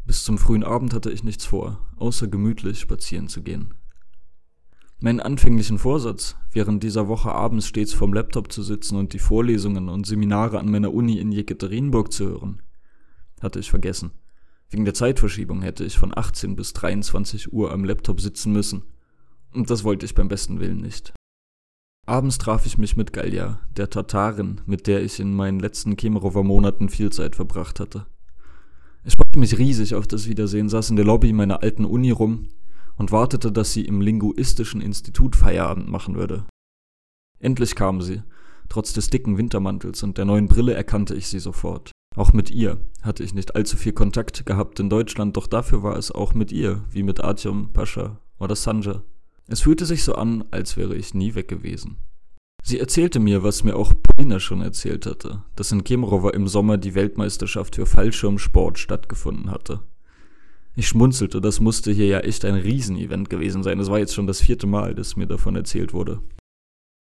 [0.04, 3.76] Bis zum frühen Abend hatte ich nichts vor, außer gemütlich spazieren zu gehen.
[4.99, 9.89] Meinen anfänglichen Vorsatz, während dieser Woche abends stets vorm Laptop zu sitzen und die Vorlesungen
[9.89, 12.61] und Seminare an meiner Uni in Jekaterinburg zu hören,
[13.41, 14.11] hatte ich vergessen.
[14.69, 18.84] Wegen der Zeitverschiebung hätte ich von 18 bis 23 Uhr am Laptop sitzen müssen.
[19.53, 21.13] Und das wollte ich beim besten Willen nicht.
[22.07, 26.89] Abends traf ich mich mit Galja, der Tatarin, mit der ich in meinen letzten Kemerower-Monaten
[26.89, 28.05] viel Zeit verbracht hatte.
[29.03, 32.47] Ich freute mich riesig auf das Wiedersehen, saß in der Lobby meiner alten Uni rum
[32.97, 36.45] und wartete, dass sie im Linguistischen Institut Feierabend machen würde.
[37.39, 38.23] Endlich kam sie.
[38.69, 41.91] Trotz des dicken Wintermantels und der neuen Brille erkannte ich sie sofort.
[42.15, 45.97] Auch mit ihr hatte ich nicht allzu viel Kontakt gehabt in Deutschland, doch dafür war
[45.97, 49.03] es auch mit ihr, wie mit Artyom, Pascha oder Sanja.
[49.47, 51.97] Es fühlte sich so an, als wäre ich nie weg gewesen.
[52.63, 56.77] Sie erzählte mir, was mir auch Polina schon erzählt hatte, dass in Kemerovo im Sommer
[56.77, 59.81] die Weltmeisterschaft für Fallschirmsport stattgefunden hatte.
[60.77, 63.80] Ich schmunzelte, das musste hier ja echt ein Riesenevent gewesen sein.
[63.80, 66.19] Es war jetzt schon das vierte Mal, dass mir davon erzählt wurde.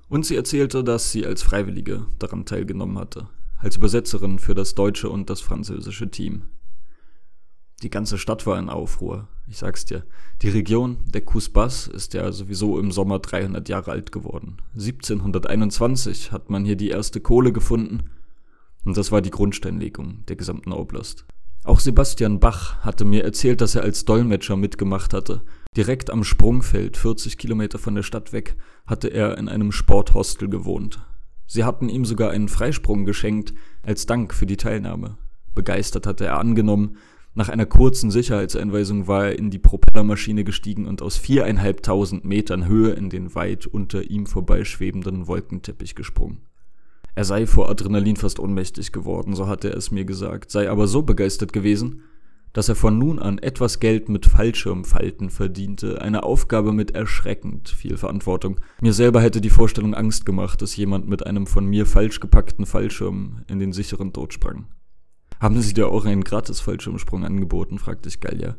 [0.07, 3.27] Und sie erzählte, dass sie als Freiwillige daran teilgenommen hatte,
[3.57, 6.43] als Übersetzerin für das deutsche und das französische Team.
[7.83, 9.27] Die ganze Stadt war in Aufruhr.
[9.47, 10.05] Ich sag's dir.
[10.41, 14.57] Die Region, der Kusbas, ist ja sowieso im Sommer 300 Jahre alt geworden.
[14.75, 18.09] 1721 hat man hier die erste Kohle gefunden
[18.85, 21.25] und das war die Grundsteinlegung der gesamten Oblast.
[21.65, 25.41] Auch Sebastian Bach hatte mir erzählt, dass er als Dolmetscher mitgemacht hatte.
[25.75, 28.55] Direkt am Sprungfeld, 40 Kilometer von der Stadt weg,
[28.85, 30.99] hatte er in einem Sporthostel gewohnt.
[31.47, 35.17] Sie hatten ihm sogar einen Freisprung geschenkt, als Dank für die Teilnahme.
[35.55, 36.97] Begeistert hatte er angenommen,
[37.33, 42.91] nach einer kurzen Sicherheitseinweisung war er in die Propellermaschine gestiegen und aus viereinhalbtausend Metern Höhe
[42.91, 46.44] in den weit unter ihm vorbeischwebenden Wolkenteppich gesprungen.
[47.15, 50.87] Er sei vor Adrenalin fast ohnmächtig geworden, so hatte er es mir gesagt, sei aber
[50.87, 52.01] so begeistert gewesen,
[52.51, 57.97] dass er von nun an etwas Geld mit Fallschirmfalten verdiente, eine Aufgabe mit erschreckend viel
[57.97, 58.61] Verantwortung.
[58.81, 62.65] Mir selber hätte die Vorstellung Angst gemacht, dass jemand mit einem von mir falsch gepackten
[62.65, 64.67] Fallschirm in den sicheren Tod sprang.
[65.39, 67.77] Haben Sie dir auch einen gratis Fallschirmsprung angeboten?
[67.77, 68.55] fragte ich Gallia.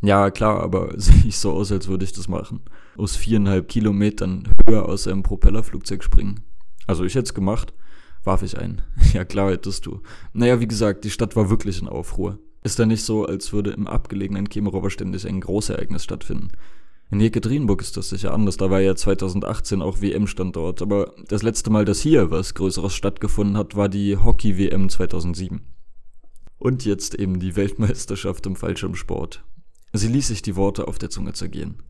[0.00, 2.62] Ja, klar, aber sehe ich so aus, als würde ich das machen.
[2.96, 6.40] Aus viereinhalb Kilometern höher aus einem Propellerflugzeug springen.
[6.86, 7.72] Also ich hätte es gemacht,
[8.24, 8.82] warf ich ein.
[9.12, 10.02] Ja, klar hättest du.
[10.32, 12.38] Naja, wie gesagt, die Stadt war wirklich in Aufruhr.
[12.62, 16.52] Ist da nicht so, als würde im abgelegenen Kemerower ständig ein Großereignis stattfinden.
[17.10, 21.70] In Jekaterinburg ist das sicher anders, da war ja 2018 auch WM-Standort, aber das letzte
[21.70, 25.60] Mal, dass hier was Größeres stattgefunden hat, war die Hockey-WM 2007.
[26.58, 29.44] Und jetzt eben die Weltmeisterschaft im Fallschirmsport.
[29.92, 31.82] Sie ließ sich die Worte auf der Zunge zergehen.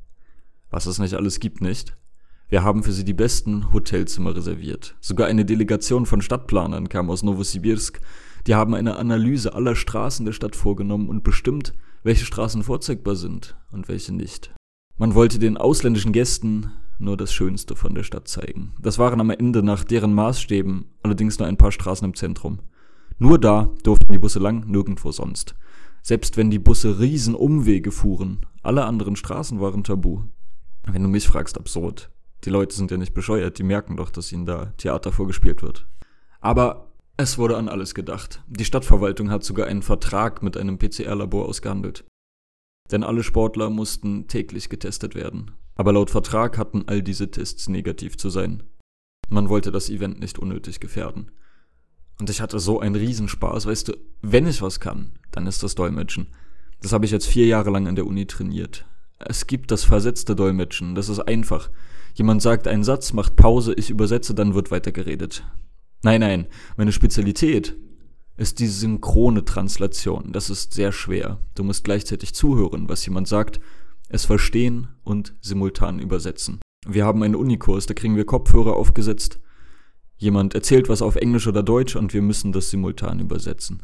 [0.71, 1.97] Was es nicht alles gibt, nicht?
[2.51, 4.97] Wir haben für sie die besten Hotelzimmer reserviert.
[5.01, 8.01] Sogar eine Delegation von Stadtplanern kam aus Novosibirsk.
[8.49, 13.57] Die haben eine Analyse aller Straßen der Stadt vorgenommen und bestimmt, welche Straßen vorzeigbar sind
[13.71, 14.53] und welche nicht.
[14.99, 18.75] Man wollte den ausländischen Gästen nur das Schönste von der Stadt zeigen.
[18.83, 22.59] Das waren am Ende nach deren Maßstäben allerdings nur ein paar Straßen im Zentrum.
[23.21, 25.55] Nur da durften die Busse lang, nirgendwo sonst.
[26.03, 30.25] Selbst wenn die Busse Riesenumwege fuhren, alle anderen Straßen waren tabu.
[30.85, 32.11] Wenn du mich fragst, absurd.
[32.45, 35.87] Die Leute sind ja nicht bescheuert, die merken doch, dass ihnen da Theater vorgespielt wird.
[36.41, 38.43] Aber es wurde an alles gedacht.
[38.49, 42.05] Die Stadtverwaltung hat sogar einen Vertrag mit einem PCR-Labor ausgehandelt.
[42.91, 45.51] Denn alle Sportler mussten täglich getestet werden.
[45.75, 48.63] Aber laut Vertrag hatten all diese Tests negativ zu sein.
[49.29, 51.31] Man wollte das Event nicht unnötig gefährden.
[52.19, 55.75] Und ich hatte so einen Riesenspaß, weißt du, wenn ich was kann, dann ist das
[55.75, 56.29] Dolmetschen.
[56.83, 58.87] Das habe ich jetzt vier Jahre lang an der Uni trainiert.
[59.19, 61.71] Es gibt das versetzte Dolmetschen, das ist einfach.
[62.21, 65.43] Jemand sagt einen Satz, macht Pause, ich übersetze, dann wird weitergeredet.
[66.03, 67.79] Nein, nein, meine Spezialität
[68.37, 70.31] ist die synchrone Translation.
[70.31, 71.39] Das ist sehr schwer.
[71.55, 73.59] Du musst gleichzeitig zuhören, was jemand sagt,
[74.11, 76.61] es verstehen und simultan übersetzen.
[76.87, 79.41] Wir haben einen Unikurs, da kriegen wir Kopfhörer aufgesetzt
[80.19, 83.83] Jemand erzählt was auf Englisch oder Deutsch und wir müssen das simultan übersetzen.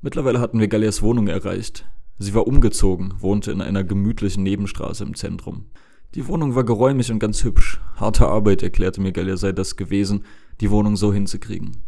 [0.00, 1.84] Mittlerweile hatten wir Gallias Wohnung erreicht.
[2.16, 5.66] Sie war umgezogen, wohnte in einer gemütlichen Nebenstraße im Zentrum.
[6.14, 7.80] Die Wohnung war geräumig und ganz hübsch.
[7.96, 10.24] Harte Arbeit, erklärte mir Gallia, sei das gewesen,
[10.60, 11.82] die Wohnung so hinzukriegen.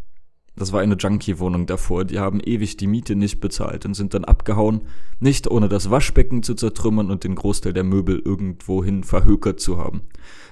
[0.59, 4.25] Das war eine Junkie-Wohnung davor, die haben ewig die Miete nicht bezahlt und sind dann
[4.25, 4.83] abgehauen,
[5.21, 10.03] nicht ohne das Waschbecken zu zertrümmern und den Großteil der Möbel irgendwohin verhökert zu haben.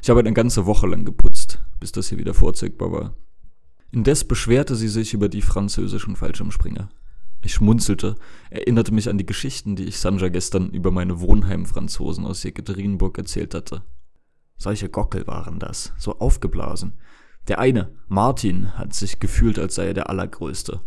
[0.03, 3.17] Ich habe eine ganze Woche lang geputzt, bis das hier wieder vorzeigbar war.
[3.91, 6.89] Indes beschwerte sie sich über die französischen Fallschirmspringer.
[7.47, 8.17] Ich schmunzelte,
[8.51, 13.55] erinnerte mich an die Geschichten, die ich Sanja gestern über meine Wohnheimfranzosen aus Jekaterinburg erzählt
[13.55, 13.83] hatte.
[14.57, 16.95] Solche Gockel waren das, so aufgeblasen.
[17.47, 20.81] Der eine, Martin, hat sich gefühlt, als sei er der Allergrößte.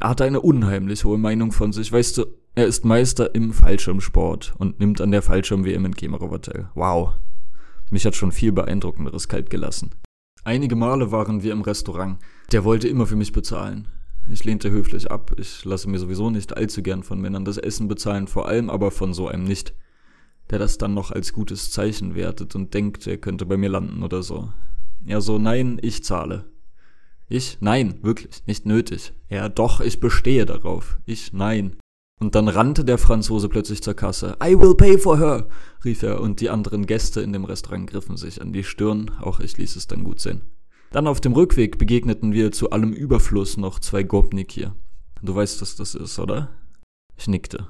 [0.00, 1.92] Er hatte eine unheimlich hohe Meinung von sich.
[1.92, 2.24] Weißt du,
[2.54, 6.30] er ist Meister im Fallschirmsport und nimmt an der Fallschirm-WM in Kemerow
[6.74, 7.12] Wow.
[7.90, 9.90] Mich hat schon viel beeindruckenderes kalt gelassen.
[10.44, 12.18] Einige Male waren wir im Restaurant.
[12.52, 13.88] Der wollte immer für mich bezahlen.
[14.28, 15.32] Ich lehnte höflich ab.
[15.38, 18.90] Ich lasse mir sowieso nicht allzu gern von Männern das Essen bezahlen, vor allem aber
[18.90, 19.74] von so einem nicht,
[20.50, 24.02] der das dann noch als gutes Zeichen wertet und denkt, er könnte bei mir landen
[24.02, 24.52] oder so.
[25.06, 26.44] Er so, nein, ich zahle.
[27.28, 27.58] Ich?
[27.60, 29.12] Nein, wirklich, nicht nötig.
[29.28, 30.98] Er, doch, ich bestehe darauf.
[31.06, 31.76] Ich, nein.
[32.18, 34.36] Und dann rannte der Franzose plötzlich zur Kasse.
[34.42, 35.48] I will pay for her,
[35.84, 39.40] rief er, und die anderen Gäste in dem Restaurant griffen sich an die Stirn, auch
[39.40, 40.42] ich ließ es dann gut sehen.
[40.90, 44.68] Dann auf dem Rückweg begegneten wir zu allem Überfluss noch zwei Gopniki.
[45.22, 46.50] Du weißt, was das ist, oder?
[47.16, 47.68] Ich nickte.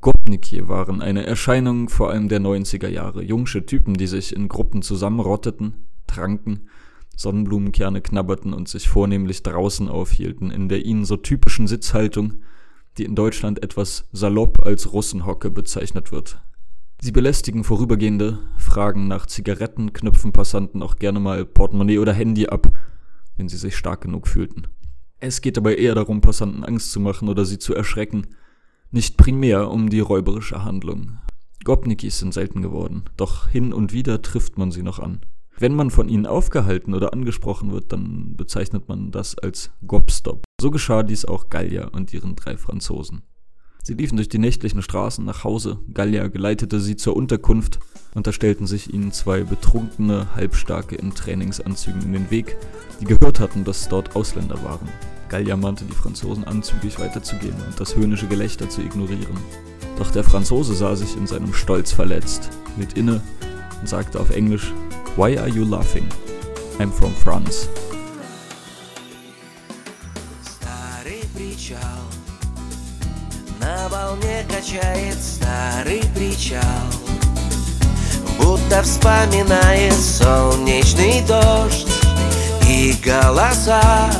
[0.00, 3.22] Gopniki waren eine Erscheinung vor allem der 90er Jahre.
[3.22, 5.74] Jungsche Typen, die sich in Gruppen zusammenrotteten,
[6.06, 6.68] tranken,
[7.16, 12.38] Sonnenblumenkerne knabberten und sich vornehmlich draußen aufhielten, in der ihnen so typischen Sitzhaltung,
[12.96, 16.40] die in Deutschland etwas salopp als Russenhocke bezeichnet wird.
[17.02, 22.70] Sie belästigen Vorübergehende, fragen nach Zigaretten, knüpfen Passanten auch gerne mal Portemonnaie oder Handy ab,
[23.38, 24.66] wenn sie sich stark genug fühlten.
[25.18, 28.26] Es geht dabei eher darum, Passanten Angst zu machen oder sie zu erschrecken,
[28.90, 31.18] nicht primär um die räuberische Handlung.
[31.64, 35.20] Gopnikis sind selten geworden, doch hin und wieder trifft man sie noch an.
[35.56, 40.44] Wenn man von ihnen aufgehalten oder angesprochen wird, dann bezeichnet man das als Gobstop.
[40.60, 43.22] So geschah dies auch Gallia und ihren drei Franzosen.
[43.82, 47.80] Sie liefen durch die nächtlichen Straßen nach Hause, Gallia geleitete sie zur Unterkunft,
[48.14, 52.56] und da stellten sich ihnen zwei betrunkene, halbstarke in Trainingsanzügen in den Weg,
[53.00, 54.88] die gehört hatten, dass dort Ausländer waren.
[55.28, 59.38] Gallia mahnte die Franzosen an, zügig weiterzugehen und das höhnische Gelächter zu ignorieren.
[59.96, 63.22] Doch der Franzose sah sich in seinem Stolz verletzt, mit inne
[63.80, 64.72] und sagte auf Englisch
[65.16, 66.06] Why are you laughing?
[66.78, 67.68] I'm from France.
[73.60, 76.62] На волне качает старый причал
[78.38, 81.86] Будто вспоминает солнечный дождь
[82.66, 84.10] И голоса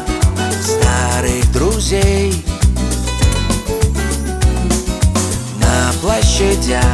[0.63, 2.45] старых друзей.
[5.59, 6.85] На площадях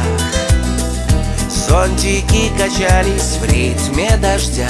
[1.49, 4.69] Зонтики качались в ритме дождя.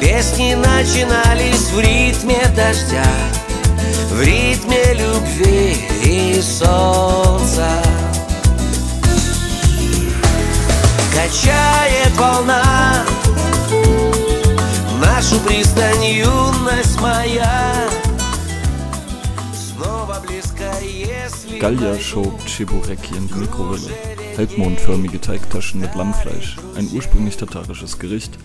[0.00, 3.06] Песни начинались в ритме дождя
[4.10, 7.67] В ритме любви и солнца
[11.13, 13.05] Качает волна
[15.01, 17.89] Нашу пристань, юность моя
[19.53, 23.91] Снова близко, если Gallia schob Chebureki in die Mikrowelle.
[24.37, 28.37] Halbmondförmige Teigtaschen mit Lammfleisch, ein ursprünglich tatarisches Gericht,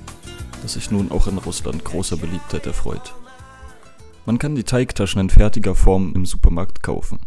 [0.62, 3.14] das sich nun auch in Russland großer Beliebtheit erfreut.
[4.24, 7.20] Man kann die Teigtaschen in fertiger Form im Supermarkt kaufen.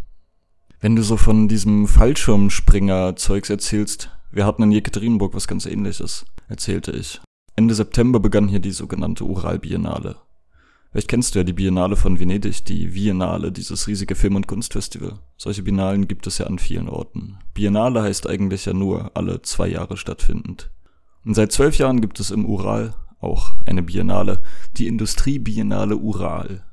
[0.83, 6.93] Wenn du so von diesem Fallschirmspringer-Zeugs erzählst, wir hatten in Jekaterinburg was ganz ähnliches, erzählte
[6.93, 7.21] ich.
[7.55, 10.17] Ende September begann hier die sogenannte Ural-Biennale.
[10.91, 15.19] Vielleicht kennst du ja die Biennale von Venedig, die Biennale, dieses riesige Film- und Kunstfestival.
[15.37, 17.37] Solche Biennalen gibt es ja an vielen Orten.
[17.53, 20.71] Biennale heißt eigentlich ja nur alle zwei Jahre stattfindend.
[21.27, 24.43] Und seit zwölf Jahren gibt es im Ural auch eine Biennale,
[24.79, 26.65] die Industriebiennale Ural.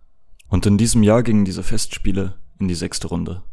[0.47, 3.43] Und in diesem Jahr gingen diese Festspiele in die sechste Runde.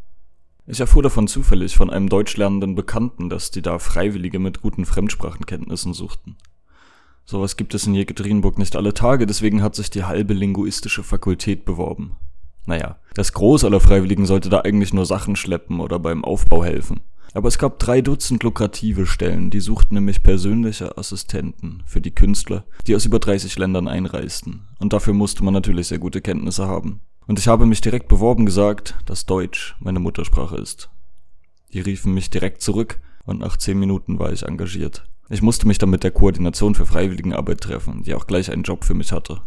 [0.67, 5.93] Ich erfuhr davon zufällig von einem deutschlernenden Bekannten, dass die da Freiwillige mit guten Fremdsprachenkenntnissen
[5.93, 6.37] suchten.
[7.27, 11.67] Sowas gibt es in Jekaterinburg nicht alle Tage, deswegen hat sich die halbe linguistische Fakultät
[11.67, 12.17] beworben.
[12.65, 17.01] Naja, das Groß aller Freiwilligen sollte da eigentlich nur Sachen schleppen oder beim Aufbau helfen.
[17.35, 22.65] Aber es gab drei Dutzend lukrative Stellen, die suchten nämlich persönliche Assistenten für die Künstler,
[22.87, 24.69] die aus über 30 Ländern einreisten.
[24.79, 27.01] Und dafür musste man natürlich sehr gute Kenntnisse haben.
[27.27, 30.91] Und ich habe mich direkt beworben gesagt, dass Deutsch meine Muttersprache ist.
[31.73, 35.09] Die riefen mich direkt zurück und nach zehn Minuten war ich engagiert.
[35.31, 38.85] Ich musste mich dann mit der Koordination für Freiwilligenarbeit treffen, die auch gleich einen Job
[38.85, 39.41] für mich hatte.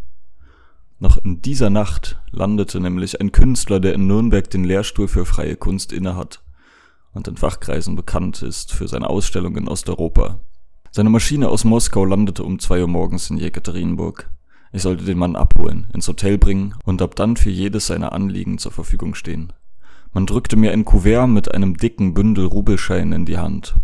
[0.99, 5.55] Noch in dieser Nacht landete nämlich ein Künstler, der in Nürnberg den Lehrstuhl für freie
[5.55, 6.41] Kunst innehat
[7.13, 10.39] und in Fachkreisen bekannt ist für seine Ausstellungen in Osteuropa.
[10.91, 14.29] Seine Maschine aus Moskau landete um zwei Uhr morgens in Jekaterinburg.
[14.71, 18.57] Ich sollte den Mann abholen, ins Hotel bringen und ab dann für jedes seiner Anliegen
[18.57, 19.53] zur Verfügung stehen.
[20.13, 23.75] Man drückte mir ein Kuvert mit einem dicken Bündel Rubelschein in die Hand.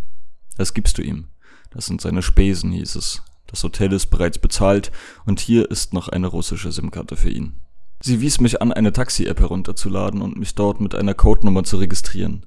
[0.58, 1.28] Das gibst du ihm.
[1.72, 3.24] Das sind seine Spesen, hieß es.
[3.48, 4.92] Das Hotel ist bereits bezahlt
[5.26, 7.54] und hier ist noch eine russische SIM-Karte für ihn.
[8.02, 12.46] Sie wies mich an, eine Taxi-App herunterzuladen und mich dort mit einer Codenummer zu registrieren.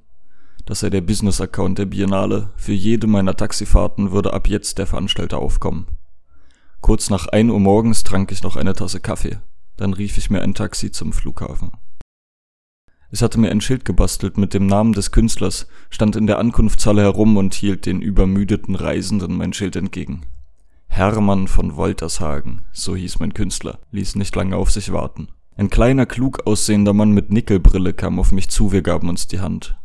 [0.65, 2.49] Das sei der Business-Account der Biennale.
[2.57, 5.87] Für jede meiner Taxifahrten würde ab jetzt der Veranstalter aufkommen.
[6.81, 9.39] Kurz nach 1 Uhr morgens trank ich noch eine Tasse Kaffee.
[9.75, 11.71] Dann rief ich mir ein Taxi zum Flughafen.
[13.09, 17.01] Ich hatte mir ein Schild gebastelt mit dem Namen des Künstlers, stand in der Ankunftshalle
[17.01, 20.25] herum und hielt den übermüdeten Reisenden mein Schild entgegen.
[20.87, 25.29] Hermann von Woltershagen, so hieß mein Künstler, ließ nicht lange auf sich warten.
[25.55, 29.39] Ein kleiner, klug aussehender Mann mit Nickelbrille kam auf mich zu, wir gaben uns die
[29.39, 29.77] Hand.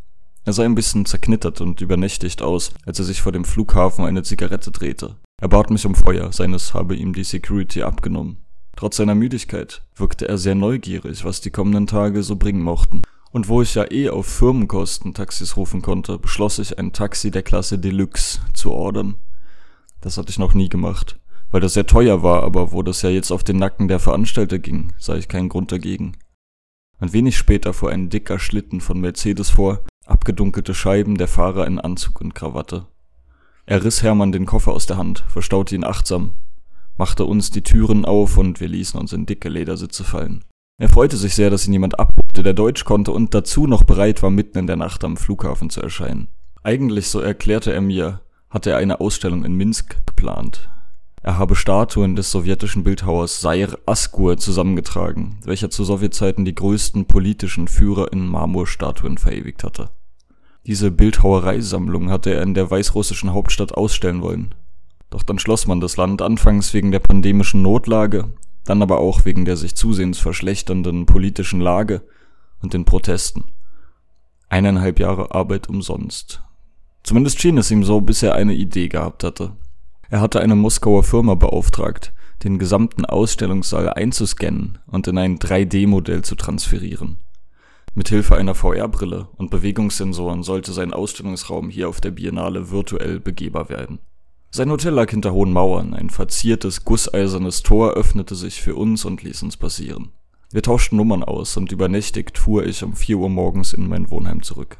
[0.44, 4.22] Er sah ein bisschen zerknittert und übernächtigt aus, als er sich vor dem Flughafen eine
[4.22, 5.16] Zigarette drehte.
[5.42, 8.36] Er bat mich um Feuer, seines habe ihm die Security abgenommen.
[8.76, 13.02] Trotz seiner Müdigkeit wirkte er sehr neugierig, was die kommenden Tage so bringen mochten.
[13.32, 17.42] Und wo ich ja eh auf Firmenkosten Taxis rufen konnte, beschloss ich ein Taxi der
[17.42, 19.16] Klasse Deluxe zu ordern.
[20.00, 21.18] Das hatte ich noch nie gemacht,
[21.50, 24.60] weil das sehr teuer war, aber wo das ja jetzt auf den Nacken der Veranstalter
[24.60, 26.12] ging, sah ich keinen Grund dagegen.
[27.00, 31.80] Ein wenig später fuhr ein dicker Schlitten von Mercedes vor, abgedunkelte Scheiben, der Fahrer in
[31.80, 32.86] Anzug und Krawatte.
[33.64, 36.32] Er riss Hermann den Koffer aus der Hand, verstaute ihn achtsam,
[36.98, 40.44] machte uns die Türen auf und wir ließen uns in dicke Ledersitze fallen.
[40.78, 44.22] Er freute sich sehr, dass ihn jemand abholte, der Deutsch konnte und dazu noch bereit
[44.22, 46.28] war, mitten in der Nacht am Flughafen zu erscheinen.
[46.64, 48.20] Eigentlich, so erklärte er mir,
[48.50, 50.68] hatte er eine Ausstellung in Minsk geplant.
[51.22, 57.68] Er habe Statuen des sowjetischen Bildhauers Sair Asgur zusammengetragen, welcher zu Sowjetzeiten die größten politischen
[57.68, 59.90] Führer in Marmorstatuen verewigt hatte.
[60.66, 64.54] Diese Bildhauereisammlung hatte er in der weißrussischen Hauptstadt ausstellen wollen.
[65.10, 68.32] Doch dann schloss man das Land anfangs wegen der pandemischen Notlage,
[68.64, 72.02] dann aber auch wegen der sich zusehends verschlechternden politischen Lage
[72.62, 73.44] und den Protesten.
[74.48, 76.42] Eineinhalb Jahre Arbeit umsonst.
[77.02, 79.56] Zumindest schien es ihm so, bis er eine Idee gehabt hatte.
[80.10, 82.12] Er hatte eine Moskauer Firma beauftragt,
[82.44, 87.18] den gesamten Ausstellungssaal einzuscannen und in ein 3D-Modell zu transferieren.
[87.94, 93.98] Mithilfe einer VR-Brille und Bewegungssensoren sollte sein Ausstellungsraum hier auf der Biennale virtuell begehbar werden.
[94.50, 99.22] Sein Hotel lag hinter hohen Mauern, ein verziertes, gusseisernes Tor öffnete sich für uns und
[99.22, 100.10] ließ uns passieren.
[100.50, 104.42] Wir tauschten Nummern aus und übernächtigt fuhr ich um vier Uhr morgens in mein Wohnheim
[104.42, 104.78] zurück.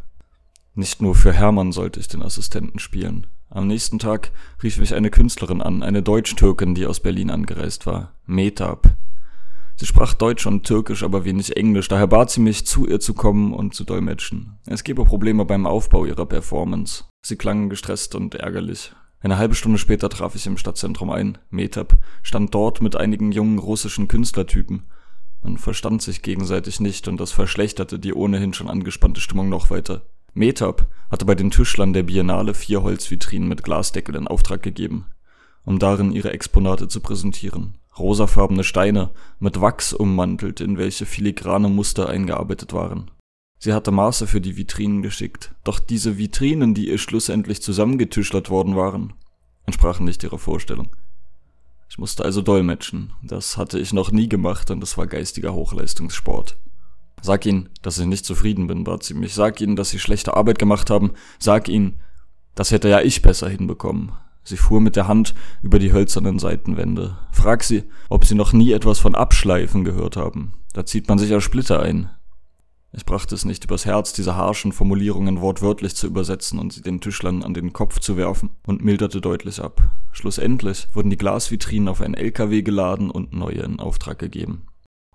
[0.74, 3.26] Nicht nur für Hermann sollte ich den Assistenten spielen.
[3.51, 4.32] Am nächsten Tag
[4.62, 8.14] rief mich eine Künstlerin an, eine Deutsch-Türkin, die aus Berlin angereist war.
[8.24, 8.94] Metab.
[9.82, 13.14] Sie sprach Deutsch und Türkisch, aber wenig Englisch, daher bat sie mich, zu ihr zu
[13.14, 14.56] kommen und zu dolmetschen.
[14.64, 17.02] Es gebe Probleme beim Aufbau ihrer Performance.
[17.26, 18.92] Sie klangen gestresst und ärgerlich.
[19.18, 21.36] Eine halbe Stunde später traf ich im Stadtzentrum ein.
[21.50, 24.84] Metab stand dort mit einigen jungen russischen Künstlertypen.
[25.42, 30.02] Man verstand sich gegenseitig nicht und das verschlechterte die ohnehin schon angespannte Stimmung noch weiter.
[30.32, 35.06] Metab hatte bei den Tischlern der Biennale vier Holzvitrinen mit Glasdeckel in Auftrag gegeben,
[35.64, 37.74] um darin ihre Exponate zu präsentieren.
[37.98, 43.10] Rosafarbene Steine mit Wachs ummantelt, in welche filigrane Muster eingearbeitet waren.
[43.59, 48.74] Sie hatte Maße für die Vitrinen geschickt, doch diese Vitrinen, die ihr schlussendlich zusammengetischlert worden
[48.77, 49.12] waren,
[49.66, 50.89] entsprachen nicht ihrer Vorstellung.
[51.89, 53.12] Ich musste also dolmetschen.
[53.23, 56.56] Das hatte ich noch nie gemacht und es war geistiger Hochleistungssport.
[57.20, 59.35] Sag ihnen, dass ich nicht zufrieden bin, bat sie mich.
[59.35, 61.12] Sag ihnen, dass sie schlechte Arbeit gemacht haben.
[61.39, 62.01] Sag ihnen,
[62.55, 64.12] das hätte ja ich besser hinbekommen.
[64.44, 67.16] Sie fuhr mit der Hand über die hölzernen Seitenwände.
[67.31, 70.55] Frag sie, ob sie noch nie etwas von Abschleifen gehört haben.
[70.73, 72.10] Da zieht man sich ja Splitter ein.
[72.94, 77.01] Ich brachte es nicht übers Herz, diese harschen Formulierungen wortwörtlich zu übersetzen und sie den
[77.01, 79.81] Tischlern an den Kopf zu werfen, und milderte deutlich ab.
[80.12, 84.66] Schlussendlich wurden die Glasvitrinen auf ein LKW geladen und neue in Auftrag gegeben.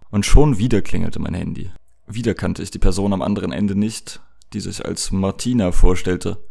[0.10, 1.70] Und schon wieder klingelte mein Handy.
[2.08, 4.22] Wieder kannte ich die Person am anderen Ende nicht,
[4.54, 6.44] die sich als Martina vorstellte.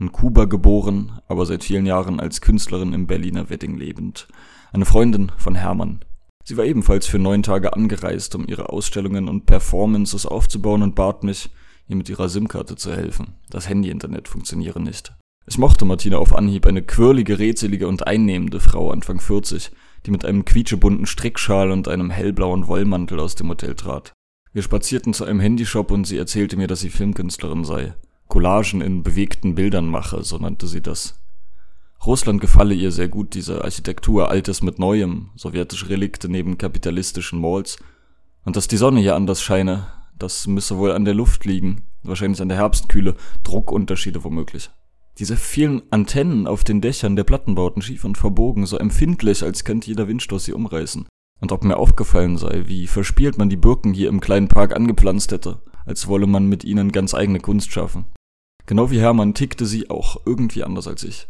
[0.00, 4.28] In Kuba geboren, aber seit vielen Jahren als Künstlerin im Berliner Wedding lebend.
[4.72, 6.04] Eine Freundin von Hermann.
[6.44, 11.24] Sie war ebenfalls für neun Tage angereist, um ihre Ausstellungen und Performances aufzubauen und bat
[11.24, 11.50] mich,
[11.88, 13.34] ihr mit ihrer SIM-Karte zu helfen.
[13.50, 15.12] Das Handy-Internet funktioniere nicht.
[15.46, 19.72] Ich mochte Martina auf Anhieb, eine quirlige, rätselige und einnehmende Frau Anfang 40,
[20.06, 24.12] die mit einem quietschebunten Strickschal und einem hellblauen Wollmantel aus dem Hotel trat.
[24.52, 27.94] Wir spazierten zu einem Handyshop und sie erzählte mir, dass sie Filmkünstlerin sei.
[28.28, 31.18] Collagen in bewegten Bildern mache, so nannte sie das.
[32.06, 37.78] Russland gefalle ihr sehr gut, diese Architektur, Altes mit Neuem, sowjetische Relikte neben kapitalistischen Malls.
[38.44, 42.40] Und dass die Sonne hier anders scheine, das müsse wohl an der Luft liegen, wahrscheinlich
[42.40, 44.70] an der Herbstkühle, Druckunterschiede womöglich.
[45.18, 49.88] Diese vielen Antennen auf den Dächern der Plattenbauten schief und verbogen, so empfindlich, als könnte
[49.88, 51.06] jeder Windstoß sie umreißen.
[51.40, 55.32] Und ob mir aufgefallen sei, wie verspielt man die Birken hier im kleinen Park angepflanzt
[55.32, 58.06] hätte, als wolle man mit ihnen ganz eigene Kunst schaffen.
[58.68, 61.26] Genau wie Hermann tickte sie auch irgendwie anders als ich.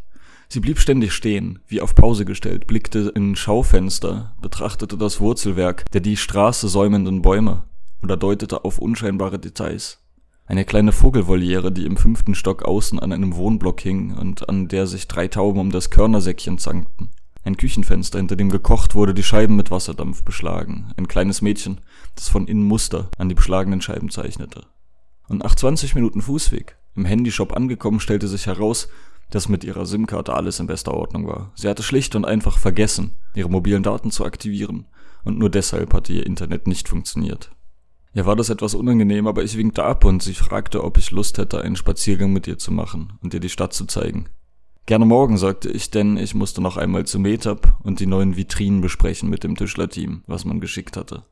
[0.49, 6.01] Sie blieb ständig stehen, wie auf Pause gestellt, blickte in Schaufenster, betrachtete das Wurzelwerk der
[6.01, 7.63] die Straße säumenden Bäume
[8.03, 10.01] oder deutete auf unscheinbare Details.
[10.47, 14.89] Eine kleine Vogelvoliere, die im fünften Stock außen an einem Wohnblock hing und an der
[14.89, 17.11] sich drei Tauben um das Körnersäckchen zankten.
[17.45, 20.91] Ein Küchenfenster, hinter dem gekocht wurde, die Scheiben mit Wasserdampf beschlagen.
[20.97, 21.83] Ein kleines Mädchen,
[22.17, 24.63] das von innen Muster an die beschlagenen Scheiben zeichnete.
[25.29, 28.89] Und nach 20 Minuten Fußweg, im Handyshop angekommen, stellte sich heraus,
[29.31, 31.53] dass mit ihrer SIM-Karte alles in bester Ordnung war.
[31.55, 34.87] Sie hatte schlicht und einfach vergessen, ihre mobilen Daten zu aktivieren.
[35.25, 37.51] Und nur deshalb hatte ihr Internet nicht funktioniert.
[38.15, 41.39] Ja, war das etwas unangenehm, aber ich winkte ab und sie fragte, ob ich Lust
[41.39, 44.29] hätte, einen Spaziergang mit ihr zu machen und ihr die Stadt zu zeigen.
[44.87, 48.81] Gerne morgen, sagte ich, denn ich musste noch einmal zu Meetup und die neuen Vitrinen
[48.81, 51.25] besprechen mit dem Tischlerteam, was man geschickt hatte.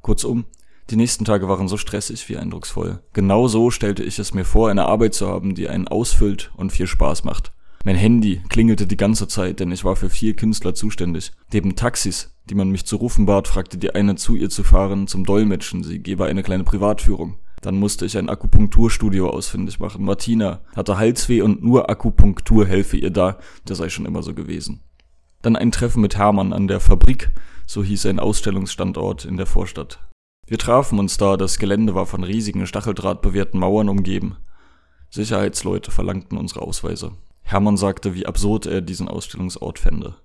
[0.00, 0.46] Kurzum,
[0.90, 3.00] die nächsten Tage waren so stressig wie eindrucksvoll.
[3.12, 6.72] Genau so stellte ich es mir vor, eine Arbeit zu haben, die einen ausfüllt und
[6.72, 7.52] viel Spaß macht.
[7.84, 11.32] Mein Handy klingelte die ganze Zeit, denn ich war für vier Künstler zuständig.
[11.52, 15.08] Neben Taxis, die man mich zu rufen bat, fragte die eine zu ihr zu fahren
[15.08, 17.38] zum Dolmetschen, sie gebe eine kleine Privatführung.
[17.60, 20.04] Dann musste ich ein Akupunkturstudio ausfindig machen.
[20.04, 24.80] Martina hatte Halsweh und nur Akupunktur helfe ihr da, das sei schon immer so gewesen.
[25.42, 27.30] Dann ein Treffen mit Hermann an der Fabrik,
[27.66, 29.98] so hieß ein Ausstellungsstandort in der Vorstadt.
[30.46, 34.36] Wir trafen uns da, das Gelände war von riesigen Stacheldrahtbewehrten Mauern umgeben.
[35.08, 37.12] Sicherheitsleute verlangten unsere Ausweise.
[37.42, 40.16] Hermann sagte, wie absurd er diesen Ausstellungsort fände.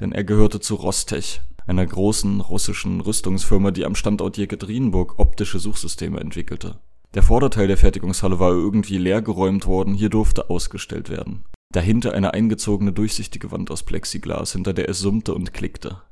[0.00, 6.20] Denn er gehörte zu Rostech, einer großen russischen Rüstungsfirma, die am Standort Jekaterinburg optische Suchsysteme
[6.20, 6.78] entwickelte.
[7.14, 11.44] Der Vorderteil der Fertigungshalle war irgendwie leergeräumt worden, hier durfte ausgestellt werden.
[11.72, 16.02] Dahinter eine eingezogene durchsichtige Wand aus Plexiglas, hinter der es summte und klickte.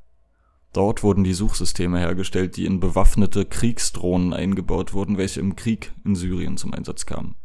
[0.75, 6.17] Dort wurden die Suchsysteme hergestellt, die in bewaffnete Kriegsdrohnen eingebaut wurden, welche im Krieg in
[6.17, 7.37] Syrien zum Einsatz kamen.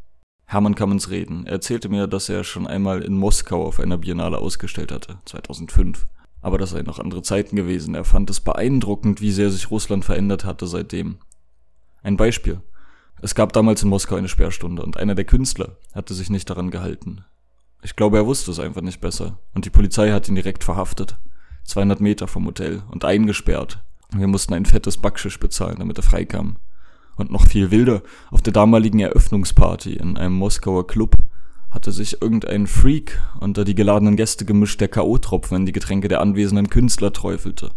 [0.45, 1.45] Hermann kam ins Reden.
[1.45, 6.07] Er erzählte mir, dass er schon einmal in Moskau auf einer Biennale ausgestellt hatte, 2005.
[6.41, 7.93] Aber das seien noch andere Zeiten gewesen.
[7.93, 11.19] Er fand es beeindruckend, wie sehr sich Russland verändert hatte seitdem.
[12.01, 12.61] Ein Beispiel.
[13.21, 16.71] Es gab damals in Moskau eine Sperrstunde und einer der Künstler hatte sich nicht daran
[16.71, 17.23] gehalten.
[17.83, 21.15] Ich glaube, er wusste es einfach nicht besser und die Polizei hat ihn direkt verhaftet.
[21.69, 23.83] 200 Meter vom Hotel und eingesperrt.
[24.11, 26.57] Wir mussten ein fettes Backschisch bezahlen, damit er freikam.
[27.15, 28.01] Und noch viel wilder,
[28.31, 31.15] auf der damaligen Eröffnungsparty in einem Moskauer Club
[31.69, 36.21] hatte sich irgendein Freak unter die geladenen Gäste gemischt, der K.O.-Tropfen in die Getränke der
[36.21, 37.69] anwesenden Künstler träufelte.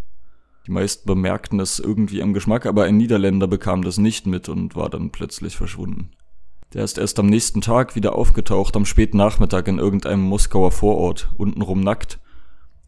[0.66, 4.74] Die meisten bemerkten es irgendwie am Geschmack, aber ein Niederländer bekam das nicht mit und
[4.76, 6.12] war dann plötzlich verschwunden.
[6.72, 11.30] Der ist erst am nächsten Tag wieder aufgetaucht, am späten Nachmittag in irgendeinem Moskauer Vorort,
[11.36, 12.18] untenrum nackt,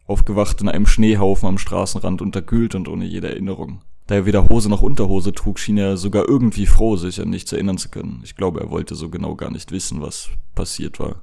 [0.07, 3.83] aufgewacht in einem Schneehaufen am Straßenrand, unterkühlt und ohne jede Erinnerung.
[4.07, 7.53] Da er weder Hose noch Unterhose trug, schien er sogar irgendwie froh, sich an nichts
[7.53, 8.21] erinnern zu können.
[8.23, 11.23] Ich glaube, er wollte so genau gar nicht wissen, was passiert war.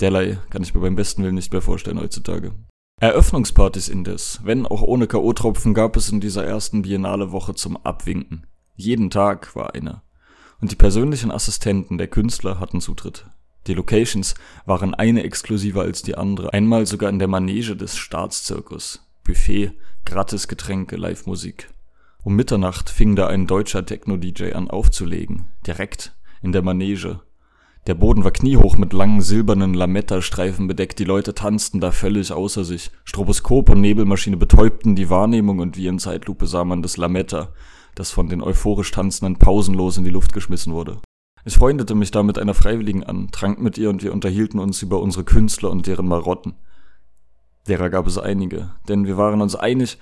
[0.00, 2.52] Derlei kann ich mir beim besten Willen nicht mehr vorstellen heutzutage.
[3.00, 8.46] Eröffnungspartys indes, wenn auch ohne K.O.-Tropfen, gab es in dieser ersten Biennale-Woche zum Abwinken.
[8.74, 10.00] Jeden Tag war eine.
[10.62, 13.26] Und die persönlichen Assistenten der Künstler hatten Zutritt.
[13.66, 14.34] Die Locations
[14.64, 19.06] waren eine exklusiver als die andere, einmal sogar in der Manege des Staatszirkus.
[19.24, 19.72] Buffet,
[20.04, 21.68] gratis Getränke, Live-Musik.
[22.22, 27.20] Um Mitternacht fing da ein deutscher Techno-DJ an aufzulegen, direkt in der Manege.
[27.86, 32.64] Der Boden war kniehoch mit langen silbernen Lametta-Streifen bedeckt, die Leute tanzten da völlig außer
[32.64, 32.90] sich.
[33.04, 37.52] Stroboskop und Nebelmaschine betäubten die Wahrnehmung und wie in Zeitlupe sah man das Lametta,
[37.94, 40.98] das von den euphorisch Tanzenden pausenlos in die Luft geschmissen wurde.
[41.46, 44.82] Ich freundete mich da mit einer Freiwilligen an, trank mit ihr und wir unterhielten uns
[44.82, 46.56] über unsere Künstler und deren Marotten.
[47.68, 49.98] Derer gab es einige, denn wir waren uns einig,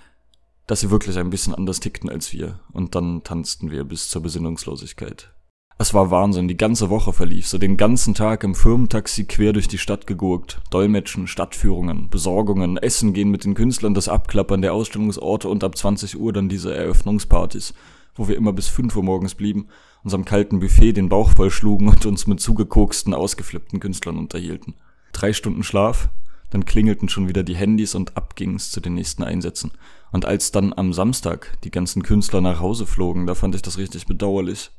[0.66, 4.22] dass sie wirklich ein bisschen anders tickten als wir, und dann tanzten wir bis zur
[4.22, 5.34] Besinnungslosigkeit.
[5.76, 9.68] Es war Wahnsinn, die ganze Woche verlief, so den ganzen Tag im Firmentaxi quer durch
[9.68, 15.50] die Stadt gegurkt, Dolmetschen, Stadtführungen, Besorgungen, Essen gehen mit den Künstlern, das Abklappern der Ausstellungsorte
[15.50, 17.74] und ab 20 Uhr dann diese Eröffnungspartys,
[18.14, 19.68] wo wir immer bis 5 Uhr morgens blieben,
[20.02, 24.74] uns am kalten Buffet den Bauch vollschlugen und uns mit zugekoksten, ausgeflippten Künstlern unterhielten.
[25.12, 26.08] Drei Stunden Schlaf,
[26.50, 29.72] dann klingelten schon wieder die Handys und ab ging's zu den nächsten Einsätzen.
[30.12, 33.78] Und als dann am Samstag die ganzen Künstler nach Hause flogen, da fand ich das
[33.78, 34.70] richtig bedauerlich.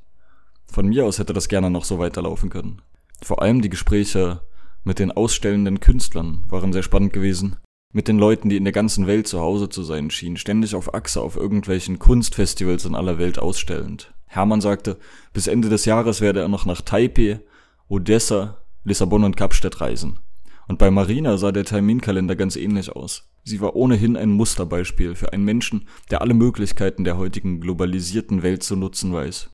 [0.72, 2.82] Von mir aus hätte das gerne noch so weiterlaufen können.
[3.22, 4.41] Vor allem die Gespräche
[4.84, 7.57] mit den ausstellenden Künstlern waren sehr spannend gewesen.
[7.95, 10.93] Mit den Leuten, die in der ganzen Welt zu Hause zu sein schienen, ständig auf
[10.93, 14.13] Achse auf irgendwelchen Kunstfestivals in aller Welt ausstellend.
[14.26, 14.97] Hermann sagte,
[15.31, 17.39] bis Ende des Jahres werde er noch nach Taipei,
[17.88, 20.19] Odessa, Lissabon und Kapstadt reisen.
[20.67, 23.30] Und bei Marina sah der Terminkalender ganz ähnlich aus.
[23.45, 28.63] Sie war ohnehin ein Musterbeispiel für einen Menschen, der alle Möglichkeiten der heutigen globalisierten Welt
[28.63, 29.51] zu nutzen weiß.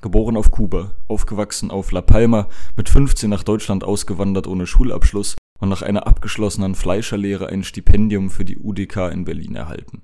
[0.00, 5.68] Geboren auf Kuba, aufgewachsen auf La Palma, mit 15 nach Deutschland ausgewandert ohne Schulabschluss und
[5.68, 10.02] nach einer abgeschlossenen Fleischerlehre ein Stipendium für die UDK in Berlin erhalten.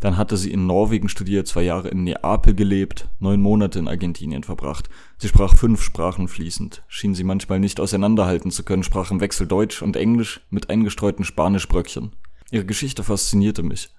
[0.00, 4.44] Dann hatte sie in Norwegen studiert, zwei Jahre in Neapel gelebt, neun Monate in Argentinien
[4.44, 4.90] verbracht.
[5.16, 9.46] Sie sprach fünf Sprachen fließend, schien sie manchmal nicht auseinanderhalten zu können, sprach im Wechsel
[9.46, 12.12] Deutsch und Englisch mit eingestreuten Spanischbröckchen.
[12.50, 13.94] Ihre Geschichte faszinierte mich.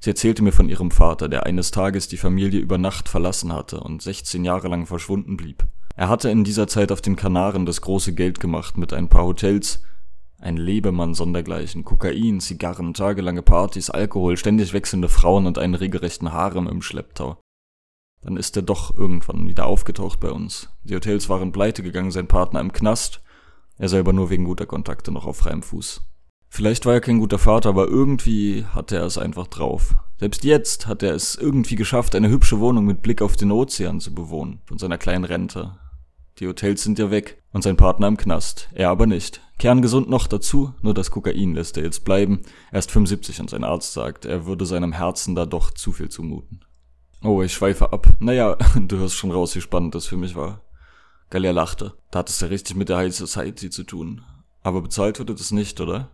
[0.00, 3.78] Sie erzählte mir von ihrem Vater, der eines Tages die Familie über Nacht verlassen hatte
[3.78, 5.64] und 16 Jahre lang verschwunden blieb.
[5.94, 9.24] Er hatte in dieser Zeit auf den Kanaren das große Geld gemacht mit ein paar
[9.24, 9.84] Hotels,
[10.42, 16.66] ein Lebemann sondergleichen, Kokain, Zigarren, tagelange Partys, Alkohol, ständig wechselnde Frauen und einen regelrechten Harem
[16.66, 17.38] im Schlepptau.
[18.22, 20.68] Dann ist er doch irgendwann wieder aufgetaucht bei uns.
[20.84, 23.22] Die Hotels waren pleite gegangen, sein Partner im Knast,
[23.78, 26.02] er selber nur wegen guter Kontakte noch auf freiem Fuß.
[26.48, 29.94] Vielleicht war er kein guter Vater, aber irgendwie hatte er es einfach drauf.
[30.20, 34.00] Selbst jetzt hat er es irgendwie geschafft, eine hübsche Wohnung mit Blick auf den Ozean
[34.00, 35.78] zu bewohnen, von seiner kleinen Rente.
[36.38, 39.40] Die Hotels sind ja weg und sein Partner im Knast, er aber nicht.
[39.62, 42.40] Kerngesund noch dazu, nur das Kokain lässt er jetzt bleiben.
[42.72, 46.08] Er ist 75 und sein Arzt sagt, er würde seinem Herzen da doch zu viel
[46.08, 46.64] zumuten.
[47.22, 48.08] Oh, ich schweife ab.
[48.18, 50.62] Naja, du hörst schon raus, wie spannend das für mich war.
[51.30, 51.94] Galia lachte.
[52.10, 54.22] Da hat es ja richtig mit der High Society zu tun.
[54.64, 56.10] Aber bezahlt wurde das nicht, oder?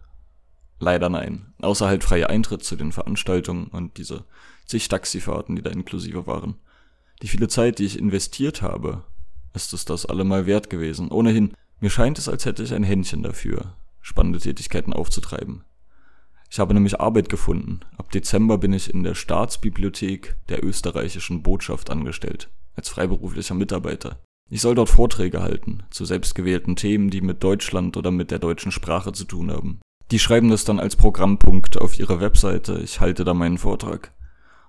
[0.78, 1.54] Leider nein.
[1.62, 4.24] Außer halt freier Eintritt zu den Veranstaltungen und diese
[4.66, 6.56] zig Taxifahrten, die da inklusive waren.
[7.22, 9.04] Die viele Zeit, die ich investiert habe,
[9.54, 11.10] ist es das allemal wert gewesen.
[11.10, 15.64] Ohnehin, mir scheint es, als hätte ich ein Händchen dafür, spannende Tätigkeiten aufzutreiben.
[16.50, 17.80] Ich habe nämlich Arbeit gefunden.
[17.98, 24.18] Ab Dezember bin ich in der Staatsbibliothek der österreichischen Botschaft angestellt, als freiberuflicher Mitarbeiter.
[24.50, 28.72] Ich soll dort Vorträge halten, zu selbstgewählten Themen, die mit Deutschland oder mit der deutschen
[28.72, 29.80] Sprache zu tun haben.
[30.10, 34.14] Die schreiben das dann als Programmpunkt auf ihre Webseite, ich halte da meinen Vortrag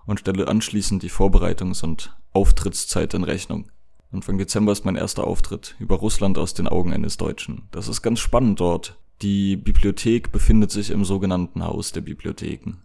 [0.06, 3.72] und stelle anschließend die Vorbereitungs- und Auftrittszeit in Rechnung.
[4.12, 7.64] Anfang Dezember ist mein erster Auftritt über Russland aus den Augen eines Deutschen.
[7.70, 8.98] Das ist ganz spannend dort.
[9.22, 12.78] Die Bibliothek befindet sich im sogenannten Haus der Bibliotheken.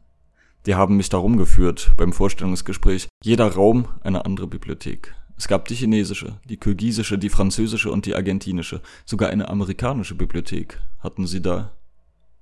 [0.66, 3.08] Die haben mich darum geführt beim Vorstellungsgespräch.
[3.22, 5.14] Jeder Raum eine andere Bibliothek.
[5.38, 8.82] Es gab die chinesische, die kirgisische, die französische und die argentinische.
[9.06, 11.72] Sogar eine amerikanische Bibliothek hatten sie da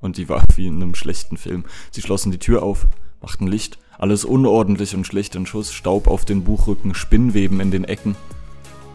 [0.00, 1.64] und die war wie in einem schlechten Film.
[1.92, 2.88] Sie schlossen die Tür auf,
[3.20, 7.84] machten Licht, alles unordentlich und schlecht in Schuss, Staub auf den Buchrücken, Spinnweben in den
[7.84, 8.16] Ecken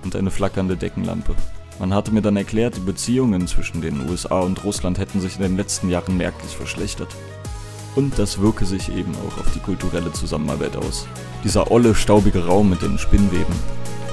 [0.05, 1.35] und eine flackernde Deckenlampe.
[1.79, 5.43] Man hatte mir dann erklärt, die Beziehungen zwischen den USA und Russland hätten sich in
[5.43, 7.09] den letzten Jahren merklich verschlechtert.
[7.95, 11.07] Und das wirke sich eben auch auf die kulturelle Zusammenarbeit aus.
[11.45, 13.55] Dieser olle, staubige Raum mit den Spinnweben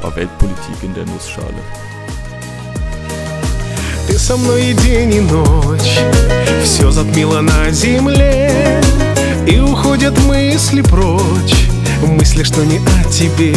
[0.01, 1.63] war Weltpolitik in der Nussschale.
[4.09, 5.99] Ты со мной и день, и ночь
[6.63, 8.81] Все затмило на земле
[9.45, 11.67] И уходят мысли прочь
[12.01, 13.53] Мысли, что не о тебе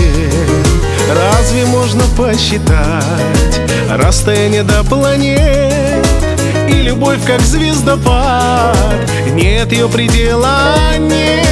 [1.10, 6.06] Разве можно посчитать Расстояние до планет
[6.70, 8.76] И любовь как звездопад?
[9.34, 11.48] Нет ее предела, нет.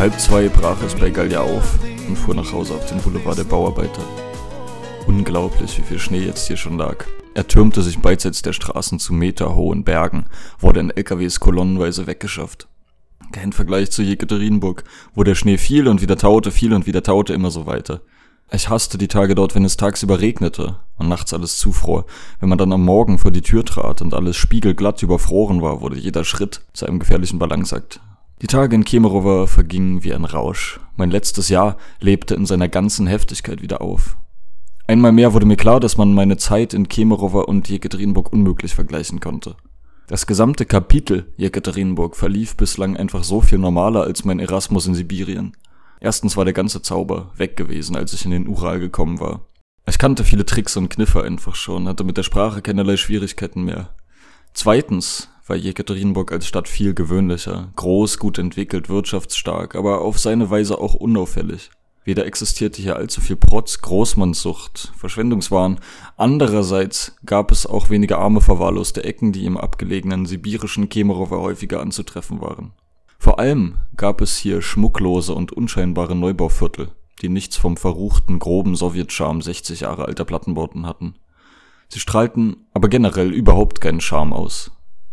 [0.00, 1.78] Halb zwei brach es bei Gallia auf
[2.10, 4.02] und fuhr nach Hause auf den Boulevard der Bauarbeiter.
[5.06, 7.04] Unglaublich, wie viel Schnee jetzt hier schon lag.
[7.34, 10.26] Er türmte sich beidseits der Straßen zu meterhohen Bergen,
[10.58, 12.66] wurde in LKWs kolonnenweise weggeschafft.
[13.30, 14.82] Kein Vergleich zu Jekaterinburg,
[15.14, 18.00] wo der Schnee fiel und wieder taute, fiel und wieder taute, immer so weiter.
[18.50, 22.06] Ich hasste die Tage dort, wenn es tagsüber regnete und nachts alles zufror.
[22.40, 25.96] Wenn man dann am Morgen vor die Tür trat und alles spiegelglatt überfroren war, wurde
[25.96, 28.00] jeder Schritt zu einem gefährlichen Balanceakt.
[28.42, 30.80] Die Tage in Kemerovo vergingen wie ein Rausch.
[30.96, 34.16] Mein letztes Jahr lebte in seiner ganzen Heftigkeit wieder auf.
[34.86, 39.20] Einmal mehr wurde mir klar, dass man meine Zeit in Kemerovo und Jekaterinburg unmöglich vergleichen
[39.20, 39.56] konnte.
[40.06, 45.54] Das gesamte Kapitel Jekaterinburg verlief bislang einfach so viel normaler als mein Erasmus in Sibirien.
[46.00, 49.42] Erstens war der ganze Zauber weg gewesen, als ich in den Ural gekommen war.
[49.86, 53.90] Ich kannte viele Tricks und Kniffe einfach schon, hatte mit der Sprache keinerlei Schwierigkeiten mehr.
[54.54, 60.78] Zweitens war Jekaterinburg als Stadt viel gewöhnlicher, groß, gut entwickelt, wirtschaftsstark, aber auf seine Weise
[60.78, 61.70] auch unauffällig.
[62.04, 65.80] Weder existierte hier allzu viel Protz, Großmannssucht, Verschwendungswahn.
[66.16, 72.40] Andererseits gab es auch weniger arme verwahrloste Ecken, die im abgelegenen sibirischen Kemerovo häufiger anzutreffen
[72.40, 72.72] waren.
[73.18, 79.42] Vor allem gab es hier schmucklose und unscheinbare Neubauviertel, die nichts vom verruchten, groben Sowjetscharme
[79.42, 81.16] 60 Jahre alter Plattenbauten hatten.
[81.88, 84.70] Sie strahlten aber generell überhaupt keinen Charme aus.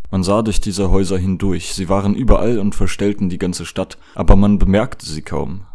[0.09, 4.35] Man sah durch diese Häuser hindurch, sie waren überall und verstellten die ganze Stadt, aber
[4.35, 5.65] man bemerkte sie kaum.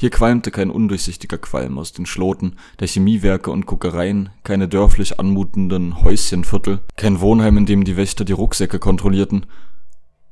[0.00, 6.02] Hier qualmte kein undurchsichtiger Qualm aus den Schloten der Chemiewerke und Kuckereien, keine dörflich anmutenden
[6.02, 9.44] Häuschenviertel, kein Wohnheim, in dem die Wächter die Rucksäcke kontrollierten.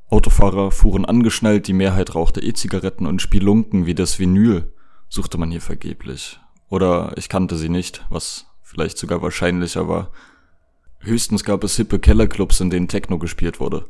[0.08, 4.72] Autofahrer fuhren angeschnallt, die Mehrheit rauchte E-Zigaretten und Spielunken wie das Vinyl
[5.10, 6.40] suchte man hier vergeblich.
[6.70, 10.12] Oder ich kannte sie nicht, was vielleicht sogar wahrscheinlicher war.
[11.00, 13.86] Höchstens gab es hippe Kellerclubs, in denen Techno gespielt wurde.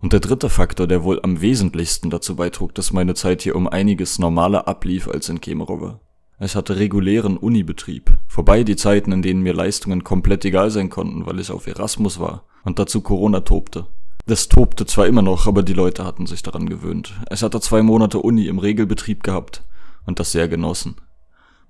[0.00, 3.68] Und der dritte Faktor, der wohl am wesentlichsten dazu beitrug, dass meine Zeit hier um
[3.68, 6.00] einiges normaler ablief als in Kemerovo.
[6.40, 11.26] Ich hatte regulären Unibetrieb, vorbei die Zeiten, in denen mir Leistungen komplett egal sein konnten,
[11.26, 13.86] weil ich auf Erasmus war und dazu Corona tobte.
[14.26, 17.14] Das tobte zwar immer noch, aber die Leute hatten sich daran gewöhnt.
[17.32, 19.64] Ich hatte zwei Monate Uni im Regelbetrieb gehabt
[20.06, 20.96] und das sehr genossen.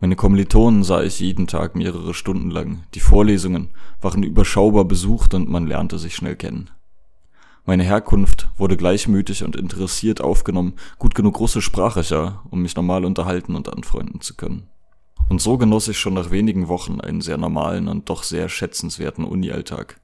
[0.00, 2.84] Meine Kommilitonen sah ich jeden Tag mehrere Stunden lang.
[2.94, 3.70] Die Vorlesungen
[4.00, 6.70] waren überschaubar besucht und man lernte sich schnell kennen.
[7.66, 11.96] Meine Herkunft wurde gleichmütig und interessiert aufgenommen, gut genug Russisch sprach
[12.50, 14.68] um mich normal unterhalten und anfreunden zu können.
[15.28, 19.24] Und so genoss ich schon nach wenigen Wochen einen sehr normalen und doch sehr schätzenswerten
[19.24, 20.00] Uni-Alltag.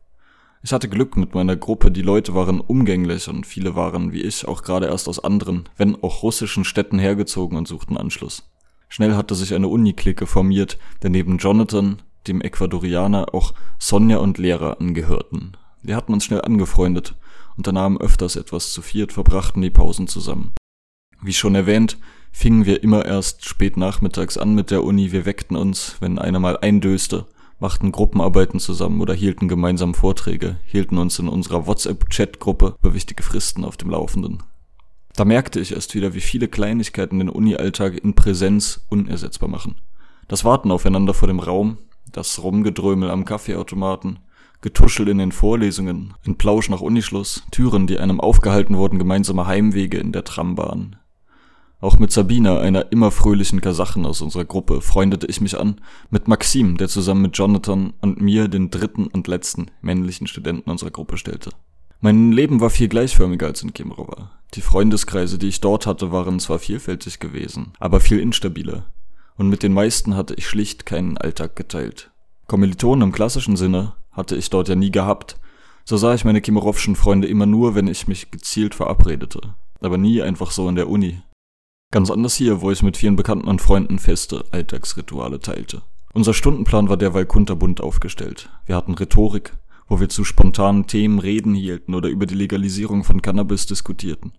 [0.62, 4.48] Ich hatte Glück mit meiner Gruppe, die Leute waren umgänglich und viele waren, wie ich,
[4.48, 8.42] auch gerade erst aus anderen, wenn auch russischen Städten hergezogen und suchten Anschluss.
[8.88, 14.80] Schnell hatte sich eine Uni-Clique formiert, der neben Jonathan, dem Ecuadorianer, auch Sonja und Lehrer
[14.80, 15.56] angehörten.
[15.82, 17.14] Wir hatten uns schnell angefreundet,
[17.56, 20.52] unternahmen öfters etwas zu viert, verbrachten die Pausen zusammen.
[21.22, 21.98] Wie schon erwähnt,
[22.32, 26.40] fingen wir immer erst spät nachmittags an mit der Uni, wir weckten uns, wenn einer
[26.40, 27.26] mal eindöste,
[27.60, 33.64] machten Gruppenarbeiten zusammen oder hielten gemeinsam Vorträge, hielten uns in unserer WhatsApp-Chat-Gruppe über wichtige Fristen
[33.64, 34.42] auf dem Laufenden.
[35.16, 39.76] Da merkte ich erst wieder, wie viele Kleinigkeiten den Uni-Alltag in Präsenz unersetzbar machen.
[40.28, 41.78] Das Warten aufeinander vor dem Raum,
[42.10, 44.18] das Rumgedrömel am Kaffeeautomaten,
[44.60, 49.98] Getuschel in den Vorlesungen, ein Plausch nach Unischluss, Türen, die einem aufgehalten wurden, gemeinsame Heimwege
[49.98, 50.96] in der Trambahn,
[51.84, 56.28] auch mit Sabina, einer immer fröhlichen Kasachin aus unserer Gruppe, freundete ich mich an, mit
[56.28, 61.18] Maxim, der zusammen mit Jonathan und mir den dritten und letzten männlichen Studenten unserer Gruppe
[61.18, 61.50] stellte.
[62.04, 64.28] Mein Leben war viel gleichförmiger als in Kemerovo.
[64.52, 68.84] Die Freundeskreise, die ich dort hatte, waren zwar vielfältig gewesen, aber viel instabiler.
[69.38, 72.10] Und mit den meisten hatte ich schlicht keinen Alltag geteilt.
[72.46, 75.38] Kommilitonen im klassischen Sinne hatte ich dort ja nie gehabt.
[75.86, 79.54] So sah ich meine Kemerovschen Freunde immer nur, wenn ich mich gezielt verabredete.
[79.80, 81.22] Aber nie einfach so in der Uni.
[81.90, 85.80] Ganz anders hier, wo ich mit vielen Bekannten und Freunden feste Alltagsrituale teilte.
[86.12, 88.50] Unser Stundenplan war derweil kunterbunt aufgestellt.
[88.66, 89.54] Wir hatten Rhetorik,
[89.88, 94.32] wo wir zu spontanen Themen Reden hielten oder über die Legalisierung von Cannabis diskutierten.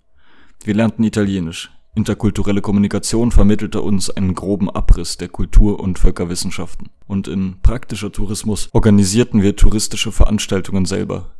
[0.63, 1.72] Wir lernten Italienisch.
[1.95, 6.89] Interkulturelle Kommunikation vermittelte uns einen groben Abriss der Kultur- und Völkerwissenschaften.
[7.07, 11.35] Und in praktischer Tourismus organisierten wir touristische Veranstaltungen selber.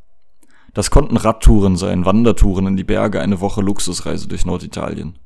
[0.74, 5.18] Das konnten Radtouren sein, Wandertouren in die Berge, eine Woche Luxusreise durch Norditalien.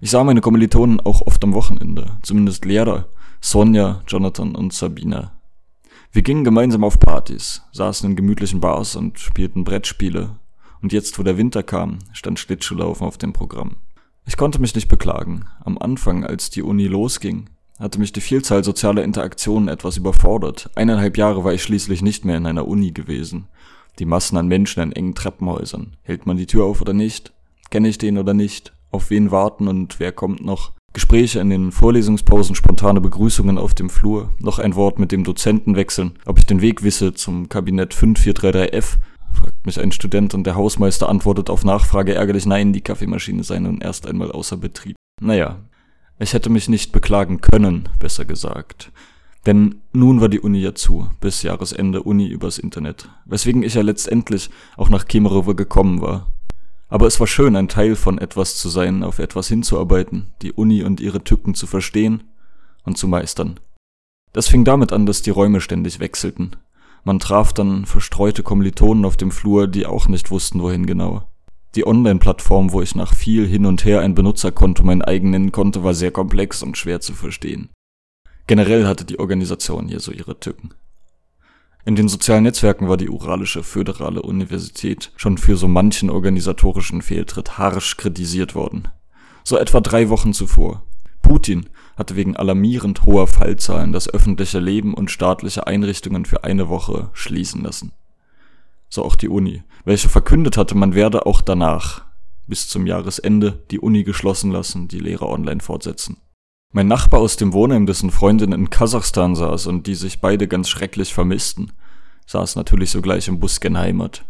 [0.00, 3.06] Ich sah meine Kommilitonen auch oft am Wochenende, zumindest Lehrer,
[3.40, 5.32] Sonja, Jonathan und Sabina.
[6.14, 10.38] Wir gingen gemeinsam auf Partys, saßen in gemütlichen Bars und spielten Brettspiele.
[10.80, 13.78] Und jetzt, wo der Winter kam, stand Schlittschuhlaufen auf dem Programm.
[14.24, 15.46] Ich konnte mich nicht beklagen.
[15.64, 17.50] Am Anfang, als die Uni losging,
[17.80, 20.70] hatte mich die Vielzahl sozialer Interaktionen etwas überfordert.
[20.76, 23.48] Eineinhalb Jahre war ich schließlich nicht mehr in einer Uni gewesen.
[23.98, 25.96] Die Massen an Menschen in engen Treppenhäusern.
[26.02, 27.32] Hält man die Tür auf oder nicht?
[27.70, 28.72] Kenne ich den oder nicht?
[28.94, 30.72] auf wen warten und wer kommt noch.
[30.94, 35.74] Gespräche in den Vorlesungspausen, spontane Begrüßungen auf dem Flur, noch ein Wort mit dem Dozenten
[35.74, 38.98] wechseln, ob ich den Weg wisse zum Kabinett 5433F,
[39.32, 43.58] fragt mich ein Student und der Hausmeister antwortet auf Nachfrage ärgerlich, nein, die Kaffeemaschine sei
[43.58, 44.94] nun erst einmal außer Betrieb.
[45.20, 45.58] Naja,
[46.20, 48.92] ich hätte mich nicht beklagen können, besser gesagt.
[49.46, 53.82] Denn nun war die Uni ja zu, bis Jahresende Uni übers Internet, weswegen ich ja
[53.82, 56.28] letztendlich auch nach Kemerovo gekommen war,
[56.94, 60.84] aber es war schön, ein Teil von etwas zu sein, auf etwas hinzuarbeiten, die Uni
[60.84, 62.22] und ihre Tücken zu verstehen
[62.84, 63.58] und zu meistern.
[64.32, 66.52] Das fing damit an, dass die Räume ständig wechselten.
[67.02, 71.26] Man traf dann verstreute Kommilitonen auf dem Flur, die auch nicht wussten, wohin genau.
[71.74, 75.82] Die Online-Plattform, wo ich nach viel hin und her ein Benutzerkonto mein eigen nennen konnte,
[75.82, 77.70] war sehr komplex und schwer zu verstehen.
[78.46, 80.74] Generell hatte die Organisation hier so ihre Tücken.
[81.86, 87.58] In den sozialen Netzwerken war die Uralische Föderale Universität schon für so manchen organisatorischen Fehltritt
[87.58, 88.88] harsch kritisiert worden.
[89.42, 90.82] So etwa drei Wochen zuvor.
[91.20, 97.10] Putin hatte wegen alarmierend hoher Fallzahlen das öffentliche Leben und staatliche Einrichtungen für eine Woche
[97.12, 97.92] schließen lassen.
[98.88, 102.06] So auch die Uni, welche verkündet hatte, man werde auch danach,
[102.46, 106.16] bis zum Jahresende, die Uni geschlossen lassen, die Lehre online fortsetzen.
[106.76, 110.68] Mein Nachbar aus dem Wohnheim, dessen Freundin in Kasachstan saß und die sich beide ganz
[110.68, 111.70] schrecklich vermissten,
[112.26, 114.24] saß natürlich sogleich im Bus gen Heimat.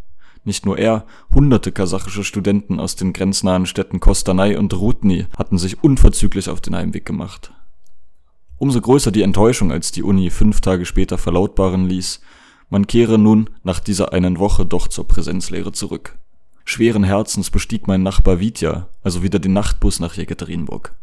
[0.45, 5.83] Nicht nur er, hunderte kasachische Studenten aus den grenznahen Städten Kostanai und Rudny hatten sich
[5.83, 7.51] unverzüglich auf den Heimweg gemacht.
[8.59, 12.21] Umso größer die Enttäuschung, als die Uni fünf Tage später verlautbaren ließ,
[12.69, 16.19] man kehre nun nach dieser einen Woche doch zur Präsenzlehre zurück.
[16.67, 20.95] Schweren Herzens bestieg mein Nachbar Vitya also wieder den Nachtbus nach Jekaterinburg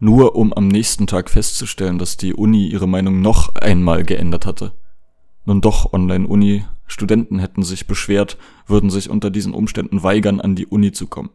[0.00, 4.72] nur um am nächsten Tag festzustellen, dass die Uni ihre Meinung noch einmal geändert hatte.
[5.44, 8.36] Nun doch Online-Uni, Studenten hätten sich beschwert,
[8.66, 11.30] würden sich unter diesen Umständen weigern, an die Uni zu kommen.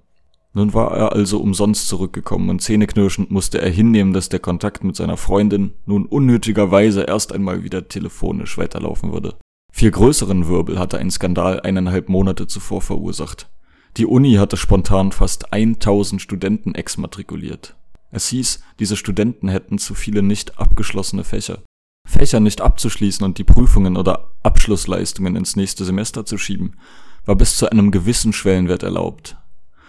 [0.54, 4.96] Nun war er also umsonst zurückgekommen und zähneknirschend musste er hinnehmen, dass der Kontakt mit
[4.96, 9.36] seiner Freundin nun unnötigerweise erst einmal wieder telefonisch weiterlaufen würde.
[9.74, 13.50] Viel größeren Wirbel hatte ein Skandal eineinhalb Monate zuvor verursacht.
[13.98, 17.76] Die Uni hatte spontan fast 1000 Studenten exmatrikuliert.
[18.16, 21.64] Es hieß, diese Studenten hätten zu viele nicht abgeschlossene Fächer.
[22.08, 26.78] Fächer nicht abzuschließen und die Prüfungen oder Abschlussleistungen ins nächste Semester zu schieben,
[27.26, 29.36] war bis zu einem gewissen Schwellenwert erlaubt.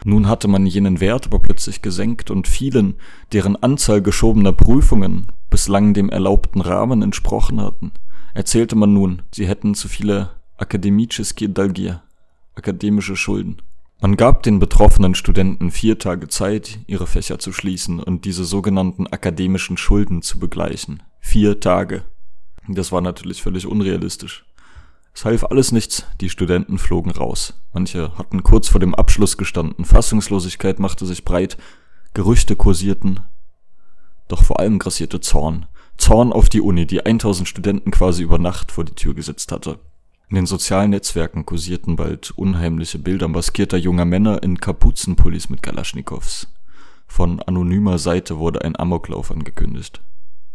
[0.04, 2.96] Nun hatte man jenen Wert aber plötzlich gesenkt und vielen,
[3.30, 7.92] deren Anzahl geschobener Prüfungen bislang dem erlaubten Rahmen entsprochen hatten,
[8.34, 12.02] erzählte man nun, sie hätten zu viele akademicische Dalgier,
[12.56, 13.62] akademische Schulden.
[13.98, 19.06] Man gab den betroffenen Studenten vier Tage Zeit, ihre Fächer zu schließen und diese sogenannten
[19.06, 21.02] akademischen Schulden zu begleichen.
[21.18, 22.04] Vier Tage.
[22.68, 24.44] Das war natürlich völlig unrealistisch.
[25.14, 27.54] Es half alles nichts, die Studenten flogen raus.
[27.72, 31.56] Manche hatten kurz vor dem Abschluss gestanden, Fassungslosigkeit machte sich breit,
[32.12, 33.20] Gerüchte kursierten.
[34.28, 35.66] Doch vor allem grassierte Zorn.
[35.96, 39.78] Zorn auf die Uni, die 1000 Studenten quasi über Nacht vor die Tür gesetzt hatte.
[40.28, 46.48] In den sozialen Netzwerken kursierten bald unheimliche Bilder maskierter junger Männer in Kapuzenpullis mit Kalaschnikows.
[47.06, 50.02] Von anonymer Seite wurde ein Amoklauf angekündigt.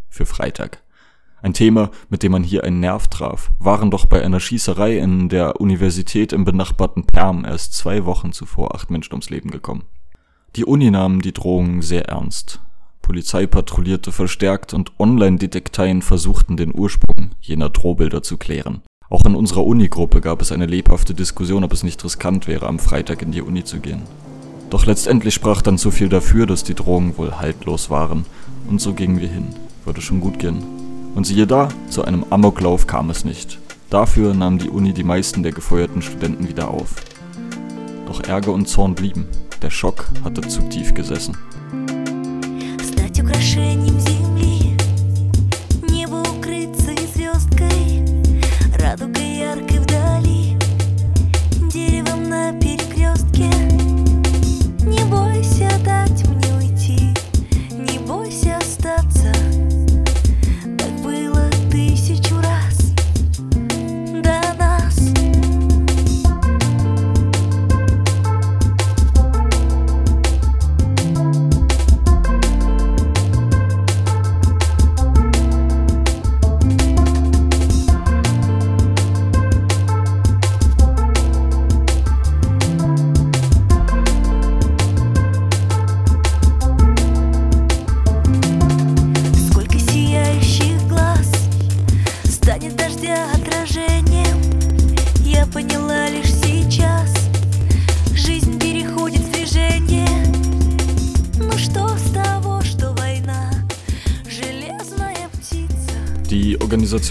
[0.10, 0.84] Für Freitag.
[1.42, 5.30] Ein Thema, mit dem man hier einen Nerv traf, waren doch bei einer Schießerei in
[5.30, 9.86] der Universität im benachbarten Perm erst zwei Wochen zuvor acht Menschen ums Leben gekommen.
[10.58, 12.60] Die Uni nahm die Drohungen sehr ernst.
[13.02, 18.84] Polizei patrouillierte verstärkt und Online-Detekteien versuchten den Ursprung jener Drohbilder zu klären.
[19.12, 22.80] Auch in unserer Unigruppe gab es eine lebhafte Diskussion, ob es nicht riskant wäre, am
[22.80, 24.04] Freitag in die Uni zu gehen.
[24.70, 28.26] Doch letztendlich sprach dann zu viel dafür, dass die Drohungen wohl haltlos waren,
[28.70, 29.50] und so gingen wir hin.
[29.84, 30.64] Würde schon gut gehen.
[31.14, 33.60] Und siehe da, zu einem Amoklauf kam es nicht.
[33.90, 36.96] Dafür nahm die Uni die meisten der gefeuerten Studenten wieder auf.
[38.08, 39.26] Doch Ärger und Zorn blieben.
[39.62, 41.36] Der Schock hatte zu tief gesessen.
[48.92, 49.21] cada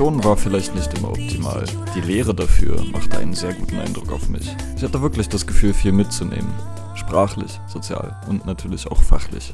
[0.00, 1.64] Organisation war vielleicht nicht immer optimal.
[1.94, 4.56] Die Lehre dafür machte einen sehr guten Eindruck auf mich.
[4.74, 6.50] Ich hatte wirklich das Gefühl, viel mitzunehmen.
[6.94, 9.52] Sprachlich, sozial und natürlich auch fachlich.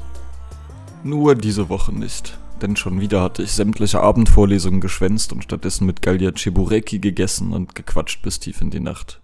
[1.03, 2.37] Nur diese Woche nicht.
[2.61, 7.75] Denn schon wieder hatte ich sämtliche Abendvorlesungen geschwänzt und stattdessen mit Gallia Cebureki gegessen und
[7.75, 9.19] gequatscht bis tief in die Nacht.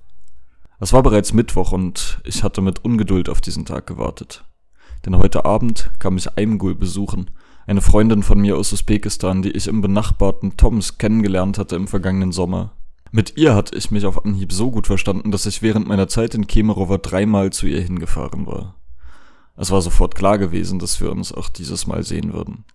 [0.82, 4.44] Es war bereits Mittwoch und ich hatte mit Ungeduld auf diesen Tag gewartet.
[5.06, 7.30] Denn heute Abend kam ich Aimgul besuchen
[7.66, 12.32] eine Freundin von mir aus Usbekistan, die ich im benachbarten Toms kennengelernt hatte im vergangenen
[12.32, 12.74] Sommer.
[13.12, 16.34] Mit ihr hatte ich mich auf Anhieb so gut verstanden, dass ich während meiner Zeit
[16.34, 18.76] in Kemerovo dreimal zu ihr hingefahren war.
[19.56, 22.66] Es war sofort klar gewesen, dass wir uns auch dieses Mal sehen würden.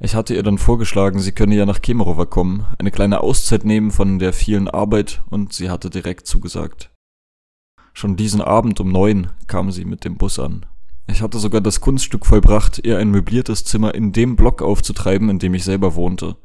[0.00, 3.90] Ich hatte ihr dann vorgeschlagen, sie könne ja nach Kemerovo kommen, eine kleine Auszeit nehmen
[3.90, 6.90] von der vielen Arbeit, und sie hatte direkt zugesagt.
[7.94, 10.66] Schon diesen Abend um neun kam sie mit dem Bus an.
[11.08, 15.38] Ich hatte sogar das Kunststück vollbracht, ihr ein möbliertes Zimmer in dem Block aufzutreiben, in
[15.38, 16.36] dem ich selber wohnte.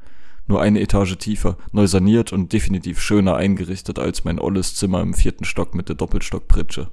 [0.48, 5.14] Nur eine Etage tiefer, neu saniert und definitiv schöner eingerichtet als mein olles Zimmer im
[5.14, 6.92] vierten Stock mit der Doppelstockpritsche.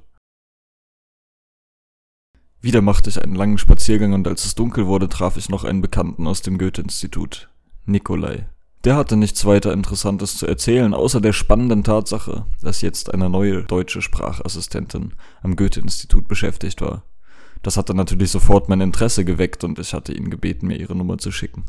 [2.61, 5.81] Wieder machte ich einen langen Spaziergang und als es dunkel wurde, traf ich noch einen
[5.81, 7.49] Bekannten aus dem Goethe-Institut,
[7.85, 8.49] Nikolai.
[8.83, 13.63] Der hatte nichts weiter Interessantes zu erzählen, außer der spannenden Tatsache, dass jetzt eine neue
[13.63, 17.03] deutsche Sprachassistentin am Goethe-Institut beschäftigt war.
[17.61, 21.17] Das hatte natürlich sofort mein Interesse geweckt und ich hatte ihn gebeten, mir ihre Nummer
[21.17, 21.65] zu schicken.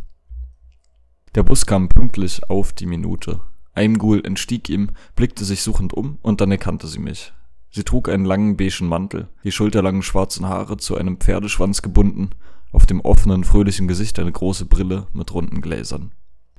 [1.34, 3.40] Der Bus kam pünktlich auf die Minute.
[3.72, 7.32] Aimgul entstieg ihm, blickte sich suchend um und dann erkannte sie mich.
[7.70, 12.30] Sie trug einen langen beigen Mantel, die schulterlangen schwarzen Haare zu einem Pferdeschwanz gebunden,
[12.72, 16.12] auf dem offenen, fröhlichen Gesicht eine große Brille mit runden Gläsern.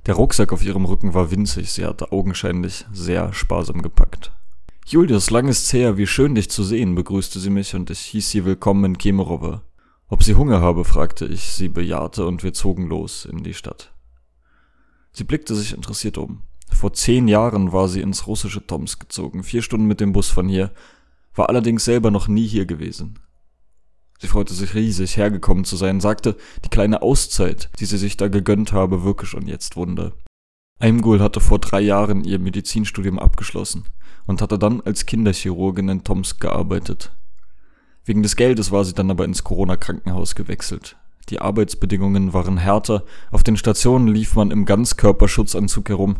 [0.06, 4.32] Der Rucksack auf ihrem Rücken war winzig, sie hatte augenscheinlich sehr sparsam gepackt.
[4.84, 8.30] Julius, lang ist's her, wie schön dich zu sehen, begrüßte sie mich und ich hieß
[8.30, 9.60] sie willkommen in Kemerowo.
[10.08, 13.94] Ob sie Hunger habe, fragte ich, sie bejahte und wir zogen los in die Stadt.
[15.12, 16.42] Sie blickte sich interessiert um.
[16.70, 20.48] Vor zehn Jahren war sie ins russische Toms gezogen, vier Stunden mit dem Bus von
[20.48, 20.72] hier,
[21.34, 23.20] war allerdings selber noch nie hier gewesen.
[24.18, 28.28] Sie freute sich riesig, hergekommen zu sein, sagte, die kleine Auszeit, die sie sich da
[28.28, 30.12] gegönnt habe, wirke schon jetzt Wunder.
[30.80, 33.84] Aimgul hatte vor drei Jahren ihr Medizinstudium abgeschlossen
[34.26, 37.12] und hatte dann als Kinderchirurgin in Tomsk gearbeitet.
[38.04, 40.96] Wegen des Geldes war sie dann aber ins Corona-Krankenhaus gewechselt.
[41.28, 46.16] Die Arbeitsbedingungen waren härter, auf den Stationen lief man im Ganzkörperschutzanzug herum,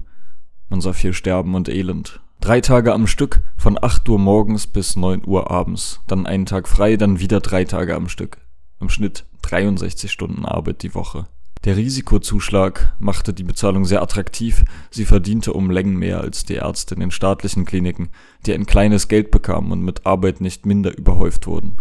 [0.69, 2.21] man sah viel Sterben und Elend.
[2.41, 6.67] Drei Tage am Stück, von 8 Uhr morgens bis 9 Uhr abends, dann einen Tag
[6.67, 8.39] frei, dann wieder drei Tage am Stück.
[8.81, 11.27] Im Schnitt 63 Stunden Arbeit die Woche.
[11.65, 16.95] Der Risikozuschlag machte die Bezahlung sehr attraktiv, sie verdiente um Längen mehr als die Ärzte
[16.95, 18.09] in den staatlichen Kliniken,
[18.47, 21.77] die ein kleines Geld bekamen und mit Arbeit nicht minder überhäuft wurden.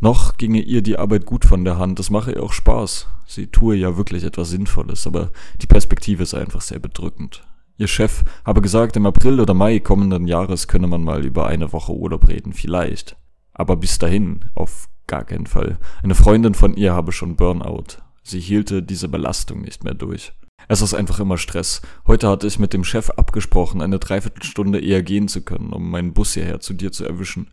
[0.00, 3.46] Noch ginge ihr die Arbeit gut von der Hand, es mache ihr auch Spaß, sie
[3.46, 5.30] tue ja wirklich etwas Sinnvolles, aber
[5.62, 7.46] die Perspektive ist einfach sehr bedrückend.
[7.76, 11.72] Ihr Chef habe gesagt, im April oder Mai kommenden Jahres könne man mal über eine
[11.72, 13.16] Woche Urlaub reden, vielleicht.
[13.52, 15.78] Aber bis dahin, auf gar keinen Fall.
[16.02, 18.03] Eine Freundin von ihr habe schon Burnout.
[18.24, 20.32] Sie hielte diese Belastung nicht mehr durch.
[20.66, 21.82] Es ist einfach immer Stress.
[22.06, 26.14] Heute hatte ich mit dem Chef abgesprochen, eine Dreiviertelstunde eher gehen zu können, um meinen
[26.14, 27.48] Bus hierher zu dir zu erwischen.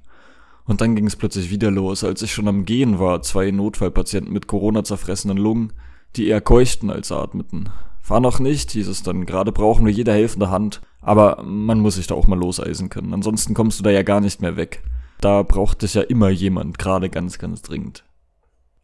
[0.65, 4.31] Und dann ging es plötzlich wieder los, als ich schon am Gehen war, zwei Notfallpatienten
[4.31, 5.73] mit Corona zerfressenen Lungen,
[6.15, 7.69] die eher keuchten als atmeten.
[8.01, 9.25] Fahr noch nicht, hieß es dann.
[9.25, 10.81] Gerade brauchen wir jede helfende Hand.
[11.01, 13.13] Aber man muss sich da auch mal loseisen können.
[13.13, 14.83] Ansonsten kommst du da ja gar nicht mehr weg.
[15.19, 18.03] Da braucht dich ja immer jemand, gerade ganz, ganz dringend.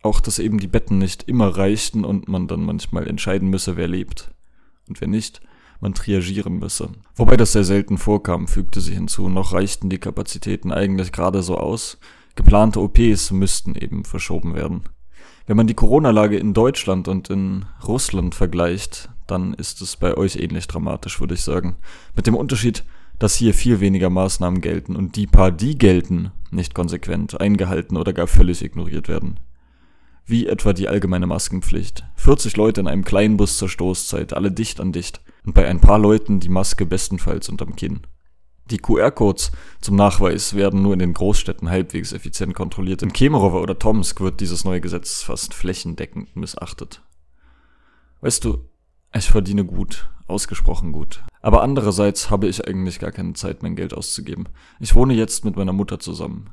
[0.01, 3.87] Auch, dass eben die Betten nicht immer reichten und man dann manchmal entscheiden müsse, wer
[3.87, 4.31] lebt.
[4.87, 5.41] Und wer nicht,
[5.79, 6.89] man triagieren müsse.
[7.15, 9.29] Wobei das sehr selten vorkam, fügte sie hinzu.
[9.29, 11.97] Noch reichten die Kapazitäten eigentlich gerade so aus.
[12.35, 14.83] Geplante OPs müssten eben verschoben werden.
[15.47, 20.35] Wenn man die Corona-Lage in Deutschland und in Russland vergleicht, dann ist es bei euch
[20.35, 21.77] ähnlich dramatisch, würde ich sagen.
[22.15, 22.83] Mit dem Unterschied,
[23.19, 28.13] dass hier viel weniger Maßnahmen gelten und die paar, die gelten, nicht konsequent eingehalten oder
[28.13, 29.39] gar völlig ignoriert werden.
[30.29, 32.03] Wie etwa die allgemeine Maskenpflicht.
[32.15, 35.21] 40 Leute in einem kleinen Bus zur Stoßzeit, alle dicht an dicht.
[35.45, 38.01] Und bei ein paar Leuten die Maske bestenfalls unterm Kinn.
[38.69, 43.01] Die QR-Codes zum Nachweis werden nur in den Großstädten halbwegs effizient kontrolliert.
[43.01, 47.01] In Kemerovo oder Tomsk wird dieses neue Gesetz fast flächendeckend missachtet.
[48.19, 48.65] Weißt du,
[49.15, 51.23] ich verdiene gut, ausgesprochen gut.
[51.41, 54.49] Aber andererseits habe ich eigentlich gar keine Zeit, mein Geld auszugeben.
[54.81, 56.49] Ich wohne jetzt mit meiner Mutter zusammen.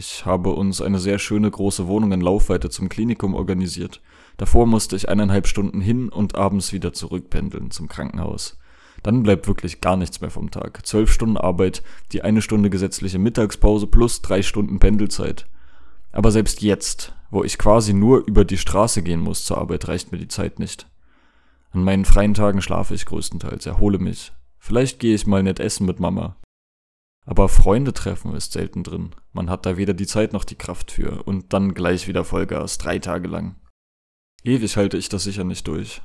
[0.00, 4.00] Ich habe uns eine sehr schöne große Wohnung in Laufweite zum Klinikum organisiert.
[4.38, 8.58] Davor musste ich eineinhalb Stunden hin und abends wieder zurückpendeln zum Krankenhaus.
[9.02, 10.86] Dann bleibt wirklich gar nichts mehr vom Tag.
[10.86, 11.82] Zwölf Stunden Arbeit,
[12.12, 15.44] die eine Stunde gesetzliche Mittagspause plus drei Stunden Pendelzeit.
[16.12, 20.12] Aber selbst jetzt, wo ich quasi nur über die Straße gehen muss zur Arbeit, reicht
[20.12, 20.88] mir die Zeit nicht.
[21.72, 24.32] An meinen freien Tagen schlafe ich größtenteils, erhole mich.
[24.58, 26.36] Vielleicht gehe ich mal nett essen mit Mama.
[27.30, 29.10] Aber Freunde treffen ist selten drin.
[29.32, 31.22] Man hat da weder die Zeit noch die Kraft für.
[31.22, 33.54] Und dann gleich wieder Vollgas, drei Tage lang.
[34.42, 36.02] Ewig halte ich das sicher nicht durch.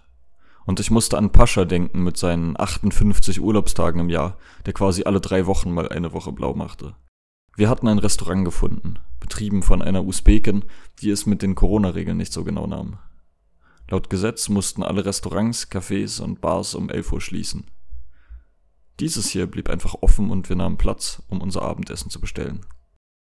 [0.68, 4.38] Und ich musste an Pascha denken mit seinen 58 Urlaubstagen im Jahr,
[4.68, 6.96] der quasi alle drei Wochen mal eine Woche blau machte.
[7.56, 10.64] Wir hatten ein Restaurant gefunden, betrieben von einer Usbekin,
[11.02, 13.00] die es mit den Corona-Regeln nicht so genau nahm.
[13.90, 17.66] Laut Gesetz mussten alle Restaurants, Cafés und Bars um 11 Uhr schließen.
[19.00, 22.66] Dieses hier blieb einfach offen und wir nahmen Platz, um unser Abendessen zu bestellen.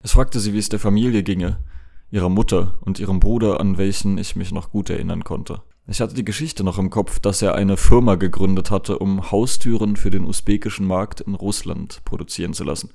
[0.02, 1.62] Es fragte sie, wie es der Familie ginge,
[2.10, 5.62] ihrer Mutter und ihrem Bruder, an welchen ich mich noch gut erinnern konnte.
[5.86, 9.96] Ich hatte die Geschichte noch im Kopf, dass er eine Firma gegründet hatte, um Haustüren
[9.96, 12.90] für den usbekischen Markt in Russland produzieren zu lassen.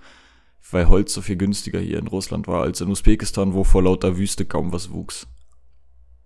[0.71, 4.17] Weil Holz so viel günstiger hier in Russland war als in Usbekistan, wo vor lauter
[4.17, 5.27] Wüste kaum was wuchs.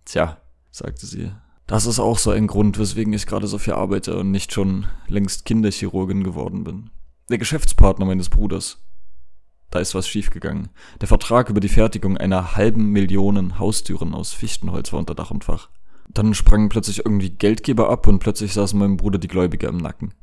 [0.05, 0.37] Tja,
[0.71, 1.31] sagte sie.
[1.69, 4.87] Das ist auch so ein Grund, weswegen ich gerade so viel arbeite und nicht schon
[5.07, 6.89] längst Kinderchirurgin geworden bin.
[7.29, 8.83] Der Geschäftspartner meines Bruders.
[9.69, 10.69] Da ist was schiefgegangen.
[10.99, 15.43] Der Vertrag über die Fertigung einer halben Million Haustüren aus Fichtenholz war unter Dach und
[15.43, 15.69] Fach.
[16.11, 20.15] Dann sprangen plötzlich irgendwie Geldgeber ab und plötzlich saßen meinem Bruder die Gläubiger im Nacken.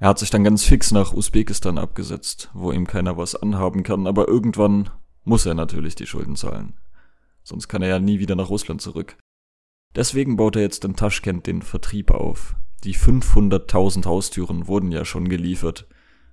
[0.00, 4.06] Er hat sich dann ganz fix nach Usbekistan abgesetzt, wo ihm keiner was anhaben kann,
[4.06, 4.88] aber irgendwann
[5.24, 6.78] muss er natürlich die Schulden zahlen.
[7.42, 9.18] Sonst kann er ja nie wieder nach Russland zurück.
[9.94, 12.56] Deswegen baut er jetzt in Taschkent den Vertrieb auf.
[12.82, 15.86] Die 500.000 Haustüren wurden ja schon geliefert.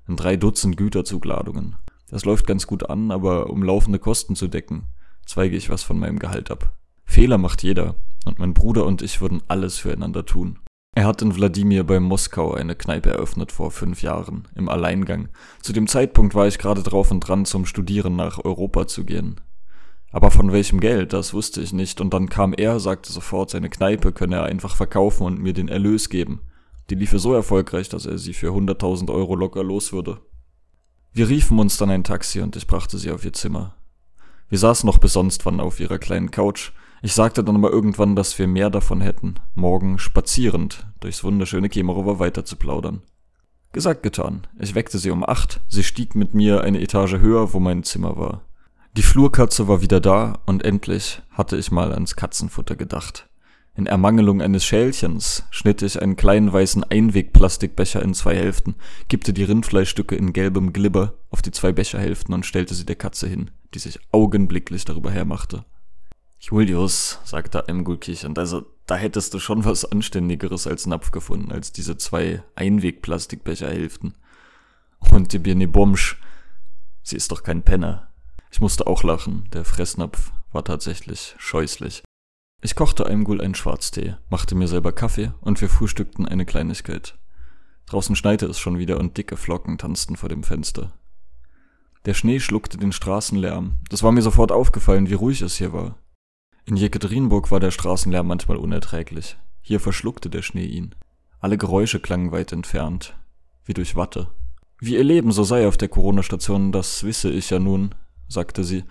[0.08, 1.76] In drei Dutzend Güterzugladungen.
[2.10, 4.88] Das läuft ganz gut an, aber um laufende Kosten zu decken,
[5.26, 6.76] zweige ich was von meinem Gehalt ab.
[7.06, 10.60] Fehler macht jeder, und mein Bruder und ich würden alles füreinander tun.
[10.94, 15.30] Er hat in Wladimir bei Moskau eine Kneipe eröffnet vor fünf Jahren, im Alleingang.
[15.62, 19.40] Zu dem Zeitpunkt war ich gerade drauf und dran, zum Studieren nach Europa zu gehen.
[20.12, 23.70] Aber von welchem Geld, das wusste ich nicht, und dann kam er, sagte sofort, seine
[23.70, 26.42] Kneipe könne er einfach verkaufen und mir den Erlös geben.
[26.90, 30.20] Die liefe so erfolgreich, dass er sie für 100.000 Euro locker los würde.
[31.14, 33.76] Wir riefen uns dann ein Taxi und ich brachte sie auf ihr Zimmer.
[34.50, 36.72] Wir saßen noch bis sonst wann auf ihrer kleinen Couch,
[37.04, 42.20] ich sagte dann aber irgendwann, dass wir mehr davon hätten, morgen spazierend durchs wunderschöne Kemerower
[42.20, 43.02] weiter zu plaudern.
[43.72, 44.46] Gesagt, getan.
[44.60, 48.18] Ich weckte sie um acht, sie stieg mit mir eine Etage höher, wo mein Zimmer
[48.18, 48.42] war.
[48.98, 53.30] Die Flurkatze war wieder da und endlich hatte ich mal ans Katzenfutter gedacht.
[53.74, 58.76] In Ermangelung eines Schälchens schnitt ich einen kleinen weißen Einwegplastikbecher in zwei Hälften,
[59.08, 63.28] kippte die Rindfleischstücke in gelbem Glibber auf die zwei Becherhälften und stellte sie der Katze
[63.28, 65.64] hin, die sich augenblicklich darüber hermachte.
[66.42, 71.72] Julius, sagte Emgulkich, und also da hättest du schon was Anständigeres als Napf gefunden, als
[71.72, 74.16] diese zwei Einwegplastikbecherhälften.
[75.12, 76.20] Und die Birne Bomsch,
[77.04, 78.11] sie ist doch kein Penner.
[78.52, 82.04] Ich musste auch lachen, der Fressnapf war tatsächlich scheußlich.
[82.62, 87.18] Ich kochte Eimgul einen Schwarztee, machte mir selber Kaffee und wir frühstückten eine Kleinigkeit.
[87.88, 90.94] Draußen schneite es schon wieder und dicke Flocken tanzten vor dem Fenster.
[92.06, 93.80] Der Schnee schluckte den Straßenlärm.
[93.90, 95.98] Das war mir sofort aufgefallen, wie ruhig es hier war.
[96.66, 99.38] In Jekaterinburg war der Straßenlärm manchmal unerträglich.
[99.62, 100.94] Hier verschluckte der Schnee ihn.
[101.40, 103.16] Alle Geräusche klangen weit entfernt,
[103.66, 104.30] wie durch Watte.
[104.80, 107.96] Wie ihr Leben so sei auf der Corona-Station, das wisse ich ja nun,
[108.32, 108.84] sagte sie.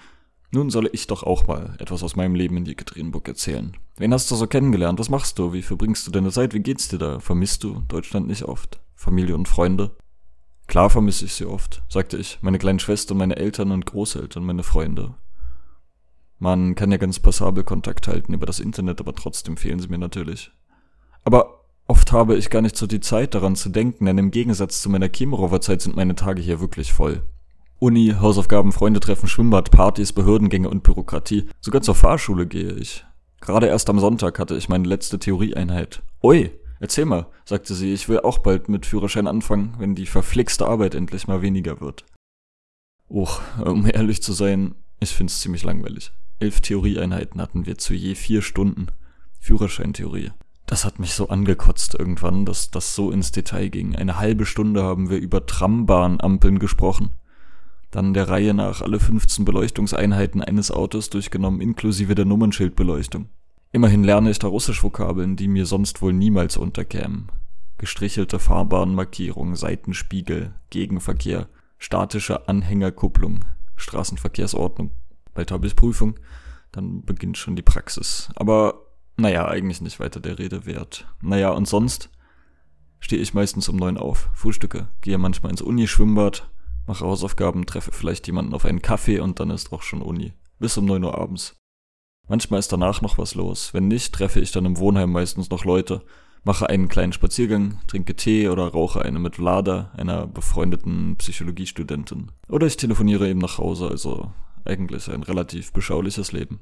[0.52, 3.76] Nun solle ich doch auch mal etwas aus meinem Leben in Jekaterinburg erzählen.
[3.96, 4.98] Wen hast du so kennengelernt?
[4.98, 5.52] Was machst du?
[5.52, 6.54] Wie verbringst du deine Zeit?
[6.54, 7.20] Wie geht's dir da?
[7.20, 8.80] Vermisst du Deutschland nicht oft?
[8.96, 9.96] Familie und Freunde?
[10.66, 12.38] Klar vermisse ich sie oft, sagte ich.
[12.42, 15.14] Meine kleine Schwester, meine Eltern und Großeltern, meine Freunde.
[16.38, 19.98] Man kann ja ganz passabel Kontakt halten über das Internet, aber trotzdem fehlen sie mir
[19.98, 20.50] natürlich.
[21.22, 24.80] Aber oft habe ich gar nicht so die Zeit daran zu denken, denn im Gegensatz
[24.80, 27.22] zu meiner Kemerower-Zeit sind meine Tage hier wirklich voll.
[27.80, 31.48] Uni, Hausaufgaben, Freunde treffen, Schwimmbad, Partys, Behördengänge und Bürokratie.
[31.62, 33.06] Sogar zur Fahrschule gehe ich.
[33.40, 36.02] Gerade erst am Sonntag hatte ich meine letzte Theorieeinheit.
[36.22, 40.68] Ui, erzähl mal, sagte sie, ich will auch bald mit Führerschein anfangen, wenn die verflixte
[40.68, 42.04] Arbeit endlich mal weniger wird.
[43.08, 46.12] Uch, um ehrlich zu sein, ich find's ziemlich langweilig.
[46.38, 48.88] Elf Theorieeinheiten hatten wir zu je vier Stunden.
[49.38, 50.32] Führerscheintheorie.
[50.66, 53.96] Das hat mich so angekotzt irgendwann, dass das so ins Detail ging.
[53.96, 57.12] Eine halbe Stunde haben wir über Trambahnampeln gesprochen.
[57.90, 63.28] Dann der Reihe nach alle 15 Beleuchtungseinheiten eines Autos durchgenommen, inklusive der Nummernschildbeleuchtung.
[63.72, 67.30] Immerhin lerne ich da Russisch-Vokabeln, die mir sonst wohl niemals unterkämen.
[67.78, 71.48] Gestrichelte Fahrbahnmarkierung, Seitenspiegel, Gegenverkehr,
[71.78, 73.44] statische Anhängerkupplung,
[73.76, 74.90] Straßenverkehrsordnung
[75.34, 76.18] bald habe ich Prüfung,
[76.72, 78.28] dann beginnt schon die Praxis.
[78.36, 78.86] Aber
[79.16, 81.06] naja, eigentlich nicht weiter der Rede wert.
[81.22, 82.10] Naja, und sonst
[83.00, 86.50] stehe ich meistens um neun auf, frühstücke, gehe manchmal ins Uni-Schwimmbad,
[86.90, 90.32] mache Hausaufgaben, treffe vielleicht jemanden auf einen Kaffee und dann ist auch schon Uni.
[90.58, 91.56] Bis um neun Uhr abends.
[92.28, 93.72] Manchmal ist danach noch was los.
[93.72, 96.02] Wenn nicht, treffe ich dann im Wohnheim meistens noch Leute,
[96.42, 102.32] mache einen kleinen Spaziergang, trinke Tee oder rauche eine mit Vlada, einer befreundeten Psychologiestudentin.
[102.48, 104.32] Oder ich telefoniere eben nach Hause, also
[104.64, 106.58] eigentlich ein relativ beschauliches Leben.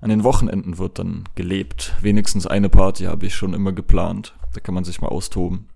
[0.00, 1.96] An den Wochenenden wird dann gelebt.
[2.02, 4.36] Wenigstens eine Party habe ich schon immer geplant.
[4.54, 5.70] Da kann man sich mal austoben.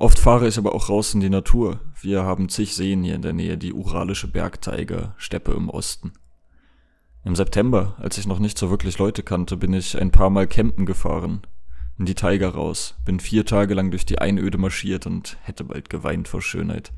[0.00, 1.78] Oft fahre ich aber auch raus in die Natur.
[2.00, 6.14] Wir haben zig Seen hier in der Nähe, die uralische Bergteiger, Steppe im Osten.
[7.22, 10.46] Im September, als ich noch nicht so wirklich Leute kannte, bin ich ein paar Mal
[10.46, 11.42] campen gefahren.
[11.98, 15.90] In die Taiga raus, bin vier Tage lang durch die Einöde marschiert und hätte bald
[15.90, 16.94] geweint vor Schönheit.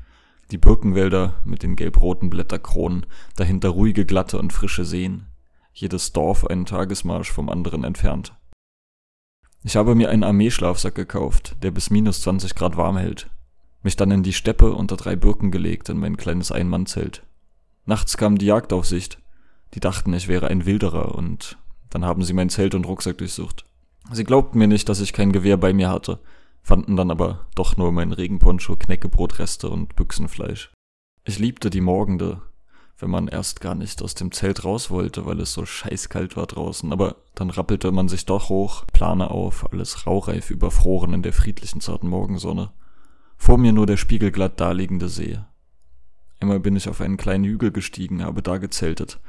[0.51, 3.05] Die Birkenwälder mit den gelb-roten Blätterkronen,
[3.35, 5.25] dahinter ruhige, glatte und frische Seen.
[5.73, 8.33] Jedes Dorf einen Tagesmarsch vom anderen entfernt.
[9.63, 13.29] Ich habe mir einen Armeeschlafsack gekauft, der bis minus 20 Grad warm hält.
[13.81, 17.23] Mich dann in die Steppe unter drei Birken gelegt in mein kleines Einmannzelt.
[17.85, 19.19] Nachts kam die Jagdaufsicht.
[19.73, 21.57] Die dachten, ich wäre ein Wilderer und
[21.89, 23.65] dann haben sie mein Zelt und Rucksack durchsucht.
[24.11, 26.19] Sie glaubten mir nicht, dass ich kein Gewehr bei mir hatte
[26.63, 30.71] fanden dann aber doch nur mein Regenponcho, Knäckebrotreste und Büchsenfleisch.
[31.25, 32.41] Ich liebte die Morgende,
[32.99, 36.45] wenn man erst gar nicht aus dem Zelt raus wollte, weil es so scheißkalt war
[36.45, 41.33] draußen, aber dann rappelte man sich doch hoch, Plane auf, alles raureif überfroren in der
[41.33, 42.71] friedlichen zarten Morgensonne.
[43.35, 45.39] Vor mir nur der spiegelglatt daliegende See.
[46.39, 49.19] Einmal bin ich auf einen kleinen Hügel gestiegen, habe da gezeltet,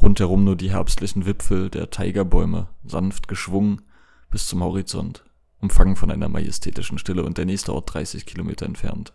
[0.00, 3.82] rundherum nur die herbstlichen Wipfel der Tigerbäume, sanft geschwungen
[4.30, 5.24] bis zum Horizont
[5.60, 9.14] umfangen von einer majestätischen Stille und der nächste Ort 30 Kilometer entfernt.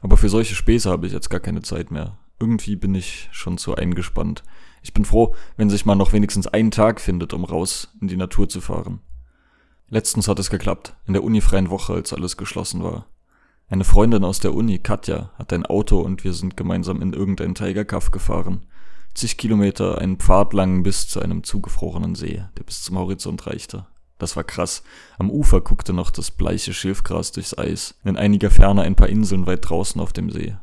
[0.00, 2.18] Aber für solche Späße habe ich jetzt gar keine Zeit mehr.
[2.44, 4.42] Irgendwie bin ich schon zu eingespannt.
[4.82, 8.18] Ich bin froh, wenn sich mal noch wenigstens einen Tag findet, um raus in die
[8.18, 9.00] Natur zu fahren.
[9.88, 13.06] Letztens hat es geklappt, in der unifreien Woche, als alles geschlossen war.
[13.70, 17.54] Eine Freundin aus der Uni, Katja, hat ein Auto und wir sind gemeinsam in irgendein
[17.54, 18.66] Tigerkaff gefahren.
[19.14, 23.86] Zig Kilometer einen Pfad lang bis zu einem zugefrorenen See, der bis zum Horizont reichte.
[24.18, 24.82] Das war krass.
[25.16, 29.46] Am Ufer guckte noch das bleiche Schilfgras durchs Eis, in einiger Ferne ein paar Inseln
[29.46, 30.56] weit draußen auf dem See.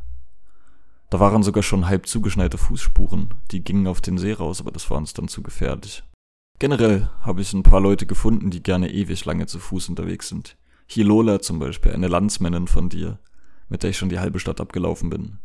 [1.12, 4.90] Da waren sogar schon halb zugeschneite Fußspuren, die gingen auf den See raus, aber das
[4.90, 6.04] war uns dann zu gefährlich.
[6.58, 10.56] Generell habe ich ein paar Leute gefunden, die gerne ewig lange zu Fuß unterwegs sind.
[10.88, 13.20] Hier Lola zum Beispiel, eine Landsmännin von dir,
[13.68, 15.40] mit der ich schon die halbe Stadt abgelaufen bin.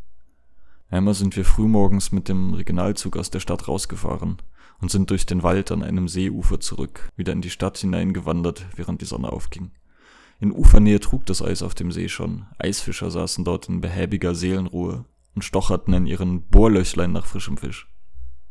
[0.89, 4.37] Einmal sind wir frühmorgens mit dem Regionalzug aus der Stadt rausgefahren
[4.81, 9.01] und sind durch den Wald an einem Seeufer zurück, wieder in die Stadt hineingewandert, während
[9.01, 9.73] die Sonne aufging.
[10.39, 12.47] In Ufernähe trug das Eis auf dem See schon.
[12.57, 15.07] Eisfischer saßen dort in behäbiger Seelenruhe
[15.37, 17.87] und stocherten in ihren Bohrlöchlein nach frischem Fisch.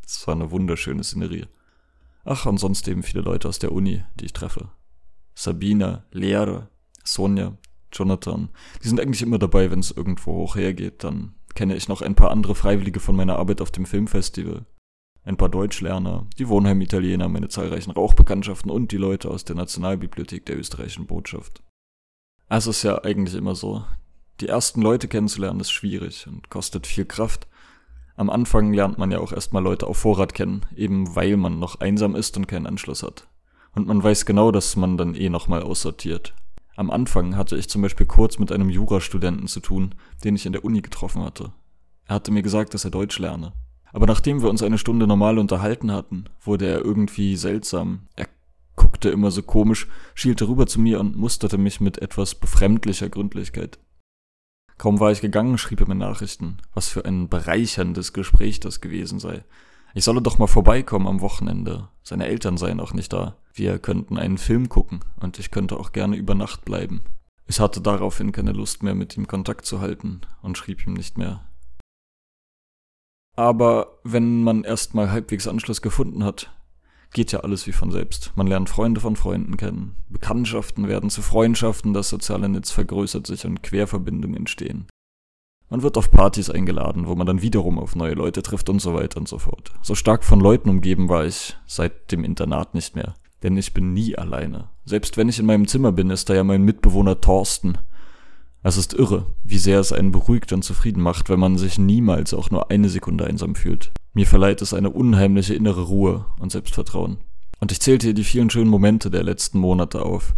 [0.05, 1.47] Es war eine wunderschöne Szenerie.
[2.23, 4.69] Ach, und sonst eben viele Leute aus der Uni, die ich treffe.
[5.33, 6.69] Sabina, Lehrer,
[7.03, 7.57] Sonja,
[7.91, 8.49] Jonathan.
[8.83, 11.03] Die sind eigentlich immer dabei, wenn es irgendwo hoch hergeht.
[11.03, 14.65] Dann kenne ich noch ein paar andere Freiwillige von meiner Arbeit auf dem Filmfestival.
[15.23, 20.57] Ein paar Deutschlerner, die Wohnheim-Italiener, meine zahlreichen Rauchbekanntschaften und die Leute aus der Nationalbibliothek der
[20.59, 21.63] österreichischen Botschaft.
[22.47, 23.83] Es ist ja eigentlich immer so.
[24.41, 27.47] Die ersten Leute kennenzulernen ist schwierig und kostet viel Kraft.
[28.17, 31.79] Am Anfang lernt man ja auch erstmal Leute auf Vorrat kennen, eben weil man noch
[31.79, 33.27] einsam ist und keinen Anschluss hat.
[33.73, 36.33] Und man weiß genau, dass man dann eh nochmal aussortiert.
[36.75, 39.95] Am Anfang hatte ich zum Beispiel kurz mit einem Jurastudenten zu tun,
[40.25, 41.53] den ich in der Uni getroffen hatte.
[42.05, 43.53] Er hatte mir gesagt, dass er Deutsch lerne.
[43.93, 48.07] Aber nachdem wir uns eine Stunde normal unterhalten hatten, wurde er irgendwie seltsam.
[48.17, 48.27] Er
[48.75, 53.79] guckte immer so komisch, schielte rüber zu mir und musterte mich mit etwas befremdlicher Gründlichkeit.
[54.77, 59.19] Kaum war ich gegangen, schrieb er mir Nachrichten, was für ein bereicherndes Gespräch das gewesen
[59.19, 59.43] sei.
[59.93, 61.87] Ich solle doch mal vorbeikommen am Wochenende.
[62.03, 63.37] Seine Eltern seien auch nicht da.
[63.53, 67.01] Wir könnten einen Film gucken und ich könnte auch gerne über Nacht bleiben.
[67.47, 71.17] Ich hatte daraufhin keine Lust mehr, mit ihm Kontakt zu halten und schrieb ihm nicht
[71.17, 71.47] mehr.
[73.37, 76.51] Aber wenn man erstmal halbwegs Anschluss gefunden hat,
[77.15, 78.33] geht ja alles wie von selbst.
[78.35, 83.45] Man lernt Freunde von Freunden kennen, Bekanntschaften werden zu Freundschaften, das soziale Netz vergrößert sich
[83.45, 84.85] und Querverbindungen entstehen.
[85.69, 88.93] Man wird auf Partys eingeladen, wo man dann wiederum auf neue Leute trifft und so
[88.93, 89.71] weiter und so fort.
[89.81, 93.15] So stark von Leuten umgeben war ich seit dem Internat nicht mehr.
[93.43, 94.69] Denn ich bin nie alleine.
[94.85, 97.77] Selbst wenn ich in meinem Zimmer bin, ist da ja mein Mitbewohner Thorsten.
[98.61, 102.33] Es ist irre, wie sehr es einen beruhigt und zufrieden macht, wenn man sich niemals
[102.33, 103.91] auch nur eine Sekunde einsam fühlt.
[104.15, 107.17] Mir verleiht es eine unheimliche innere Ruhe und Selbstvertrauen.
[107.59, 110.35] Und ich zählte hier die vielen schönen Momente der letzten Monate auf.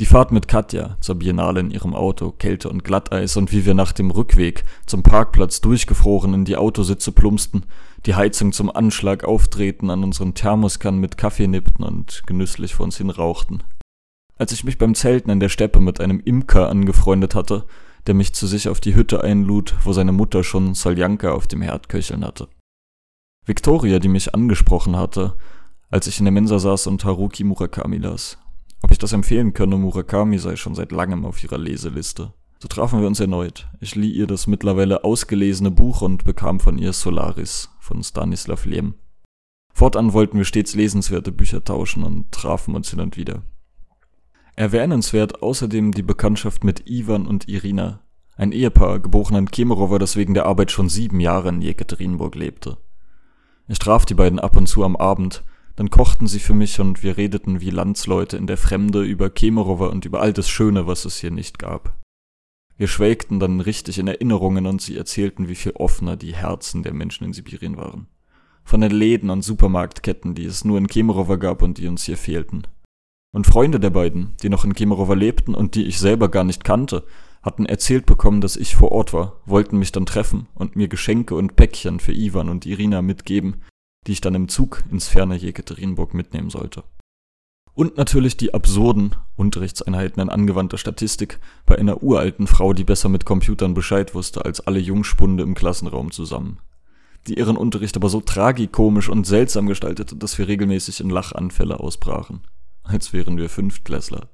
[0.00, 3.74] Die Fahrt mit Katja zur Biennale in ihrem Auto, Kälte und Glatteis und wie wir
[3.74, 7.66] nach dem Rückweg zum Parkplatz durchgefroren in die Autositze plumpsten,
[8.06, 12.96] die Heizung zum Anschlag auftreten, an unseren Thermoskannen mit Kaffee nippten und genüsslich vor uns
[12.96, 13.62] hin rauchten.
[14.38, 17.66] Als ich mich beim Zelten in der Steppe mit einem Imker angefreundet hatte,
[18.06, 21.60] der mich zu sich auf die Hütte einlud, wo seine Mutter schon Soljanka auf dem
[21.60, 22.48] Herd köcheln hatte.
[23.46, 25.36] Victoria, die mich angesprochen hatte,
[25.90, 28.38] als ich in der Mensa saß und Haruki Murakami las.
[28.82, 32.32] Ob ich das empfehlen könne, Murakami sei schon seit langem auf ihrer Leseliste.
[32.58, 33.68] So trafen wir uns erneut.
[33.80, 38.94] Ich lieh ihr das mittlerweile ausgelesene Buch und bekam von ihr Solaris von Stanislav Lem.
[39.72, 43.42] Fortan wollten wir stets lesenswerte Bücher tauschen und trafen uns hin und wieder.
[44.56, 48.00] Erwähnenswert außerdem die Bekanntschaft mit Ivan und Irina,
[48.36, 52.78] ein Ehepaar, geboren in Kemerovo, das wegen der Arbeit schon sieben Jahre in Jekaterinburg lebte.
[53.70, 55.44] Ich traf die beiden ab und zu am Abend,
[55.76, 59.88] dann kochten sie für mich und wir redeten wie Landsleute in der Fremde über Kemerovo
[59.88, 61.96] und über all das Schöne, was es hier nicht gab.
[62.76, 66.92] Wir schwelgten dann richtig in Erinnerungen und sie erzählten, wie viel offener die Herzen der
[66.92, 68.08] Menschen in Sibirien waren.
[68.64, 72.16] Von den Läden und Supermarktketten, die es nur in Kemerovo gab und die uns hier
[72.16, 72.66] fehlten.
[73.30, 76.64] Und Freunde der beiden, die noch in Kemerovo lebten und die ich selber gar nicht
[76.64, 77.04] kannte,
[77.42, 81.34] hatten erzählt bekommen, dass ich vor Ort war, wollten mich dann treffen und mir Geschenke
[81.34, 83.62] und Päckchen für Ivan und Irina mitgeben,
[84.06, 86.84] die ich dann im Zug ins ferne Jekaterinburg mitnehmen sollte.
[87.72, 93.24] Und natürlich die absurden Unterrichtseinheiten in angewandter Statistik bei einer uralten Frau, die besser mit
[93.24, 96.58] Computern Bescheid wusste als alle Jungspunde im Klassenraum zusammen.
[97.26, 102.42] Die ihren Unterricht aber so tragikomisch und seltsam gestaltete, dass wir regelmäßig in Lachanfälle ausbrachen.
[102.82, 104.28] Als wären wir Fünftklässler.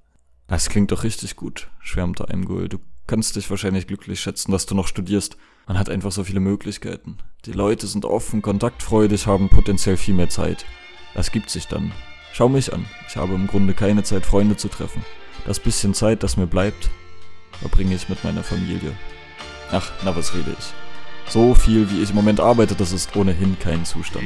[0.46, 2.68] Das klingt doch richtig gut, schwärmte Aimgul.
[2.68, 5.37] Du kannst dich wahrscheinlich glücklich schätzen, dass du noch studierst.
[5.67, 7.17] Man hat einfach so viele Möglichkeiten.
[7.45, 10.65] Die Leute sind offen, kontaktfreudig, haben potenziell viel mehr Zeit.
[11.13, 11.91] Das gibt sich dann.
[12.33, 12.85] Schau mich an.
[13.07, 15.03] Ich habe im Grunde keine Zeit, Freunde zu treffen.
[15.45, 16.89] Das bisschen Zeit, das mir bleibt,
[17.59, 18.95] verbringe ich mit meiner Familie.
[19.71, 21.31] Ach, na was rede ich.
[21.31, 24.25] So viel, wie ich im Moment arbeite, das ist ohnehin kein Zustand.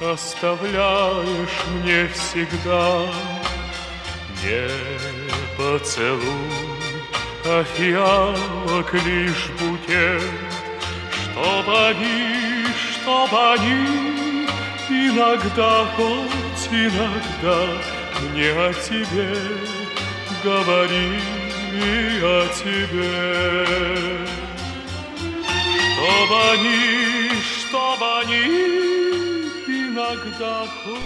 [0.00, 3.04] оставляешь мне всегда
[4.42, 5.21] Не
[5.57, 6.21] Поцелуй,
[7.45, 10.21] а фиалок лишь букет.
[11.33, 14.47] Чтоб они, чтоб они
[14.89, 17.67] иногда, хоть иногда
[18.21, 19.35] Мне о тебе
[20.43, 21.43] говорили
[22.21, 23.65] о тебе.
[25.95, 29.02] Чтоб они, чтоб они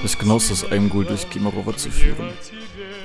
[0.04, 2.30] Es genoss es, Eimgul durch Gimerowa zu führen.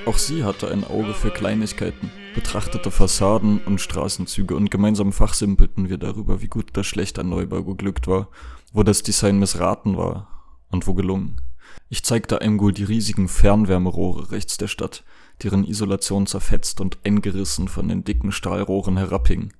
[0.05, 5.97] Auch sie hatte ein Auge für Kleinigkeiten, betrachtete Fassaden und Straßenzüge und gemeinsam fachsimpelten wir
[5.97, 8.29] darüber, wie gut oder schlecht ein Neubau geglückt war,
[8.71, 10.27] wo das Design missraten war
[10.69, 11.41] und wo gelungen.
[11.89, 15.03] Ich zeigte Eimgul die riesigen Fernwärmerohre rechts der Stadt,
[15.41, 19.53] deren Isolation zerfetzt und eingerissen von den dicken Stahlrohren herabhing.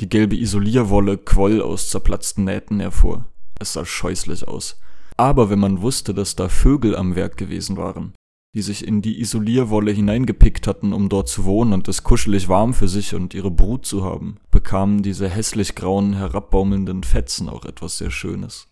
[0.00, 3.26] Die gelbe Isolierwolle quoll aus zerplatzten Nähten hervor.
[3.58, 4.80] Es sah scheußlich aus.
[5.16, 8.14] Aber wenn man wusste, dass da Vögel am Werk gewesen waren,
[8.54, 12.74] die sich in die Isolierwolle hineingepickt hatten, um dort zu wohnen und es kuschelig warm
[12.74, 17.98] für sich und ihre Brut zu haben, bekamen diese hässlich grauen, herabbaumelnden Fetzen auch etwas
[17.98, 18.68] sehr Schönes.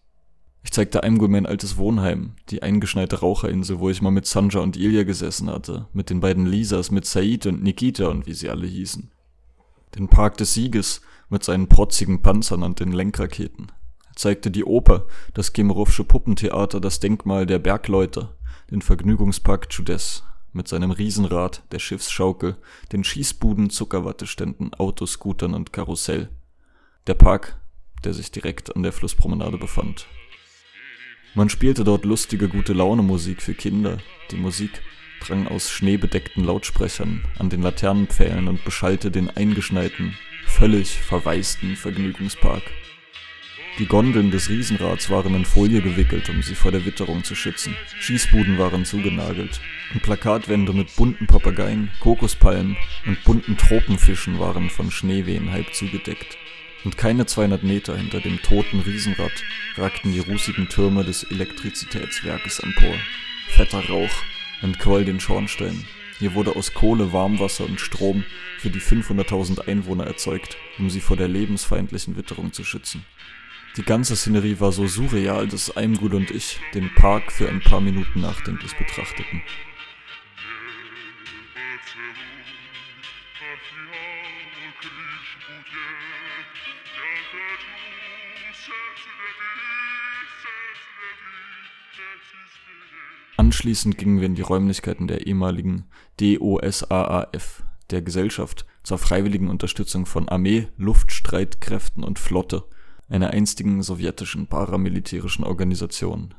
[0.62, 4.76] Ich zeigte Aimgul mein altes Wohnheim, die eingeschneite Raucherinsel, wo ich mal mit Sanja und
[4.76, 8.66] Ilya gesessen hatte, mit den beiden Lisas, mit Said und Nikita und wie sie alle
[8.66, 9.10] hießen.
[9.94, 13.72] Den Park des Sieges mit seinen protzigen Panzern und den Lenkraketen
[14.20, 18.28] zeigte die Oper, das Gemerowsche Puppentheater, das Denkmal der Bergleute,
[18.70, 22.56] den Vergnügungspark Judes mit seinem Riesenrad, der Schiffsschaukel,
[22.92, 26.28] den Schießbuden, Zuckerwatteständen, Autoscootern und Karussell.
[27.06, 27.60] Der Park,
[28.04, 30.06] der sich direkt an der Flusspromenade befand.
[31.34, 33.98] Man spielte dort lustige gute Laune Musik für Kinder.
[34.32, 34.82] Die Musik
[35.20, 40.16] drang aus schneebedeckten Lautsprechern an den Laternenpfählen und beschallte den eingeschneiten,
[40.46, 42.62] völlig verwaisten Vergnügungspark.
[43.80, 47.74] Die Gondeln des Riesenrads waren in Folie gewickelt, um sie vor der Witterung zu schützen.
[47.98, 49.58] Schießbuden waren zugenagelt.
[49.94, 52.76] Und Plakatwände mit bunten Papageien, Kokospalmen
[53.06, 56.36] und bunten Tropenfischen waren von Schneewehen halb zugedeckt.
[56.84, 59.32] Und keine 200 Meter hinter dem toten Riesenrad
[59.78, 62.94] ragten die rußigen Türme des Elektrizitätswerkes empor.
[63.48, 64.12] Fetter Rauch
[64.60, 65.86] entquoll den Schornstein.
[66.18, 68.24] Hier wurde aus Kohle, Warmwasser und Strom
[68.58, 73.06] für die 500.000 Einwohner erzeugt, um sie vor der lebensfeindlichen Witterung zu schützen.
[73.76, 77.80] Die ganze Szenerie war so surreal, dass Eimgul und ich den Park für ein paar
[77.80, 79.42] Minuten nachdenklich betrachteten.
[93.36, 95.84] Anschließend gingen wir in die Räumlichkeiten der ehemaligen
[96.18, 102.64] DOSAAF, der Gesellschaft zur freiwilligen Unterstützung von Armee, Luftstreitkräften und Flotte–
[103.10, 106.34] einer einstigen sowjetischen paramilitärischen Organisation.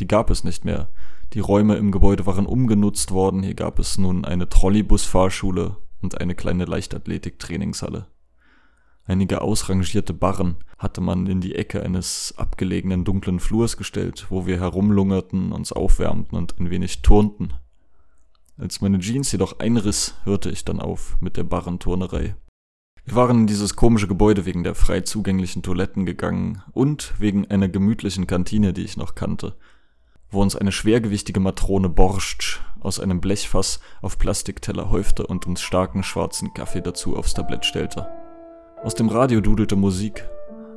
[0.00, 0.88] Die gab es nicht mehr.
[1.32, 6.34] Die Räume im Gebäude waren umgenutzt worden, hier gab es nun eine Trolleybus-Fahrschule und eine
[6.34, 8.06] kleine Leichtathletik-Trainingshalle.
[9.04, 14.58] Einige ausrangierte Barren hatte man in die Ecke eines abgelegenen dunklen Flurs gestellt, wo wir
[14.58, 17.54] herumlungerten, uns aufwärmten und ein wenig turnten.
[18.58, 22.34] Als meine Jeans jedoch einriss, hörte ich dann auf mit der Barrenturnerei.
[23.06, 27.68] Wir waren in dieses komische Gebäude wegen der frei zugänglichen Toiletten gegangen und wegen einer
[27.68, 29.54] gemütlichen Kantine, die ich noch kannte,
[30.28, 36.02] wo uns eine schwergewichtige Matrone Borscht aus einem Blechfass auf Plastikteller häufte und uns starken
[36.02, 38.08] schwarzen Kaffee dazu aufs Tablett stellte.
[38.82, 40.28] Aus dem Radio dudelte Musik.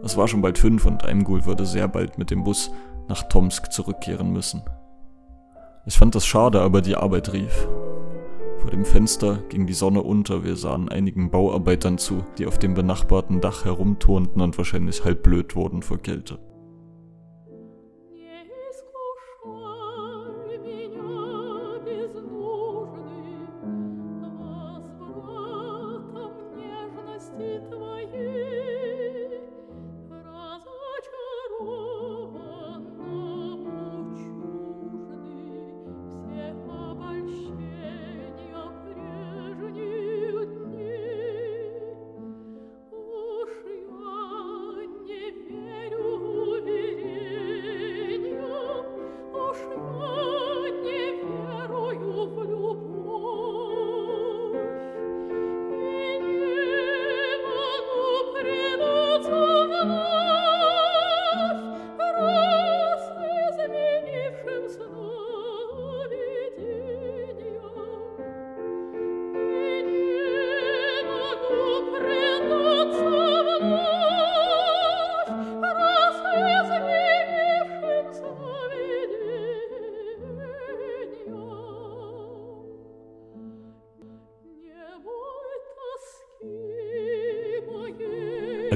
[0.03, 2.69] Es war schon bald fünf und Aimgul würde sehr bald mit dem Bus
[3.07, 4.61] nach Tomsk zurückkehren müssen.
[5.87, 7.67] Ich fand das schade, aber die Arbeit rief.
[8.59, 12.73] Vor dem Fenster ging die Sonne unter, wir sahen einigen Bauarbeitern zu, die auf dem
[12.73, 16.39] benachbarten Dach herumturnten und wahrscheinlich halb blöd wurden vor Kälte.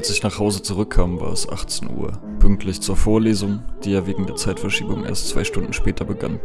[0.03, 4.25] Als ich nach Hause zurückkam, war es 18 Uhr, pünktlich zur Vorlesung, die ja wegen
[4.25, 6.41] der Zeitverschiebung erst zwei Stunden später begann.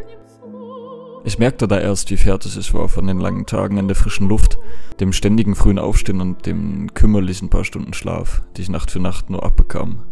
[1.25, 4.28] Ich merkte da erst, wie fertig ich war von den langen Tagen in der frischen
[4.28, 4.61] Luft,
[5.01, 9.28] dem ständigen frühen Aufstehen und dem kümmerlichen paar Stunden Schlaf, die ich Nacht für Nacht
[9.28, 10.05] nur abbekam.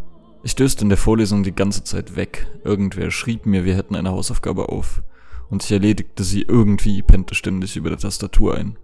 [0.42, 2.48] Ich döste in der Vorlesung die ganze Zeit weg.
[2.64, 5.04] Irgendwer schrieb mir, wir hätten eine Hausaufgabe auf.
[5.50, 8.76] Und ich erledigte sie irgendwie, pennte ständig über der Tastatur ein.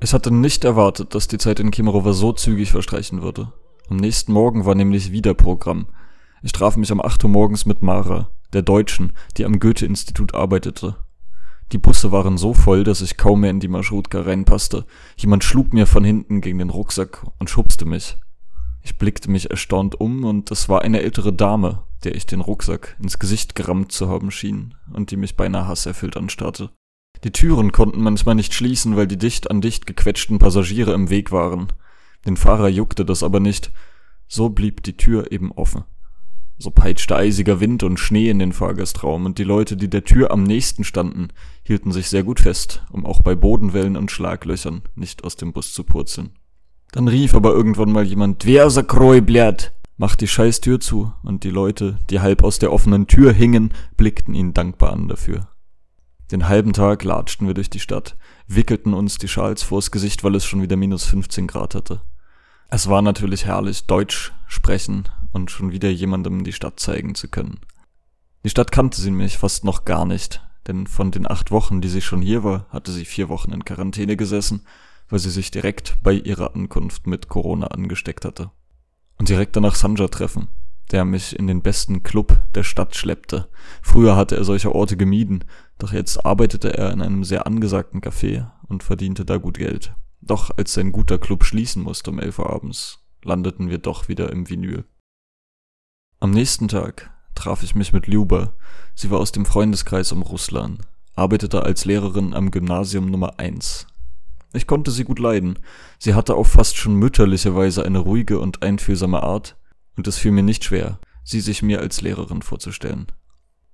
[0.00, 3.52] Ich hatte nicht erwartet, dass die Zeit in Kemerovo so zügig verstreichen würde.
[3.88, 5.86] Am nächsten Morgen war nämlich wieder Programm.
[6.42, 10.96] Ich traf mich um 8 Uhr morgens mit Mara, der Deutschen, die am Goethe-Institut arbeitete.
[11.72, 14.84] Die Busse waren so voll, dass ich kaum mehr in die Marschrutka reinpasste.
[15.16, 18.18] Jemand schlug mir von hinten gegen den Rucksack und schubste mich.
[18.82, 22.96] Ich blickte mich erstaunt um und es war eine ältere Dame, der ich den Rucksack
[23.02, 26.70] ins Gesicht gerammt zu haben schien und die mich beinahe hasserfüllt anstarrte.
[27.24, 31.32] Die Türen konnten manchmal nicht schließen, weil die dicht an dicht gequetschten Passagiere im Weg
[31.32, 31.68] waren.
[32.26, 33.70] Den Fahrer juckte das aber nicht,
[34.28, 35.84] so blieb die Tür eben offen.
[36.58, 40.30] So peitschte eisiger Wind und Schnee in den Fahrgastraum, und die Leute, die der Tür
[40.30, 41.28] am nächsten standen,
[41.62, 45.74] hielten sich sehr gut fest, um auch bei Bodenwellen und Schlaglöchern nicht aus dem Bus
[45.74, 46.30] zu purzeln.
[46.92, 49.72] Dann rief aber irgendwann mal jemand, wer Kreu blärt?
[49.98, 54.34] macht die Scheißtür zu, und die Leute, die halb aus der offenen Tür hingen, blickten
[54.34, 55.48] ihn dankbar an dafür.
[56.30, 58.16] Den halben Tag latschten wir durch die Stadt,
[58.48, 62.02] wickelten uns die Schals vors Gesicht, weil es schon wieder minus 15 Grad hatte.
[62.68, 67.60] Es war natürlich herrlich, Deutsch sprechen und schon wieder jemandem die Stadt zeigen zu können.
[68.42, 71.88] Die Stadt kannte sie mich fast noch gar nicht, denn von den acht Wochen, die
[71.88, 74.66] sie schon hier war, hatte sie vier Wochen in Quarantäne gesessen,
[75.08, 78.50] weil sie sich direkt bei ihrer Ankunft mit Corona angesteckt hatte.
[79.18, 80.48] Und direkt danach Sanja treffen,
[80.92, 83.48] der mich in den besten Club der Stadt schleppte.
[83.82, 85.44] Früher hatte er solche Orte gemieden,
[85.78, 89.94] doch jetzt arbeitete er in einem sehr angesagten Café und verdiente da gut Geld.
[90.20, 94.30] Doch als sein guter Club schließen musste um elf Uhr abends, landeten wir doch wieder
[94.30, 94.84] im Vinyl.
[96.20, 98.54] Am nächsten Tag traf ich mich mit Luba.
[98.94, 100.80] Sie war aus dem Freundeskreis um Russland,
[101.14, 103.86] arbeitete als Lehrerin am Gymnasium Nummer 1.
[104.52, 105.58] Ich konnte sie gut leiden.
[105.98, 109.56] Sie hatte auf fast schon mütterliche Weise eine ruhige und einfühlsame Art,
[109.96, 113.06] und es fiel mir nicht schwer, sie sich mir als Lehrerin vorzustellen.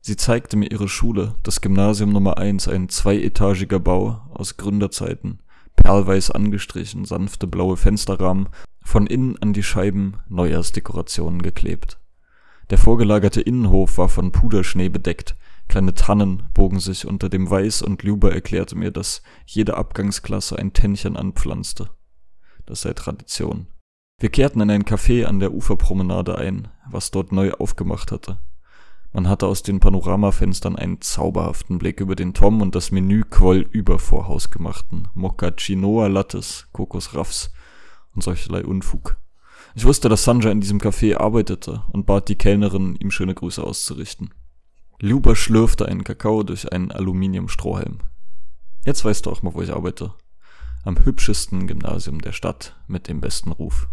[0.00, 5.40] Sie zeigte mir ihre Schule, das Gymnasium Nummer 1, ein zweietagiger Bau aus Gründerzeiten,
[5.76, 8.48] perlweiß angestrichen, sanfte blaue Fensterrahmen,
[8.84, 12.00] von innen an die Scheiben Neujahrsdekorationen geklebt.
[12.70, 15.36] Der vorgelagerte Innenhof war von Puderschnee bedeckt,
[15.68, 20.72] kleine Tannen bogen sich unter dem Weiß und Luba erklärte mir, dass jede Abgangsklasse ein
[20.72, 21.90] Tännchen anpflanzte.
[22.66, 23.68] Das sei Tradition.
[24.22, 28.38] Wir kehrten in ein Café an der Uferpromenade ein, was dort neu aufgemacht hatte.
[29.12, 33.66] Man hatte aus den Panoramafenstern einen zauberhaften Blick über den Tom und das Menü quoll
[33.72, 37.50] über vor hausgemachten Moccacinoa Lattes, Kokosraffs
[38.14, 39.16] und solcherlei Unfug.
[39.74, 43.64] Ich wusste, dass Sanja in diesem Café arbeitete und bat die Kellnerin, ihm schöne Grüße
[43.64, 44.32] auszurichten.
[45.00, 47.98] Luba schlürfte einen Kakao durch einen Aluminiumstrohhalm.
[48.84, 50.14] Jetzt weißt du auch mal, wo ich arbeite.
[50.84, 53.88] Am hübschesten Gymnasium der Stadt mit dem besten Ruf.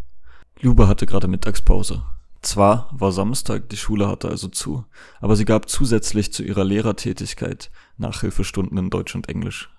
[0.61, 2.03] Luba hatte gerade Mittagspause.
[2.41, 4.83] Zwar war Samstag, die Schule hatte also zu,
[5.21, 9.69] aber sie gab zusätzlich zu ihrer Lehrertätigkeit Nachhilfestunden in Deutsch und Englisch.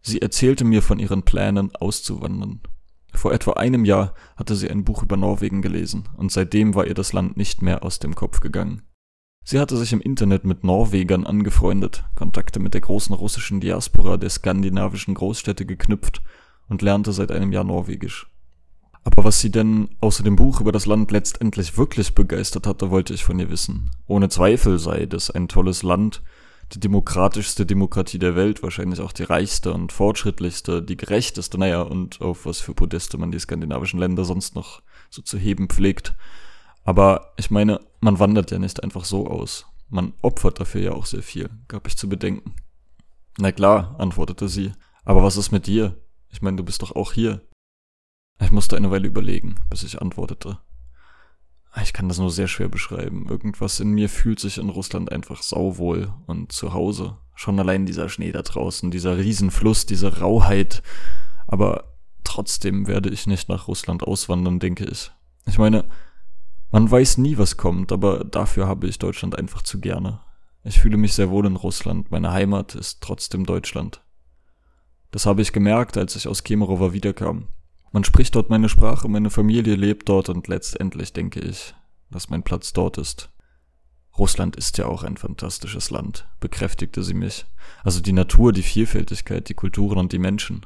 [0.00, 2.60] Sie erzählte mir von ihren Plänen auszuwandern.
[3.12, 6.94] Vor etwa einem Jahr hatte sie ein Buch über Norwegen gelesen, und seitdem war ihr
[6.94, 8.82] das Land nicht mehr aus dem Kopf gegangen.
[9.44, 14.30] Sie hatte sich im Internet mit Norwegern angefreundet, Kontakte mit der großen russischen Diaspora der
[14.30, 16.22] skandinavischen Großstädte geknüpft
[16.68, 18.31] und lernte seit einem Jahr Norwegisch.
[19.04, 23.14] Aber was sie denn außer dem Buch über das Land letztendlich wirklich begeistert hatte, wollte
[23.14, 23.90] ich von ihr wissen.
[24.06, 26.22] Ohne Zweifel sei das ein tolles Land,
[26.72, 32.20] die demokratischste Demokratie der Welt, wahrscheinlich auch die reichste und fortschrittlichste, die gerechteste, naja, und
[32.20, 36.14] auf was für Podeste man die skandinavischen Länder sonst noch so zu heben pflegt.
[36.84, 39.66] Aber ich meine, man wandert ja nicht einfach so aus.
[39.88, 42.54] Man opfert dafür ja auch sehr viel, gab ich zu bedenken.
[43.38, 44.72] Na klar, antwortete sie.
[45.04, 45.96] Aber was ist mit dir?
[46.30, 47.42] Ich meine, du bist doch auch hier.
[48.42, 50.58] Ich musste eine Weile überlegen, bis ich antwortete.
[51.82, 53.26] Ich kann das nur sehr schwer beschreiben.
[53.30, 57.16] Irgendwas in mir fühlt sich in Russland einfach sauwohl und zu Hause.
[57.34, 60.82] Schon allein dieser Schnee da draußen, dieser Riesenfluss, diese Rauheit.
[61.46, 65.12] Aber trotzdem werde ich nicht nach Russland auswandern, denke ich.
[65.46, 65.88] Ich meine,
[66.70, 70.20] man weiß nie, was kommt, aber dafür habe ich Deutschland einfach zu gerne.
[70.64, 72.10] Ich fühle mich sehr wohl in Russland.
[72.10, 74.02] Meine Heimat ist trotzdem Deutschland.
[75.10, 77.48] Das habe ich gemerkt, als ich aus Kemerovo wiederkam.
[77.92, 81.74] Man spricht dort meine Sprache, meine Familie lebt dort und letztendlich denke ich,
[82.10, 83.30] dass mein Platz dort ist.
[84.16, 87.44] Russland ist ja auch ein fantastisches Land, bekräftigte sie mich.
[87.84, 90.64] Also die Natur, die Vielfältigkeit, die Kulturen und die Menschen.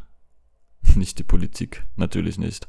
[0.95, 2.69] Nicht die Politik, natürlich nicht.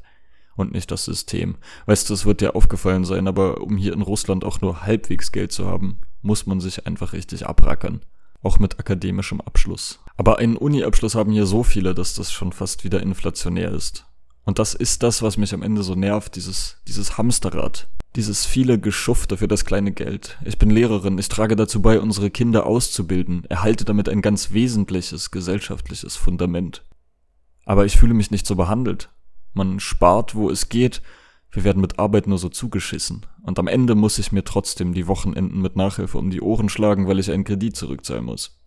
[0.56, 1.56] und nicht das System.
[1.86, 5.30] Weißt du, es wird dir aufgefallen sein, aber um hier in Russland auch nur halbwegs
[5.30, 8.00] Geld zu haben, muss man sich einfach richtig abrackern.
[8.42, 10.00] Auch mit akademischem Abschluss.
[10.16, 14.07] Aber einen Uni-Abschluss haben hier so viele, dass das schon fast wieder inflationär ist.
[14.48, 17.86] Und das ist das, was mich am Ende so nervt, dieses, dieses Hamsterrad.
[18.16, 20.38] Dieses viele Geschufte für das kleine Geld.
[20.42, 25.30] Ich bin Lehrerin, ich trage dazu bei, unsere Kinder auszubilden, erhalte damit ein ganz wesentliches
[25.30, 26.82] gesellschaftliches Fundament.
[27.66, 29.10] Aber ich fühle mich nicht so behandelt.
[29.52, 31.02] Man spart, wo es geht,
[31.50, 33.26] wir werden mit Arbeit nur so zugeschissen.
[33.42, 37.06] Und am Ende muss ich mir trotzdem die Wochenenden mit Nachhilfe um die Ohren schlagen,
[37.06, 38.58] weil ich einen Kredit zurückzahlen muss.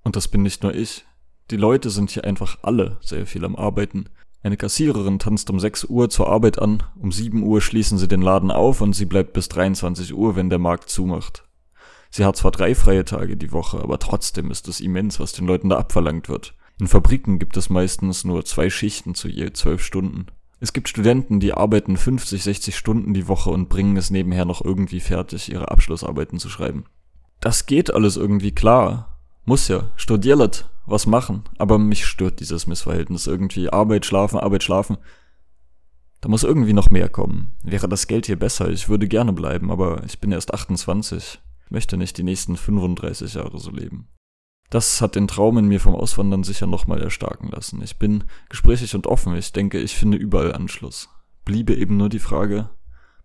[0.00, 1.04] Und das bin nicht nur ich.
[1.50, 4.08] Die Leute sind hier einfach alle sehr viel am Arbeiten.
[4.42, 8.22] Eine Kassiererin tanzt um 6 Uhr zur Arbeit an, um 7 Uhr schließen sie den
[8.22, 11.44] Laden auf und sie bleibt bis 23 Uhr, wenn der Markt zumacht.
[12.10, 15.46] Sie hat zwar drei freie Tage die Woche, aber trotzdem ist es immens, was den
[15.46, 16.54] Leuten da abverlangt wird.
[16.80, 20.26] In Fabriken gibt es meistens nur zwei Schichten zu je zwölf Stunden.
[20.58, 24.64] Es gibt Studenten, die arbeiten 50, 60 Stunden die Woche und bringen es nebenher noch
[24.64, 26.84] irgendwie fertig, ihre Abschlussarbeiten zu schreiben.
[27.40, 29.09] Das geht alles irgendwie klar.
[29.44, 29.90] Muss ja.
[29.96, 31.44] Studierlet was machen.
[31.58, 33.70] Aber mich stört dieses Missverhältnis irgendwie.
[33.70, 34.98] Arbeit, schlafen, Arbeit, schlafen.
[36.20, 37.56] Da muss irgendwie noch mehr kommen.
[37.62, 41.40] Wäre das Geld hier besser, ich würde gerne bleiben, aber ich bin erst 28.
[41.64, 44.08] Ich möchte nicht die nächsten 35 Jahre so leben.
[44.68, 47.80] Das hat den Traum in mir vom Auswandern sicher nochmal erstarken lassen.
[47.82, 49.34] Ich bin gesprächig und offen.
[49.34, 51.08] Ich denke, ich finde überall Anschluss.
[51.44, 52.68] Bliebe eben nur die Frage,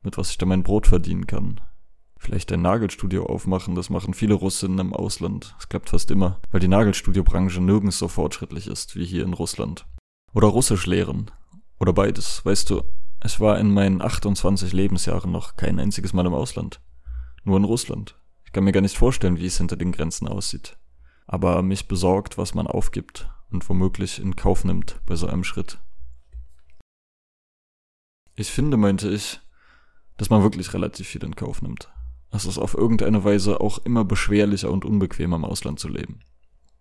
[0.01, 1.59] mit was ich da mein Brot verdienen kann
[2.25, 3.75] vielleicht ein Nagelstudio aufmachen.
[3.75, 5.53] Das machen viele Russinnen im Ausland.
[5.57, 9.85] Das klappt fast immer, weil die Nagelstudiobranche nirgends so fortschrittlich ist wie hier in Russland.
[10.33, 11.31] Oder Russisch lehren.
[11.79, 12.43] Oder beides.
[12.43, 12.81] Weißt du,
[13.19, 16.81] es war in meinen 28 Lebensjahren noch kein einziges Mal im Ausland.
[17.43, 18.19] Nur in Russland.
[18.43, 20.77] Ich kann mir gar nicht vorstellen, wie es hinter den Grenzen aussieht.
[21.27, 25.77] Aber mich besorgt, was man aufgibt und womöglich in Kauf nimmt bei so einem Schritt.
[28.35, 29.39] Ich finde, meinte ich,
[30.17, 31.91] dass man wirklich relativ viel in Kauf nimmt.
[32.35, 36.19] Es ist auf irgendeine Weise auch immer beschwerlicher und unbequemer im Ausland zu leben.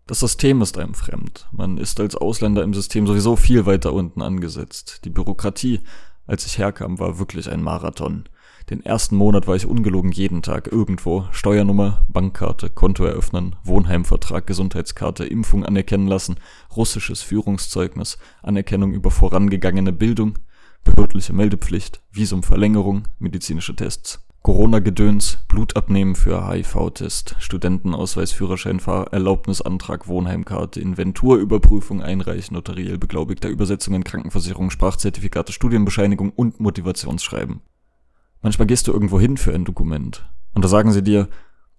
[0.07, 1.47] Das System ist einem fremd.
[1.53, 5.03] Man ist als Ausländer im System sowieso viel weiter unten angesetzt.
[5.05, 5.81] Die Bürokratie,
[6.27, 8.29] als ich herkam, war wirklich ein Marathon.
[8.69, 11.27] Den ersten Monat war ich ungelogen jeden Tag irgendwo.
[11.31, 16.37] Steuernummer, Bankkarte, Konto eröffnen, Wohnheimvertrag, Gesundheitskarte, Impfung anerkennen lassen,
[16.75, 20.39] russisches Führungszeugnis, Anerkennung über vorangegangene Bildung,
[20.83, 24.27] behördliche Meldepflicht, Visumverlängerung, medizinische Tests.
[24.45, 35.55] Corona-Gedöns, Blutabnehmen für HIV-Test, Studentenausweis, Führerschein, Fahrerlaubnisantrag, Wohnheimkarte, Inventurüberprüfung einreichen, notariell beglaubigter Übersetzungen, Krankenversicherung, Sprachzertifikate,
[35.55, 37.63] Studienbescheinigung und Motivationsschreiben.
[38.43, 41.31] Manchmal gehst du irgendwo hin für ein Dokument und da sagen sie dir,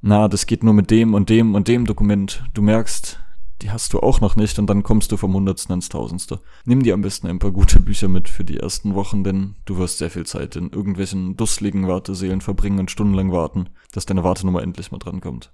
[0.01, 2.43] na, das geht nur mit dem und dem und dem Dokument.
[2.55, 3.19] Du merkst,
[3.65, 6.39] die hast du auch noch nicht und dann kommst du vom Hundertsten ins Tausendste.
[6.65, 9.79] Nimm dir am besten ein paar gute Bücher mit für die ersten Wochen, denn du
[9.79, 14.61] wirst sehr viel Zeit in irgendwelchen dusseligen Warteseelen verbringen und stundenlang warten, dass deine Wartenummer
[14.61, 15.51] endlich mal drankommt.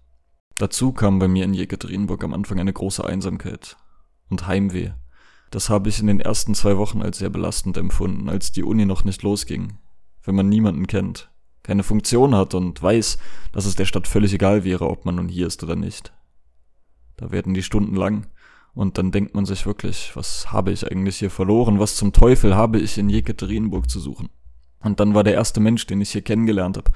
[0.58, 3.78] Dazu kam bei mir in Jekaterinburg am Anfang eine große Einsamkeit
[4.30, 4.92] und Heimweh.
[5.50, 8.86] Das habe ich in den ersten zwei Wochen als sehr belastend empfunden, als die Uni
[8.86, 9.78] noch nicht losging.
[10.22, 11.32] Wenn man niemanden kennt,
[11.64, 13.20] keine Funktion hat und weiß,
[13.54, 16.12] dass es der Stadt völlig egal wäre, ob man nun hier ist oder nicht.
[17.22, 18.26] Da werden die Stunden lang.
[18.74, 21.80] Und dann denkt man sich wirklich, was habe ich eigentlich hier verloren?
[21.80, 24.30] Was zum Teufel habe ich in Jekaterinburg zu suchen?
[24.80, 26.92] Und dann war der erste Mensch, den ich hier kennengelernt habe,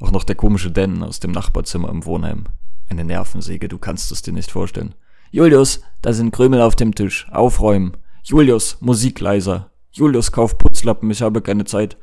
[0.00, 2.44] auch noch der komische Dan aus dem Nachbarzimmer im Wohnheim.
[2.88, 4.94] Eine Nervensäge, du kannst es dir nicht vorstellen.
[5.32, 7.26] Julius, da sind Krümel auf dem Tisch.
[7.32, 7.96] Aufräumen.
[8.22, 9.72] Julius, Musik leiser.
[9.90, 11.96] Julius, kauf Putzlappen, ich habe keine Zeit.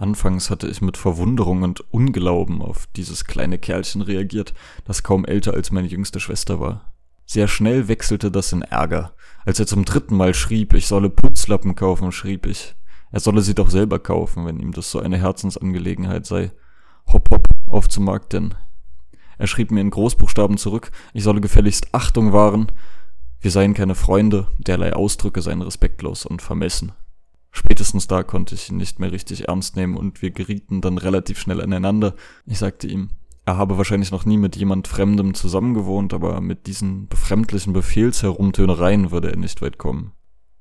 [0.00, 4.54] Anfangs hatte ich mit Verwunderung und Unglauben auf dieses kleine Kerlchen reagiert,
[4.86, 6.94] das kaum älter als meine jüngste Schwester war.
[7.26, 9.12] Sehr schnell wechselte das in Ärger.
[9.44, 12.74] Als er zum dritten Mal schrieb, ich solle Putzlappen kaufen, schrieb ich,
[13.12, 16.50] er solle sie doch selber kaufen, wenn ihm das so eine Herzensangelegenheit sei.
[17.12, 18.54] Hopp hopp, auf zum Markt denn.
[19.36, 22.72] Er schrieb mir in Großbuchstaben zurück, ich solle gefälligst Achtung wahren,
[23.42, 26.92] wir seien keine Freunde, derlei Ausdrücke seien respektlos und vermessen.
[27.52, 31.38] Spätestens da konnte ich ihn nicht mehr richtig ernst nehmen und wir gerieten dann relativ
[31.38, 32.14] schnell aneinander.
[32.46, 33.10] Ich sagte ihm,
[33.46, 39.30] er habe wahrscheinlich noch nie mit jemand Fremdem zusammengewohnt, aber mit diesen befremdlichen Befehlsherumtönereien würde
[39.30, 40.12] er nicht weit kommen.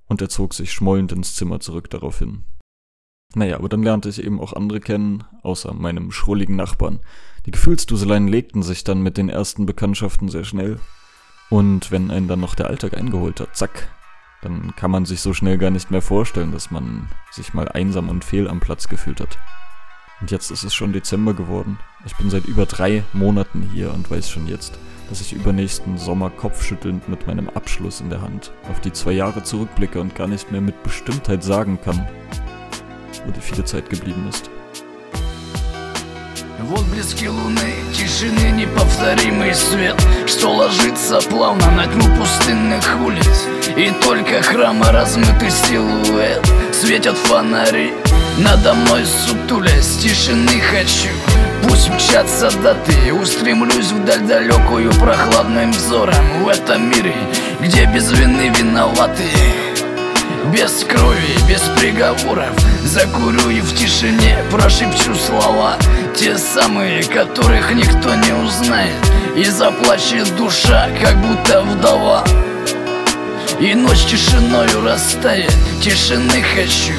[0.08, 2.46] Und er zog sich schmollend ins Zimmer zurück daraufhin.
[3.36, 7.00] Naja, aber dann lernte ich eben auch andere kennen, außer meinem schrulligen Nachbarn.
[7.46, 10.80] Die Gefühlsduseleien legten sich dann mit den ersten Bekanntschaften sehr schnell.
[11.52, 13.92] Und wenn einen dann noch der Alltag eingeholt hat, zack,
[14.42, 18.10] dann kann man sich so schnell gar nicht mehr vorstellen, dass man sich mal einsam
[18.10, 19.38] und fehl am Platz gefühlt hat.
[20.22, 21.80] Und jetzt ist es schon Dezember geworden.
[22.06, 24.78] Ich bin seit über drei Monaten hier und weiß schon jetzt,
[25.10, 29.44] dass ich übernächsten Sommer kopfschüttelnd mit meinem Abschluss in der Hand auf die zwei Jahre
[29.44, 32.08] zurückblicke und gar nicht mehr mit Bestimmtheit sagen kann,
[33.26, 34.50] wo die viele Zeit geblieben ist.
[36.62, 39.96] В отблеске луны, тишины неповторимый свет
[40.28, 43.48] Что ложится плавно на тьму пустынных улиц.
[43.78, 47.94] И только храма размытый силуэт Светят фонари.
[48.40, 51.10] Надо мной сутулясь Тишины хочу,
[51.64, 56.44] пусть мчатся даты Устремлюсь вдаль далекую прохладным взором.
[56.44, 57.16] В этом мире,
[57.62, 59.24] где без вины виноваты.
[60.54, 62.52] Без крови, без приговоров.
[62.84, 65.78] Закурю и в тишине прошепчу слова
[66.20, 68.94] Те самые, которых никто не узнает.
[69.38, 72.26] И заплачет душа, как будто вдова.
[73.62, 75.54] И ночь тишиною растает.
[75.82, 76.92] Тишины хочу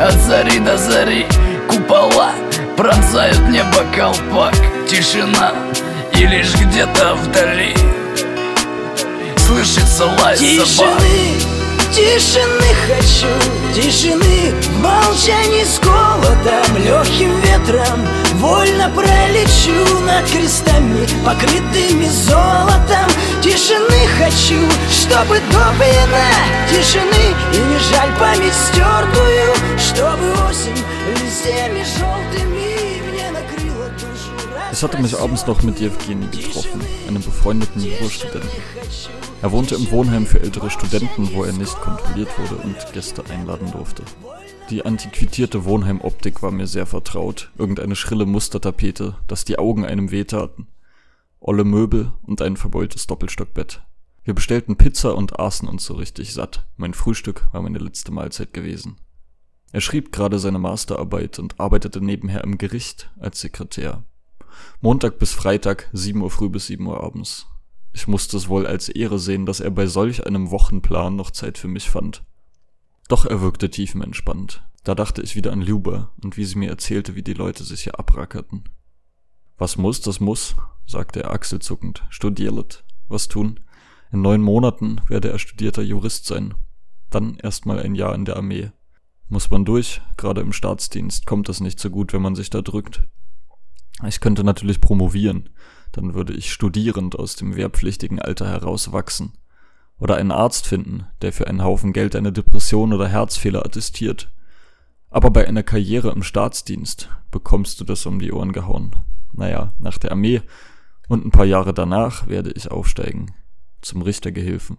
[0.00, 1.26] от зари до зари.
[1.68, 2.30] Купола
[2.76, 4.54] пронзают небо колпак.
[4.88, 5.54] Тишина
[6.14, 7.74] и лишь где-то вдали.
[9.38, 11.00] Слышится лай собак
[12.86, 13.28] хочу,
[13.74, 18.06] тишины В молчании с голодом, легким ветром.
[18.34, 23.10] Вольно пролечу над крестами, покрытыми золотом.
[23.42, 24.60] Тишины хочу,
[24.90, 26.28] чтобы допьяна
[26.68, 32.47] Тишины и не жаль память стертую Чтобы осень листьями желтыми
[34.70, 38.50] Ich hatte mich abends noch mit Jewgeni getroffen, einem befreundeten Jurastudenten.
[39.40, 43.70] Er wohnte im Wohnheim für ältere Studenten, wo er nicht kontrolliert wurde und Gäste einladen
[43.72, 44.02] durfte.
[44.68, 50.66] Die antiquierte Wohnheimoptik war mir sehr vertraut, irgendeine schrille Mustertapete, dass die Augen einem wehtaten.
[51.40, 53.80] Olle Möbel und ein verbeultes Doppelstockbett.
[54.24, 56.66] Wir bestellten Pizza und aßen uns so richtig satt.
[56.76, 58.96] Mein Frühstück war meine letzte Mahlzeit gewesen.
[59.72, 64.04] Er schrieb gerade seine Masterarbeit und arbeitete nebenher im Gericht als Sekretär.
[64.80, 67.46] Montag bis Freitag, 7 Uhr früh bis 7 Uhr abends.
[67.92, 71.58] Ich musste es wohl als Ehre sehen, dass er bei solch einem Wochenplan noch Zeit
[71.58, 72.22] für mich fand.
[73.08, 74.62] Doch er wirkte tiefenentspannt.
[74.84, 77.82] Da dachte ich wieder an Luba und wie sie mir erzählte, wie die Leute sich
[77.82, 78.68] hier abrackerten.
[79.56, 80.54] Was muss, das muss,
[80.86, 82.04] sagte er achselzuckend.
[82.08, 82.84] Studiert.
[83.08, 83.60] Was tun?
[84.12, 86.54] In neun Monaten werde er studierter Jurist sein.
[87.10, 88.70] Dann erstmal ein Jahr in der Armee.
[89.28, 92.62] Muss man durch, gerade im Staatsdienst kommt das nicht so gut, wenn man sich da
[92.62, 93.02] drückt.
[94.06, 95.48] Ich könnte natürlich promovieren,
[95.92, 99.32] dann würde ich studierend aus dem wehrpflichtigen Alter herauswachsen.
[99.98, 104.30] Oder einen Arzt finden, der für einen Haufen Geld eine Depression oder Herzfehler attestiert.
[105.10, 108.94] Aber bei einer Karriere im Staatsdienst bekommst du das um die Ohren gehauen.
[109.32, 110.42] Naja, nach der Armee
[111.08, 113.34] und ein paar Jahre danach werde ich aufsteigen.
[113.80, 114.78] Zum Richtergehilfen.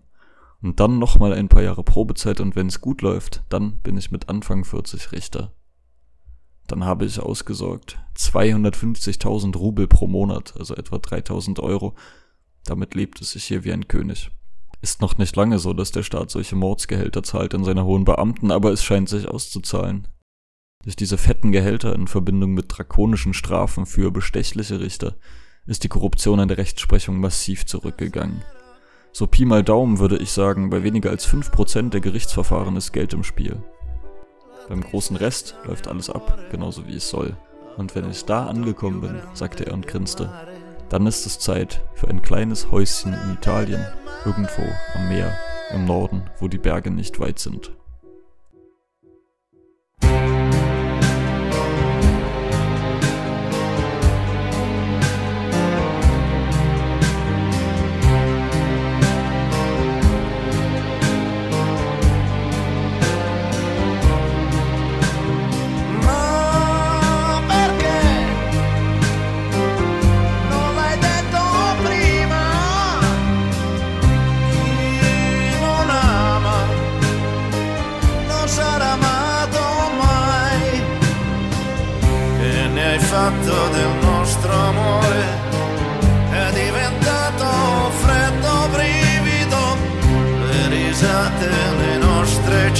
[0.62, 4.12] Und dann nochmal ein paar Jahre Probezeit und wenn es gut läuft, dann bin ich
[4.12, 5.54] mit Anfang 40 Richter.
[6.70, 7.98] Dann habe ich ausgesorgt.
[8.16, 11.96] 250.000 Rubel pro Monat, also etwa 3000 Euro.
[12.64, 14.30] Damit lebt es sich hier wie ein König.
[14.82, 18.52] Ist noch nicht lange so, dass der Staat solche Mordsgehälter zahlt an seine hohen Beamten,
[18.52, 20.08] aber es scheint sich auszuzahlen.
[20.84, 25.16] Durch diese fetten Gehälter in Verbindung mit drakonischen Strafen für bestechliche Richter
[25.66, 28.44] ist die Korruption in der Rechtsprechung massiv zurückgegangen.
[29.12, 33.14] So Pi mal Daumen würde ich sagen, bei weniger als 5% der Gerichtsverfahren ist Geld
[33.14, 33.62] im Spiel.
[34.70, 37.36] Beim großen Rest läuft alles ab, genauso wie es soll.
[37.78, 40.32] Und wenn ich da angekommen bin, sagte er und grinste,
[40.90, 43.86] dann ist es Zeit für ein kleines Häuschen in Italien,
[44.26, 44.62] irgendwo
[44.96, 45.36] am Meer,
[45.74, 47.72] im Norden, wo die Berge nicht weit sind.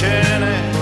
[0.00, 0.72] cene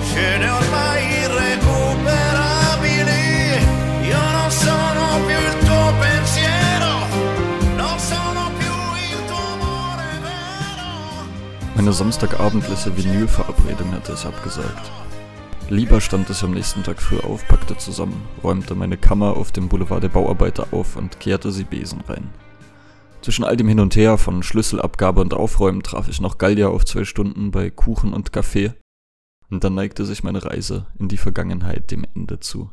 [0.00, 7.06] scene ormai irrecuperabili io non sono più il tuo pensiero
[7.76, 8.72] non sono più
[9.10, 11.26] il tuo amore vero
[11.74, 14.90] Meine samstagabendliche Vinylverabredung hatte ich abgesagt.
[15.70, 19.68] Lieber stand ich am nächsten Tag früh auf, packte zusammen, räumte meine Kammer auf dem
[19.68, 22.30] Boulevard der Bauarbeiter auf und kehrte sie Besen rein.
[23.22, 26.84] Zwischen all dem Hin und Her von Schlüsselabgabe und Aufräumen traf ich noch Gallia auf
[26.84, 28.74] zwei Stunden bei Kuchen und Kaffee.
[29.50, 32.70] Und dann neigte sich meine Reise in die Vergangenheit dem Ende zu.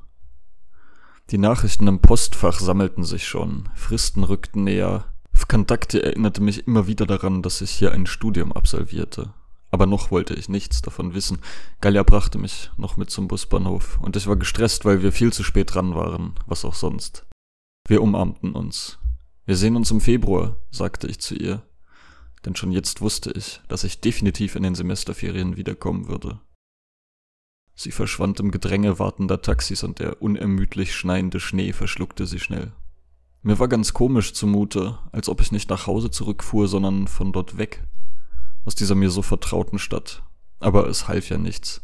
[1.32, 5.06] Die Nachrichten im Postfach sammelten sich schon, Fristen rückten näher.
[5.48, 9.33] Kontakte erinnerte mich immer wieder daran, dass ich hier ein Studium absolvierte.
[9.72, 11.40] Aber noch wollte ich nichts davon wissen.
[11.82, 15.43] Gallia brachte mich noch mit zum Busbahnhof und ich war gestresst, weil wir viel zu
[15.43, 17.25] spät dran waren, was auch sonst.
[17.88, 18.99] Wir umarmten uns.
[19.45, 21.61] Wir sehen uns im Februar, sagte ich zu ihr.
[22.45, 26.40] Denn schon jetzt wusste ich, dass ich definitiv in den Semesterferien wiederkommen würde.
[27.75, 32.72] Sie verschwand im Gedränge wartender Taxis und der unermüdlich schneidende Schnee verschluckte sie schnell.
[33.43, 37.59] Mir war ganz komisch zumute, als ob ich nicht nach Hause zurückfuhr, sondern von dort
[37.59, 37.83] weg.
[38.64, 40.24] Aus dieser mir so vertrauten Stadt.
[40.59, 41.83] Aber es half ja nichts.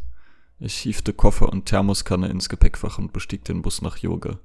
[0.57, 4.39] Ich hiefte Koffer und Thermoskanne ins Gepäckfach und bestieg den Bus nach Yoga.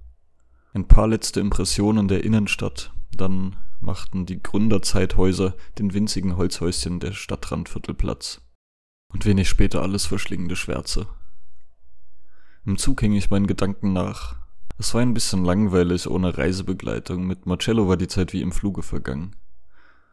[0.74, 7.94] Ein paar letzte Impressionen der Innenstadt, dann machten die Gründerzeithäuser den winzigen Holzhäuschen der Stadtrandviertel
[7.94, 8.40] Platz.
[9.12, 11.06] Und wenig später alles verschlingende Schwärze.
[12.64, 14.36] Im Zug hing ich meinen Gedanken nach,
[14.78, 18.82] es war ein bisschen langweilig ohne Reisebegleitung, mit Marcello war die Zeit wie im Fluge
[18.82, 19.34] vergangen.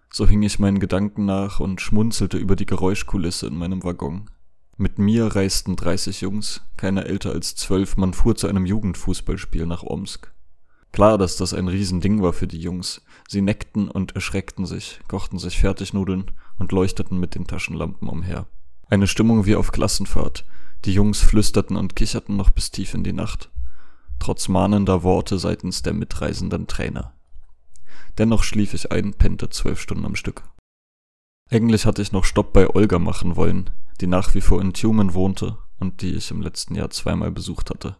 [0.09, 4.29] So hing ich meinen Gedanken nach und schmunzelte über die Geräuschkulisse in meinem Waggon.
[4.77, 9.83] Mit mir reisten 30 Jungs, keiner älter als zwölf, man fuhr zu einem Jugendfußballspiel nach
[9.83, 10.32] Omsk.
[10.93, 13.01] Klar, dass das ein Riesending war für die Jungs.
[13.27, 18.47] Sie neckten und erschreckten sich, kochten sich Fertignudeln und leuchteten mit den Taschenlampen umher.
[18.87, 20.45] Eine Stimmung wie auf Klassenfahrt.
[20.85, 23.49] Die Jungs flüsterten und kicherten noch bis tief in die Nacht
[24.23, 27.13] trotz mahnender Worte seitens der mitreisenden Trainer.
[28.17, 30.43] Dennoch schlief ich ein, pennte zwölf Stunden am Stück.
[31.51, 35.13] Eigentlich hatte ich noch Stopp bei Olga machen wollen, die nach wie vor in Tumen
[35.13, 37.97] wohnte und die ich im letzten Jahr zweimal besucht hatte.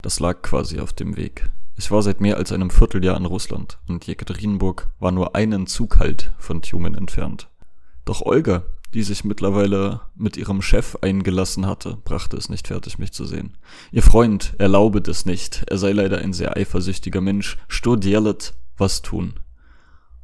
[0.00, 1.50] Das lag quasi auf dem Weg.
[1.76, 6.32] Ich war seit mehr als einem Vierteljahr in Russland und Jekaterinburg war nur einen Zughalt
[6.38, 7.48] von Tumen entfernt.
[8.04, 13.12] Doch Olga, die sich mittlerweile mit ihrem Chef eingelassen hatte, brachte es nicht fertig, mich
[13.12, 13.56] zu sehen.
[13.90, 19.40] Ihr Freund erlaube es nicht, er sei leider ein sehr eifersüchtiger Mensch, studierlet, was tun.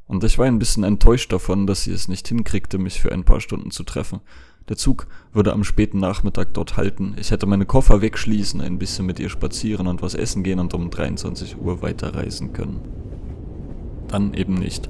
[0.06, 3.24] Und ich war ein bisschen enttäuscht davon, dass sie es nicht hinkriegte, mich für ein
[3.24, 4.20] paar Stunden zu treffen.
[4.69, 7.15] Der Zug würde am späten Nachmittag dort halten.
[7.19, 10.73] Ich hätte meine Koffer wegschließen, ein bisschen mit ihr spazieren und was essen gehen und
[10.73, 12.79] um 23 Uhr weiterreisen können.
[14.07, 14.89] Dann eben nicht.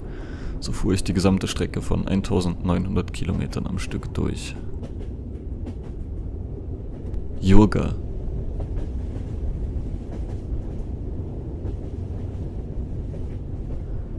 [0.61, 4.55] So fuhr ich die gesamte Strecke von 1900 Kilometern am Stück durch.
[7.41, 7.95] Yoga.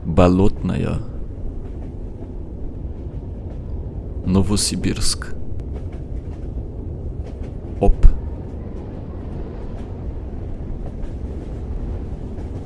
[0.04, 1.00] Болотная.
[4.26, 5.34] Новосибирск.
[7.81, 7.95] Оп.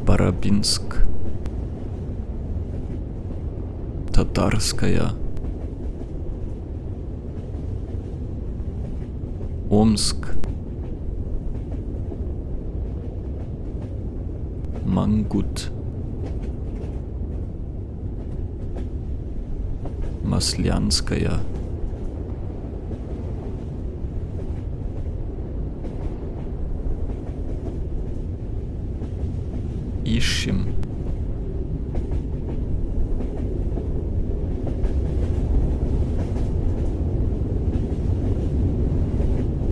[0.06, 1.06] Барабинск.
[4.16, 5.10] татарская.
[9.70, 10.38] Омск.
[14.86, 15.70] Мангут.
[20.24, 21.40] Маслянская.
[30.16, 30.68] Ищем.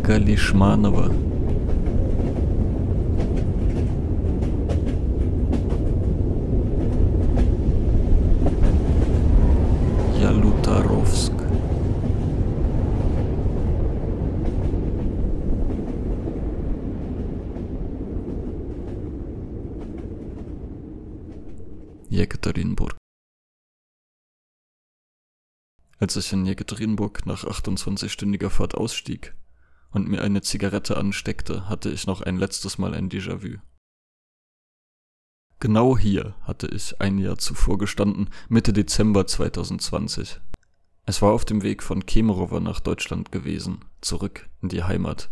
[0.03, 1.32] Калишманова.
[26.15, 29.33] Als ich in Jekaterinburg nach 28-stündiger Fahrt ausstieg,
[29.89, 33.57] und mir eine Zigarette ansteckte, hatte ich noch ein letztes Mal ein Déjà-vu.
[35.59, 40.39] Genau hier hatte ich ein Jahr zuvor gestanden, Mitte Dezember 2020.
[41.07, 45.31] Es war auf dem Weg von Kemerovo nach Deutschland gewesen, zurück in die Heimat.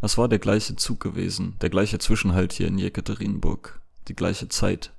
[0.00, 4.92] Es war der gleiche Zug gewesen, der gleiche Zwischenhalt hier in Jekaterinburg, die gleiche Zeit.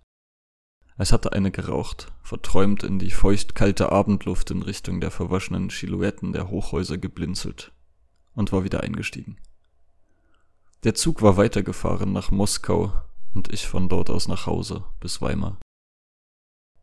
[1.02, 6.50] Es hatte eine geraucht, verträumt in die feucht-kalte Abendluft in Richtung der verwaschenen Silhouetten der
[6.50, 7.72] Hochhäuser geblinzelt
[8.36, 9.38] und war wieder eingestiegen.
[10.84, 12.92] Der Zug war weitergefahren nach Moskau
[13.34, 15.58] und ich von dort aus nach Hause bis Weimar.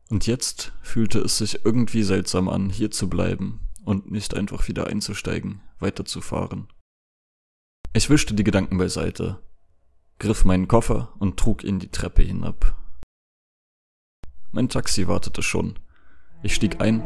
[0.09, 4.87] Und jetzt fühlte es sich irgendwie seltsam an, hier zu bleiben und nicht einfach wieder
[4.87, 6.69] einzusteigen, weiterzufahren.
[7.93, 9.43] Ich wischte die Gedanken beiseite,
[10.19, 12.75] griff meinen Koffer und trug ihn die Treppe hinab.
[14.57, 15.75] Mein Taxi wartete schon.
[16.43, 17.03] Ich stieg ein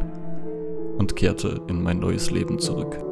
[0.97, 3.10] und kehrte in mein neues Leben zurück.